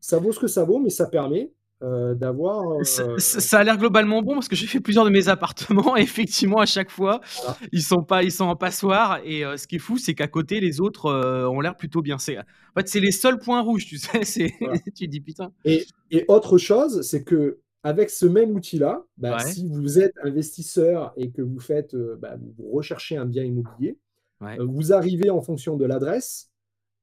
ça 0.00 0.18
vaut 0.18 0.32
ce 0.32 0.40
que 0.40 0.46
ça 0.48 0.64
vaut, 0.64 0.78
mais 0.80 0.90
ça 0.90 1.06
permet, 1.08 1.52
heu, 1.82 2.14
d'avoir, 2.16 2.64
Ça 2.82 3.04
heu 3.04 3.16
ça 3.16 3.40
ça 3.40 3.58
a 3.60 3.64
l'air 3.64 3.78
globalement 3.78 4.20
bon 4.22 4.34
parce 4.34 4.48
que 4.48 4.56
j'ai 4.56 4.66
fait 4.66 4.80
plusieurs 4.80 5.06
de 5.06 5.10
mes 5.10 5.28
appartements 5.28 5.96
et 5.96 6.00
effectivement, 6.02 6.58
à 6.58 6.66
chaque 6.66 6.90
fois, 6.90 7.20
voilà. 7.34 7.60
ils 7.72 7.82
sont 7.82 8.02
pas 8.02 8.22
ils 8.22 8.30
sont 8.32 8.44
en 8.44 8.56
passoire 8.56 9.20
et 9.24 9.44
heu, 9.44 9.56
ce 9.56 9.66
qui 9.66 9.76
est 9.76 9.78
fou, 9.78 9.96
c'est 9.96 10.14
qu'à 10.14 10.28
côté, 10.28 10.60
les 10.60 10.80
autres, 10.80 11.10
ont 11.48 11.60
l'air 11.60 11.76
plutôt 11.76 12.02
bien. 12.02 12.18
C'est 12.18 12.38
en 12.38 12.42
fait, 12.76 12.88
c'est 12.88 13.00
les 13.00 13.12
seuls 13.12 13.38
points 13.38 13.62
rouges, 13.62 13.86
tu 13.86 13.96
sais? 13.98 14.24
C'est 14.24 14.52
Voilà 14.60 14.78
tu 14.94 15.08
dis: 15.08 15.20
«Putain». 15.20 15.52
et 15.64 15.86
et 16.10 16.24
autre 16.28 16.58
chose, 16.58 17.02
c'est 17.02 17.24
qu'avec 17.24 18.10
ce 18.10 18.26
même 18.26 18.52
outil-là, 18.56 19.04
bah, 19.18 19.36
Ouais. 19.36 19.40
si 19.40 19.66
vous 19.68 19.98
êtes 19.98 20.14
investisseur 20.22 21.12
et 21.16 21.30
que 21.32 21.42
vous 21.42 21.60
faites, 21.60 21.96
bah, 21.96 22.36
vous 22.58 22.70
recherchez 22.70 23.16
un 23.16 23.26
bien 23.26 23.44
immobilier, 23.44 23.98
Ouais. 24.40 24.58
vous 24.58 24.92
arrivez 24.92 25.30
en 25.30 25.42
fonction 25.42 25.76
de 25.76 25.86
l'adresse 25.86 26.50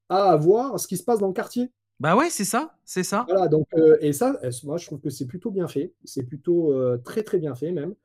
à 0.10 0.32
avoir 0.32 0.80
ce 0.80 0.88
qui 0.88 0.97
se 0.97 1.04
passe 1.04 1.20
dans 1.20 1.28
le 1.28 1.34
quartier. 1.34 1.72
Bah 1.99 2.16
ouais, 2.16 2.30
c'est 2.30 2.45
ça, 2.45 2.78
c'est 2.86 3.04
ça. 3.04 3.28
Voilà 3.28 3.47
donc 3.47 3.68
heu 3.78 3.97
et 4.01 4.12
ça, 4.14 4.38
moi, 4.64 4.78
je 4.78 4.86
trouve 4.86 4.99
que 4.99 5.10
c'est 5.10 5.28
plutôt 5.28 5.51
bien 5.51 5.68
fait. 5.68 5.93
C'est 6.04 6.24
plutôt, 6.24 6.74
heu, 6.74 7.01
très, 7.04 7.24
très 7.24 7.38
bien 7.39 7.56
fait 7.56 7.72
même, 7.72 7.95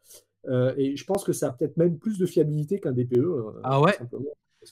heu 0.49 0.75
et 0.79 0.97
je 0.97 1.05
pense 1.07 1.25
que 1.25 1.33
ça 1.33 1.49
a 1.49 1.53
peut-être 1.53 1.77
même 1.79 1.99
plus 1.99 2.19
de 2.19 2.27
fiabilité 2.27 2.81
qu'un 2.81 2.93
DPE, 2.93 3.63
Ah 3.65 3.81
ouais? 3.81 3.99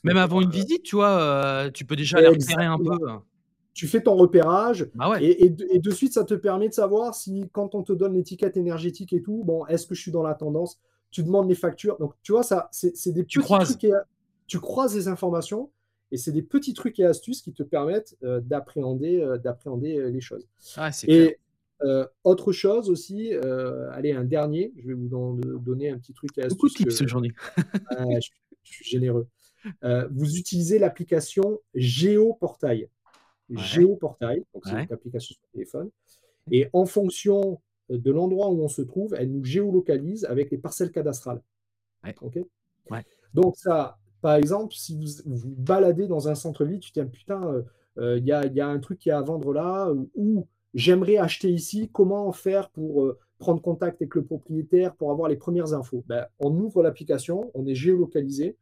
Même 0.04 0.16
avant 0.18 0.40
une 0.40 0.50
visite, 0.50 0.82
tu 0.84 0.96
vois, 0.96 1.70
tu 1.74 1.84
peux 1.84 1.96
déjà 1.96 2.18
aller 2.18 2.28
repérer 2.28 2.64
un 2.66 2.78
peu, 2.78 2.98
Tu 3.74 3.86
fais 3.86 4.02
ton 4.02 4.14
repérage 4.16 4.88
Bah 4.94 5.08
ouais. 5.10 5.20
et 5.22 5.44
et 5.44 5.50
de 5.50 5.66
et 5.70 5.78
de 5.80 5.90
suite, 5.90 6.12
ça 6.14 6.24
te 6.24 6.34
permet 6.34 6.68
de 6.68 6.74
savoir 6.74 7.14
si 7.14 7.48
quand 7.52 7.74
on 7.74 7.82
te 7.82 7.92
donne 7.92 8.14
l'étiquette 8.14 8.56
énergétique 8.56 9.12
et 9.12 9.22
tout, 9.22 9.42
bon, 9.44 9.66
est-ce 9.66 9.86
que 9.86 9.94
je 9.94 10.00
suis 10.00 10.12
dans 10.12 10.22
la 10.22 10.34
tendance? 10.34 10.80
Tu 11.10 11.22
demandes 11.22 11.48
les 11.48 11.54
factures, 11.54 11.98
donc 11.98 12.14
tu 12.22 12.32
vois, 12.32 12.42
ça 12.42 12.68
c'est 12.72 13.12
des 13.12 13.24
Tu 13.28 13.38
petits 13.40 13.40
croises. 13.40 13.78
trucs 13.78 13.84
et 13.84 13.92
tu 14.46 14.60
croises 14.60 14.94
les 14.96 15.08
informations 15.08 15.70
et 16.12 16.16
c'est 16.16 16.32
des 16.32 16.42
petits 16.42 16.74
trucs 16.74 16.98
et 17.00 17.04
astuces 17.04 17.42
qui 17.42 17.52
te 17.52 17.62
permettent, 17.62 18.16
heu, 18.22 18.40
d'appréhender, 18.40 19.20
heu, 19.20 19.38
d'appréhender, 19.38 19.98
heu, 19.98 20.08
les 20.08 20.20
choses 20.20 20.46
Ouais, 20.76 20.90
clair. 20.90 21.30
et 21.30 21.38
autre 22.24 22.52
chose 22.52 22.88
aussi, 22.88 23.34
allez, 23.34 24.12
un 24.12 24.24
dernier, 24.24 24.72
je 24.78 24.86
vais 24.88 24.94
vous 24.94 25.08
don 25.08 25.34
donner 25.34 25.90
un 25.90 25.98
petit 25.98 26.14
truc 26.14 26.30
et 26.38 26.46
Beaucoup 26.48 26.68
de 26.68 26.72
astuce 26.72 26.94
tips 26.96 27.02
aujourd'hui. 27.02 27.32
ah, 27.90 28.04
je 28.14 28.20
suis 28.20 28.32
je 28.62 28.72
suis 28.72 28.84
généreux. 28.84 29.28
Vous 30.10 30.38
utilisez 30.38 30.78
l'application 30.78 31.60
Géoportail. 31.74 32.88
Ouais. 33.50 33.62
Géoportail, 33.62 34.42
donc 34.54 34.62
c'est 34.64 34.70
une 34.70 34.76
Ouais. 34.78 34.88
application 34.90 35.34
sur 35.34 35.48
téléphone 35.52 35.90
et 36.50 36.68
en 36.72 36.86
fonction 36.86 37.60
de 37.90 38.10
l'endroit 38.10 38.48
où 38.50 38.62
on 38.62 38.68
se 38.68 38.82
trouve, 38.82 39.14
elle 39.14 39.30
nous 39.30 39.44
géolocalise 39.44 40.24
avec 40.24 40.50
les 40.50 40.58
parcelles 40.58 40.90
cadastrales. 40.90 41.42
Donc 43.34 43.56
ça, 43.56 43.98
par 44.20 44.34
exemple, 44.34 44.74
si 44.74 44.96
vous 44.96 45.36
vous 45.36 45.54
baladez 45.56 46.06
dans 46.06 46.28
un 46.28 46.34
centre-ville, 46.34 46.80
tu 46.80 46.92
te 46.92 47.00
dis 47.00 47.10
putain, 47.10 47.64
il 47.98 48.24
y, 48.24 48.32
a, 48.32 48.68
un 48.68 48.78
truc 48.78 48.98
qui 48.98 49.08
est 49.08 49.12
à 49.12 49.22
vendre 49.22 49.52
là, 49.52 49.90
ou 50.14 50.46
j'aimerais 50.74 51.16
acheter 51.16 51.50
ici, 51.50 51.88
comment 51.92 52.30
faire 52.32 52.68
pour 52.70 53.14
prendre 53.38 53.60
contact 53.60 54.00
avec 54.02 54.14
le 54.14 54.24
propriétaire 54.24 54.94
pour 54.94 55.10
avoir 55.10 55.28
les 55.28 55.36
premières 55.36 55.72
infos? 55.72 56.04
Ben, 56.06 56.26
On 56.38 56.54
ouvre 56.56 56.82
l'application, 56.82 57.50
on 57.54 57.66
est 57.66 57.74
géolocalisé, 57.74 58.56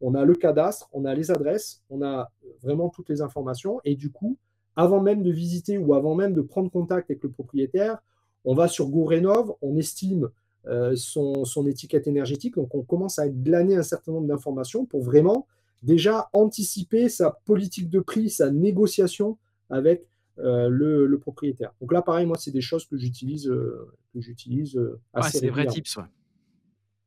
on 0.00 0.14
a 0.14 0.24
le 0.24 0.34
cadastre, 0.34 0.88
on 0.92 1.04
a 1.04 1.14
les 1.14 1.30
adresses, 1.30 1.82
on 1.90 2.02
a 2.02 2.30
vraiment 2.62 2.88
toutes 2.88 3.08
les 3.08 3.20
informations. 3.20 3.80
Et 3.84 3.94
du 3.94 4.10
coup, 4.10 4.36
avant 4.76 5.00
même 5.00 5.22
de 5.22 5.30
visiter 5.30 5.78
ou 5.78 5.94
avant 5.94 6.14
même 6.14 6.34
de 6.34 6.40
prendre 6.40 6.70
contact 6.70 7.10
avec 7.10 7.22
le 7.22 7.30
propriétaire, 7.30 7.98
on 8.44 8.54
va 8.54 8.68
sur 8.68 8.88
GoRénov, 8.88 9.54
on 9.60 9.76
estime 9.76 10.28
euh, 10.66 10.94
son, 10.96 11.66
étiquette 11.66 12.06
énergétique. 12.06 12.56
Donc, 12.56 12.74
on 12.74 12.82
commence 12.82 13.18
à 13.18 13.28
glaner 13.28 13.76
un 13.76 13.82
certain 13.82 14.12
nombre 14.12 14.26
d'informations 14.26 14.84
pour 14.84 15.02
vraiment 15.02 15.46
déjà 15.82 16.28
anticiper 16.32 17.08
sa 17.08 17.38
politique 17.44 17.88
de 17.88 18.00
prix, 18.00 18.30
sa 18.30 18.50
négociation 18.50 19.38
avec 19.70 20.04
euh, 20.38 20.68
le, 20.68 21.18
propriétaire. 21.18 21.72
Donc 21.80 21.92
là, 21.92 22.00
pareil, 22.00 22.26
moi, 22.26 22.36
c'est 22.38 22.50
des 22.50 22.60
choses 22.60 22.86
que 22.86 22.96
j'utilise 22.96 23.48
euh, 23.48 23.92
que 24.14 24.20
j'utilise 24.20 24.76
euh, 24.76 25.00
assez 25.12 25.38
C'est 25.38 25.40
des 25.40 25.50
vrais 25.50 25.66
tips, 25.66 25.96
ouais. 25.96 26.04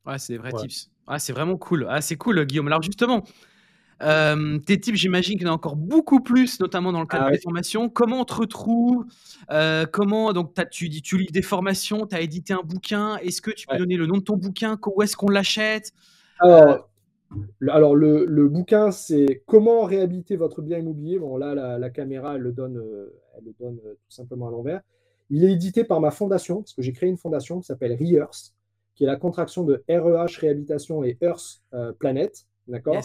Ouais, 0.05 0.19
c'est 0.19 0.33
des 0.33 0.37
vrais 0.37 0.51
tips. 0.51 0.89
Ah, 1.07 1.17
c'est 1.17 1.31
vraiment 1.31 1.57
cool. 1.57 1.85
Ah, 1.89 2.01
c'est 2.01 2.17
cool, 2.17 2.45
Guillaume. 2.45 2.67
Alors 2.67 2.81
justement, 2.81 3.23
tes 4.65 4.79
tips, 4.79 4.97
j'imagine 4.97 5.37
qu'il 5.37 5.45
y 5.45 5.49
en 5.49 5.53
a 5.53 5.55
encore 5.55 5.75
beaucoup 5.75 6.21
plus, 6.21 6.59
notamment 6.59 6.91
dans 6.91 7.01
le 7.01 7.07
cadre 7.07 7.25
ah 7.27 7.31
des 7.31 7.39
formations. 7.39 7.89
Comment 7.89 8.21
on 8.21 8.25
te 8.25 8.33
retrouve 8.33 9.05
Comment 9.91 10.33
donc 10.33 10.53
tu 10.69 10.89
dis 10.89 11.01
tu 11.01 11.17
lis 11.17 11.31
des 11.31 11.41
formations, 11.41 12.07
tu 12.07 12.15
as 12.15 12.21
édité 12.21 12.53
un 12.53 12.63
bouquin. 12.63 13.17
Est-ce 13.17 13.41
que 13.41 13.51
tu 13.51 13.67
peux 13.67 13.77
donner 13.77 13.97
le 13.97 14.07
nom 14.07 14.17
de 14.17 14.23
ton 14.23 14.37
bouquin? 14.37 14.77
Où 14.85 15.01
est-ce 15.01 15.15
qu'on 15.15 15.29
l'achète? 15.29 15.93
Alors, 17.69 17.95
le, 17.95 18.47
bouquin, 18.47 18.91
c'est 18.91 19.43
Comment 19.45 19.83
réhabiliter 19.83 20.35
votre 20.35 20.61
bien 20.61 20.79
immobilier. 20.79 21.19
Bon, 21.19 21.37
là, 21.37 21.77
la, 21.77 21.89
caméra, 21.89 22.35
elle 22.35 22.41
le 22.41 22.51
donne, 22.51 22.77
euh, 22.77 23.19
elle 23.37 23.45
le 23.45 23.53
donne 23.59 23.79
euh, 23.85 23.93
tout 23.93 24.11
simplement 24.11 24.47
à 24.47 24.51
l'envers. 24.51 24.81
Il 25.29 25.43
est 25.45 25.51
édité 25.51 25.83
par 25.83 26.01
ma 26.01 26.11
fondation, 26.11 26.61
parce 26.61 26.73
que 26.73 26.81
j'ai 26.81 26.91
créé 26.91 27.09
une 27.09 27.17
fondation 27.17 27.59
qui 27.59 27.67
s'appelle 27.67 27.93
REARTH, 27.93 28.53
qui 28.95 29.05
est 29.05 29.07
la 29.07 29.15
contraction 29.15 29.63
de 29.63 29.83
REH 29.87 30.39
Réhabilitation 30.39 31.03
et 31.03 31.17
Earth 31.21 31.61
euh, 31.73 31.93
Planet. 31.93 32.47
D'accord? 32.67 33.01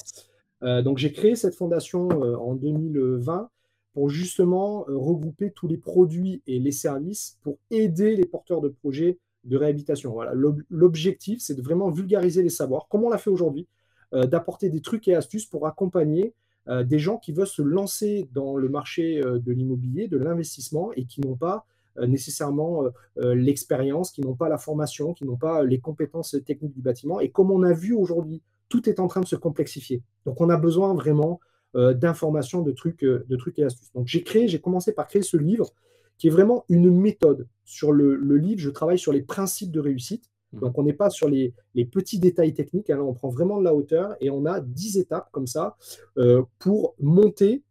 Donc, 0.63 0.99
j'ai 0.99 1.13
créé 1.13 1.37
cette 1.37 1.55
fondation 1.55 2.09
en 2.09 2.55
2020 2.55 3.51
pour 3.93 4.09
justement 4.09 4.85
regrouper 4.89 5.51
tous 5.51 5.69
les 5.69 5.77
produits 5.77 6.43
et 6.47 6.59
les 6.59 6.73
services 6.73 7.39
pour 7.43 7.59
aider 7.71 8.17
les 8.17 8.25
porteurs 8.25 8.61
de 8.61 8.69
projets 8.69 9.19
de 9.47 9.57
réhabilitation. 9.57 10.13
Voilà. 10.13 10.33
L'objectif, 10.71 11.41
c'est 11.41 11.55
de 11.55 11.63
vraiment 11.63 11.91
vulgariser 11.91 12.43
les 12.43 12.51
savoirs, 12.51 12.89
comme 12.89 13.05
on 13.05 13.11
l'a 13.11 13.19
fait 13.19 13.31
aujourd'hui 13.31 13.67
euh, 14.15 14.25
d'apporter 14.27 14.69
des 14.69 14.81
trucs 14.81 15.09
et 15.09 15.15
astuces 15.15 15.47
pour 15.47 15.67
accompagner 15.67 16.35
euh, 16.69 16.85
des 16.85 16.99
gens 16.99 17.19
qui 17.19 17.33
veulent 17.33 17.47
se 17.47 17.63
lancer 17.63 18.29
dans 18.33 18.57
le 18.57 18.69
marché 18.69 19.21
euh, 19.21 19.39
de 19.39 19.53
l'immobilier, 19.53 20.09
de 20.09 20.17
l'investissement 20.17 20.93
et 20.95 21.05
qui 21.05 21.21
n'ont 21.21 21.37
pas 21.37 21.65
nécessairement 21.99 22.83
l'expérience, 23.17 24.11
qui 24.11 24.21
n'ont 24.21 24.35
pas 24.35 24.51
la 24.51 24.59
formation, 24.59 25.15
qui 25.15 25.25
n'ont 25.25 25.39
pas 25.39 25.65
les 25.65 25.81
compétences 25.81 26.37
techniques 26.45 26.75
du 26.75 26.83
bâtiment. 26.83 27.21
Et 27.21 27.31
comme 27.31 27.51
on 27.51 27.63
a 27.63 27.73
vu 27.73 27.95
aujourd'hui, 27.95 28.43
tout 28.69 28.89
est 28.89 29.01
en 29.01 29.09
train 29.09 29.21
de 29.21 29.27
se 29.27 29.37
complexifier. 29.37 30.03
Donc 30.25 30.41
on 30.41 30.51
a 30.51 30.57
besoin 30.57 30.95
vraiment 30.95 31.41
d'informations, 31.75 32.63
de 32.63 32.73
trucs, 32.73 33.05
de 33.05 33.37
trucs 33.37 33.59
et 33.59 33.65
astuces. 33.65 33.93
Donc 33.93 34.07
j'ai 34.07 34.23
créé, 34.23 34.49
j'ai 34.49 34.61
commencé 34.61 34.93
par 34.93 35.07
créer 35.07 35.23
ce 35.23 35.37
livre 35.37 35.75
qui 36.19 36.29
est 36.29 36.31
vraiment 36.31 36.65
une 36.69 36.91
méthode. 36.91 37.49
Sur 37.65 37.93
le, 37.93 38.15
le 38.15 38.37
livre, 38.37 38.61
je 38.61 38.71
travaille 38.71 38.99
sur 38.99 39.13
les 39.13 39.23
principes 39.23 39.71
de 39.71 39.81
réussite. 39.81 40.31
Mmh. 40.53 40.61
Donc, 40.61 40.79
on 40.79 40.83
n'est 40.83 40.93
pas 40.93 41.11
sur 41.11 41.29
les, 41.29 41.55
petits 41.91 42.19
détails 42.19 42.55
techniques, 42.55 42.91
hein. 42.91 43.01
on 43.01 43.13
prend 43.13 43.29
vraiment 43.29 43.59
de 43.59 43.65
la 43.65 43.75
hauteur 43.75 44.17
et 44.21 44.31
on 44.31 44.47
a 44.47 44.61
10 44.61 44.99
étapes 44.99 45.29
comme 45.33 45.47
ça 45.47 45.77
euh, 46.19 46.43
pour 46.59 46.95
monter, 47.01 47.63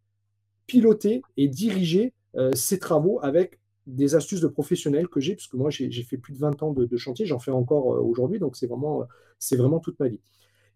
piloter 0.66 1.22
et 1.36 1.48
diriger 1.48 2.12
euh, 2.36 2.52
ces 2.54 2.78
travaux 2.78 3.18
avec 3.22 3.60
des 3.86 4.14
astuces 4.16 4.40
de 4.40 4.48
professionnels 4.48 5.08
que 5.08 5.20
j'ai, 5.20 5.36
puisque 5.36 5.54
moi 5.54 5.70
j'ai 5.70 5.90
fait 6.02 6.16
plus 6.16 6.32
de 6.32 6.38
20 6.38 6.62
ans 6.64 6.72
de, 6.72 6.96
chantier, 6.96 7.24
j'en 7.24 7.38
fais 7.38 7.52
encore 7.52 7.94
euh, 7.94 8.00
aujourd'hui, 8.00 8.38
donc 8.38 8.56
c'est 8.56 8.66
vraiment, 8.66 9.06
vraiment 9.52 9.78
toute 9.78 9.98
ma 10.00 10.08
vie. 10.08 10.20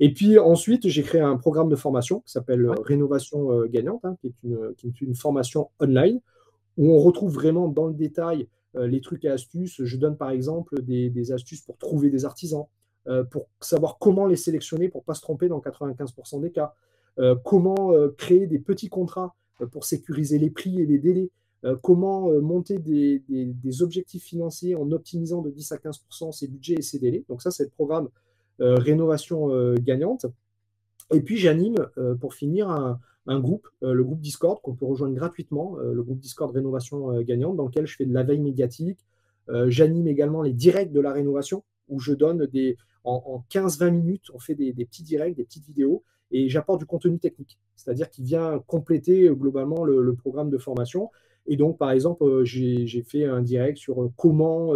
Et 0.01 0.13
puis 0.13 0.39
ensuite, 0.39 0.89
j'ai 0.89 1.03
créé 1.03 1.21
un 1.21 1.37
programme 1.37 1.69
de 1.69 1.77
formation 1.77 2.21
qui 2.21 2.33
s'appelle 2.33 2.69
Rénovation 2.85 3.65
gagnante, 3.67 4.01
hein, 4.05 4.17
qui, 4.21 4.29
est 4.29 4.35
une, 4.43 4.75
qui 4.77 4.89
est 4.89 5.01
une 5.01 5.15
formation 5.15 5.69
online 5.79 6.21
où 6.77 6.93
on 6.93 6.99
retrouve 6.99 7.33
vraiment 7.33 7.69
dans 7.69 7.87
le 7.87 7.95
détail 7.95 8.49
euh, 8.77 8.87
les 8.87 9.01
trucs 9.01 9.25
et 9.25 9.29
astuces. 9.29 9.83
Je 9.85 9.97
donne 9.97 10.17
par 10.17 10.31
exemple 10.31 10.83
des, 10.83 11.33
astuces 11.33 11.61
pour 11.61 11.77
trouver 11.77 12.09
des 12.09 12.25
artisans, 12.25 12.67
euh, 13.09 13.25
pour 13.25 13.49
savoir 13.61 13.99
comment 13.99 14.27
les 14.27 14.37
sélectionner 14.37 14.89
pour 14.89 15.03
ne 15.03 15.05
pas 15.05 15.15
se 15.15 15.21
tromper 15.21 15.49
dans 15.49 15.59
95% 15.59 16.41
des 16.41 16.51
cas, 16.51 16.75
euh, 17.19 17.35
comment 17.45 17.93
créer 18.17 18.47
des 18.47 18.59
petits 18.59 18.89
contrats 18.89 19.35
pour 19.73 19.85
sécuriser 19.85 20.39
les 20.39 20.51
prix 20.51 20.81
et 20.81 20.87
les 20.87 20.99
délais, 20.99 21.31
comment 21.83 22.31
monter 22.41 22.79
des, 22.79 23.83
objectifs 23.83 24.25
financiers 24.25 24.75
en 24.75 24.91
optimisant 24.91 25.43
de 25.43 25.51
10 25.51 25.73
à 25.73 25.77
15% 25.77 26.33
ses 26.33 26.49
budgets 26.49 26.77
et 26.79 26.83
ses 26.83 26.99
délais. 26.99 27.25
Donc 27.29 27.43
ça, 27.43 27.51
c'est 27.51 27.65
le 27.65 27.71
programme 27.71 28.09
rénovation 28.61 29.75
gagnante. 29.75 30.27
Et 31.13 31.21
puis 31.21 31.37
j'anime, 31.39 31.77
pour 32.21 32.35
finir, 32.35 32.99
un, 33.27 33.41
groupe, 33.41 33.69
euh, 33.83 33.93
le 33.93 34.05
groupe 34.05 34.21
Discord, 34.21 34.61
qu'on 34.63 34.75
peut 34.75 34.87
rejoindre 34.87 35.15
gratuitement, 35.15 35.79
euh, 35.79 35.93
le 35.93 36.03
groupe 36.03 36.19
Discord 36.19 36.55
Rénovation 36.55 37.13
euh, 37.13 37.23
Gagnante, 37.23 37.57
dans 37.57 37.67
lequel 37.67 37.87
je 37.87 37.97
fais 37.97 38.07
de 38.07 38.13
la 38.13 38.23
veille 38.23 38.41
médiatique. 38.41 39.07
J'anime 39.67 40.07
également 40.07 40.43
les 40.43 40.53
directs 40.53 40.93
de 40.93 41.01
la 41.01 41.13
rénovation, 41.13 41.65
où 41.89 41.99
je 41.99 42.13
donne 42.13 42.47
des, 42.47 42.77
en, 43.03 43.43
15-20 43.51 43.91
minutes, 43.91 44.31
on 44.33 44.39
fait 44.39 44.55
des, 44.55 44.73
petits 44.73 45.03
directs, 45.03 45.35
des 45.35 45.43
petites 45.43 45.67
vidéos, 45.67 46.05
et 46.31 46.49
j'apporte 46.49 46.79
du 46.79 46.87
contenu 46.87 47.19
technique, 47.19 47.59
c'est-à-dire 47.75 48.09
qui 48.11 48.23
vient 48.23 48.61
compléter 48.69 49.29
globalement 49.31 49.83
le, 49.83 50.15
programme 50.15 50.51
de 50.51 50.59
formation. 50.59 51.11
Et 51.47 51.57
donc, 51.57 51.79
par 51.79 51.91
exemple, 51.91 52.45
j'ai 52.45 53.05
fait 53.07 53.25
un 53.25 53.43
direct 53.43 53.79
sur 53.79 54.11
comment 54.17 54.75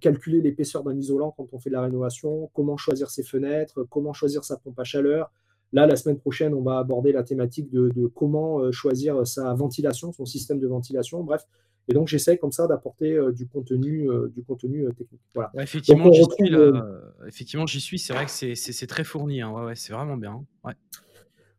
calculer 0.00 0.40
l'épaisseur 0.40 0.84
d'un 0.84 0.96
isolant 0.96 1.34
quand 1.36 1.48
on 1.52 1.58
fait 1.58 1.70
de 1.70 1.74
la 1.74 1.82
rénovation, 1.82 2.50
comment 2.54 2.76
choisir 2.76 3.10
ses 3.10 3.22
fenêtres, 3.22 3.84
comment 3.90 4.12
choisir 4.12 4.44
sa 4.44 4.56
pompe 4.56 4.78
à 4.78 4.84
chaleur, 4.84 5.30
Là, 5.74 5.88
la 5.88 5.96
semaine 5.96 6.20
prochaine, 6.20 6.54
on 6.54 6.62
va 6.62 6.78
aborder 6.78 7.10
la 7.10 7.24
thématique 7.24 7.68
de, 7.68 8.06
comment 8.14 8.60
euh, 8.60 8.70
choisir 8.70 9.26
sa 9.26 9.52
ventilation, 9.54 10.12
son 10.12 10.24
système 10.24 10.60
de 10.60 10.68
ventilation, 10.68 11.24
bref. 11.24 11.42
Et 11.88 11.94
donc, 11.94 12.06
j'essaie 12.06 12.38
comme 12.38 12.52
ça 12.52 12.68
d'apporter 12.68 13.12
euh, 13.12 13.32
du 13.32 13.48
contenu, 13.48 14.08
euh, 14.08 14.28
du 14.28 14.44
contenu 14.44 14.86
technique. 14.96 15.20
Voilà. 15.34 15.50
effectivement, 15.58 16.12
j'y 16.12 16.22
suis, 16.22 16.54
effectivement, 17.26 17.66
j'y 17.66 17.80
suis. 17.80 17.98
C'est 17.98 18.12
vrai 18.12 18.26
que 18.26 18.54
c'est 18.54 18.86
très 18.86 19.02
fourni. 19.02 19.42
Hein. 19.42 19.50
Ouais, 19.50 19.74
c'est 19.74 19.92
vraiment 19.92 20.16
bien. 20.16 20.44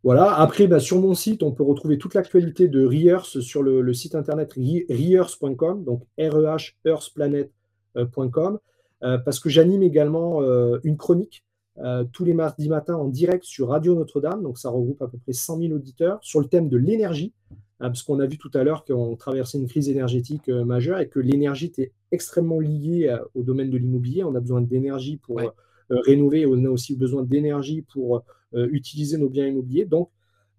Voilà. 0.06 0.34
Après, 0.40 0.68
bah, 0.68 0.80
sur 0.80 1.02
mon 1.02 1.14
site, 1.14 1.44
on 1.44 1.52
peut 1.52 1.64
retrouver 1.64 1.98
toute 1.98 2.14
l'actualité 2.14 2.70
de 2.70 2.86
Rears 2.86 3.26
sur 3.26 3.62
le, 3.62 3.94
site 3.94 4.16
internet 4.16 4.54
rears.com, 4.54 5.84
donc 5.84 6.04
r 6.18 6.38
e 6.38 6.46
h 6.46 6.76
earthplanet.com, 6.86 8.60
parce 9.02 9.40
que 9.42 9.50
j'anime 9.50 9.84
également 9.84 10.42
une 10.84 10.96
chronique 10.96 11.44
euh, 11.80 12.06
tous 12.14 12.24
les 12.24 12.34
mardis 12.34 12.70
matins 12.70 12.96
en 12.96 13.10
direct 13.10 13.44
sur 13.44 13.70
Radio 13.70 13.96
Notre-Dame. 13.96 14.42
Donc, 14.42 14.58
ça 14.58 14.70
regroupe 14.70 15.02
à 15.02 15.08
peu 15.08 15.18
près 15.18 15.34
100 15.34 15.60
000 15.60 15.74
auditeurs 15.74 16.20
sur 16.22 16.40
le 16.40 16.48
thème 16.48 16.70
de 16.70 16.78
l'énergie, 16.78 17.34
hein, 17.82 17.90
parce 17.90 18.02
qu'on 18.02 18.20
a 18.22 18.26
vu 18.26 18.38
tout 18.38 18.52
à 18.54 18.64
l'heure 18.64 18.86
qu'on 18.86 19.16
traversait 19.18 19.58
une 19.58 19.68
crise 19.68 19.90
énergétique 19.90 20.48
euh, 20.48 20.64
majeure 20.64 21.00
et 21.00 21.10
que 21.10 21.20
l'énergie 21.20 21.66
était 21.66 21.92
extrêmement 22.14 22.62
liée 22.62 23.10
euh, 23.10 23.20
au 23.34 23.44
domaine 23.44 23.70
de 23.70 23.78
l'immobilier. 23.78 24.24
On 24.24 24.36
a 24.36 24.40
besoin 24.40 24.62
d'énergie 24.62 25.18
pour 25.18 25.42
rénover, 25.90 26.48
on 26.48 26.66
a 26.66 26.70
aussi 26.70 26.96
besoin 26.96 27.22
d'énergie 27.22 27.84
pour 27.84 28.24
utiliser 28.56 29.18
nos 29.18 29.30
biens 29.30 29.48
immobiliers. 29.48 29.86
Donc, 29.86 30.10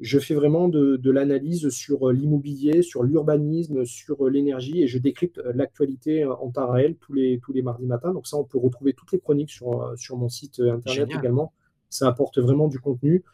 je 0.00 0.18
fais 0.18 0.34
vraiment 0.34 0.68
de, 0.68 1.10
l'analyse 1.10 1.68
sur 1.70 2.08
euh, 2.08 2.12
l'immobilier, 2.12 2.82
sur 2.82 3.02
l'urbanisme, 3.02 3.84
sur 3.84 4.26
euh, 4.26 4.30
l'énergie 4.30 4.82
et 4.82 4.86
je 4.86 4.98
décrypte 4.98 5.38
euh, 5.38 5.52
l'actualité 5.54 6.24
en 6.24 6.50
temps 6.50 6.70
réel 6.70 6.96
tous 6.96 7.14
les, 7.14 7.40
tous 7.42 7.52
les 7.52 7.62
mardis 7.62 7.86
matins. 7.86 8.12
Donc 8.12 8.26
ça, 8.26 8.36
on 8.36 8.44
peut 8.44 8.58
retrouver 8.58 8.92
toutes 8.92 9.12
les 9.12 9.18
chroniques 9.18 9.50
sur, 9.50 9.92
sur 9.96 10.16
mon 10.16 10.28
site 10.28 10.60
internet 10.60 11.08
également. 11.18 11.52
Ça 11.88 12.08
apporte 12.08 12.38
vraiment 12.38 12.68
du 12.68 12.80
contenu 12.80 13.24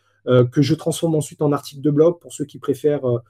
que 0.53 0.63
je 0.63 0.75
transforme 0.77 1.17
ensuite 1.17 1.43
en 1.43 1.51
article 1.51 1.81
de 1.81 1.91
blog 1.91 2.21
pour 2.21 2.33
ceux 2.33 2.45
qui 2.45 2.61
préfèrent, 2.61 3.23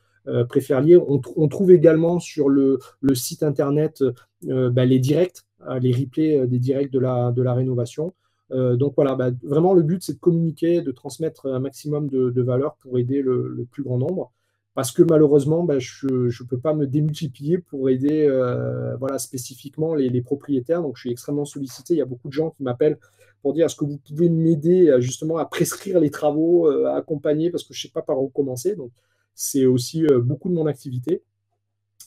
préfèrent 0.50 0.82
lire. 0.82 1.02
On, 1.08 1.48
trouve 1.48 1.70
également 1.70 2.18
sur 2.18 2.50
le, 2.50 2.80
le 3.00 3.14
site 3.14 3.42
internet 3.42 4.04
bah, 4.42 4.84
les 4.84 4.98
directs, 4.98 5.38
les 5.80 5.92
replays 5.92 6.46
des 6.46 6.58
directs 6.58 6.90
de 6.90 6.98
la, 6.98 7.32
de 7.32 7.40
la 7.40 7.54
rénovation. 7.54 8.12
Euh, 8.52 8.76
donc 8.76 8.94
voilà, 8.96 9.14
bah, 9.14 9.30
vraiment 9.42 9.72
le 9.72 9.82
but 9.82 10.02
c'est 10.02 10.14
de 10.14 10.18
communiquer, 10.18 10.82
de 10.82 10.92
transmettre 10.92 11.46
un 11.46 11.58
maximum 11.58 12.08
de, 12.08 12.30
de 12.30 12.42
valeur 12.42 12.76
pour 12.76 12.98
aider 12.98 13.22
le, 13.22 13.66
plus 13.70 13.82
grand 13.82 13.98
nombre. 13.98 14.32
Parce 14.74 14.90
que 14.90 15.02
malheureusement, 15.02 15.64
bah, 15.64 15.78
je 15.78 16.06
ne 16.06 16.48
peux 16.48 16.58
pas 16.58 16.74
me 16.74 16.86
démultiplier 16.86 17.58
pour 17.58 17.90
aider 17.90 18.26
euh, 18.26 18.96
voilà, 18.96 19.18
spécifiquement 19.18 19.94
les, 19.94 20.22
propriétaires. 20.22 20.82
Donc 20.82 20.96
je 20.96 21.02
suis 21.02 21.10
extrêmement 21.10 21.44
sollicité. 21.44 21.94
Il 21.94 21.98
y 21.98 22.02
a 22.02 22.06
beaucoup 22.06 22.28
de 22.28 22.32
gens 22.32 22.50
qui 22.50 22.62
m'appellent 22.62 22.98
pour 23.42 23.52
dire 23.52 23.66
est-ce 23.66 23.76
que 23.76 23.84
vous 23.84 23.98
pouvez 23.98 24.28
m'aider 24.30 24.88
euh, 24.88 25.00
justement 25.00 25.36
à 25.36 25.44
prescrire 25.44 26.00
les 26.00 26.10
travaux, 26.10 26.68
à 26.68 26.96
accompagner, 26.96 27.50
parce 27.50 27.64
que 27.64 27.74
je 27.74 27.80
ne 27.80 27.82
sais 27.82 27.92
pas 27.92 28.02
par 28.02 28.22
où 28.22 28.28
commencer. 28.28 28.76
Donc 28.76 28.92
c'est 29.34 29.66
aussi 29.66 30.04
beaucoup 30.22 30.48
de 30.48 30.54
mon 30.54 30.66
activité. 30.66 31.22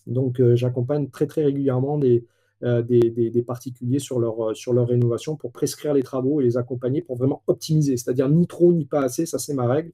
Donc 0.07 0.41
j'accompagne 0.53 1.09
très 1.09 1.25
très 1.25 1.43
régulièrement 1.43 1.97
des, 1.97 2.23
des, 2.61 3.43
particuliers 3.45 3.99
sur 3.99 4.19
leur, 4.19 4.55
sur 4.55 4.73
leur 4.73 4.87
rénovation 4.87 5.35
pour 5.35 5.51
prescrire 5.51 5.93
les 5.93 6.03
travaux 6.03 6.41
et 6.41 6.43
les 6.43 6.57
accompagner 6.57 7.01
pour 7.01 7.17
vraiment 7.17 7.43
optimiser. 7.47 7.97
C'est-à-dire 7.97 8.29
ni 8.29 8.47
trop 8.47 8.73
ni 8.73 8.85
pas 8.85 9.01
assez, 9.01 9.25
ça 9.25 9.39
c'est 9.39 9.53
ma 9.53 9.67
règle. 9.67 9.91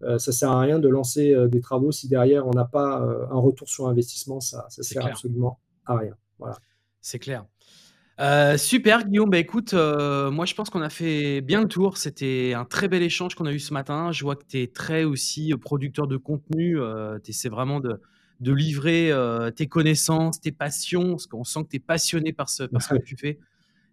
ça 0.00 0.14
ne 0.14 0.18
sert 0.32 0.50
à 0.50 0.60
rien 0.60 0.78
de 0.78 0.88
lancer 0.88 1.34
des 1.48 1.60
travaux 1.60 1.92
si 1.92 2.08
derrière 2.08 2.46
on 2.46 2.52
n'a 2.52 2.64
pas 2.64 2.98
un 3.30 3.38
retour 3.38 3.68
sur 3.68 3.88
investissement, 3.88 4.40
ça 4.40 4.66
ne 4.78 4.82
sert 4.82 5.04
absolument 5.04 5.58
à 5.84 5.96
rien. 5.96 6.14
Voilà. 6.38 6.56
C'est 7.00 7.18
clair. 7.18 7.44
Euh, 8.18 8.56
super 8.56 9.06
Guillaume, 9.06 9.28
bah 9.28 9.38
écoute, 9.38 9.74
euh, 9.74 10.30
moi 10.30 10.46
je 10.46 10.54
pense 10.54 10.70
qu'on 10.70 10.80
a 10.80 10.88
fait 10.88 11.42
bien 11.42 11.60
le 11.60 11.68
tour. 11.68 11.98
C'était 11.98 12.54
un 12.54 12.64
très 12.64 12.88
bel 12.88 13.02
échange 13.02 13.34
qu'on 13.34 13.46
a 13.46 13.52
eu 13.52 13.58
ce 13.58 13.74
matin. 13.74 14.10
Je 14.12 14.24
vois 14.24 14.36
que 14.36 14.44
tu 14.48 14.62
es 14.62 14.66
très 14.68 15.04
aussi 15.04 15.52
euh, 15.52 15.58
producteur 15.58 16.06
de 16.06 16.16
contenu. 16.16 16.78
tu 17.22 17.30
essaies 17.30 17.48
vraiment 17.48 17.80
de, 17.80 18.00
de 18.40 18.52
livrer 18.52 19.12
tes 19.54 19.66
connaissances, 19.66 20.40
tes 20.40 20.52
passions, 20.52 21.10
parce 21.10 21.26
qu'on 21.26 21.44
sent 21.44 21.64
que 21.64 21.70
tu 21.70 21.76
es 21.76 21.80
passionné 21.80 22.32
par 22.32 22.48
ce, 22.48 22.64
par 22.64 22.82
ce 22.82 22.94
que 22.94 23.02
tu 23.02 23.16
fais. 23.16 23.38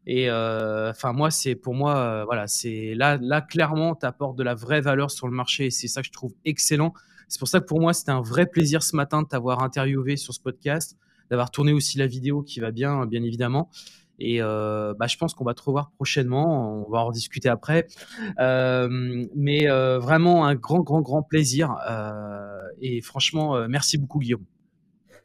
Et 0.05 0.29
enfin 0.29 1.13
moi 1.13 1.31
c'est 1.31 1.55
pour 1.55 1.73
moi 1.73 2.25
voilà 2.25 2.47
c'est 2.47 2.93
là 2.93 3.17
là 3.21 3.39
clairement 3.41 3.95
tu 3.95 4.05
apportes 4.05 4.37
de 4.37 4.43
la 4.43 4.53
vraie 4.53 4.81
valeur 4.81 5.11
sur 5.11 5.27
le 5.27 5.33
marché 5.33 5.67
et 5.67 5.71
c'est 5.71 5.87
ça 5.87 6.01
que 6.01 6.07
je 6.07 6.11
trouve 6.11 6.33
excellent. 6.43 6.93
C'est 7.29 7.39
pour 7.39 7.47
ça 7.47 7.61
que 7.61 7.65
pour 7.65 7.79
moi 7.79 7.93
c'était 7.93 8.11
un 8.11 8.21
vrai 8.21 8.45
plaisir 8.45 8.83
ce 8.83 8.95
matin 8.95 9.21
de 9.21 9.27
t'avoir 9.27 9.63
interviewé 9.63 10.17
sur 10.17 10.33
ce 10.33 10.41
podcast, 10.41 10.97
d'avoir 11.29 11.51
tourné 11.51 11.71
aussi 11.71 11.97
la 11.97 12.07
vidéo 12.07 12.41
qui 12.41 12.59
va 12.59 12.71
bien 12.71 13.05
bien 13.05 13.23
évidemment. 13.23 13.69
Et 14.19 14.41
euh, 14.41 14.93
bah, 14.97 15.07
je 15.07 15.17
pense 15.17 15.33
qu'on 15.33 15.43
va 15.43 15.53
te 15.53 15.61
revoir 15.61 15.91
prochainement. 15.91 16.85
On 16.85 16.91
va 16.91 16.99
en 16.99 17.11
discuter 17.11 17.49
après. 17.49 17.87
Euh, 18.39 19.25
mais 19.35 19.69
euh, 19.69 19.99
vraiment 19.99 20.45
un 20.45 20.55
grand, 20.55 20.81
grand, 20.81 21.01
grand 21.01 21.23
plaisir. 21.23 21.75
et 22.81 23.01
franchement, 23.01 23.67
merci 23.67 23.97
beaucoup, 23.97 24.19
Guillaume. 24.19 24.45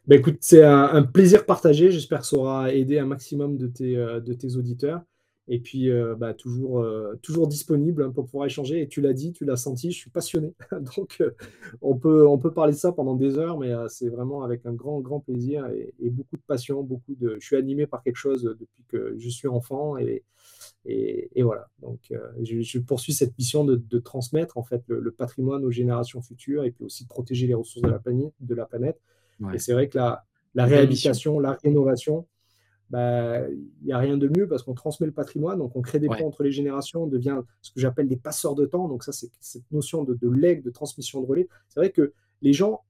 Bah, 0.07 0.17
écoute, 0.17 0.39
c'est 0.41 0.65
un, 0.65 1.03
plaisir 1.03 1.45
partagé. 1.45 1.91
J'espère 1.91 2.21
que 2.21 2.27
ça 2.27 2.37
aura 2.37 2.73
aidé 2.73 2.99
un 2.99 3.07
maximum 3.07 3.57
de 3.57 3.67
tes, 3.67 3.95
de 3.95 4.33
tes 4.33 4.57
auditeurs. 4.57 5.03
Et 5.51 5.59
puis, 5.59 5.91
euh, 5.91 6.15
bah, 6.15 6.35
toujours, 6.35 6.81
euh, 6.81 7.19
toujours 7.23 7.49
disponible 7.49 8.03
hein, 8.03 8.11
pour 8.11 8.27
pouvoir 8.27 8.47
échanger. 8.47 8.83
Et 8.83 8.89
tu 8.89 9.01
l'as 9.01 9.15
dit, 9.15 9.33
tu 9.33 9.47
l'as 9.47 9.57
senti, 9.57 9.91
je 9.91 9.97
suis 9.97 10.11
passionné. 10.11 10.53
Donc, 10.97 11.17
euh, 11.21 11.31
on, 11.81 11.97
peut, 11.97 12.27
on 12.27 12.37
peut 12.37 12.53
parler 12.53 12.75
de 12.75 12.79
ça 12.79 12.93
pendant 12.93 13.15
des 13.15 13.39
heures, 13.39 13.59
mais 13.59 13.73
c'est 13.89 14.11
vraiment 14.11 14.43
avec 14.43 14.67
un 14.67 14.75
grand, 14.75 15.01
grand 15.01 15.21
plaisir 15.21 15.67
et, 15.69 16.11
beaucoup 16.11 16.37
de 16.37 16.43
passion. 16.47 16.83
Beaucoup 16.83 17.15
de... 17.15 17.37
Je 17.41 17.47
suis 17.47 17.57
animé 17.57 17.87
par 17.87 18.03
quelque 18.03 18.17
chose 18.17 18.43
depuis 18.45 18.85
que 18.89 19.15
je 19.19 19.29
suis 19.31 19.49
enfant. 19.49 19.97
Et, 19.97 20.23
et, 20.85 21.43
voilà. 21.43 21.69
Donc, 21.81 22.13
je, 22.43 22.79
poursuis 22.81 23.15
cette 23.15 23.37
mission 23.39 23.65
de, 23.65 23.99
transmettre 23.99 24.59
en 24.59 24.63
fait 24.63 24.83
le, 24.87 25.11
patrimoine 25.11 25.65
aux 25.65 25.71
générations 25.71 26.21
futures 26.21 26.65
et 26.65 26.73
puis 26.73 26.85
aussi 26.85 27.05
de 27.05 27.09
protéger 27.09 27.47
les 27.47 27.55
ressources 27.55 27.83
de 27.83 27.91
la 27.91 27.99
planète. 27.99 28.35
De 28.41 28.55
la 28.55 28.67
planète. 28.67 29.01
Et 29.55 29.59
c'est 29.59 29.73
vrai 29.73 29.89
que 29.89 29.97
la, 29.97 30.25
la 30.55 30.67
réhabilitation, 30.67 31.41
la 31.41 31.53
rénovation, 31.53 32.27
bah, 32.91 33.49
il 33.51 33.85
n'y 33.85 33.93
a 33.93 33.99
rien 33.99 34.17
de 34.17 34.29
mieux 34.35 34.49
parce 34.49 34.63
qu'on 34.63 34.75
transmet 34.75 35.07
le 35.07 35.13
patrimoine, 35.13 35.59
donc 35.59 35.77
on 35.77 35.83
crée 35.83 35.99
des 35.99 36.09
ponts 36.09 36.27
entre 36.27 36.43
les 36.43 36.53
générations, 36.53 37.05
on 37.05 37.07
devient 37.07 37.41
ce 37.61 37.71
que 37.71 37.81
j'appelle 37.81 38.09
des 38.09 38.17
passeurs 38.17 38.55
de 38.55 38.65
temps. 38.65 38.89
Donc 38.89 39.05
ça, 39.05 39.13
c'est 39.13 39.31
cette 39.41 39.71
notion 39.71 40.05
de, 40.05 40.15
de 40.15 40.29
legs, 40.29 40.63
de 40.63 40.71
transmission 40.71 41.21
de 41.21 41.27
relais. 41.27 41.49
C'est 41.69 41.81
vrai 41.81 41.91
que 41.91 42.13
les 42.41 42.53
gens, 42.53 42.83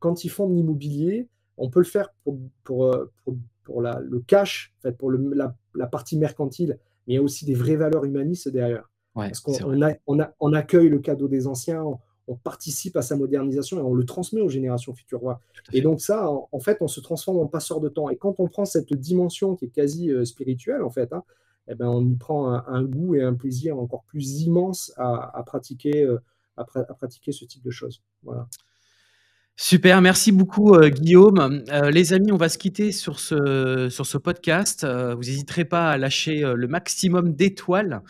quand 0.00 0.24
ils 0.24 0.30
font 0.30 0.48
de 0.48 0.54
l'immobilier, 0.54 1.28
on 1.58 1.70
peut 1.70 1.80
le 1.80 1.86
faire 1.86 2.12
pour, 2.24 2.38
pour, 2.64 2.86
euh, 2.86 3.12
pour, 3.62 3.82
la, 3.82 4.00
le 4.00 4.20
cash, 4.20 4.74
en 4.78 4.82
fait, 4.82 4.92
pour 4.96 5.10
le, 5.10 5.32
la, 5.34 5.56
la, 5.74 5.86
partie 5.86 6.18
mercantile, 6.18 6.78
mais 7.06 7.14
il 7.14 7.16
y 7.16 7.18
a 7.18 7.22
aussi 7.22 7.44
des 7.44 7.54
vraies 7.54 7.76
valeurs 7.76 8.04
humanistes 8.04 8.48
derrière. 8.48 8.90
parce 9.14 9.40
qu'on 9.40 9.54
on, 9.64 9.94
on, 10.06 10.18
on, 10.40 10.52
accueille 10.52 10.88
le 10.88 10.98
cadeau 10.98 11.28
des 11.28 11.46
anciens, 11.46 11.84
on 12.28 12.34
participe 12.34 12.96
à 12.96 13.02
sa 13.02 13.16
modernisation 13.16 13.78
et 13.78 13.82
on 13.82 13.94
le 13.94 14.04
transmet 14.04 14.40
aux 14.40 14.48
générations 14.48 14.94
futures. 14.94 15.38
Et 15.72 15.80
donc 15.80 16.00
ça, 16.00 16.28
en, 16.28 16.60
fait, 16.60 16.78
on 16.80 16.88
se 16.88 17.00
transforme 17.00 17.38
en 17.38 17.46
passeur 17.46 17.80
de 17.80 17.88
temps. 17.88 18.10
Et 18.10 18.16
quand 18.16 18.40
on 18.40 18.48
prend 18.48 18.64
cette 18.64 18.92
dimension 18.94 19.54
qui 19.54 19.66
est 19.66 19.70
quasi 19.70 20.10
euh, 20.10 20.24
spirituelle, 20.24 20.82
en 20.82 20.90
fait, 20.90 21.12
hein, 21.12 21.22
eh 21.68 21.74
ben, 21.74 21.86
on 21.86 22.04
y 22.06 22.16
prend 22.16 22.52
un, 22.52 22.84
goût 22.84 23.14
et 23.14 23.22
un 23.22 23.34
plaisir 23.34 23.78
encore 23.78 24.04
plus 24.04 24.42
immense 24.42 24.92
à, 24.96 25.42
pratiquer, 25.44 26.04
euh, 26.04 26.20
à, 26.56 26.64
pratiquer 26.64 27.32
ce 27.32 27.44
type 27.44 27.62
de 27.62 27.70
choses. 27.70 28.02
Voilà. 28.22 28.48
Super, 29.58 30.02
merci 30.02 30.32
beaucoup 30.32 30.74
euh, 30.74 30.90
Guillaume. 30.90 31.64
les 31.90 32.12
amis, 32.12 32.30
on 32.30 32.36
va 32.36 32.48
se 32.48 32.58
quitter 32.58 32.92
sur 32.92 33.18
ce, 33.18 33.88
sur 33.88 34.04
ce 34.04 34.18
podcast. 34.18 34.84
vous 34.84 35.22
n'hésiterez 35.22 35.64
pas 35.64 35.90
à 35.90 35.98
lâcher 35.98 36.42
le 36.54 36.68
maximum 36.68 37.32
d'étoiles 37.34 38.02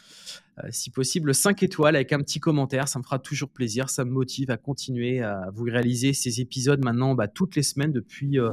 si 0.71 0.91
possible 0.91 1.35
5 1.35 1.63
étoiles 1.63 1.97
avec 1.97 2.13
un 2.13 2.21
petit 2.21 2.41
commentaire, 2.41 2.89
ça 2.89 2.99
me 2.99 3.05
fera 3.05 3.19
toujours 3.19 3.51
plaisir, 3.51 3.91
ça 3.91 4.05
me 4.05 4.11
motive 4.11 4.51
à 4.51 4.57
continuer 4.57 5.23
à 5.23 5.51
vous 5.55 5.65
réaliser 5.65 6.13
ces 6.13 6.41
épisodes 6.41 6.83
maintenant 6.83 7.15
bah, 7.15 7.29
toutes 7.29 7.57
les 7.57 7.63
semaines 7.63 7.93
depuis... 7.93 8.39
Euh, 8.39 8.53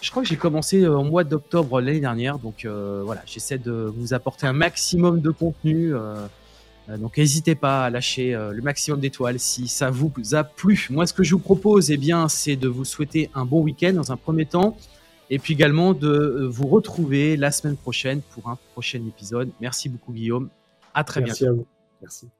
je 0.00 0.10
crois 0.10 0.22
que 0.22 0.28
j'ai 0.28 0.36
commencé 0.36 0.82
euh, 0.82 0.96
au 0.96 1.04
mois 1.04 1.24
d'octobre 1.24 1.80
l'année 1.80 2.00
dernière, 2.00 2.38
donc 2.38 2.66
voilà, 2.66 3.22
j'essaie 3.26 3.58
de 3.58 3.92
vous 3.96 4.14
apporter 4.14 4.46
un 4.46 4.52
maximum 4.52 5.20
de 5.20 5.30
contenu. 5.30 5.92
donc 6.98 7.18
n'hésitez 7.18 7.54
pas 7.54 7.84
à 7.84 7.90
lâcher 7.90 8.32
le 8.32 8.62
maximum 8.62 9.00
d'étoiles 9.00 9.38
si 9.38 9.68
ça 9.68 9.90
vous 9.90 10.12
a 10.32 10.44
plu. 10.44 10.86
Moi, 10.90 11.06
ce 11.06 11.12
que 11.12 11.22
je 11.22 11.34
vous 11.34 11.40
propose, 11.40 11.90
eh 11.90 11.96
bien, 11.96 12.28
c'est 12.28 12.56
de 12.56 12.68
vous 12.68 12.84
souhaiter 12.84 13.30
un 13.34 13.44
bon 13.44 13.62
week-end 13.62 13.92
dans 13.92 14.12
un 14.12 14.16
premier 14.16 14.46
temps, 14.46 14.76
et 15.28 15.38
puis 15.38 15.54
également 15.54 15.92
de 15.92 16.46
vous 16.50 16.66
retrouver 16.66 17.36
la 17.36 17.50
semaine 17.50 17.76
prochaine 17.76 18.20
pour 18.30 18.48
un 18.48 18.58
prochain 18.72 19.00
épisode. 19.06 19.50
Merci 19.60 19.88
beaucoup, 19.88 20.12
Guillaume. 20.12 20.50
À 20.96 21.04
très 21.04 21.20
Merci 21.20 21.44
bientôt. 21.44 21.52
À 21.52 21.56
vous. 21.56 21.66
Merci. 22.00 22.30